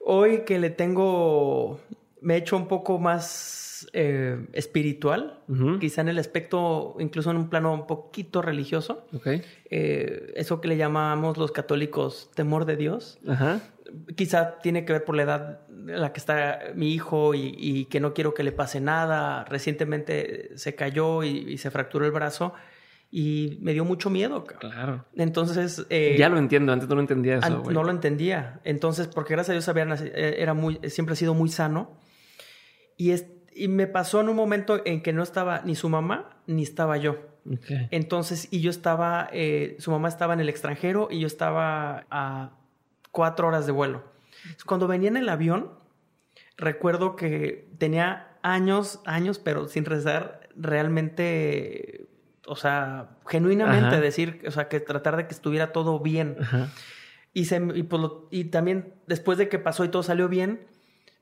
hoy 0.00 0.44
que 0.46 0.58
le 0.58 0.70
tengo, 0.70 1.80
me 2.22 2.34
he 2.34 2.38
hecho 2.38 2.56
un 2.56 2.66
poco 2.66 2.98
más 2.98 3.86
eh, 3.92 4.46
espiritual, 4.54 5.40
quizá 5.80 6.00
en 6.00 6.08
el 6.08 6.18
aspecto, 6.18 6.96
incluso 6.98 7.30
en 7.30 7.36
un 7.36 7.50
plano 7.50 7.74
un 7.74 7.86
poquito 7.86 8.40
religioso. 8.40 9.06
Okay. 9.14 9.42
Eh, 9.70 10.32
eso 10.36 10.62
que 10.62 10.68
le 10.68 10.78
llamamos 10.78 11.36
los 11.36 11.52
católicos 11.52 12.30
temor 12.34 12.64
de 12.64 12.76
Dios. 12.76 13.18
Quizá 14.16 14.58
tiene 14.58 14.84
que 14.84 14.92
ver 14.92 15.04
por 15.04 15.16
la 15.16 15.22
edad 15.22 15.60
en 15.68 16.00
la 16.00 16.12
que 16.12 16.20
está 16.20 16.60
mi 16.74 16.92
hijo 16.92 17.34
y, 17.34 17.86
que 17.86 18.00
no 18.00 18.14
quiero 18.14 18.34
que 18.34 18.42
le 18.42 18.52
pase 18.52 18.80
nada. 18.80 19.44
Recientemente 19.44 20.56
se 20.56 20.74
cayó 20.74 21.22
y 21.22 21.58
se 21.58 21.70
fracturó 21.70 22.04
el 22.06 22.12
brazo 22.12 22.54
y 23.10 23.58
me 23.60 23.72
dio 23.72 23.84
mucho 23.84 24.08
miedo. 24.08 24.44
Claro. 24.44 25.04
Entonces... 25.16 25.84
Eh, 25.90 26.14
ya 26.18 26.28
lo 26.28 26.38
entiendo, 26.38 26.72
antes 26.72 26.88
no 26.88 26.94
lo 26.94 27.00
entendía 27.00 27.38
eso. 27.38 27.64
no 27.70 27.82
lo 27.82 27.90
entendía. 27.90 28.60
Entonces, 28.64 29.08
porque 29.08 29.34
gracias 29.34 29.50
a 29.50 29.52
Dios 29.54 29.68
había, 29.68 29.94
eh, 29.94 30.36
era 30.38 30.54
muy, 30.54 30.78
siempre 30.88 31.14
ha 31.14 31.16
sido 31.16 31.34
muy 31.34 31.48
sano. 31.48 31.98
Y, 32.96 33.10
es, 33.10 33.26
y 33.54 33.68
me 33.68 33.86
pasó 33.86 34.20
en 34.20 34.28
un 34.28 34.36
momento 34.36 34.80
en 34.84 35.02
que 35.02 35.12
no 35.12 35.22
estaba 35.22 35.62
ni 35.64 35.74
su 35.74 35.88
mamá 35.88 36.42
ni 36.46 36.62
estaba 36.62 36.96
yo. 36.98 37.18
Entonces, 37.90 38.48
y 38.50 38.60
yo 38.60 38.70
estaba, 38.70 39.28
eh, 39.32 39.76
su 39.78 39.90
mamá 39.90 40.08
estaba 40.08 40.34
en 40.34 40.40
el 40.40 40.48
extranjero 40.48 41.08
y 41.10 41.20
yo 41.20 41.26
estaba 41.26 42.06
a 42.10 42.59
cuatro 43.10 43.48
horas 43.48 43.66
de 43.66 43.72
vuelo. 43.72 44.04
Cuando 44.66 44.86
venía 44.86 45.08
en 45.08 45.16
el 45.16 45.28
avión, 45.28 45.70
recuerdo 46.56 47.16
que 47.16 47.68
tenía 47.78 48.36
años, 48.42 49.00
años, 49.04 49.38
pero 49.38 49.68
sin 49.68 49.84
rezar, 49.84 50.48
realmente 50.56 52.10
o 52.50 52.56
sea, 52.56 53.10
genuinamente 53.28 54.00
decir, 54.00 54.42
o 54.44 54.50
sea, 54.50 54.66
que 54.68 54.80
tratar 54.80 55.16
de 55.16 55.28
que 55.28 55.34
estuviera 55.34 55.70
todo 55.70 56.00
bien. 56.00 56.36
Y, 57.32 57.44
se, 57.44 57.62
y, 57.76 57.84
pues 57.84 58.02
y, 58.32 58.44
también 58.46 58.92
después 59.06 59.38
de 59.38 59.48
que 59.48 59.60
pasó 59.60 59.84
y 59.84 59.88
todo 59.88 60.02
salió 60.02 60.28
bien, 60.28 60.66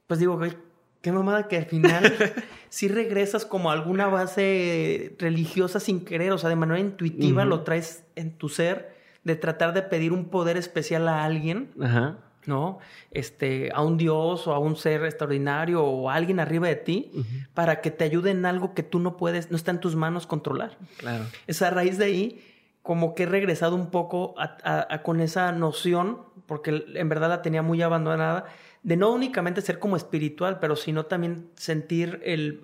pues 0.06 0.20
digo, 0.20 0.38
güey, 0.38 0.56
qué 1.02 1.12
mamada 1.12 1.46
que 1.46 1.58
al 1.58 1.66
final 1.66 2.14
sí 2.70 2.88
regresas 2.88 3.44
como 3.44 3.70
a 3.70 3.74
alguna 3.74 4.06
base 4.06 5.16
religiosa 5.18 5.80
sin 5.80 6.02
querer, 6.02 6.32
o 6.32 6.38
sea, 6.38 6.48
de 6.48 6.56
manera 6.56 6.80
intuitiva 6.80 7.44
lo 7.44 7.62
traes 7.62 8.04
en 8.16 8.32
tu 8.32 8.48
ser, 8.48 8.96
de 9.28 9.36
tratar 9.36 9.72
de 9.72 9.82
pedir 9.82 10.12
un 10.12 10.24
poder 10.24 10.56
especial 10.56 11.06
a 11.06 11.24
alguien. 11.24 11.70
Ajá. 11.80 12.18
¿no? 12.46 12.78
Este, 13.10 13.70
a 13.74 13.82
un 13.82 13.98
Dios 13.98 14.46
o 14.46 14.54
a 14.54 14.58
un 14.58 14.74
ser 14.74 15.04
extraordinario 15.04 15.84
o 15.84 16.08
a 16.08 16.14
alguien 16.14 16.40
arriba 16.40 16.66
de 16.66 16.76
ti 16.76 17.12
para 17.52 17.82
que 17.82 17.90
te 17.90 18.04
ayude 18.04 18.30
en 18.30 18.46
algo 18.46 18.72
que 18.72 18.82
tú 18.82 19.00
no 19.00 19.18
puedes, 19.18 19.50
no 19.50 19.56
está 19.56 19.70
en 19.70 19.80
tus 19.80 19.94
manos 19.94 20.26
controlar. 20.26 20.78
Claro. 20.96 21.26
Es 21.46 21.60
a 21.60 21.68
raíz 21.68 21.98
de 21.98 22.06
ahí 22.06 22.42
como 22.82 23.14
que 23.14 23.24
he 23.24 23.26
regresado 23.26 23.76
un 23.76 23.90
poco 23.90 24.34
a, 24.38 25.02
con 25.02 25.20
esa 25.20 25.52
noción, 25.52 26.20
porque 26.46 26.86
en 26.94 27.08
verdad 27.10 27.28
la 27.28 27.42
tenía 27.42 27.60
muy 27.60 27.82
abandonada, 27.82 28.46
de 28.82 28.96
no 28.96 29.10
únicamente 29.12 29.60
ser 29.60 29.78
como 29.78 29.94
espiritual, 29.94 30.58
pero 30.58 30.74
sino 30.74 31.04
también 31.04 31.50
sentir 31.54 32.22
el, 32.24 32.62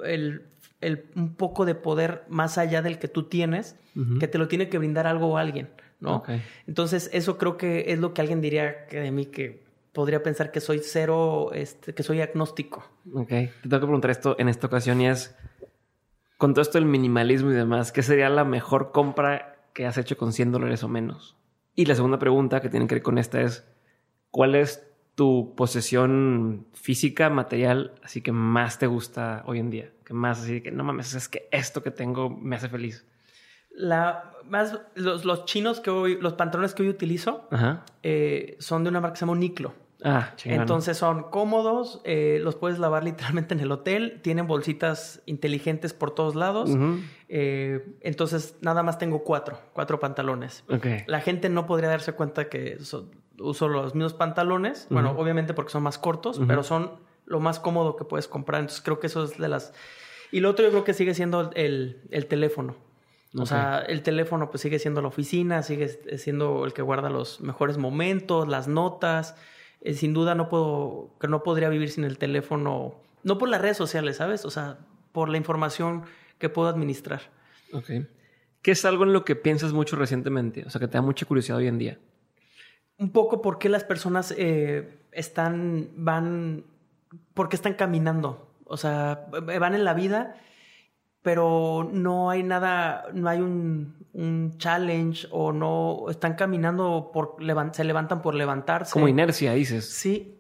el, 0.81 1.05
un 1.15 1.35
poco 1.35 1.67
de 1.67 1.75
poder 1.75 2.25
más 2.29 2.57
allá 2.57 2.81
del 2.81 2.99
que 2.99 3.09
tú 3.09 3.25
tienes, 3.25 3.77
que 4.19 4.27
te 4.27 4.39
lo 4.39 4.49
tiene 4.49 4.71
que 4.71 4.79
brindar 4.79 5.07
algo 5.07 5.27
o 5.27 5.37
alguien, 5.37 5.69
¿no? 6.01 6.23
Entonces, 6.67 7.11
eso 7.13 7.39
creo 7.39 7.57
que 7.57 7.93
es 7.93 7.99
lo 7.99 8.15
que 8.15 8.21
alguien 8.21 8.41
diría 8.41 8.87
que 8.87 9.01
de 9.01 9.11
mí 9.11 9.27
que 9.27 9.65
podría 9.93 10.23
pensar 10.23 10.51
que 10.51 10.61
soy 10.61 10.81
cero, 10.83 11.51
este, 11.55 11.95
que 11.95 12.03
soy 12.03 12.21
agnóstico. 12.21 12.85
Ok, 13.13 13.29
te 13.29 13.51
tengo 13.63 13.81
que 13.81 13.87
preguntar 13.87 14.11
esto 14.11 14.37
en 14.39 14.49
esta 14.49 14.67
ocasión 14.67 15.01
y 15.01 15.09
es, 15.09 15.35
con 16.37 16.53
todo 16.53 16.63
esto 16.63 16.79
del 16.79 16.87
minimalismo 16.87 17.53
y 17.53 17.55
demás, 17.55 17.93
¿qué 17.93 18.03
sería 18.03 18.29
la 18.29 18.45
mejor 18.45 18.91
compra 18.93 19.57
que 19.73 19.87
has 19.87 19.97
hecho 19.97 20.17
con 20.17 20.33
100 20.33 20.53
dólares 20.53 20.83
o 20.83 20.89
menos? 20.89 21.37
Y 21.77 21.87
la 21.87 21.95
segunda 21.95 22.19
pregunta 22.19 22.61
que 22.61 22.69
tiene 22.69 22.87
que 22.87 22.97
ver 22.97 23.03
con 23.03 23.19
esta 23.19 23.41
es, 23.41 23.65
¿cuál 24.31 24.57
es 24.57 24.85
tu 25.15 25.55
posesión 25.57 26.67
física, 26.73 27.31
material, 27.31 27.95
así 28.03 28.21
que 28.21 28.33
más 28.33 28.79
te 28.79 28.89
gusta 28.89 29.45
hoy 29.47 29.61
en 29.61 29.71
día? 29.71 29.93
Que 30.05 30.13
más 30.13 30.43
así 30.43 30.61
que 30.61 30.73
no 30.73 30.83
mames, 30.83 31.15
es 31.15 31.29
que 31.29 31.49
esto 31.53 31.83
que 31.83 31.93
tengo 31.93 32.31
me 32.31 32.57
hace 32.57 32.69
feliz. 32.69 33.07
La, 33.75 34.33
más, 34.49 34.79
los, 34.95 35.25
los 35.25 35.45
chinos 35.45 35.81
que 35.81 35.91
hoy, 35.91 36.19
los 36.21 36.35
pantalones 36.35 36.75
que 36.75 36.83
hoy 36.83 36.89
utilizo 36.89 37.49
eh, 38.03 38.57
son 38.61 38.85
de 38.85 38.91
una 38.91 39.01
marca 39.01 39.15
que 39.15 39.19
se 39.21 39.27
llama 39.27 39.39
Niclo. 39.39 39.73
Ah, 40.07 40.35
Entonces 40.45 40.99
son 40.99 41.31
cómodos, 41.31 42.03
eh, 42.05 42.39
los 42.43 42.57
puedes 42.57 42.79
lavar 42.79 43.05
literalmente 43.05 43.55
en 43.55 43.61
el 43.61 43.73
hotel, 43.73 44.21
tienen 44.23 44.47
bolsitas 44.47 45.23
inteligentes 45.25 45.95
por 45.95 46.11
todos 46.11 46.35
lados. 46.35 46.71
Eh, 47.29 47.97
entonces 48.03 48.57
nada 48.61 48.83
más 48.83 48.99
tengo 48.99 49.25
cuatro, 49.25 49.59
cuatro 49.73 49.99
pantalones. 50.01 50.63
La 51.07 51.21
gente 51.21 51.49
no 51.49 51.67
podría 51.67 51.89
darse 51.89 52.13
cuenta 52.13 52.51
que 52.51 52.77
uso 53.39 53.69
los 53.69 53.95
mismos 53.95 54.13
pantalones, 54.13 54.87
bueno, 54.91 55.15
obviamente 55.17 55.55
porque 55.55 55.73
son 55.73 55.83
más 55.83 55.97
cortos, 55.99 56.41
pero 56.47 56.63
son 56.63 56.93
lo 57.25 57.41
más 57.41 57.59
cómodo 57.59 57.97
que 57.97 58.05
puedes 58.05 58.29
comprar. 58.29 58.61
Entonces 58.61 58.83
creo 58.85 59.01
que 59.01 59.07
eso 59.07 59.25
es 59.25 59.39
de 59.39 59.49
las... 59.49 59.73
Y 60.31 60.41
lo 60.41 60.51
otro 60.51 60.67
yo 60.67 60.71
creo 60.71 60.85
que 60.85 60.93
sigue 60.93 61.15
siendo 61.15 61.51
el, 61.55 62.03
el 62.11 62.27
teléfono. 62.27 62.77
O 63.37 63.47
sea, 63.47 63.81
el 63.81 64.03
teléfono 64.03 64.51
pues 64.51 64.61
sigue 64.61 64.79
siendo 64.79 65.03
la 65.03 65.09
oficina, 65.09 65.63
sigue 65.63 65.89
siendo 66.19 66.65
el 66.65 66.73
que 66.73 66.83
guarda 66.83 67.11
los 67.11 67.41
mejores 67.41 67.79
momentos, 67.79 68.47
las 68.47 68.69
notas. 68.69 69.35
Eh, 69.81 69.95
sin 69.95 70.15
duda 70.15 70.35
no 70.35 70.49
puedo, 70.49 71.11
que 71.21 71.27
no 71.27 71.43
podría 71.43 71.69
vivir 71.69 71.91
sin 71.91 72.05
el 72.05 72.17
teléfono, 72.17 72.95
no 73.23 73.39
por 73.39 73.49
las 73.49 73.61
redes 73.61 73.77
sociales, 73.77 74.17
¿sabes? 74.17 74.45
O 74.45 74.51
sea, 74.51 74.79
por 75.13 75.29
la 75.29 75.37
información 75.37 76.05
que 76.39 76.49
puedo 76.49 76.69
administrar. 76.69 77.23
Ok. 77.73 77.91
¿Qué 78.63 78.71
es 78.71 78.85
algo 78.85 79.05
en 79.05 79.13
lo 79.13 79.25
que 79.25 79.37
piensas 79.37 79.73
mucho 79.73 79.97
recientemente? 79.97 80.65
O 80.65 80.71
sea, 80.71 80.81
que 80.81 80.87
te 80.87 80.95
da 80.95 81.03
mucha 81.03 81.27
curiosidad 81.27 81.59
hoy 81.59 81.67
en 81.67 81.79
día. 81.79 81.99
Un 82.99 83.11
poco 83.11 83.43
por 83.43 83.59
qué 83.59 83.69
las 83.69 83.85
personas 83.85 84.33
eh, 84.39 84.97
están, 85.13 85.91
van, 85.97 86.65
por 87.35 87.49
qué 87.49 87.57
están 87.57 87.75
caminando. 87.75 88.49
O 88.65 88.77
sea, 88.77 89.27
van 89.31 89.75
en 89.75 89.85
la 89.85 89.93
vida 89.93 90.37
pero 91.25 91.89
no 91.91 92.29
hay 92.29 92.43
nada, 92.43 93.07
no 93.15 93.31
hay 93.31 93.41
un, 93.41 93.97
un 94.13 94.59
challenge 94.59 95.27
o 95.31 95.53
no 95.53 96.05
están 96.11 96.35
caminando 96.35 97.11
por 97.15 97.37
se 97.73 97.83
levantan 97.83 98.21
por 98.21 98.35
levantarse. 98.35 98.93
Como 98.93 99.09
inercia, 99.09 99.55
dices. 99.55 99.89
Sí. 99.89 100.39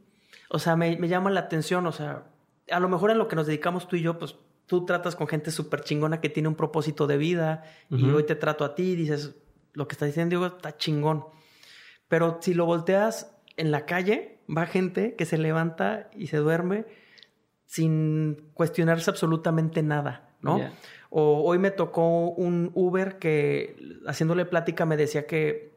O 0.51 0.59
sea, 0.59 0.77
me, 0.77 0.99
me, 0.99 1.09
llama 1.09 1.31
la 1.31 1.41
atención. 1.41 1.87
O 1.87 1.93
sea, 1.93 2.25
a 2.71 2.81
lo 2.81 2.91
mejor 2.91 3.11
en 3.11 3.17
lo 3.17 3.29
que 3.29 3.35
nos 3.35 3.47
dedicamos 3.47 3.89
tú 3.89 3.97
y 3.97 4.03
yo, 4.03 4.19
pues 4.19 4.37
tú 4.67 4.85
tratas 4.85 5.17
con 5.17 5.27
gente 5.27 5.51
súper 5.53 5.81
chingona 5.81 6.21
que 6.21 6.29
tiene 6.29 6.51
un 6.51 6.55
propósito 6.55 7.07
de 7.07 7.17
vida 7.17 7.65
y 7.89 8.11
hoy 8.11 8.25
te 8.25 8.35
trato 8.35 8.63
a 8.67 8.75
ti 8.75 8.91
y 8.91 8.97
dices, 8.97 9.35
lo 9.73 9.89
que 9.89 9.95
está 9.95 10.05
diciendo 10.05 10.39
Diego 10.39 10.55
está 10.55 10.77
chingón. 10.77 11.25
Pero 12.09 12.41
si 12.43 12.53
lo 12.53 12.67
volteas 12.67 13.35
en 13.57 13.71
la 13.71 13.87
calle, 13.87 14.39
va 14.55 14.67
gente 14.67 15.15
que 15.15 15.25
se 15.25 15.39
levanta 15.39 16.11
y 16.15 16.27
se 16.27 16.37
duerme 16.37 16.85
sin 17.65 18.51
cuestionarse 18.53 19.09
absolutamente 19.09 19.83
nada. 19.83 20.29
¿No? 20.45 20.61
O 21.11 21.43
hoy 21.45 21.59
me 21.59 21.71
tocó 21.71 22.29
un 22.31 22.71
Uber 22.75 23.19
que 23.19 23.77
haciéndole 24.07 24.45
plática 24.45 24.85
me 24.85 24.97
decía 24.97 25.27
que 25.27 25.73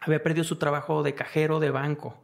había 0.00 0.22
perdido 0.22 0.44
su 0.44 0.56
trabajo 0.56 1.02
de 1.02 1.14
cajero 1.14 1.60
de 1.60 1.70
banco. 1.70 2.22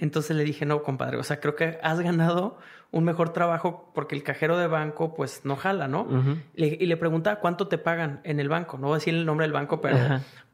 Entonces 0.00 0.36
le 0.36 0.44
dije, 0.44 0.66
no, 0.66 0.82
compadre, 0.82 1.16
o 1.16 1.22
sea, 1.22 1.40
creo 1.40 1.56
que 1.56 1.78
has 1.82 1.98
ganado 2.00 2.58
un 2.90 3.04
mejor 3.04 3.32
trabajo 3.32 3.90
porque 3.94 4.14
el 4.14 4.22
cajero 4.22 4.58
de 4.58 4.66
banco 4.66 5.14
pues 5.14 5.40
no 5.44 5.56
jala, 5.56 5.88
¿no? 5.88 6.06
y 6.54 6.86
le 6.86 6.96
preguntaba 6.96 7.40
cuánto 7.40 7.66
te 7.68 7.78
pagan 7.78 8.20
en 8.24 8.40
el 8.40 8.48
banco, 8.48 8.78
no 8.78 8.88
voy 8.88 8.94
a 8.94 8.98
decir 8.98 9.14
el 9.14 9.26
nombre 9.26 9.44
del 9.44 9.52
banco, 9.52 9.80
pero 9.80 9.98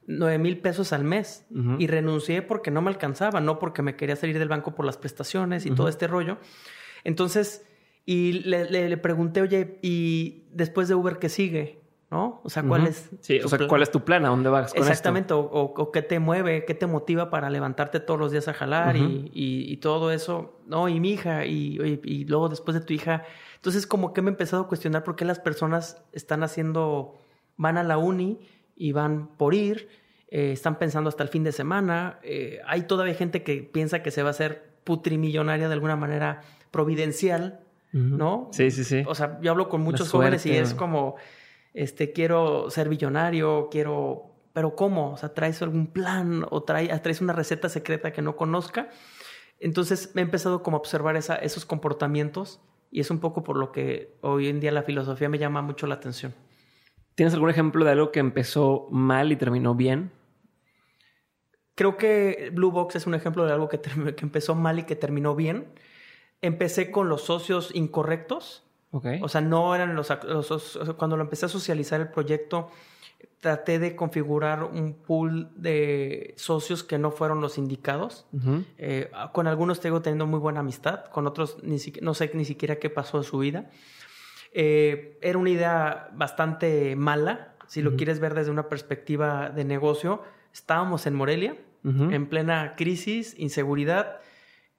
nueve 0.06 0.38
mil 0.38 0.58
pesos 0.58 0.92
al 0.92 1.04
mes. 1.04 1.46
Y 1.78 1.86
renuncié 1.86 2.42
porque 2.42 2.70
no 2.70 2.82
me 2.82 2.90
alcanzaba, 2.90 3.40
no 3.40 3.58
porque 3.58 3.82
me 3.82 3.96
quería 3.96 4.16
salir 4.16 4.38
del 4.38 4.48
banco 4.48 4.74
por 4.74 4.86
las 4.86 4.96
prestaciones 4.96 5.66
y 5.66 5.70
todo 5.72 5.88
este 5.88 6.06
rollo. 6.06 6.38
Entonces, 7.04 7.66
y 8.04 8.32
le, 8.32 8.68
le, 8.88 8.96
pregunté, 8.96 9.42
oye, 9.42 9.78
¿y 9.80 10.44
después 10.52 10.88
de 10.88 10.94
Uber 10.94 11.18
qué 11.18 11.28
sigue? 11.28 11.80
¿No? 12.10 12.40
O 12.44 12.50
sea, 12.50 12.62
¿cuál 12.62 12.86
es? 12.86 13.08
Sí, 13.20 13.40
o 13.40 13.48
sea, 13.48 13.66
¿cuál 13.66 13.80
es 13.80 13.90
tu 13.90 14.04
plan? 14.04 14.26
¿A 14.26 14.28
dónde 14.28 14.50
vas 14.50 14.74
con 14.74 14.82
Exactamente, 14.82 15.32
O, 15.32 15.40
o, 15.40 15.92
qué 15.92 16.02
te 16.02 16.18
mueve, 16.18 16.66
qué 16.66 16.74
te 16.74 16.86
motiva 16.86 17.30
para 17.30 17.48
levantarte 17.48 18.00
todos 18.00 18.20
los 18.20 18.32
días 18.32 18.48
a 18.48 18.52
jalar 18.52 18.96
y, 18.96 19.30
y, 19.32 19.76
todo 19.78 20.10
eso. 20.10 20.60
No, 20.66 20.90
y 20.90 21.00
mi 21.00 21.12
hija, 21.12 21.46
y, 21.46 22.00
y, 22.04 22.24
luego 22.26 22.50
después 22.50 22.74
de 22.74 22.82
tu 22.82 22.92
hija. 22.92 23.24
Entonces, 23.54 23.86
como 23.86 24.12
que 24.12 24.20
me 24.20 24.28
he 24.28 24.32
empezado 24.32 24.64
a 24.64 24.68
cuestionar 24.68 25.04
por 25.04 25.16
qué 25.16 25.24
las 25.24 25.38
personas 25.38 26.02
están 26.12 26.42
haciendo, 26.42 27.14
van 27.56 27.78
a 27.78 27.82
la 27.82 27.96
uni 27.96 28.40
y 28.76 28.92
van 28.92 29.28
por 29.38 29.54
ir, 29.54 29.88
eh, 30.28 30.52
están 30.52 30.78
pensando 30.78 31.08
hasta 31.08 31.22
el 31.22 31.30
fin 31.30 31.44
de 31.44 31.52
semana. 31.52 32.18
Eh, 32.24 32.60
hay 32.66 32.82
todavía 32.82 33.14
gente 33.14 33.42
que 33.42 33.62
piensa 33.62 34.02
que 34.02 34.10
se 34.10 34.22
va 34.22 34.28
a 34.28 34.32
hacer 34.32 34.70
putrimillonaria 34.84 35.68
de 35.68 35.74
alguna 35.74 35.96
manera 35.96 36.42
providencial 36.70 37.60
¿no? 37.92 38.48
Sí, 38.52 38.70
sí, 38.70 38.84
sí. 38.84 39.04
O 39.06 39.14
sea, 39.14 39.38
yo 39.42 39.50
hablo 39.50 39.68
con 39.68 39.82
muchos 39.82 40.10
jóvenes 40.10 40.44
y 40.46 40.52
es 40.52 40.74
como, 40.74 41.16
este, 41.74 42.12
quiero 42.12 42.70
ser 42.70 42.88
billonario, 42.88 43.68
quiero, 43.70 44.32
pero 44.52 44.74
¿cómo? 44.74 45.12
O 45.12 45.16
sea, 45.16 45.34
¿traes 45.34 45.60
algún 45.62 45.88
plan 45.88 46.46
o 46.50 46.62
traes, 46.62 47.02
traes 47.02 47.20
una 47.20 47.32
receta 47.32 47.68
secreta 47.68 48.12
que 48.12 48.22
no 48.22 48.36
conozca? 48.36 48.90
Entonces 49.60 50.10
he 50.16 50.20
empezado 50.20 50.62
como 50.62 50.76
a 50.76 50.80
observar 50.80 51.16
esa, 51.16 51.36
esos 51.36 51.64
comportamientos 51.64 52.60
y 52.90 53.00
es 53.00 53.10
un 53.10 53.20
poco 53.20 53.44
por 53.44 53.56
lo 53.56 53.72
que 53.72 54.16
hoy 54.20 54.48
en 54.48 54.60
día 54.60 54.72
la 54.72 54.82
filosofía 54.82 55.28
me 55.28 55.38
llama 55.38 55.62
mucho 55.62 55.86
la 55.86 55.94
atención. 55.94 56.34
¿Tienes 57.14 57.34
algún 57.34 57.50
ejemplo 57.50 57.84
de 57.84 57.92
algo 57.92 58.10
que 58.10 58.20
empezó 58.20 58.88
mal 58.90 59.32
y 59.32 59.36
terminó 59.36 59.74
bien? 59.74 60.10
Creo 61.74 61.96
que 61.96 62.50
Blue 62.52 62.70
Box 62.70 62.96
es 62.96 63.06
un 63.06 63.14
ejemplo 63.14 63.44
de 63.46 63.52
algo 63.52 63.68
que, 63.68 63.80
que 63.80 64.24
empezó 64.24 64.54
mal 64.54 64.78
y 64.78 64.84
que 64.84 64.96
terminó 64.96 65.34
bien. 65.34 65.68
Empecé 66.42 66.90
con 66.90 67.08
los 67.08 67.22
socios 67.22 67.70
incorrectos. 67.74 68.64
Okay. 68.90 69.20
O 69.22 69.28
sea, 69.28 69.40
no 69.40 69.74
eran 69.74 69.94
los, 69.94 70.12
los, 70.24 70.78
Cuando 70.98 71.16
lo 71.16 71.22
empecé 71.22 71.46
a 71.46 71.48
socializar 71.48 72.00
el 72.00 72.08
proyecto, 72.08 72.70
traté 73.42 73.80
de 73.80 73.96
configurar 73.96 74.62
un 74.62 74.94
pool 74.94 75.50
de 75.56 76.32
socios 76.36 76.84
que 76.84 76.96
no 76.96 77.10
fueron 77.10 77.40
los 77.40 77.58
indicados. 77.58 78.24
Eh, 78.78 79.10
con 79.32 79.48
algunos 79.48 79.80
tengo 79.80 80.00
teniendo 80.00 80.28
muy 80.28 80.38
buena 80.38 80.60
amistad, 80.60 81.06
con 81.06 81.26
otros 81.26 81.58
ni 81.62 81.78
no 82.02 82.14
sé 82.14 82.30
ni 82.34 82.44
siquiera 82.44 82.76
qué 82.76 82.88
pasó 82.88 83.18
en 83.18 83.24
su 83.24 83.38
vida. 83.38 83.68
Eh, 84.52 85.18
era 85.22 85.38
una 85.38 85.50
idea 85.50 86.10
bastante 86.14 86.94
mala, 86.94 87.56
si 87.66 87.82
lo 87.82 87.96
quieres 87.96 88.20
ver 88.20 88.34
desde 88.34 88.52
una 88.52 88.68
perspectiva 88.68 89.50
de 89.50 89.64
negocio. 89.64 90.22
Estábamos 90.52 91.06
en 91.06 91.14
Morelia, 91.14 91.56
en 91.82 92.28
plena 92.28 92.76
crisis, 92.76 93.34
inseguridad. 93.38 94.20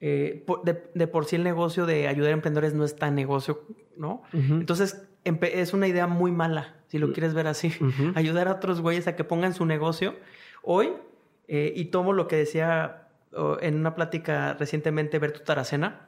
Eh, 0.05 0.45
de, 0.65 1.07
por 1.07 1.23
sí 1.23 1.37
el 1.37 1.45
negocio 1.45 1.85
de 1.85 2.09
ayudar 2.09 2.31
a 2.31 2.33
emprendedores 2.33 2.73
no 2.73 2.83
es 2.83 2.97
tan 2.97 3.15
negocio, 3.15 3.61
¿no? 3.95 4.21
Entonces 4.33 5.07
es 5.23 5.73
una 5.73 5.87
idea 5.87 6.07
muy 6.07 6.29
mala 6.29 6.75
si 6.89 6.99
lo 6.99 7.13
quieres 7.13 7.33
ver 7.33 7.47
así. 7.47 7.71
Ayudar 8.15 8.49
a 8.49 8.51
otros 8.51 8.81
güeyes 8.81 9.07
a 9.07 9.15
que 9.15 9.23
pongan 9.23 9.53
su 9.53 9.65
negocio. 9.65 10.15
Hoy, 10.61 10.89
eh, 11.47 11.71
y 11.73 11.85
tomo 11.85 12.11
lo 12.11 12.27
que 12.27 12.35
decía 12.35 13.07
en 13.61 13.75
una 13.75 13.95
plática 13.95 14.55
recientemente 14.59 15.19
Berto 15.19 15.41
Taracena, 15.41 16.05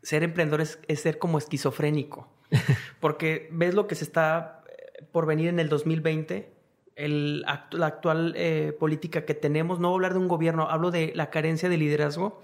ser 0.00 0.22
emprendedor 0.22 0.60
es, 0.60 0.78
ser 1.00 1.18
como 1.18 1.38
esquizofrénico. 1.38 2.28
Porque 3.00 3.48
ves 3.50 3.74
lo 3.74 3.88
que 3.88 3.96
se 3.96 4.04
está 4.04 4.62
eh, 4.68 5.04
por 5.10 5.26
venir 5.26 5.48
en 5.48 5.58
el 5.58 5.68
2020, 5.68 6.52
el, 6.94 7.40
la 7.40 7.86
actual 7.86 8.32
eh, 8.36 8.76
política 8.78 9.24
que 9.24 9.34
tenemos. 9.34 9.80
No 9.80 9.88
voy 9.88 9.94
a 9.94 9.96
hablar 9.96 10.12
de 10.12 10.20
un 10.20 10.28
gobierno, 10.28 10.70
hablo 10.70 10.92
de 10.92 11.12
la 11.16 11.30
carencia 11.30 11.68
de 11.68 11.76
liderazgo. 11.76 12.40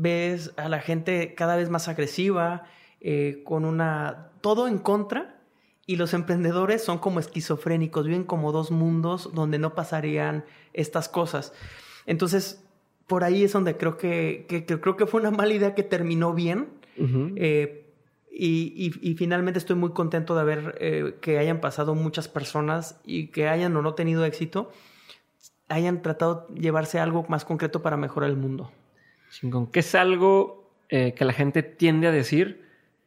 Ves 0.00 0.52
a 0.56 0.68
la 0.68 0.80
gente 0.80 1.34
cada 1.34 1.56
vez 1.56 1.68
más 1.68 1.88
agresiva, 1.88 2.64
con 3.44 3.64
una... 3.64 4.30
todo 4.40 4.68
en 4.68 4.78
contra 4.78 5.40
y 5.90 5.96
los 5.96 6.14
emprendedores 6.14 6.84
son 6.84 6.98
como 6.98 7.18
esquizofrénicos, 7.18 8.06
viven 8.06 8.22
como 8.22 8.52
dos 8.52 8.70
mundos 8.70 9.30
donde 9.34 9.58
no 9.58 9.74
pasarían 9.74 10.44
estas 10.72 11.08
cosas. 11.08 11.52
Entonces, 12.06 12.62
por 13.08 13.24
ahí 13.24 13.42
es 13.42 13.52
donde 13.52 13.76
creo 13.76 13.96
que, 13.96 14.46
creo 14.48 14.96
que 14.96 15.06
fue 15.06 15.20
una 15.20 15.32
mala 15.32 15.52
idea 15.52 15.74
que 15.74 15.82
terminó 15.82 16.32
bien. 16.32 16.68
Eh, 17.34 17.88
y, 18.30 19.14
finalmente 19.18 19.58
estoy 19.58 19.74
muy 19.74 19.90
contento 19.90 20.36
de 20.36 20.44
ver 20.44 20.76
eh, 20.78 21.16
que 21.20 21.38
hayan 21.38 21.60
pasado 21.60 21.96
muchas 21.96 22.28
personas 22.28 23.00
y 23.04 23.26
que 23.26 23.48
hayan 23.48 23.76
o 23.76 23.82
no 23.82 23.94
tenido 23.94 24.24
éxito, 24.24 24.70
hayan 25.68 26.02
tratado 26.02 26.46
de 26.50 26.60
llevarse 26.60 27.00
algo 27.00 27.26
más 27.28 27.44
concreto 27.44 27.82
para 27.82 27.96
mejorar 27.96 28.30
el 28.30 28.36
mundo. 28.36 28.70
¿Qué 29.72 29.80
es 29.80 29.94
algo 29.94 30.72
eh, 30.88 31.14
que 31.14 31.24
la 31.24 31.32
gente 31.32 31.62
tiende 31.62 32.08
a 32.08 32.12
decir 32.12 32.64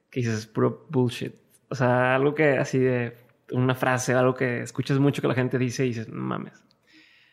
que 0.09 0.21
dices 0.21 0.45
puro 0.45 0.85
bullshit? 0.89 1.33
O 1.69 1.75
sea, 1.75 2.15
algo 2.15 2.35
que 2.35 2.57
así 2.57 2.79
de 2.79 3.17
una 3.51 3.75
frase, 3.75 4.13
algo 4.13 4.33
que 4.33 4.61
escuchas 4.61 4.99
mucho 4.99 5.21
que 5.21 5.27
la 5.27 5.35
gente 5.35 5.57
dice 5.57 5.85
y 5.85 5.89
dices, 5.89 6.09
no 6.09 6.21
mames. 6.21 6.63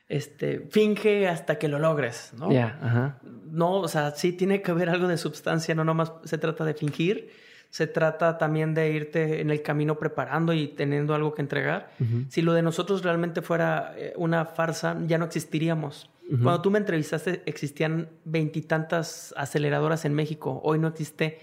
Este, 0.08 0.66
finge 0.70 1.28
hasta 1.28 1.56
que 1.58 1.68
lo 1.68 1.78
logres, 1.78 2.32
¿no? 2.36 2.50
Ya, 2.50 2.78
ajá. 2.82 3.20
No, 3.22 3.74
o 3.74 3.86
sea, 3.86 4.10
sí 4.10 4.32
tiene 4.32 4.60
que 4.60 4.72
haber 4.72 4.90
algo 4.90 5.06
de 5.06 5.16
sustancia, 5.16 5.74
no 5.74 5.84
nomás 5.84 6.12
se 6.24 6.36
trata 6.36 6.64
de 6.64 6.74
fingir, 6.74 7.30
se 7.70 7.86
trata 7.86 8.36
también 8.36 8.74
de 8.74 8.90
irte 8.90 9.40
en 9.40 9.50
el 9.50 9.62
camino 9.62 9.98
preparando 10.00 10.52
y 10.52 10.66
teniendo 10.66 11.14
algo 11.14 11.32
que 11.32 11.42
entregar. 11.42 11.92
Si 12.28 12.42
lo 12.42 12.52
de 12.54 12.62
nosotros 12.62 13.04
realmente 13.04 13.40
fuera 13.40 13.94
eh, 13.96 14.12
una 14.16 14.44
farsa, 14.46 14.98
ya 15.06 15.16
no 15.16 15.26
existiríamos. 15.26 16.10
Cuando 16.30 16.62
tú 16.62 16.70
me 16.70 16.78
entrevistaste, 16.78 17.42
existían 17.46 18.08
veintitantas 18.24 19.34
aceleradoras 19.36 20.04
en 20.04 20.14
México. 20.14 20.60
Hoy 20.62 20.78
no 20.78 20.88
existe. 20.88 21.40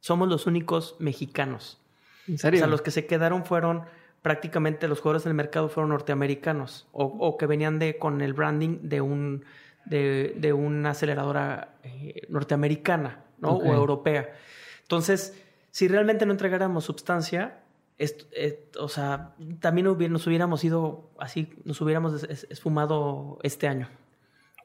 Somos 0.00 0.28
los 0.28 0.46
únicos 0.46 0.96
mexicanos. 0.98 1.80
¿En 2.26 2.38
serio? 2.38 2.58
O 2.58 2.62
sea, 2.62 2.66
los 2.68 2.82
que 2.82 2.90
se 2.90 3.06
quedaron 3.06 3.44
fueron 3.44 3.84
prácticamente 4.22 4.88
los 4.88 5.00
jugadores 5.00 5.24
del 5.24 5.34
mercado 5.34 5.68
fueron 5.68 5.90
norteamericanos 5.90 6.88
o, 6.92 7.36
que 7.36 7.46
venían 7.46 7.78
de 7.78 7.98
con 7.98 8.20
el 8.20 8.32
branding 8.32 8.80
de 8.82 9.00
un 9.00 9.44
de, 9.84 10.52
una 10.52 10.90
aceleradora 10.90 11.76
eh, 11.82 12.22
norteamericana 12.28 13.24
¿no? 13.38 13.52
o 13.52 13.72
europea. 13.72 14.34
Entonces, 14.82 15.40
si 15.70 15.88
realmente 15.88 16.26
no 16.26 16.32
entregáramos 16.32 16.84
sustancia, 16.84 17.60
eh, 17.98 18.68
o 18.78 18.88
sea, 18.88 19.34
también 19.60 19.86
nos 19.86 20.26
hubiéramos 20.26 20.62
ido 20.62 21.10
así, 21.18 21.54
nos 21.64 21.80
hubiéramos 21.80 22.22
esfumado 22.24 23.38
este 23.42 23.66
año. 23.66 23.88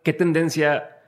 ¿Qué 0.03 0.13
tendencia 0.13 1.01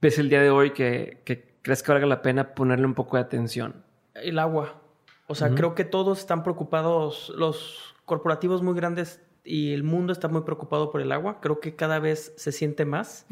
ves 0.00 0.18
el 0.18 0.28
día 0.28 0.40
de 0.40 0.50
hoy 0.50 0.70
que, 0.70 1.22
que 1.24 1.58
crees 1.62 1.82
que 1.82 1.92
valga 1.92 2.06
la 2.06 2.22
pena 2.22 2.54
ponerle 2.54 2.86
un 2.86 2.94
poco 2.94 3.16
de 3.16 3.22
atención? 3.22 3.84
El 4.14 4.38
agua. 4.38 4.80
O 5.26 5.34
sea, 5.34 5.54
creo 5.54 5.74
que 5.74 5.84
todos 5.84 6.20
están 6.20 6.42
preocupados, 6.42 7.30
los 7.36 7.94
corporativos 8.06 8.62
muy 8.62 8.74
grandes 8.74 9.20
y 9.44 9.74
el 9.74 9.82
mundo 9.82 10.12
está 10.12 10.28
muy 10.28 10.40
preocupado 10.40 10.90
por 10.90 11.02
el 11.02 11.12
agua. 11.12 11.40
Creo 11.40 11.60
que 11.60 11.76
cada 11.76 11.98
vez 11.98 12.32
se 12.36 12.50
siente 12.50 12.86
más. 12.86 13.26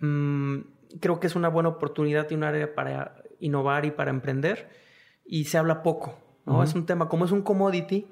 Mm, 0.00 0.58
creo 1.00 1.20
que 1.20 1.26
es 1.26 1.36
una 1.36 1.48
buena 1.48 1.70
oportunidad 1.70 2.30
y 2.30 2.34
un 2.34 2.44
área 2.44 2.74
para 2.74 3.22
innovar 3.40 3.86
y 3.86 3.90
para 3.90 4.10
emprender. 4.10 4.68
Y 5.24 5.44
se 5.44 5.56
habla 5.56 5.82
poco, 5.82 6.18
¿no? 6.44 6.62
Es 6.62 6.74
un 6.74 6.84
tema, 6.84 7.08
como 7.08 7.24
es 7.24 7.32
un 7.32 7.42
commodity 7.42 8.06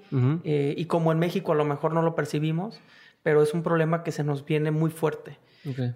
eh, 0.45 0.75
y 0.77 0.87
como 0.87 1.13
en 1.13 1.19
México 1.19 1.53
a 1.53 1.57
lo 1.57 1.65
mejor 1.65 1.93
no 1.93 2.03
lo 2.03 2.15
percibimos, 2.15 2.81
pero 3.23 3.43
es 3.43 3.53
un 3.53 3.63
problema 3.63 4.03
que 4.03 4.13
se 4.13 4.25
nos 4.25 4.45
viene 4.45 4.71
muy 4.71 4.91
fuerte. 4.91 5.39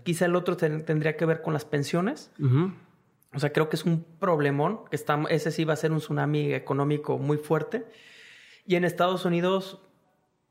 Quizá 0.02 0.26
el 0.26 0.36
otro 0.36 0.56
tendría 0.56 1.16
que 1.16 1.26
ver 1.26 1.42
con 1.42 1.52
las 1.52 1.64
pensiones. 1.64 2.30
O 3.32 3.38
sea, 3.38 3.52
creo 3.52 3.68
que 3.68 3.76
es 3.76 3.84
un 3.84 4.04
problemón, 4.18 4.80
que 4.90 4.96
está, 4.96 5.22
ese 5.28 5.52
sí 5.52 5.64
va 5.64 5.74
a 5.74 5.76
ser 5.76 5.92
un 5.92 5.98
tsunami 5.98 6.52
económico 6.52 7.18
muy 7.18 7.36
fuerte. 7.36 7.86
Y 8.66 8.74
en 8.74 8.84
Estados 8.84 9.24
Unidos 9.24 9.80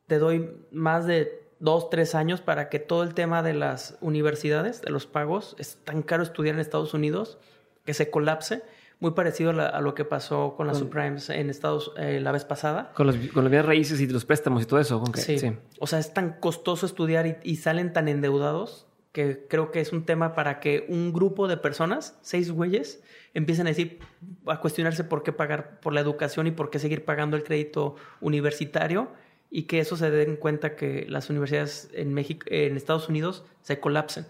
te 0.08 0.18
doy 0.18 0.50
más 0.72 1.06
de 1.06 1.44
dos, 1.60 1.90
tres 1.90 2.16
años 2.16 2.40
para 2.40 2.70
que 2.70 2.80
todo 2.80 3.04
el 3.04 3.14
tema 3.14 3.44
de 3.44 3.54
las 3.54 3.98
universidades, 4.00 4.82
de 4.82 4.92
los 4.92 5.06
pagos, 5.08 5.56
es 5.60 5.78
tan 5.84 6.02
caro 6.02 6.24
estudiar 6.24 6.56
en 6.56 6.62
Estados 6.62 6.94
Unidos 6.94 7.38
que 7.86 7.94
se 7.94 8.10
colapse. 8.10 8.64
Muy 9.02 9.12
parecido 9.12 9.52
a, 9.52 9.80
lo 9.80 9.96
que 9.96 10.04
pasó 10.04 10.56
con 10.58 10.68
las 10.68 10.80
subprimes 10.80 11.30
en 11.30 11.50
Estados 11.50 11.94
eh, 11.96 12.20
la 12.20 12.34
vez 12.34 12.44
pasada. 12.44 12.92
Con 12.96 13.08
los, 13.08 13.16
con 13.16 13.46
los 13.46 13.52
bienes 13.52 13.66
raíces 13.66 14.02
y 14.02 14.08
los 14.08 14.26
préstamos 14.26 14.64
y 14.64 14.66
todo 14.66 14.80
eso. 14.80 15.02
sí. 15.16 15.38
O 15.80 15.88
sea, 15.88 16.00
es 16.00 16.14
tan 16.14 16.34
costoso 16.34 16.86
estudiar 16.86 17.40
y 17.42 17.56
salen 17.58 17.94
tan 17.94 18.10
endeudados 18.10 18.89
que 19.12 19.48
creo 19.50 19.72
que 19.72 19.82
es 19.82 19.92
un 19.92 20.06
tema 20.06 20.36
para 20.36 20.60
que 20.60 20.86
un 20.88 21.12
grupo 21.12 21.48
de 21.48 21.58
personas, 21.58 22.18
seis 22.22 22.52
güeyes, 22.52 23.04
empiecen 23.34 23.66
a 23.68 23.70
decir, 23.70 24.00
a 24.46 24.60
cuestionarse 24.60 25.04
por 25.04 25.24
qué 25.24 25.32
pagar 25.32 25.80
por 25.80 25.94
la 25.94 26.02
educación 26.02 26.48
y 26.48 26.52
por 26.52 26.70
qué 26.70 26.80
seguir 26.80 27.06
pagando 27.06 27.36
el 27.38 27.44
crédito 27.44 27.96
universitario 28.22 29.12
y 29.50 29.64
que 29.64 29.80
eso 29.80 29.98
se 29.98 30.12
den 30.12 30.36
cuenta 30.36 30.76
que 30.76 31.06
las 31.10 31.30
universidades 31.30 31.90
en 31.94 32.14
México, 32.14 32.46
en 32.50 32.78
Estados 32.78 33.10
Unidos 33.10 33.46
se 33.62 33.80
colapsen. 33.80 34.26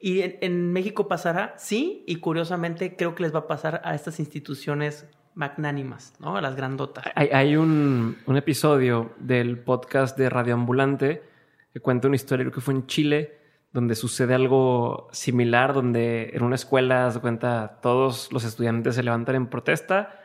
Y 0.00 0.22
en, 0.40 0.72
México 0.72 1.08
pasará, 1.08 1.54
sí, 1.56 2.04
y 2.06 2.16
curiosamente 2.16 2.96
creo 2.96 3.14
que 3.14 3.22
les 3.22 3.34
va 3.34 3.40
a 3.40 3.46
pasar 3.46 3.80
a 3.84 3.94
estas 3.94 4.18
instituciones 4.18 5.06
magnánimas, 5.34 6.14
¿no? 6.20 6.36
A 6.36 6.42
las 6.42 6.56
grandotas. 6.56 7.04
Hay, 7.14 7.56
un, 7.56 8.18
un, 8.26 8.36
episodio 8.36 9.14
del 9.18 9.58
podcast 9.58 10.18
de 10.18 10.28
Radioambulante 10.28 11.22
que 11.72 11.80
cuenta 11.80 12.08
una 12.08 12.16
historia, 12.16 12.44
creo 12.44 12.54
que 12.54 12.60
fue 12.60 12.74
en 12.74 12.86
Chile, 12.86 13.43
donde 13.74 13.96
sucede 13.96 14.34
algo 14.34 15.08
similar, 15.10 15.74
donde 15.74 16.30
en 16.32 16.44
una 16.44 16.54
escuela, 16.54 17.10
se 17.10 17.18
cuenta, 17.18 17.80
todos 17.82 18.32
los 18.32 18.44
estudiantes 18.44 18.94
se 18.94 19.02
levantan 19.02 19.34
en 19.34 19.48
protesta, 19.48 20.20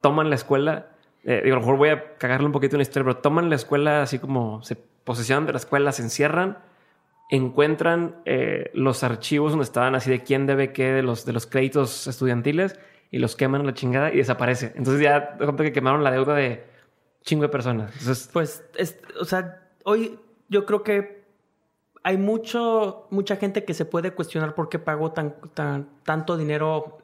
toman 0.00 0.30
la 0.30 0.36
escuela, 0.36 0.90
eh, 1.24 1.40
digo, 1.42 1.56
a 1.56 1.58
lo 1.58 1.66
mejor 1.66 1.76
voy 1.76 1.88
a 1.88 2.14
cagarle 2.18 2.46
un 2.46 2.52
poquito 2.52 2.76
en 2.76 2.78
la 2.78 2.82
historia, 2.82 3.04
pero 3.04 3.16
toman 3.16 3.50
la 3.50 3.56
escuela 3.56 4.00
así 4.00 4.20
como 4.20 4.62
se 4.62 4.76
posesionan 4.76 5.46
de 5.46 5.54
la 5.54 5.58
escuela, 5.58 5.90
se 5.90 6.02
encierran, 6.02 6.58
encuentran 7.30 8.14
eh, 8.26 8.70
los 8.74 9.02
archivos 9.02 9.50
donde 9.50 9.64
estaban 9.64 9.96
así 9.96 10.08
de 10.08 10.22
quién 10.22 10.46
debe 10.46 10.72
qué 10.72 10.92
de 10.92 11.02
los, 11.02 11.26
de 11.26 11.32
los 11.32 11.48
créditos 11.48 12.06
estudiantiles 12.06 12.78
y 13.10 13.18
los 13.18 13.34
queman 13.34 13.62
a 13.62 13.64
la 13.64 13.74
chingada 13.74 14.12
y 14.12 14.18
desaparece. 14.18 14.72
Entonces 14.76 15.02
ya 15.02 15.36
de 15.36 15.64
que 15.64 15.72
quemaron 15.72 16.04
la 16.04 16.12
deuda 16.12 16.36
de 16.36 16.64
chingo 17.22 17.42
de 17.42 17.48
personas. 17.48 17.90
Entonces, 17.98 18.30
pues, 18.32 18.64
o 19.20 19.24
sea, 19.24 19.68
hoy 19.82 20.16
yo 20.48 20.64
creo 20.64 20.84
que 20.84 21.15
hay 22.06 22.16
mucho, 22.18 23.08
mucha 23.10 23.34
gente 23.34 23.64
que 23.64 23.74
se 23.74 23.84
puede 23.84 24.12
cuestionar 24.12 24.54
por 24.54 24.68
qué 24.68 24.78
pagó 24.78 25.10
tan, 25.10 25.34
tan, 25.54 25.88
tanto 26.04 26.36
dinero, 26.36 26.98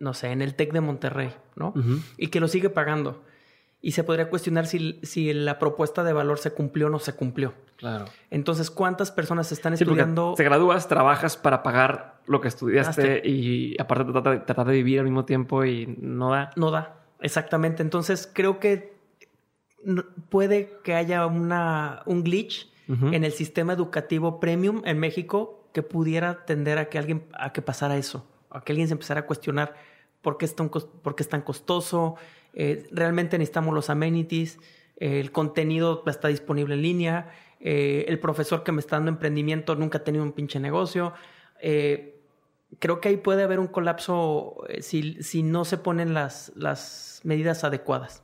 no 0.00 0.14
sé, 0.14 0.32
en 0.32 0.42
el 0.42 0.54
TEC 0.56 0.72
de 0.72 0.80
Monterrey, 0.80 1.30
¿no? 1.54 1.72
Y 2.16 2.26
que 2.26 2.40
lo 2.40 2.48
sigue 2.48 2.68
pagando. 2.68 3.22
y 3.80 3.92
se 3.92 4.02
podría 4.02 4.28
cuestionar 4.28 4.66
si, 4.66 4.98
si 5.04 5.32
la 5.32 5.60
propuesta 5.60 6.02
de 6.02 6.12
valor 6.12 6.38
se 6.40 6.50
cumplió 6.50 6.88
o 6.88 6.90
no 6.90 6.98
se 6.98 7.12
cumplió. 7.12 7.54
Claro. 7.76 8.06
Entonces, 8.32 8.72
¿cuántas 8.72 9.12
personas 9.12 9.52
están 9.52 9.76
Sí, 9.76 9.84
estudiando? 9.84 10.34
te 10.36 10.42
gradúas, 10.42 10.88
trabajas 10.88 11.36
para 11.36 11.62
pagar 11.62 12.18
lo 12.26 12.40
que 12.40 12.48
estudiaste 12.48 13.22
y 13.24 13.80
aparte 13.80 14.10
tratar 14.10 14.32
de, 14.32 14.44
tratar 14.44 14.66
de 14.66 14.72
vivir 14.72 14.98
al 14.98 15.04
mismo 15.04 15.24
tiempo 15.24 15.64
y 15.64 15.86
no 16.00 16.32
da. 16.32 16.50
No 16.56 16.72
da, 16.72 16.96
exactamente. 17.20 17.82
Entonces, 17.84 18.28
creo 18.34 18.58
que 18.58 18.98
puede 20.28 20.78
que 20.82 20.94
haya 20.94 21.26
una, 21.26 22.02
un 22.06 22.24
glitch 22.24 22.68
En 22.88 23.22
el 23.22 23.32
sistema 23.32 23.74
educativo 23.74 24.40
premium 24.40 24.80
en 24.86 24.98
México 24.98 25.68
que 25.72 25.82
pudiera 25.82 26.46
tender 26.46 26.78
a 26.78 26.88
que 26.88 26.98
alguien 26.98 27.26
a 27.34 27.52
que 27.52 27.60
pasara 27.60 27.98
eso, 27.98 28.26
a 28.50 28.62
que 28.62 28.72
alguien 28.72 28.88
se 28.88 28.94
empezara 28.94 29.20
a 29.20 29.26
cuestionar 29.26 29.74
por 30.22 30.38
qué 30.38 30.46
es 30.46 30.54
tan, 30.54 30.70
por 30.70 31.14
qué 31.14 31.22
es 31.22 31.28
tan 31.28 31.42
costoso, 31.42 32.16
eh, 32.54 32.88
realmente 32.90 33.38
necesitamos 33.38 33.74
los 33.74 33.90
amenities, 33.90 34.58
eh, 34.96 35.20
el 35.20 35.32
contenido 35.32 36.02
está 36.06 36.28
disponible 36.28 36.74
en 36.74 36.82
línea, 36.82 37.30
eh, 37.60 38.06
el 38.08 38.18
profesor 38.18 38.64
que 38.64 38.72
me 38.72 38.80
está 38.80 38.96
dando 38.96 39.10
emprendimiento 39.10 39.74
nunca 39.74 39.98
ha 39.98 40.04
tenido 40.04 40.24
un 40.24 40.32
pinche 40.32 40.58
negocio. 40.60 41.12
creo 42.78 43.00
que 43.00 43.08
ahí 43.08 43.16
puede 43.16 43.42
haber 43.42 43.60
un 43.60 43.68
colapso 43.68 44.64
si, 44.80 45.22
si 45.22 45.42
no 45.42 45.64
se 45.64 45.78
ponen 45.78 46.14
las, 46.14 46.52
las 46.54 47.20
medidas 47.24 47.64
adecuadas. 47.64 48.22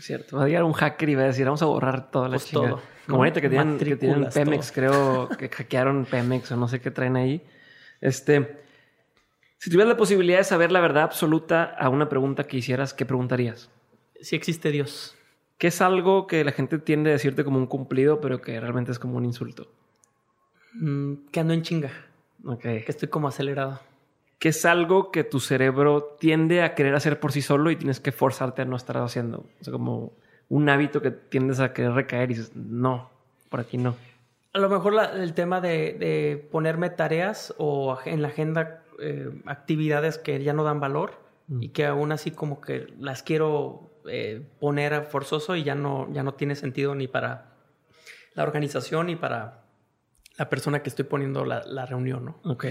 Cierto. 0.00 0.36
Va 0.38 0.44
a 0.44 0.46
llegar 0.48 0.64
un 0.64 0.72
hacker 0.72 1.08
y 1.08 1.14
va 1.14 1.22
a 1.22 1.26
decir, 1.26 1.44
vamos 1.44 1.62
a 1.62 1.66
borrar 1.66 2.10
toda 2.10 2.28
la 2.28 2.36
Pues 2.36 2.46
chingada. 2.46 2.70
todo, 2.76 2.82
Como 3.06 3.18
ahorita 3.18 3.40
que 3.40 3.48
tienen, 3.48 3.78
que 3.78 3.96
tienen 3.96 4.28
Pemex, 4.32 4.72
todo. 4.72 4.74
creo 4.74 5.28
que 5.38 5.48
hackearon 5.48 6.04
Pemex 6.06 6.50
o 6.52 6.56
no 6.56 6.68
sé 6.68 6.80
qué 6.80 6.90
traen 6.90 7.16
ahí. 7.16 7.42
Este, 8.00 8.62
si 9.58 9.70
tuvieras 9.70 9.88
la 9.92 9.96
posibilidad 9.96 10.38
de 10.38 10.44
saber 10.44 10.72
la 10.72 10.80
verdad 10.80 11.04
absoluta 11.04 11.64
a 11.64 11.88
una 11.90 12.08
pregunta 12.08 12.44
que 12.44 12.56
hicieras, 12.56 12.92
¿qué 12.94 13.04
preguntarías? 13.06 13.70
Si 14.20 14.34
existe 14.36 14.70
Dios. 14.70 15.16
¿Qué 15.58 15.68
es 15.68 15.80
algo 15.80 16.26
que 16.26 16.42
la 16.44 16.52
gente 16.52 16.78
tiende 16.78 17.10
a 17.10 17.12
decirte 17.12 17.44
como 17.44 17.58
un 17.58 17.66
cumplido, 17.66 18.20
pero 18.20 18.40
que 18.40 18.58
realmente 18.58 18.90
es 18.90 18.98
como 18.98 19.16
un 19.16 19.24
insulto? 19.24 19.70
Mm, 20.74 21.26
que 21.30 21.40
ando 21.40 21.54
en 21.54 21.62
chinga, 21.62 21.92
Ok. 22.44 22.62
que 22.62 22.84
estoy 22.88 23.08
como 23.08 23.28
acelerado. 23.28 23.80
¿Qué 24.44 24.50
es 24.50 24.66
algo 24.66 25.10
que 25.10 25.24
tu 25.24 25.40
cerebro 25.40 26.18
tiende 26.20 26.62
a 26.62 26.74
querer 26.74 26.94
hacer 26.94 27.18
por 27.18 27.32
sí 27.32 27.40
solo 27.40 27.70
y 27.70 27.76
tienes 27.76 27.98
que 27.98 28.12
forzarte 28.12 28.60
a 28.60 28.66
no 28.66 28.76
estar 28.76 28.98
haciendo? 28.98 29.46
O 29.58 29.64
sea, 29.64 29.72
como 29.72 30.12
un 30.50 30.68
hábito 30.68 31.00
que 31.00 31.10
tiendes 31.12 31.60
a 31.60 31.72
querer 31.72 31.92
recaer 31.92 32.30
y 32.30 32.34
dices, 32.34 32.54
no, 32.54 33.08
por 33.48 33.60
aquí 33.60 33.78
no. 33.78 33.96
A 34.52 34.58
lo 34.58 34.68
mejor 34.68 34.92
la- 34.92 35.12
el 35.14 35.32
tema 35.32 35.62
de, 35.62 35.94
de 35.94 36.46
ponerme 36.52 36.90
tareas 36.90 37.54
o 37.56 37.98
en 38.04 38.20
la 38.20 38.28
agenda 38.28 38.82
eh, 39.00 39.30
actividades 39.46 40.18
que 40.18 40.42
ya 40.44 40.52
no 40.52 40.62
dan 40.62 40.78
valor 40.78 41.12
y 41.58 41.70
que 41.70 41.86
aún 41.86 42.12
así 42.12 42.30
como 42.30 42.60
que 42.60 42.88
las 43.00 43.22
quiero 43.22 43.92
eh, 44.06 44.46
poner 44.60 45.04
forzoso 45.04 45.56
y 45.56 45.62
ya 45.64 45.74
no, 45.74 46.06
ya 46.12 46.22
no 46.22 46.34
tiene 46.34 46.54
sentido 46.54 46.94
ni 46.94 47.08
para 47.08 47.54
la 48.34 48.42
organización 48.42 49.06
ni 49.06 49.16
para 49.16 49.62
la 50.36 50.50
persona 50.50 50.82
que 50.82 50.90
estoy 50.90 51.06
poniendo 51.06 51.46
la, 51.46 51.64
la 51.64 51.86
reunión, 51.86 52.26
¿no? 52.26 52.40
Ok. 52.44 52.66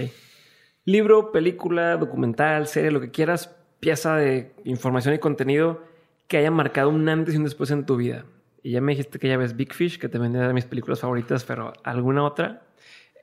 Libro, 0.84 1.32
película, 1.32 1.96
documental, 1.96 2.66
serie, 2.66 2.90
lo 2.90 3.00
que 3.00 3.10
quieras, 3.10 3.54
pieza 3.80 4.16
de 4.16 4.52
información 4.64 5.14
y 5.14 5.18
contenido 5.18 5.82
que 6.28 6.36
haya 6.38 6.50
marcado 6.50 6.90
un 6.90 7.08
antes 7.08 7.34
y 7.34 7.38
un 7.38 7.44
después 7.44 7.70
en 7.70 7.86
tu 7.86 7.96
vida. 7.96 8.24
Y 8.62 8.72
ya 8.72 8.80
me 8.80 8.92
dijiste 8.92 9.18
que 9.18 9.28
ya 9.28 9.36
ves 9.36 9.56
Big 9.56 9.72
Fish, 9.72 9.98
que 9.98 10.08
también 10.08 10.36
es 10.36 10.46
de 10.46 10.52
mis 10.54 10.64
películas 10.66 11.00
favoritas, 11.00 11.44
pero 11.44 11.72
¿alguna 11.84 12.24
otra? 12.24 12.62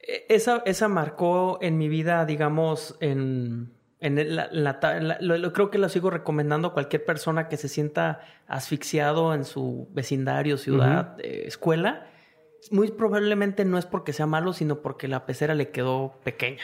E- 0.08 0.26
Esa, 0.30 0.64
esa 0.66 0.88
marcó 0.88 1.60
en 1.62 1.78
mi 1.78 1.88
vida, 1.90 2.26
digamos, 2.26 2.96
en, 3.00 3.72
en 4.00 4.18
el- 4.18 4.36
la, 4.36 4.50
la 4.52 4.80
ta- 4.80 4.98
en 4.98 5.08
la- 5.08 5.18
lo, 5.22 5.38
lo- 5.38 5.54
creo 5.54 5.70
que 5.72 5.78
lo 5.78 5.90
sigo 5.90 6.10
recomendando 6.10 6.70
a 6.70 6.74
cualquier 6.74 7.06
persona 7.06 7.48
que 7.48 7.58
se 7.58 7.68
sienta 7.68 8.22
asfixiado 8.48 9.34
en 9.36 9.46
su 9.46 9.88
vecindario, 9.94 10.58
ciudad, 10.58 11.16
eh, 11.20 11.44
escuela. 11.46 12.08
Muy 12.72 12.92
probablemente 12.92 13.66
no 13.66 13.78
es 13.80 13.86
porque 13.88 14.14
sea 14.14 14.28
malo, 14.28 14.54
sino 14.54 14.82
porque 14.82 15.08
la 15.08 15.26
pecera 15.26 15.54
le 15.56 15.70
quedó 15.70 16.20
pequeña. 16.24 16.64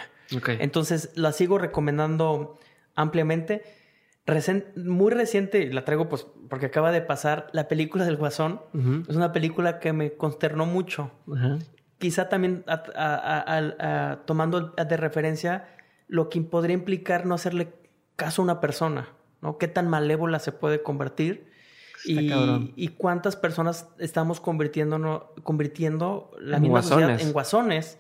Entonces 0.60 1.12
la 1.16 1.32
sigo 1.32 1.58
recomendando 1.58 2.58
ampliamente. 2.96 3.64
Muy 4.76 5.12
reciente, 5.12 5.72
la 5.72 5.86
traigo 5.86 6.10
pues 6.10 6.28
porque 6.50 6.66
acaba 6.66 6.92
de 6.92 7.02
pasar 7.02 7.48
la 7.54 7.68
película 7.70 8.04
del 8.06 8.18
Guasón. 8.18 8.62
Es 9.10 9.16
una 9.16 9.32
película 9.32 9.80
que 9.80 9.94
me 9.94 10.14
consternó 10.14 10.66
mucho 10.66 11.12
quizá 11.98 12.28
también 12.30 12.64
a- 12.68 12.84
a- 12.96 13.16
a- 13.16 13.58
a- 13.58 14.12
a- 14.12 14.26
tomando 14.26 14.74
de 14.76 14.98
referencia 14.98 15.68
lo 16.08 16.30
que 16.30 16.42
podría 16.42 16.74
implicar 16.74 17.26
no 17.26 17.36
hacerle 17.36 17.74
caso 18.18 18.42
a 18.42 18.46
una 18.46 18.60
persona, 18.60 19.10
¿no? 19.42 19.58
Qué 19.58 19.68
tan 19.68 19.88
malévola 19.90 20.40
se 20.40 20.52
puede 20.52 20.84
convertir 20.84 21.48
y, 22.76 22.88
cuántas 22.90 23.36
personas 23.36 23.88
estamos 23.98 24.40
convirtiendo, 24.40 25.34
convirtiendo 25.44 26.32
la 26.40 26.58
En 26.58 26.64
misma 26.64 26.82
sociedad 26.84 27.08
guasones. 27.08 27.26
en 27.28 27.34
guasones. 27.34 27.98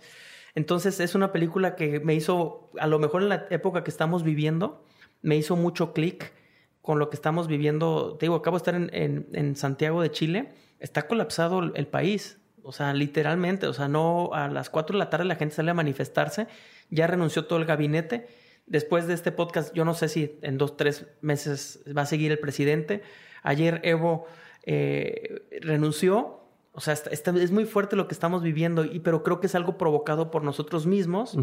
Entonces 0.57 0.99
es 0.99 1.13
una 1.13 1.31
película 1.31 1.75
que 1.75 1.99
me 1.99 2.15
hizo, 2.15 2.71
a 2.79 2.87
lo 2.87 2.97
mejor 2.97 3.21
en 3.21 3.29
la 3.29 3.45
época 3.51 3.83
que 3.83 3.91
estamos 3.91 4.23
viviendo, 4.23 4.83
me 5.21 5.35
hizo 5.35 5.55
mucho 5.55 5.93
clic 5.93 6.33
con 6.81 6.97
lo 6.97 7.11
que 7.11 7.15
estamos 7.15 7.47
viviendo. 7.47 8.17
Te 8.17 8.25
digo, 8.25 8.37
acabo 8.37 8.57
de 8.57 8.61
estar 8.61 8.75
en, 8.75 9.55
Santiago 9.55 10.01
de 10.01 10.09
Chile, 10.09 10.55
está 10.79 11.07
colapsado 11.07 11.59
el, 11.59 11.73
el 11.75 11.85
país. 11.85 12.39
O 12.63 12.71
sea, 12.71 12.91
literalmente, 12.95 13.67
o 13.67 13.73
sea, 13.73 13.87
no 13.87 14.31
a 14.33 14.47
las 14.47 14.71
4 14.71 14.95
de 14.95 14.97
la 14.97 15.11
tarde 15.11 15.25
la 15.25 15.35
gente 15.35 15.53
sale 15.53 15.69
a 15.69 15.75
manifestarse, 15.75 16.47
ya 16.89 17.05
renunció 17.05 17.45
todo 17.45 17.59
el 17.59 17.65
gabinete. 17.65 18.25
Después 18.65 19.05
de 19.05 19.13
este 19.13 19.31
podcast, 19.31 19.75
yo 19.75 19.85
no 19.85 19.93
sé 19.93 20.09
si 20.09 20.39
en 20.41 20.57
dos, 20.57 20.75
tres 20.75 21.05
meses 21.21 21.83
va 21.95 22.01
a 22.01 22.07
seguir 22.07 22.31
el 22.31 22.39
presidente. 22.39 23.03
Ayer 23.43 23.79
Evo 23.83 24.25
eh, 24.63 25.47
renunció. 25.61 26.46
O 26.77 26.79
sea, 26.79 26.93
está- 26.93 27.09
está- 27.09 27.31
es 27.35 27.51
muy 27.51 27.65
fuerte 27.65 27.95
lo 27.95 28.07
que 28.07 28.13
estamos 28.13 28.43
viviendo, 28.43 28.85
y, 28.85 28.99
pero 28.99 29.23
creo 29.23 29.39
que 29.39 29.47
es 29.47 29.55
algo 29.55 29.77
provocado 29.79 30.29
por 30.29 30.43
nosotros 30.43 30.85
mismos. 30.85 31.35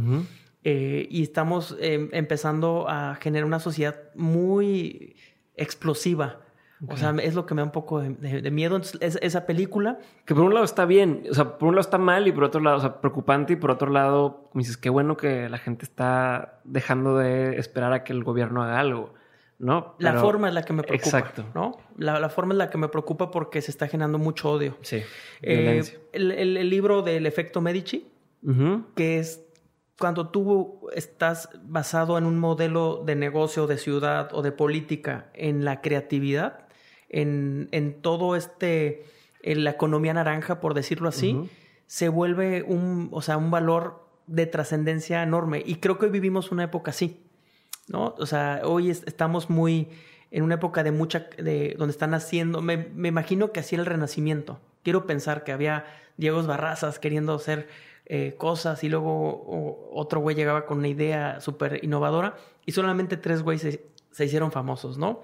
Eh, 0.62 1.09
y 1.11 1.23
estamos 1.24 1.77
eh, 1.81 2.09
empezando 2.12 2.86
a 2.89 3.16
generar 3.16 3.44
una 3.44 3.59
sociedad 3.59 3.97
muy 4.15 5.16
explosiva. 5.56 6.40
O 6.89 6.97
sea, 6.98 7.15
es 7.23 7.35
lo 7.35 7.47
que 7.47 7.55
me 7.55 7.62
da 7.62 7.65
un 7.66 7.73
poco 7.73 8.01
de, 8.01 8.11
de- 8.11 8.43
de 8.43 8.51
miedo. 8.51 8.77
Entonces, 8.77 9.01
es- 9.01 9.19
esa 9.23 9.47
película, 9.47 9.98
Que 10.27 10.35
por 10.35 10.44
un 10.44 10.52
lado 10.52 10.65
está 10.65 10.85
bien, 10.85 11.23
o 11.31 11.35
sea, 11.35 11.56
por 11.59 11.69
un 11.69 11.74
lado 11.77 11.81
está 11.81 11.97
mal 11.98 12.27
y 12.28 12.32
por 12.32 12.44
otro 12.44 12.61
lado, 12.61 12.77
o 12.77 12.81
sea, 12.81 13.01
preocupante 13.01 13.55
y 13.55 13.56
por 13.56 13.70
otro 13.70 13.90
lado, 13.90 14.51
me 14.52 14.61
dices, 14.61 14.77
qué 14.77 14.90
bueno 14.90 15.16
que 15.16 15.48
la 15.48 15.59
gente 15.59 15.85
está 15.85 16.61
dejando 16.65 17.16
de 17.16 17.56
esperar 17.59 17.93
a 17.93 18.05
que 18.05 18.12
el 18.12 18.23
gobierno 18.23 18.62
haga 18.62 18.78
algo, 18.81 19.15
¿no? 19.59 19.95
la 19.99 20.15
forma 20.21 20.49
es 20.49 20.55
la 20.55 20.63
que 20.65 20.73
me 20.73 20.83
preocupa. 20.83 21.19
Exacto. 21.19 21.45
¿no? 21.55 21.79
La, 21.97 22.19
la 22.21 22.29
forma 22.29 22.55
es 22.55 22.59
la 22.59 22.71
que 22.71 22.79
me 22.79 22.89
preocupa 22.89 23.31
porque 23.31 23.63
se 23.63 23.71
está 23.71 23.89
generando 23.89 24.19
mucho 24.19 24.51
odio. 24.51 24.77
Sí. 24.83 25.03
Eh, 25.43 25.83
el, 26.13 26.31
el- 26.33 26.57
el 26.57 26.71
libro 26.71 27.03
del 27.03 27.27
efecto 27.27 27.61
Medici, 27.61 28.07
que 28.95 29.19
es 29.19 29.41
cuando 29.99 30.29
tú 30.29 30.89
estás 30.95 31.49
basado 31.63 32.19
en 32.19 32.25
un 32.27 32.39
modelo 32.39 33.03
de 33.07 33.15
negocio, 33.17 33.67
de 33.67 33.79
ciudad 33.79 34.29
o 34.33 34.43
de 34.43 34.53
política, 34.53 35.31
en 35.35 35.65
la 35.65 35.81
creatividad, 35.81 36.67
en, 37.09 37.69
en 37.71 38.03
todo 38.03 38.35
este, 38.37 39.05
en 39.43 39.63
la 39.65 39.71
economía 39.71 40.13
naranja, 40.13 40.61
por 40.61 40.75
decirlo 40.75 41.09
así, 41.09 41.49
se 41.87 42.09
vuelve 42.09 42.63
un, 42.65 43.09
o 43.13 43.23
sea, 43.23 43.37
un 43.37 43.51
valor 43.51 44.05
de 44.27 44.47
trascendencia 44.47 45.23
enorme. 45.23 45.63
Y 45.65 45.77
creo 45.77 45.97
que 45.99 46.07
hoy 46.07 46.13
vivimos 46.13 46.51
una 46.51 46.65
época 46.65 46.91
así, 46.91 47.24
¿no? 47.89 48.15
O 48.19 48.27
sea, 48.27 48.62
hoy 48.65 48.90
es- 48.90 49.02
estamos 49.06 49.51
muy 49.51 49.89
en 50.31 50.43
una 50.43 50.56
época 50.56 50.82
de 50.82 50.90
mucha, 50.90 51.28
de, 51.39 51.74
donde 51.78 51.93
están 51.93 52.12
haciendo, 52.15 52.61
me, 52.61 52.77
me 52.77 53.09
imagino 53.09 53.52
que 53.52 53.61
así 53.61 53.74
era 53.77 53.82
el 53.82 53.86
renacimiento. 53.86 54.59
Quiero 54.82 55.06
pensar 55.06 55.44
que 55.44 55.52
había 55.52 55.85
Diegos 56.16 56.47
Barrazas 56.47 56.98
queriendo 56.98 57.35
hacer 57.35 57.69
eh, 58.06 58.35
cosas 58.36 58.85
y 58.85 58.89
luego 58.89 59.11
o- 59.31 59.90
otro 59.94 60.20
güey 60.20 60.36
llegaba 60.36 60.66
con 60.66 60.78
una 60.78 60.89
idea 60.89 61.40
súper 61.40 61.82
innovadora 61.85 62.36
y 62.66 62.73
solamente 62.73 63.16
tres 63.16 63.43
güeyes 63.43 63.62
se, 63.62 63.86
se 64.11 64.24
hicieron 64.27 64.52
famosos, 64.52 64.98
¿no? 64.98 65.23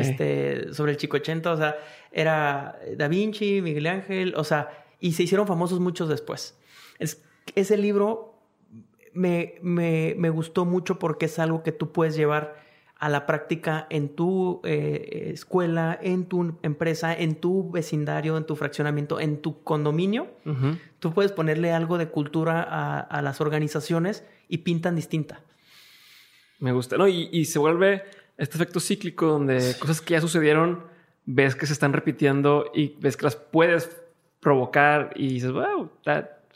Este, 0.00 0.74
sobre 0.74 0.92
el 0.92 0.98
Chico 0.98 1.16
80, 1.16 1.52
o 1.52 1.56
sea, 1.56 1.76
era 2.12 2.78
Da 2.96 3.08
Vinci, 3.08 3.62
Miguel 3.62 3.86
Ángel, 3.86 4.34
o 4.36 4.44
sea, 4.44 4.68
y 5.00 5.12
se 5.12 5.22
hicieron 5.22 5.46
famosos 5.46 5.78
muchos 5.80 6.08
después. 6.08 6.58
Es, 6.98 7.22
ese 7.54 7.76
libro 7.78 8.37
me, 9.18 9.56
me, 9.62 10.14
me 10.16 10.30
gustó 10.30 10.64
mucho 10.64 10.98
porque 10.98 11.26
es 11.26 11.38
algo 11.40 11.64
que 11.64 11.72
tú 11.72 11.90
puedes 11.90 12.14
llevar 12.14 12.56
a 12.96 13.08
la 13.08 13.26
práctica 13.26 13.86
en 13.90 14.08
tu 14.08 14.60
eh, 14.64 15.30
escuela, 15.32 15.98
en 16.00 16.26
tu 16.26 16.56
empresa, 16.62 17.14
en 17.14 17.34
tu 17.36 17.70
vecindario, 17.70 18.36
en 18.36 18.44
tu 18.44 18.56
fraccionamiento, 18.56 19.20
en 19.20 19.42
tu 19.42 19.62
condominio. 19.62 20.28
Tú 20.98 21.12
puedes 21.12 21.32
ponerle 21.32 21.72
algo 21.72 21.98
de 21.98 22.08
cultura 22.08 22.62
a, 22.62 23.00
a 23.00 23.22
las 23.22 23.40
organizaciones 23.40 24.24
y 24.48 24.58
pintan 24.58 24.96
distinta. 24.96 25.40
Me 26.58 26.72
gusta. 26.72 26.96
No, 26.96 27.06
y, 27.06 27.28
y 27.32 27.44
se 27.44 27.58
vuelve 27.58 28.02
este 28.36 28.56
efecto 28.56 28.80
cíclico 28.80 29.26
donde 29.26 29.76
cosas 29.78 30.00
que 30.00 30.14
ya 30.14 30.20
sucedieron 30.20 30.84
ves 31.24 31.54
que 31.54 31.66
se 31.66 31.72
están 31.74 31.92
repitiendo 31.92 32.70
y 32.74 32.96
ves 33.00 33.16
que 33.16 33.24
las 33.24 33.36
puedes 33.36 34.00
provocar 34.40 35.12
y 35.14 35.34
dices, 35.34 35.52
wow, 35.52 35.90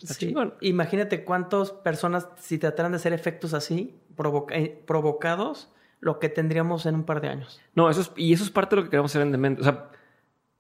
está 0.05 0.15
Sí. 0.15 0.27
chingón. 0.27 0.55
Imagínate 0.61 1.25
cuántas 1.25 1.71
personas, 1.73 2.29
si 2.41 2.59
trataran 2.59 2.93
de 2.93 2.97
hacer 2.97 3.13
efectos 3.13 3.55
así, 3.55 3.99
provoca- 4.17 4.55
eh, 4.57 4.83
provocados, 4.87 5.71
lo 6.01 6.19
que 6.19 6.29
tendríamos 6.29 6.87
en 6.87 6.97
un 6.97 7.05
par 7.05 7.21
de 7.21 7.29
años. 7.29 7.61
No, 7.75 7.89
eso 7.89 8.01
es, 8.01 8.13
y 8.17 8.33
eso 8.33 8.43
es 8.45 8.51
parte 8.51 8.75
de 8.75 8.81
lo 8.83 8.85
que 8.85 8.91
queremos 8.91 9.11
hacer 9.13 9.23
en 9.23 9.33
Demente. 9.33 9.61
O 9.61 9.65
sea, 9.65 9.91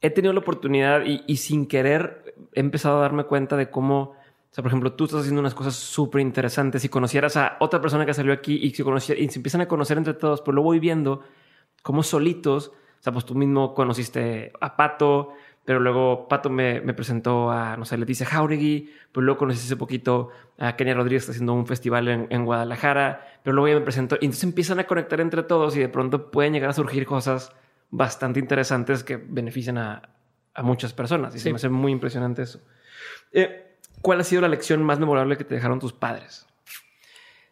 he 0.01 0.10
tenido 0.10 0.32
la 0.32 0.40
oportunidad 0.40 1.05
y, 1.05 1.23
y 1.27 1.36
sin 1.36 1.66
querer 1.66 2.35
he 2.52 2.60
empezado 2.60 2.98
a 2.98 3.02
darme 3.02 3.24
cuenta 3.24 3.56
de 3.56 3.70
cómo 3.70 4.14
o 4.51 4.55
sea, 4.55 4.60
por 4.62 4.69
ejemplo, 4.69 4.93
tú 4.93 5.05
estás 5.05 5.20
haciendo 5.20 5.40
unas 5.40 5.55
cosas 5.55 5.74
súper 5.74 6.20
interesantes. 6.20 6.82
Si 6.82 6.90
conocieras 6.90 7.39
a 7.39 7.56
otra 7.60 7.81
persona 7.81 8.05
que 8.05 8.12
salió 8.12 8.35
aquí 8.35 8.56
y 8.62 8.70
se, 8.74 9.19
y 9.19 9.28
se 9.31 9.39
empiezan 9.39 9.62
a 9.62 9.66
conocer 9.66 9.97
entre 9.97 10.12
todos, 10.12 10.43
pues 10.43 10.55
lo 10.55 10.60
voy 10.62 10.78
viendo 10.78 11.23
como 11.82 12.02
solitos. 12.02 12.69
O 12.69 13.02
sea, 13.02 13.14
pues 13.14 13.24
tú 13.24 13.35
mismo 13.35 13.73
conociste 13.73 14.52
a 14.60 14.77
Pato, 14.77 15.31
pero 15.65 15.79
luego 15.79 16.27
Pato 16.29 16.51
me, 16.51 16.81
me 16.81 16.95
presentó 16.95 17.51
a, 17.51 17.77
no 17.77 17.85
sé, 17.85 17.97
Leticia 17.97 18.27
Jauregui, 18.27 18.93
pues 19.13 19.25
luego 19.25 19.39
conocí 19.39 19.61
hace 19.61 19.77
poquito 19.77 20.31
a 20.59 20.77
Kenia 20.77 20.95
Rodríguez, 20.95 21.23
está 21.23 21.33
haciendo 21.33 21.55
un 21.55 21.67
festival 21.67 22.09
en, 22.09 22.27
en, 22.31 22.45
Guadalajara, 22.45 23.39
pero 23.43 23.55
luego 23.55 23.69
ya 23.69 23.75
me 23.79 23.85
presentó. 23.85 24.17
Y 24.17 24.27
entonces 24.27 24.45
empiezan 24.45 24.81
a 24.81 24.85
conectar 24.85 25.21
entre 25.21 25.43
todos 25.45 25.77
y 25.77 25.81
de 25.81 25.89
pronto 25.89 26.31
pueden 26.31 26.53
llegar 26.53 26.71
a 26.71 26.73
surgir 26.73 27.07
cosas 27.07 27.53
bastante 27.91 28.41
interesantes 28.41 29.05
que 29.05 29.17
benefician 29.17 29.79
a, 29.79 30.11
a 30.55 30.63
muchas 30.63 30.93
personas. 30.93 31.35
Y 31.35 31.39
sí. 31.39 31.45
se 31.45 31.51
me 31.51 31.57
hace 31.57 31.69
muy 31.69 31.93
impresionante 31.93 32.43
eso. 32.43 32.61
Eh, 33.33 33.77
¿Cuál 34.01 34.21
ha 34.21 34.25
sido 34.25 34.43
la 34.43 34.49
lección 34.49 34.83
más 34.83 34.99
memorable 34.99 35.37
que 35.37 35.45
te 35.45 35.55
dejaron 35.55 35.79
tus 35.79 35.93
padres? 35.93 36.47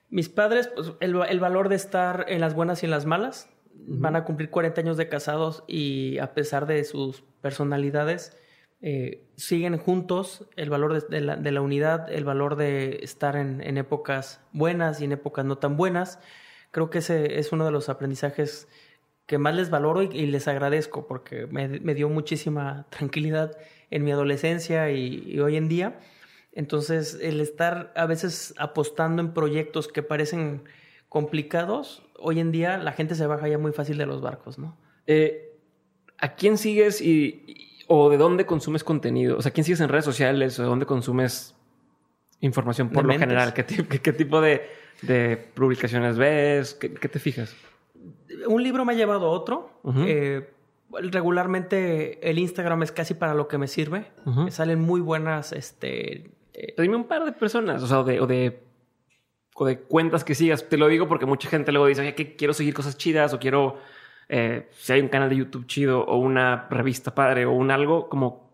Mis 0.08 0.28
padres, 0.28 0.68
pues 0.74 0.92
el, 0.98 1.14
el 1.28 1.38
valor 1.38 1.68
de 1.68 1.76
estar 1.76 2.24
en 2.28 2.40
las 2.40 2.54
buenas 2.54 2.82
y 2.82 2.86
en 2.86 2.90
las 2.90 3.06
malas. 3.06 3.48
Van 3.86 4.16
a 4.16 4.24
cumplir 4.24 4.50
40 4.50 4.80
años 4.80 4.96
de 4.96 5.08
casados 5.08 5.64
y 5.66 6.18
a 6.18 6.34
pesar 6.34 6.66
de 6.66 6.84
sus 6.84 7.22
personalidades, 7.40 8.36
eh, 8.82 9.24
siguen 9.36 9.76
juntos. 9.78 10.48
El 10.56 10.70
valor 10.70 11.08
de, 11.08 11.20
la, 11.20 11.36
de, 11.36 11.52
la, 11.52 11.60
unidad, 11.60 12.10
el 12.12 12.24
valor 12.24 12.56
de 12.56 13.00
estar 13.02 13.36
en, 13.36 13.60
en, 13.60 13.78
épocas 13.78 14.40
buenas 14.52 15.00
y 15.00 15.04
en 15.04 15.12
épocas 15.12 15.44
no 15.44 15.58
tan 15.58 15.76
buenas. 15.76 16.18
Creo 16.70 16.90
que 16.90 16.98
ese 16.98 17.38
es 17.38 17.52
uno 17.52 17.64
de 17.64 17.72
los 17.72 17.88
aprendizajes 17.88 18.68
que 19.26 19.38
más 19.38 19.54
les 19.54 19.70
valoro 19.70 20.02
y, 20.02 20.26
les 20.26 20.48
agradezco 20.48 21.06
porque 21.06 21.46
me, 21.46 21.68
me, 21.68 21.94
dio 21.94 22.08
muchísima 22.08 22.86
tranquilidad 22.90 23.56
en 23.90 24.04
mi 24.04 24.12
adolescencia 24.12 24.90
y 24.90 25.38
hoy 25.40 25.56
en 25.56 25.68
día. 25.68 25.98
Entonces, 26.52 27.18
el 27.22 27.40
estar 27.40 27.92
a 27.94 28.06
veces 28.06 28.54
apostando 28.58 29.22
en 29.22 29.32
proyectos 29.32 29.88
que 29.88 30.02
parecen 30.02 30.64
complicados, 31.10 32.02
hoy 32.18 32.40
en 32.40 32.52
día 32.52 32.78
la 32.78 32.92
gente 32.92 33.14
se 33.14 33.26
baja 33.26 33.48
ya 33.48 33.58
muy 33.58 33.72
fácil 33.72 33.98
de 33.98 34.06
los 34.06 34.22
barcos, 34.22 34.58
¿no? 34.58 34.78
Eh, 35.06 35.58
¿A 36.18 36.36
quién 36.36 36.56
sigues 36.56 37.02
y, 37.02 37.44
y, 37.46 37.84
o 37.88 38.08
de 38.08 38.16
dónde 38.16 38.46
consumes 38.46 38.84
contenido? 38.84 39.36
O 39.36 39.42
sea, 39.42 39.52
¿quién 39.52 39.64
sigues 39.64 39.80
en 39.80 39.88
redes 39.88 40.04
sociales 40.04 40.58
o 40.58 40.62
de 40.62 40.68
dónde 40.68 40.86
consumes 40.86 41.56
información 42.40 42.90
por 42.90 43.04
lo 43.04 43.18
general? 43.18 43.52
¿Qué, 43.52 43.66
qué, 43.66 44.00
qué 44.00 44.12
tipo 44.12 44.40
de, 44.40 44.62
de, 45.02 45.36
publicaciones 45.36 46.16
ves? 46.16 46.74
¿Qué, 46.74 46.94
¿Qué, 46.94 47.08
te 47.08 47.18
fijas? 47.18 47.56
Un 48.46 48.62
libro 48.62 48.84
me 48.84 48.92
ha 48.92 48.96
llevado 48.96 49.26
a 49.26 49.30
otro. 49.30 49.80
Uh 49.82 49.92
-huh. 49.92 50.04
eh, 50.06 50.50
regularmente 51.10 52.30
el 52.30 52.38
Instagram 52.38 52.84
es 52.84 52.92
casi 52.92 53.14
para 53.14 53.34
lo 53.34 53.48
que 53.48 53.58
me 53.58 53.66
sirve. 53.66 54.12
Uh 54.24 54.30
-huh. 54.30 54.44
Me 54.44 54.50
salen 54.52 54.80
muy 54.80 55.00
buenas 55.00 55.52
este, 55.52 56.30
eh, 56.52 56.74
dime 56.78 56.96
un 56.96 57.04
par 57.04 57.24
de 57.24 57.32
personas, 57.32 57.82
o 57.82 57.86
sea, 57.86 58.00
o 58.00 58.04
de, 58.04 58.20
o 58.20 58.26
de, 58.26 58.60
o 59.60 59.66
de, 59.66 59.78
cuentas 59.78 60.24
que 60.24 60.34
sigas. 60.34 60.66
Te 60.70 60.78
lo 60.78 60.88
digo 60.88 61.06
porque 61.06 61.26
mucha 61.26 61.46
gente 61.50 61.70
luego 61.70 61.86
dice, 61.86 62.00
oye, 62.00 62.14
que 62.14 62.34
quiero 62.34 62.54
seguir 62.54 62.72
cosas 62.72 62.96
chidas 62.96 63.34
o 63.34 63.38
quiero, 63.38 63.76
eh, 64.30 64.70
si 64.78 64.94
hay 64.94 65.02
un 65.02 65.08
canal 65.08 65.28
de 65.28 65.36
YouTube 65.36 65.66
chido 65.66 66.02
o 66.02 66.16
una 66.16 66.66
revista 66.70 67.14
padre 67.14 67.44
o 67.44 67.52
un 67.52 67.70
algo, 67.70 68.08
como 68.08 68.48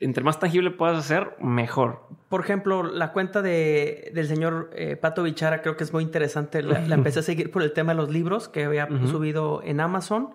entre 0.00 0.24
más 0.24 0.40
tangible 0.40 0.72
puedas 0.72 0.98
hacer, 0.98 1.36
mejor. 1.40 2.02
Por 2.28 2.40
ejemplo, 2.40 2.82
la 2.82 3.12
cuenta 3.12 3.42
de, 3.42 4.10
del 4.12 4.26
señor 4.26 4.70
eh, 4.74 4.96
Pato 4.96 5.22
Bichara 5.22 5.62
creo 5.62 5.76
que 5.76 5.84
es 5.84 5.92
muy 5.92 6.02
interesante. 6.02 6.64
La, 6.64 6.80
la, 6.80 6.96
empecé 6.96 7.20
a 7.20 7.22
seguir 7.22 7.52
por 7.52 7.62
el 7.62 7.72
tema 7.72 7.92
de 7.92 7.98
los 7.98 8.10
libros 8.10 8.48
que 8.48 8.64
había 8.64 8.86
uh 8.86 8.88
-huh. 8.88 9.08
subido 9.08 9.62
en 9.62 9.78
Amazon. 9.78 10.30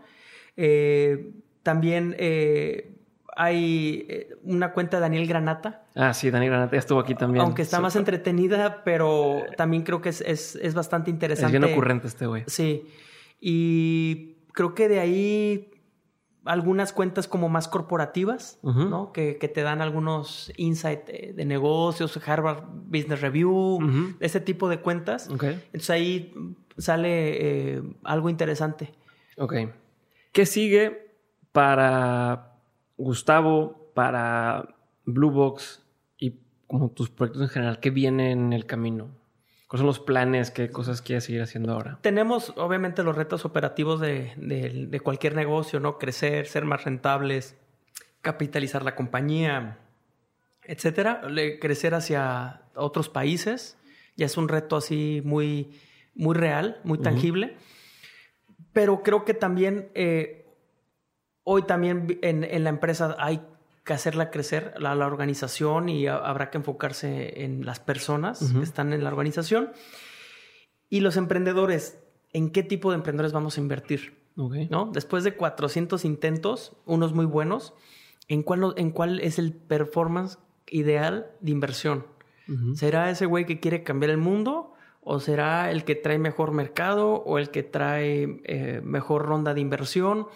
Eh, 0.55 1.33
también 1.61 2.15
eh, 2.19 2.94
hay 3.35 4.05
eh, 4.07 4.29
una 4.43 4.71
cuenta 4.71 4.97
de 4.97 5.01
Daniel 5.01 5.27
Granata. 5.27 5.83
Ah, 5.95 6.13
sí, 6.13 6.31
Daniel 6.31 6.51
Granata 6.51 6.73
ya 6.73 6.79
estuvo 6.79 6.99
aquí 6.99 7.15
también. 7.15 7.43
Aunque 7.43 7.61
está 7.61 7.77
sí. 7.77 7.83
más 7.83 7.95
entretenida, 7.95 8.83
pero 8.83 9.43
también 9.57 9.83
creo 9.83 10.01
que 10.01 10.09
es, 10.09 10.21
es, 10.21 10.55
es 10.55 10.73
bastante 10.73 11.09
interesante. 11.09 11.55
Es 11.55 11.61
bien 11.61 11.71
ocurrente 11.71 12.07
este 12.07 12.25
güey. 12.25 12.43
Sí. 12.47 12.87
Y 13.39 14.37
creo 14.53 14.73
que 14.73 14.87
de 14.87 14.99
ahí 14.99 15.71
algunas 16.45 16.93
cuentas 16.93 17.27
como 17.27 17.49
más 17.49 17.67
corporativas, 17.67 18.59
uh 18.61 18.71
-huh. 18.71 18.89
¿no? 18.89 19.11
Que, 19.11 19.37
que, 19.37 19.47
te 19.47 19.63
dan 19.63 19.81
algunos 19.81 20.51
insights 20.57 21.07
de, 21.07 21.33
de, 21.35 21.45
negocios, 21.45 22.17
Harvard 22.25 22.63
Business 22.67 23.21
Review, 23.21 23.51
uh 23.51 23.79
-huh. 23.81 24.15
ese 24.19 24.39
tipo 24.39 24.69
de 24.69 24.79
cuentas. 24.79 25.29
Okay. 25.29 25.53
Entonces 25.65 25.89
ahí 25.89 26.33
sale 26.77 27.77
eh, 27.77 27.83
algo 28.03 28.29
interesante. 28.29 28.93
Ok. 29.37 29.55
¿Qué 30.31 30.45
sigue 30.45 31.11
para 31.51 32.54
Gustavo, 32.97 33.91
para 33.93 34.75
Blue 35.05 35.31
Box 35.31 35.85
y 36.17 36.39
como 36.67 36.91
tus 36.91 37.09
proyectos 37.09 37.43
en 37.43 37.49
general? 37.49 37.79
¿Qué 37.79 37.89
viene 37.89 38.31
en 38.31 38.53
el 38.53 38.65
camino? 38.65 39.09
¿Cuáles 39.67 39.79
son 39.79 39.87
los 39.87 39.99
planes? 39.99 40.51
¿Qué 40.51 40.69
cosas 40.69 41.01
quieres 41.01 41.23
seguir 41.23 41.41
haciendo 41.41 41.73
ahora? 41.73 41.97
Tenemos 42.01 42.53
obviamente 42.57 43.03
los 43.03 43.15
retos 43.15 43.45
operativos 43.45 43.99
de, 43.99 44.33
de, 44.37 44.87
de 44.87 44.99
cualquier 44.99 45.35
negocio, 45.35 45.79
¿no? 45.79 45.97
Crecer, 45.97 46.45
ser 46.47 46.65
más 46.65 46.83
rentables, 46.83 47.57
capitalizar 48.21 48.83
la 48.83 48.95
compañía, 48.95 49.79
etcétera. 50.63 51.21
Crecer 51.59 51.95
hacia 51.95 52.61
otros 52.75 53.09
países. 53.09 53.77
Ya 54.15 54.25
es 54.27 54.37
un 54.37 54.47
reto 54.47 54.75
así 54.77 55.21
muy, 55.25 55.79
muy 56.13 56.35
real, 56.35 56.79
muy 56.83 56.99
tangible. 56.99 57.47
Uh 57.47 57.49
-huh. 57.49 58.65
Pero 58.71 59.03
creo 59.03 59.25
que 59.25 59.33
también 59.33 59.89
eh, 59.95 60.44
hoy 61.45 61.61
también 61.63 62.19
en, 62.21 62.43
en, 62.43 62.63
la 62.65 62.69
empresa 62.69 63.15
hay 63.17 63.41
que 63.85 63.93
hacerla 63.93 64.31
crecer, 64.31 64.73
la, 64.77 64.95
la 64.95 65.05
organización, 65.05 65.87
y 65.87 66.07
a, 66.07 66.17
habrá 66.17 66.49
que 66.49 66.57
enfocarse 66.57 67.43
en 67.43 67.65
las 67.65 67.79
personas 67.79 68.41
uh 68.41 68.45
-huh. 68.45 68.57
que 68.57 68.63
están 68.63 68.91
en 68.91 69.03
la 69.03 69.09
organización. 69.09 69.71
Y 70.89 70.99
los 70.99 71.15
emprendedores, 71.17 71.99
¿en 72.33 72.49
qué 72.49 72.63
tipo 72.63 72.91
de 72.91 72.97
emprendedores 72.97 73.31
vamos 73.31 73.57
a 73.57 73.61
invertir? 73.61 74.17
Okay. 74.35 74.67
¿No? 74.69 74.89
Después 74.91 75.23
de 75.23 75.35
400 75.35 76.03
intentos, 76.03 76.75
unos 76.85 77.13
muy 77.13 77.25
buenos, 77.25 77.73
¿en 78.27 78.43
cuál, 78.43 78.73
en 78.75 78.91
cuál 78.91 79.19
es 79.21 79.39
el 79.39 79.53
performance 79.53 80.39
ideal 80.67 81.27
de 81.39 81.51
inversión? 81.51 82.07
Uh 82.47 82.51
-huh. 82.53 82.75
¿Será 82.75 83.09
ese 83.09 83.27
güey 83.27 83.45
que 83.45 83.59
quiere 83.59 83.83
cambiar 83.83 84.09
el 84.11 84.17
mundo? 84.17 84.73
¿O 85.01 85.19
será 85.19 85.69
el 85.69 85.83
que 85.83 85.93
trae 85.93 86.17
mejor 86.17 86.51
mercado 86.51 87.13
o 87.13 87.37
el 87.37 87.49
que 87.51 87.61
trae 87.61 88.41
eh, 88.45 88.81
mejor 88.83 89.25
ronda 89.25 89.53
de 89.53 89.61
inversión? 89.61 90.27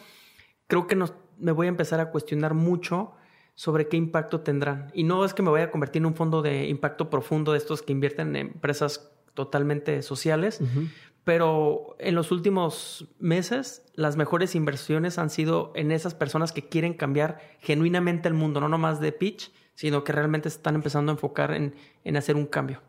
Creo 0.69 0.85
que 0.85 0.95
nos, 0.95 1.15
me 1.39 1.51
voy 1.51 1.65
a 1.65 1.69
empezar 1.69 1.99
a 1.99 2.11
cuestionar 2.11 2.53
mucho 2.53 3.13
sobre 3.55 3.87
qué 3.87 3.97
impacto 3.97 4.41
tendrán. 4.41 4.91
Y 4.93 5.03
no 5.03 5.25
es 5.25 5.33
que 5.33 5.41
me 5.41 5.49
vaya 5.49 5.65
a 5.65 5.71
convertir 5.71 6.01
en 6.01 6.05
un 6.05 6.13
fondo 6.13 6.41
de 6.43 6.67
impacto 6.69 7.09
profundo 7.09 7.51
de 7.51 7.57
estos 7.57 7.81
que 7.81 7.91
invierten 7.91 8.35
en 8.35 8.51
empresas 8.53 9.11
totalmente 9.33 10.03
sociales, 10.03 10.61
uh 10.61 10.65
-huh. 10.65 10.89
pero 11.23 11.95
en 11.97 12.13
los 12.13 12.31
últimos 12.31 13.07
meses 13.19 13.83
las 13.95 14.15
mejores 14.15 14.53
inversiones 14.53 15.17
han 15.17 15.31
sido 15.31 15.71
en 15.73 15.91
esas 15.91 16.13
personas 16.13 16.51
que 16.51 16.69
quieren 16.69 16.93
cambiar 16.93 17.39
genuinamente 17.61 18.27
el 18.27 18.35
mundo, 18.35 18.61
no 18.61 18.69
nomás 18.69 18.99
de 18.99 19.11
pitch, 19.11 19.51
sino 19.73 20.03
que 20.03 20.11
realmente 20.11 20.49
están 20.49 20.75
empezando 20.75 21.11
a 21.11 21.15
enfocar 21.15 21.51
en, 21.51 21.73
en 22.03 22.15
hacer 22.15 22.35
un 22.35 22.45
cambio. 22.45 22.81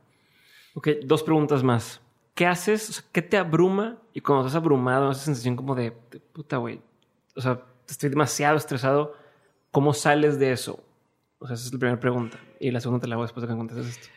Ok, 0.75 0.89
dos 1.05 1.23
preguntas 1.23 1.63
más. 1.65 2.01
¿Qué 2.35 2.47
haces? 2.47 3.03
¿Qué 3.11 3.23
te 3.23 3.39
abruma? 3.39 3.99
Y 4.13 4.21
cuando 4.21 4.47
estás 4.47 4.61
abrumado, 4.61 5.11
esa 5.11 5.23
sensación 5.23 5.57
como 5.57 5.75
de, 5.75 5.93
de 6.11 6.21
puta, 6.21 6.59
güey. 6.59 6.81
O 7.37 7.41
sea, 7.41 7.61
estoy 7.93 8.11
demasiado 8.11 8.57
estresado. 8.57 9.15
¿Cómo 9.71 9.95
sales 9.95 10.39
de 10.39 10.53
eso? 10.53 10.83
O 11.39 11.47
sea, 11.47 11.55
esa 11.55 11.67
es 11.67 11.73
la 11.73 11.79
primera 11.79 12.01
pregunta. 12.01 12.39
Y 12.59 12.71
la 12.71 12.81
segunda 12.81 13.01
te 13.01 13.09
la 13.09 13.15
hago 13.15 13.23
después 13.23 13.43
de 13.43 13.49
que 13.49 13.57
contestes 13.57 13.87
esto. 13.89 14.09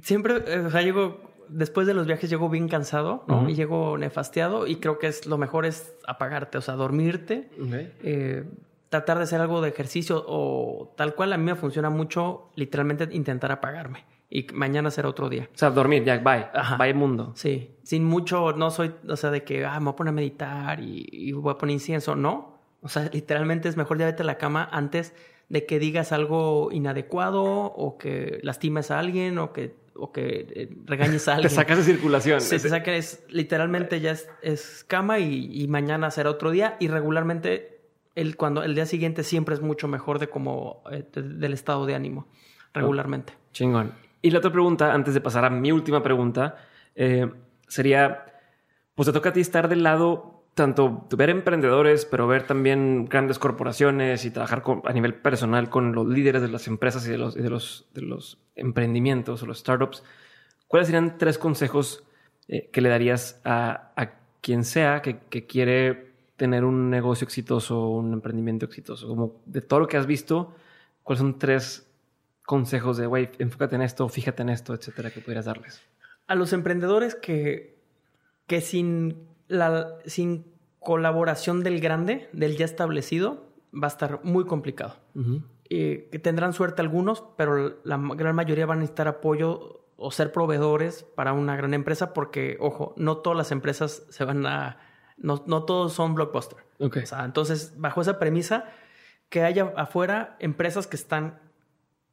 Siempre, 0.00 0.42
eh, 0.46 0.60
o 0.60 0.70
sea, 0.70 0.82
llego, 0.82 1.20
después 1.48 1.86
de 1.86 1.94
los 1.94 2.06
viajes 2.06 2.30
llego 2.30 2.48
bien 2.48 2.68
cansado 2.68 3.24
¿no? 3.28 3.42
uh 3.42 3.46
-huh. 3.46 3.50
y 3.50 3.54
llego 3.54 3.98
nefasteado 3.98 4.66
y 4.66 4.76
creo 4.76 4.98
que 4.98 5.06
es 5.08 5.26
lo 5.26 5.38
mejor 5.38 5.66
es 5.66 5.94
apagarte, 6.06 6.58
o 6.58 6.60
sea, 6.60 6.74
dormirte, 6.74 7.50
okay. 7.62 7.92
eh, 8.02 8.44
tratar 8.88 9.18
de 9.18 9.24
hacer 9.24 9.40
algo 9.40 9.60
de 9.60 9.68
ejercicio 9.68 10.24
o 10.26 10.94
tal 10.96 11.14
cual 11.14 11.32
a 11.32 11.36
mí 11.36 11.44
me 11.44 11.54
funciona 11.54 11.90
mucho 11.90 12.50
literalmente 12.54 13.08
intentar 13.12 13.52
apagarme 13.52 14.04
y 14.32 14.46
mañana 14.54 14.90
será 14.90 15.10
otro 15.10 15.28
día. 15.28 15.48
O 15.54 15.58
sea, 15.58 15.70
dormir, 15.70 16.04
ya, 16.04 16.16
bye. 16.18 16.46
Ajá. 16.54 16.78
Bye 16.78 16.94
mundo. 16.94 17.32
Sí, 17.34 17.76
sin 17.82 18.04
mucho, 18.04 18.52
no 18.52 18.70
soy, 18.70 18.94
o 19.06 19.16
sea, 19.16 19.30
de 19.30 19.44
que 19.44 19.66
ah, 19.66 19.78
me 19.78 19.84
voy 19.86 19.92
a 19.92 19.96
poner 19.96 20.08
a 20.10 20.14
meditar 20.14 20.80
y, 20.80 21.06
y 21.12 21.32
voy 21.32 21.52
a 21.52 21.58
poner 21.58 21.74
incienso, 21.74 22.16
no. 22.16 22.51
O 22.82 22.88
sea, 22.88 23.08
literalmente 23.12 23.68
es 23.68 23.76
mejor 23.76 23.98
ya 23.98 24.06
vete 24.06 24.22
a 24.22 24.26
la 24.26 24.38
cama 24.38 24.68
antes 24.70 25.14
de 25.48 25.66
que 25.66 25.78
digas 25.78 26.12
algo 26.12 26.70
inadecuado 26.72 27.44
o 27.44 27.98
que 27.98 28.40
lastimes 28.42 28.90
a 28.90 28.98
alguien 28.98 29.38
o 29.38 29.52
que, 29.52 29.74
o 29.94 30.12
que 30.12 30.46
eh, 30.50 30.76
regañes 30.84 31.28
a 31.28 31.32
alguien. 31.34 31.48
te 31.48 31.54
sacas 31.54 31.78
de 31.78 31.84
circulación. 31.84 32.40
Sí, 32.40 32.58
te 32.58 32.68
sacas, 32.68 33.22
literalmente 33.28 34.00
ya 34.00 34.12
es, 34.12 34.28
es 34.42 34.84
cama 34.88 35.18
y, 35.18 35.50
y, 35.52 35.68
mañana 35.68 36.10
será 36.10 36.30
otro 36.30 36.50
día 36.50 36.76
y 36.80 36.88
regularmente 36.88 37.82
el, 38.14 38.36
cuando, 38.36 38.62
el 38.62 38.74
día 38.74 38.86
siguiente 38.86 39.22
siempre 39.24 39.54
es 39.54 39.60
mucho 39.60 39.88
mejor 39.88 40.18
de 40.18 40.28
como 40.28 40.82
eh, 40.90 41.04
de, 41.12 41.22
del 41.22 41.52
estado 41.52 41.86
de 41.86 41.94
ánimo, 41.94 42.26
regularmente. 42.72 43.34
Oh, 43.36 43.52
chingón. 43.52 43.92
Y 44.22 44.30
la 44.30 44.38
otra 44.38 44.52
pregunta, 44.52 44.92
antes 44.92 45.14
de 45.14 45.20
pasar 45.20 45.44
a 45.44 45.50
mi 45.50 45.72
última 45.72 46.02
pregunta, 46.02 46.56
eh, 46.94 47.30
sería, 47.66 48.24
pues 48.94 49.06
te 49.06 49.12
toca 49.12 49.30
a 49.30 49.32
ti 49.32 49.40
estar 49.40 49.68
del 49.68 49.82
lado 49.82 50.31
tanto 50.54 51.06
ver 51.16 51.30
emprendedores, 51.30 52.04
pero 52.04 52.26
ver 52.26 52.46
también 52.46 53.06
grandes 53.06 53.38
corporaciones 53.38 54.24
y 54.24 54.30
trabajar 54.30 54.62
a 54.84 54.92
nivel 54.92 55.14
personal 55.14 55.70
con 55.70 55.92
los 55.92 56.06
líderes 56.06 56.42
de 56.42 56.48
las 56.48 56.66
empresas 56.66 57.06
y 57.06 57.10
de 57.10 57.18
los, 57.18 57.34
de 57.34 57.48
los, 57.48 57.88
de 57.94 58.02
los 58.02 58.38
emprendimientos 58.54 59.42
o 59.42 59.46
los 59.46 59.58
startups, 59.58 60.02
¿cuáles 60.68 60.88
serían 60.88 61.16
tres 61.16 61.38
consejos 61.38 62.04
eh, 62.48 62.68
que 62.70 62.80
le 62.82 62.90
darías 62.90 63.40
a, 63.44 63.92
a 63.96 64.12
quien 64.40 64.64
sea 64.64 65.00
que, 65.00 65.20
que, 65.20 65.46
quiere 65.46 66.12
tener 66.36 66.64
un 66.64 66.90
negocio 66.90 67.24
exitoso, 67.24 67.88
un 67.88 68.12
emprendimiento 68.12 68.66
exitoso? 68.66 69.08
Como 69.08 69.40
de 69.46 69.62
todo 69.62 69.80
lo 69.80 69.88
que 69.88 69.96
has 69.96 70.06
visto, 70.06 70.54
¿cuáles 71.02 71.20
son 71.20 71.38
tres 71.38 71.88
consejos 72.44 72.98
de, 72.98 73.06
güey, 73.06 73.30
enfócate 73.38 73.76
en 73.76 73.82
esto, 73.82 74.06
fíjate 74.08 74.42
en 74.42 74.50
esto, 74.50 74.74
etcétera, 74.74 75.10
que 75.10 75.20
pudieras 75.20 75.46
darles? 75.46 75.80
A 76.26 76.34
los 76.34 76.52
emprendedores 76.52 77.14
que, 77.14 77.78
que 78.46 78.60
sin 78.60 79.31
la, 79.52 79.98
sin 80.06 80.52
colaboración 80.80 81.62
del 81.62 81.80
grande, 81.80 82.28
del 82.32 82.56
ya 82.56 82.64
establecido, 82.64 83.46
va 83.72 83.86
a 83.86 83.90
estar 83.90 84.20
muy 84.24 84.44
complicado. 84.44 84.96
que 85.68 86.20
tendrán 86.22 86.52
suerte 86.52 86.82
algunos, 86.82 87.24
pero 87.36 87.78
la 87.84 87.98
gran 88.14 88.34
mayoría 88.34 88.66
van 88.66 88.78
a 88.78 88.80
necesitar 88.80 89.08
apoyo 89.08 89.82
o 89.96 90.10
ser 90.10 90.32
proveedores 90.32 91.04
para 91.14 91.32
una 91.32 91.56
gran 91.56 91.74
empresa 91.74 92.12
porque, 92.12 92.56
ojo, 92.60 92.94
no 92.96 93.18
todas 93.18 93.36
las 93.36 93.52
empresas 93.52 94.02
se 94.10 94.24
van 94.24 94.46
a... 94.46 94.78
No, 95.16 95.44
no 95.46 95.64
todos 95.64 95.92
son 95.92 96.14
blockbuster. 96.14 96.58
Okay. 96.78 97.04
O 97.04 97.06
sea, 97.06 97.24
entonces, 97.24 97.74
bajo 97.78 98.00
esa 98.00 98.18
premisa, 98.18 98.64
que 99.28 99.42
haya 99.42 99.72
afuera 99.76 100.36
empresas 100.40 100.86
que 100.86 100.96
están 100.96 101.38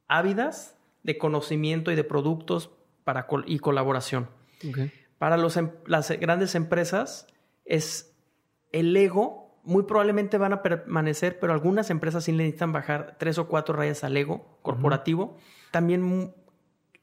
ávidas 0.06 0.76
de 1.02 1.18
conocimiento 1.18 1.90
y 1.90 1.96
de 1.96 2.04
productos 2.04 2.70
para 3.04 3.26
y 3.46 3.58
colaboración. 3.58 4.28
Okay. 4.66 4.92
Para 5.18 5.36
los, 5.36 5.56
em, 5.56 5.70
las 5.86 6.10
grandes 6.12 6.54
empresas 6.54 7.26
es 7.70 8.16
el 8.72 8.96
ego, 8.96 9.60
muy 9.62 9.84
probablemente 9.84 10.36
van 10.38 10.52
a 10.52 10.62
permanecer, 10.62 11.38
pero 11.38 11.52
algunas 11.52 11.90
empresas 11.90 12.24
sí 12.24 12.32
necesitan 12.32 12.72
bajar 12.72 13.16
tres 13.18 13.38
o 13.38 13.48
cuatro 13.48 13.74
rayas 13.76 14.04
al 14.04 14.16
ego 14.16 14.58
corporativo. 14.62 15.36
También 15.70 16.34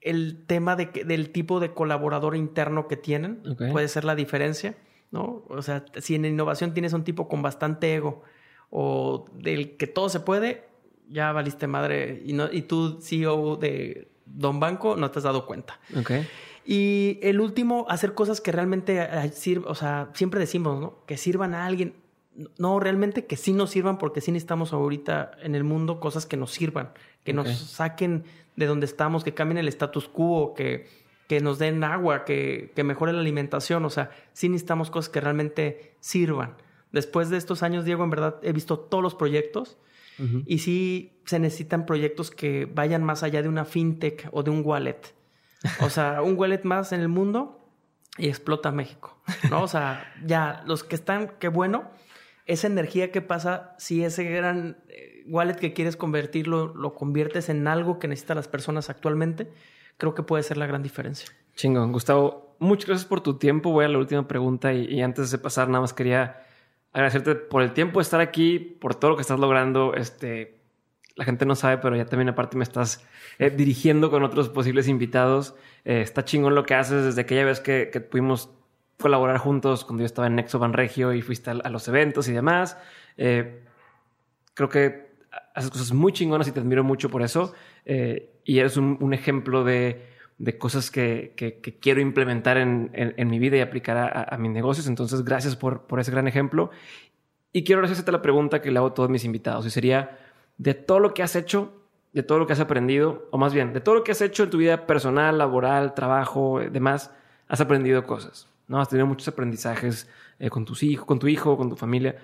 el 0.01 0.45
tema 0.45 0.75
de 0.75 0.85
del 1.05 1.31
tipo 1.31 1.59
de 1.59 1.73
colaborador 1.73 2.35
interno 2.35 2.87
que 2.87 2.97
tienen 2.97 3.41
puede 3.71 3.87
ser 3.87 4.03
la 4.03 4.15
diferencia, 4.15 4.75
¿no? 5.11 5.43
O 5.47 5.61
sea, 5.61 5.85
si 5.97 6.15
en 6.15 6.25
innovación 6.25 6.73
tienes 6.73 6.93
un 6.93 7.03
tipo 7.03 7.27
con 7.27 7.41
bastante 7.41 7.95
ego 7.95 8.23
o 8.69 9.25
del 9.33 9.77
que 9.77 9.87
todo 9.87 10.09
se 10.09 10.19
puede, 10.19 10.67
ya 11.07 11.31
valiste 11.31 11.67
madre 11.67 12.21
y, 12.25 12.33
no, 12.33 12.51
y 12.51 12.63
tú, 12.63 12.99
CEO 13.01 13.55
de 13.55 14.11
Don 14.25 14.59
Banco, 14.59 14.97
no 14.97 15.09
te 15.09 15.19
has 15.19 15.23
dado 15.23 15.45
cuenta. 15.45 15.79
Okay. 15.97 16.27
Y 16.69 17.17
el 17.21 17.39
último, 17.39 17.85
hacer 17.87 18.13
cosas 18.13 18.41
que 18.41 18.51
realmente 18.51 19.07
sirvan, 19.31 19.71
o 19.71 19.73
sea, 19.73 20.09
siempre 20.13 20.41
decimos, 20.41 20.81
¿no? 20.81 21.05
Que 21.05 21.15
sirvan 21.15 21.53
a 21.53 21.65
alguien. 21.65 21.93
No, 22.57 22.81
realmente 22.81 23.25
que 23.25 23.37
sí 23.37 23.53
nos 23.53 23.69
sirvan 23.69 23.97
porque 23.97 24.19
sí 24.19 24.33
necesitamos 24.33 24.73
ahorita 24.73 25.31
en 25.41 25.55
el 25.55 25.63
mundo 25.63 26.01
cosas 26.01 26.25
que 26.25 26.35
nos 26.35 26.51
sirvan, 26.51 26.91
que 27.23 27.31
nos 27.31 27.47
saquen 27.47 28.25
de 28.57 28.65
donde 28.65 28.85
estamos, 28.85 29.23
que 29.23 29.33
cambien 29.33 29.59
el 29.59 29.69
status 29.69 30.09
quo, 30.09 30.53
que, 30.55 30.89
que 31.29 31.39
nos 31.39 31.57
den 31.57 31.85
agua, 31.85 32.25
que, 32.25 32.73
que 32.75 32.83
mejore 32.83 33.13
la 33.13 33.21
alimentación. 33.21 33.85
O 33.85 33.89
sea, 33.89 34.11
sí 34.33 34.49
necesitamos 34.49 34.91
cosas 34.91 35.07
que 35.07 35.21
realmente 35.21 35.95
sirvan. 36.01 36.57
Después 36.91 37.29
de 37.29 37.37
estos 37.37 37.63
años, 37.63 37.85
Diego, 37.85 38.03
en 38.03 38.09
verdad 38.09 38.41
he 38.43 38.51
visto 38.51 38.77
todos 38.77 39.01
los 39.01 39.15
proyectos 39.15 39.77
y 40.47 40.57
sí 40.57 41.13
se 41.25 41.39
necesitan 41.39 41.85
proyectos 41.85 42.29
que 42.31 42.65
vayan 42.65 43.03
más 43.03 43.23
allá 43.23 43.41
de 43.41 43.47
una 43.47 43.63
fintech 43.63 44.27
o 44.31 44.43
de 44.43 44.49
un 44.49 44.63
wallet 44.65 45.16
o 45.81 45.89
sea, 45.89 46.21
un 46.21 46.37
wallet 46.37 46.61
más 46.63 46.91
en 46.91 47.01
el 47.01 47.07
mundo 47.07 47.59
y 48.17 48.27
explota 48.27 48.71
México, 48.71 49.17
¿no? 49.49 49.63
O 49.63 49.67
sea, 49.67 50.13
ya, 50.25 50.63
los 50.65 50.83
que 50.83 50.95
están, 50.95 51.33
qué 51.39 51.47
bueno, 51.47 51.89
esa 52.45 52.67
energía 52.67 53.11
que 53.11 53.21
pasa, 53.21 53.75
si 53.77 54.03
ese 54.03 54.23
gran 54.23 54.77
eh, 54.89 55.23
wallet 55.27 55.55
que 55.55 55.73
quieres 55.73 55.97
convertirlo, 55.97 56.73
lo 56.73 56.93
conviertes 56.95 57.49
en 57.49 57.67
algo 57.67 57.99
que 57.99 58.07
necesitan 58.07 58.37
las 58.37 58.47
personas 58.47 58.89
actualmente, 58.89 59.51
creo 59.97 60.13
que 60.15 60.23
puede 60.23 60.43
ser 60.43 60.57
la 60.57 60.65
gran 60.65 60.83
diferencia. 60.83 61.29
Chingón, 61.55 61.91
Gustavo, 61.91 62.55
muchas 62.59 62.87
gracias 62.87 63.07
por 63.07 63.21
tu 63.21 63.37
tiempo. 63.37 63.71
Voy 63.71 63.85
a 63.85 63.87
la 63.87 63.97
última 63.97 64.27
pregunta 64.27 64.73
y, 64.73 64.85
y 64.85 65.01
antes 65.01 65.31
de 65.31 65.37
pasar, 65.37 65.67
nada 65.67 65.81
más 65.81 65.93
quería 65.93 66.43
agradecerte 66.93 67.35
por 67.35 67.61
el 67.61 67.73
tiempo 67.73 67.99
de 67.99 68.03
estar 68.03 68.21
aquí, 68.21 68.59
por 68.59 68.95
todo 68.95 69.11
lo 69.11 69.17
que 69.17 69.21
estás 69.21 69.39
logrando. 69.39 69.93
Este, 69.93 70.56
la 71.17 71.25
gente 71.25 71.45
no 71.45 71.55
sabe, 71.55 71.79
pero 71.79 71.95
ya 71.95 72.05
también 72.05 72.29
aparte 72.29 72.57
me 72.57 72.63
estás 72.63 73.03
eh, 73.39 73.49
dirigiendo 73.49 74.11
con 74.11 74.23
otros 74.23 74.49
posibles 74.49 74.87
invitados. 74.87 75.55
Eh, 75.83 76.01
está 76.01 76.23
chingón 76.23 76.53
lo 76.53 76.63
que 76.63 76.75
haces 76.75 77.03
desde 77.03 77.21
aquella 77.21 77.43
vez 77.43 77.59
que, 77.59 77.89
que 77.91 77.99
pudimos 77.99 78.51
colaborar 78.99 79.39
juntos 79.39 79.83
cuando 79.83 80.01
yo 80.01 80.05
estaba 80.05 80.27
en 80.27 80.35
Nexo 80.35 80.59
Van 80.59 80.73
Regio 80.73 81.13
y 81.13 81.23
fuiste 81.23 81.49
a, 81.49 81.69
los 81.69 81.87
eventos 81.87 82.27
y 82.29 82.33
demás. 82.33 82.77
Eh, 83.17 83.63
creo 84.53 84.69
que 84.69 85.07
haces 85.55 85.71
cosas 85.71 85.91
muy 85.91 86.13
chingonas 86.13 86.47
y 86.47 86.51
te 86.51 86.59
admiro 86.59 86.83
mucho 86.83 87.09
por 87.09 87.23
eso. 87.23 87.53
y 87.83 88.59
eres 88.59 88.77
un, 88.77 89.13
ejemplo 89.13 89.63
de, 89.63 90.05
de 90.37 90.57
cosas 90.59 90.91
que, 90.91 91.33
que, 91.35 91.79
quiero 91.79 91.99
implementar 91.99 92.57
en, 92.57 92.91
en, 92.93 93.27
mi 93.27 93.39
vida 93.39 93.57
y 93.57 93.61
aplicar 93.61 93.97
a, 93.97 94.35
a, 94.35 94.37
mis 94.37 94.51
negocios. 94.51 94.87
Entonces, 94.87 95.23
gracias 95.23 95.55
por, 95.55 95.87
por 95.87 95.99
ese 95.99 96.11
gran 96.11 96.27
ejemplo. 96.27 96.69
Y 97.53 97.63
quiero 97.63 97.83
hacerte 97.83 98.11
la 98.11 98.21
pregunta 98.21 98.61
que 98.61 98.69
le 98.69 98.77
hago 98.77 98.89
a 98.89 98.93
todos 98.93 99.09
mis 99.09 99.25
invitados 99.25 99.65
y 99.65 99.71
sería, 99.71 100.19
de 100.57 100.73
todo 100.73 100.99
lo 100.99 101.13
que 101.13 101.23
has 101.23 101.35
hecho, 101.35 101.73
de 102.13 102.23
todo 102.23 102.39
lo 102.39 102.47
que 102.47 102.53
has 102.53 102.59
aprendido, 102.59 103.27
o 103.31 103.37
más 103.37 103.53
bien, 103.53 103.73
de 103.73 103.81
todo 103.81 103.95
lo 103.95 104.03
que 104.03 104.11
has 104.11 104.21
hecho 104.21 104.43
en 104.43 104.49
tu 104.49 104.57
vida 104.57 104.87
personal, 104.87 105.37
laboral, 105.37 105.93
trabajo, 105.93 106.61
eh, 106.61 106.69
demás, 106.69 107.11
has 107.47 107.61
aprendido 107.61 108.03
cosas, 108.03 108.47
¿no? 108.67 108.81
Has 108.81 108.89
tenido 108.89 109.05
muchos 109.05 109.27
aprendizajes 109.27 110.09
eh, 110.39 110.49
con 110.49 110.65
tus 110.65 110.83
hijos, 110.83 111.05
con 111.05 111.19
tu 111.19 111.27
hijo, 111.27 111.57
con 111.57 111.69
tu 111.69 111.75
familia. 111.75 112.17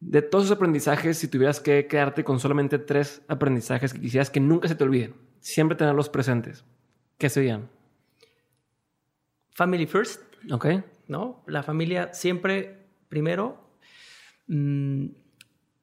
De 0.00 0.22
todos 0.22 0.44
esos 0.44 0.56
aprendizajes, 0.56 1.18
si 1.18 1.28
tuvieras 1.28 1.60
que 1.60 1.86
quedarte 1.86 2.24
con 2.24 2.40
solamente 2.40 2.78
tres 2.78 3.22
aprendizajes 3.28 3.92
que 3.92 4.00
quisieras 4.00 4.30
que 4.30 4.40
nunca 4.40 4.68
se 4.68 4.74
te 4.74 4.84
olviden, 4.84 5.14
siempre 5.40 5.76
tenerlos 5.76 6.08
presentes, 6.08 6.64
¿qué 7.18 7.28
serían? 7.28 7.68
Family 9.52 9.86
first. 9.86 10.22
Ok. 10.50 10.66
¿No? 11.08 11.42
La 11.46 11.62
familia 11.62 12.12
siempre 12.14 12.86
primero. 13.08 13.58
Mm, 14.46 15.06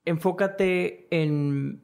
enfócate 0.10 1.08
en 1.12 1.84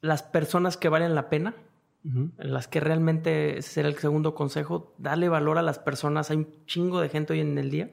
las 0.00 0.22
personas 0.22 0.76
que 0.76 0.88
valen 0.88 1.14
la 1.14 1.28
pena, 1.28 1.54
en 2.02 2.32
las 2.38 2.66
que 2.66 2.80
realmente, 2.80 3.58
ese 3.58 3.70
será 3.70 3.88
el 3.88 3.96
segundo 3.96 4.34
consejo, 4.34 4.94
dale 4.96 5.28
valor 5.28 5.58
a 5.58 5.62
las 5.62 5.78
personas, 5.78 6.30
hay 6.30 6.38
un 6.38 6.64
chingo 6.64 7.00
de 7.00 7.10
gente 7.10 7.34
hoy 7.34 7.40
en 7.40 7.58
el 7.58 7.70
día. 7.70 7.90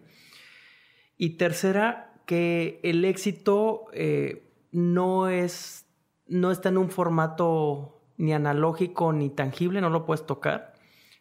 Y 1.18 1.32
tercera, 1.32 2.22
que 2.26 2.80
el 2.84 3.04
éxito 3.04 3.86
eh, 3.94 4.50
no, 4.72 5.28
es, 5.28 5.86
no 6.28 6.52
está 6.52 6.70
en 6.70 6.78
un 6.78 6.90
formato 6.90 8.02
ni 8.18 8.34
analógico 8.34 9.12
ni 9.14 9.30
tangible, 9.30 9.82
no 9.82 9.90
lo 9.90 10.06
puedes 10.06 10.26
tocar, 10.26 10.74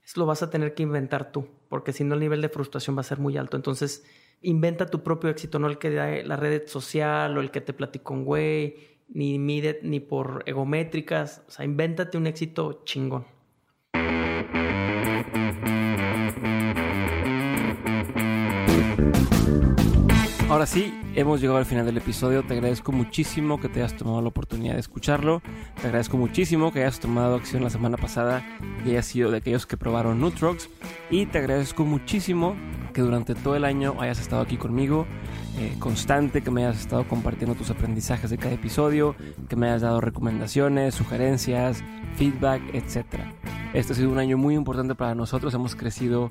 eso 0.05 0.21
lo 0.21 0.27
vas 0.27 0.43
a 0.43 0.51
tener 0.51 0.75
que 0.75 0.85
inventar 0.85 1.33
tú, 1.33 1.49
porque 1.69 1.93
si 1.93 2.05
no 2.05 2.15
el 2.15 2.21
nivel 2.21 2.41
de 2.41 2.49
frustración 2.49 2.97
va 2.97 3.01
a 3.01 3.05
ser 3.05 3.19
muy 3.19 3.37
alto. 3.37 3.57
Entonces, 3.57 4.05
inventa 4.43 4.87
tu 4.87 5.03
propio 5.03 5.31
éxito, 5.31 5.59
no 5.59 5.69
el 5.69 5.79
que 5.79 5.91
da 5.91 6.09
la 6.25 6.37
red 6.37 6.67
social 6.67 7.37
o 7.37 7.41
el 7.41 7.51
que 7.51 7.61
te 7.61 7.73
platicó 7.73 8.15
un 8.15 8.25
güey, 8.25 8.77
ni 9.09 9.39
mide 9.39 9.81
ni 9.83 10.01
por 10.01 10.43
egométricas. 10.47 11.45
O 11.49 11.51
sea, 11.51 11.65
invéntate 11.65 12.19
un 12.19 12.27
éxito 12.27 12.83
chingón. 12.85 13.36
Ahora 20.57 20.65
sí, 20.65 20.99
hemos 21.15 21.43
llegado 21.43 21.59
al 21.59 21.67
final 21.67 21.85
del 21.85 21.99
episodio. 21.99 22.43
Te 22.43 22.55
agradezco 22.55 22.91
muchísimo 22.91 23.61
que 23.61 23.69
te 23.69 23.81
hayas 23.81 23.95
tomado 23.95 24.23
la 24.23 24.29
oportunidad 24.29 24.73
de 24.73 24.81
escucharlo. 24.81 25.43
Te 25.79 25.89
agradezco 25.89 26.17
muchísimo 26.17 26.73
que 26.73 26.81
hayas 26.81 26.99
tomado 26.99 27.35
acción 27.35 27.63
la 27.63 27.69
semana 27.69 27.99
pasada 27.99 28.43
y 28.83 28.89
hayas 28.89 29.05
sido 29.05 29.31
de 29.31 29.37
aquellos 29.37 29.67
que 29.67 29.77
probaron 29.77 30.19
Nutrox. 30.19 30.71
Y 31.11 31.27
te 31.27 31.37
agradezco 31.41 31.85
muchísimo 31.85 32.57
que 32.95 33.03
durante 33.03 33.35
todo 33.35 33.55
el 33.55 33.67
año 33.67 33.97
hayas 34.01 34.19
estado 34.19 34.41
aquí 34.41 34.57
conmigo, 34.57 35.05
eh, 35.59 35.77
constante, 35.79 36.41
que 36.41 36.51
me 36.51 36.65
hayas 36.65 36.81
estado 36.81 37.07
compartiendo 37.07 37.55
tus 37.55 37.69
aprendizajes 37.69 38.31
de 38.31 38.39
cada 38.39 38.55
episodio, 38.55 39.15
que 39.51 39.57
me 39.57 39.67
hayas 39.67 39.83
dado 39.83 40.01
recomendaciones, 40.01 40.95
sugerencias, 40.95 41.85
feedback, 42.15 42.63
etc. 42.73 43.05
Este 43.75 43.93
ha 43.93 43.97
sido 43.97 44.09
un 44.09 44.19
año 44.19 44.39
muy 44.39 44.55
importante 44.55 44.95
para 44.95 45.15
nosotros. 45.15 45.53
Hemos 45.53 45.77
crecido 45.77 46.31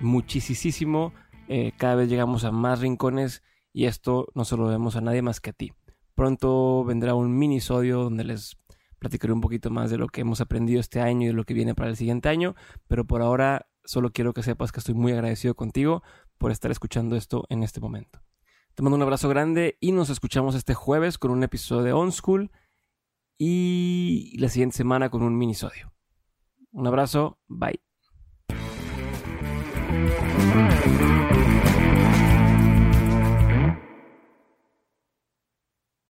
muchísimo. 0.00 1.12
Eh, 1.46 1.70
cada 1.76 1.94
vez 1.94 2.08
llegamos 2.08 2.42
a 2.42 2.50
más 2.50 2.80
rincones 2.80 3.44
y 3.72 3.86
esto 3.86 4.28
no 4.34 4.44
se 4.44 4.56
lo 4.56 4.66
debemos 4.66 4.96
a 4.96 5.00
nadie 5.00 5.22
más 5.22 5.40
que 5.40 5.50
a 5.50 5.52
ti. 5.52 5.72
Pronto 6.14 6.84
vendrá 6.84 7.14
un 7.14 7.36
minisodio 7.36 8.02
donde 8.04 8.24
les 8.24 8.56
platicaré 8.98 9.32
un 9.32 9.40
poquito 9.40 9.70
más 9.70 9.90
de 9.90 9.98
lo 9.98 10.08
que 10.08 10.20
hemos 10.20 10.40
aprendido 10.40 10.80
este 10.80 11.00
año 11.00 11.22
y 11.22 11.26
de 11.28 11.32
lo 11.32 11.44
que 11.44 11.54
viene 11.54 11.74
para 11.74 11.90
el 11.90 11.96
siguiente 11.96 12.28
año, 12.28 12.54
pero 12.86 13.06
por 13.06 13.22
ahora 13.22 13.66
solo 13.84 14.12
quiero 14.12 14.34
que 14.34 14.42
sepas 14.42 14.72
que 14.72 14.80
estoy 14.80 14.94
muy 14.94 15.12
agradecido 15.12 15.54
contigo 15.54 16.02
por 16.38 16.52
estar 16.52 16.70
escuchando 16.70 17.16
esto 17.16 17.44
en 17.48 17.62
este 17.62 17.80
momento. 17.80 18.20
Te 18.74 18.82
mando 18.82 18.96
un 18.96 19.02
abrazo 19.02 19.28
grande 19.28 19.76
y 19.80 19.92
nos 19.92 20.10
escuchamos 20.10 20.54
este 20.54 20.74
jueves 20.74 21.18
con 21.18 21.30
un 21.30 21.42
episodio 21.42 21.82
de 21.82 21.92
On 21.92 22.12
School 22.12 22.50
y 23.36 24.36
la 24.38 24.48
siguiente 24.48 24.76
semana 24.76 25.10
con 25.10 25.22
un 25.22 25.36
minisodio. 25.36 25.92
Un 26.72 26.86
abrazo, 26.86 27.38
bye. 27.48 27.80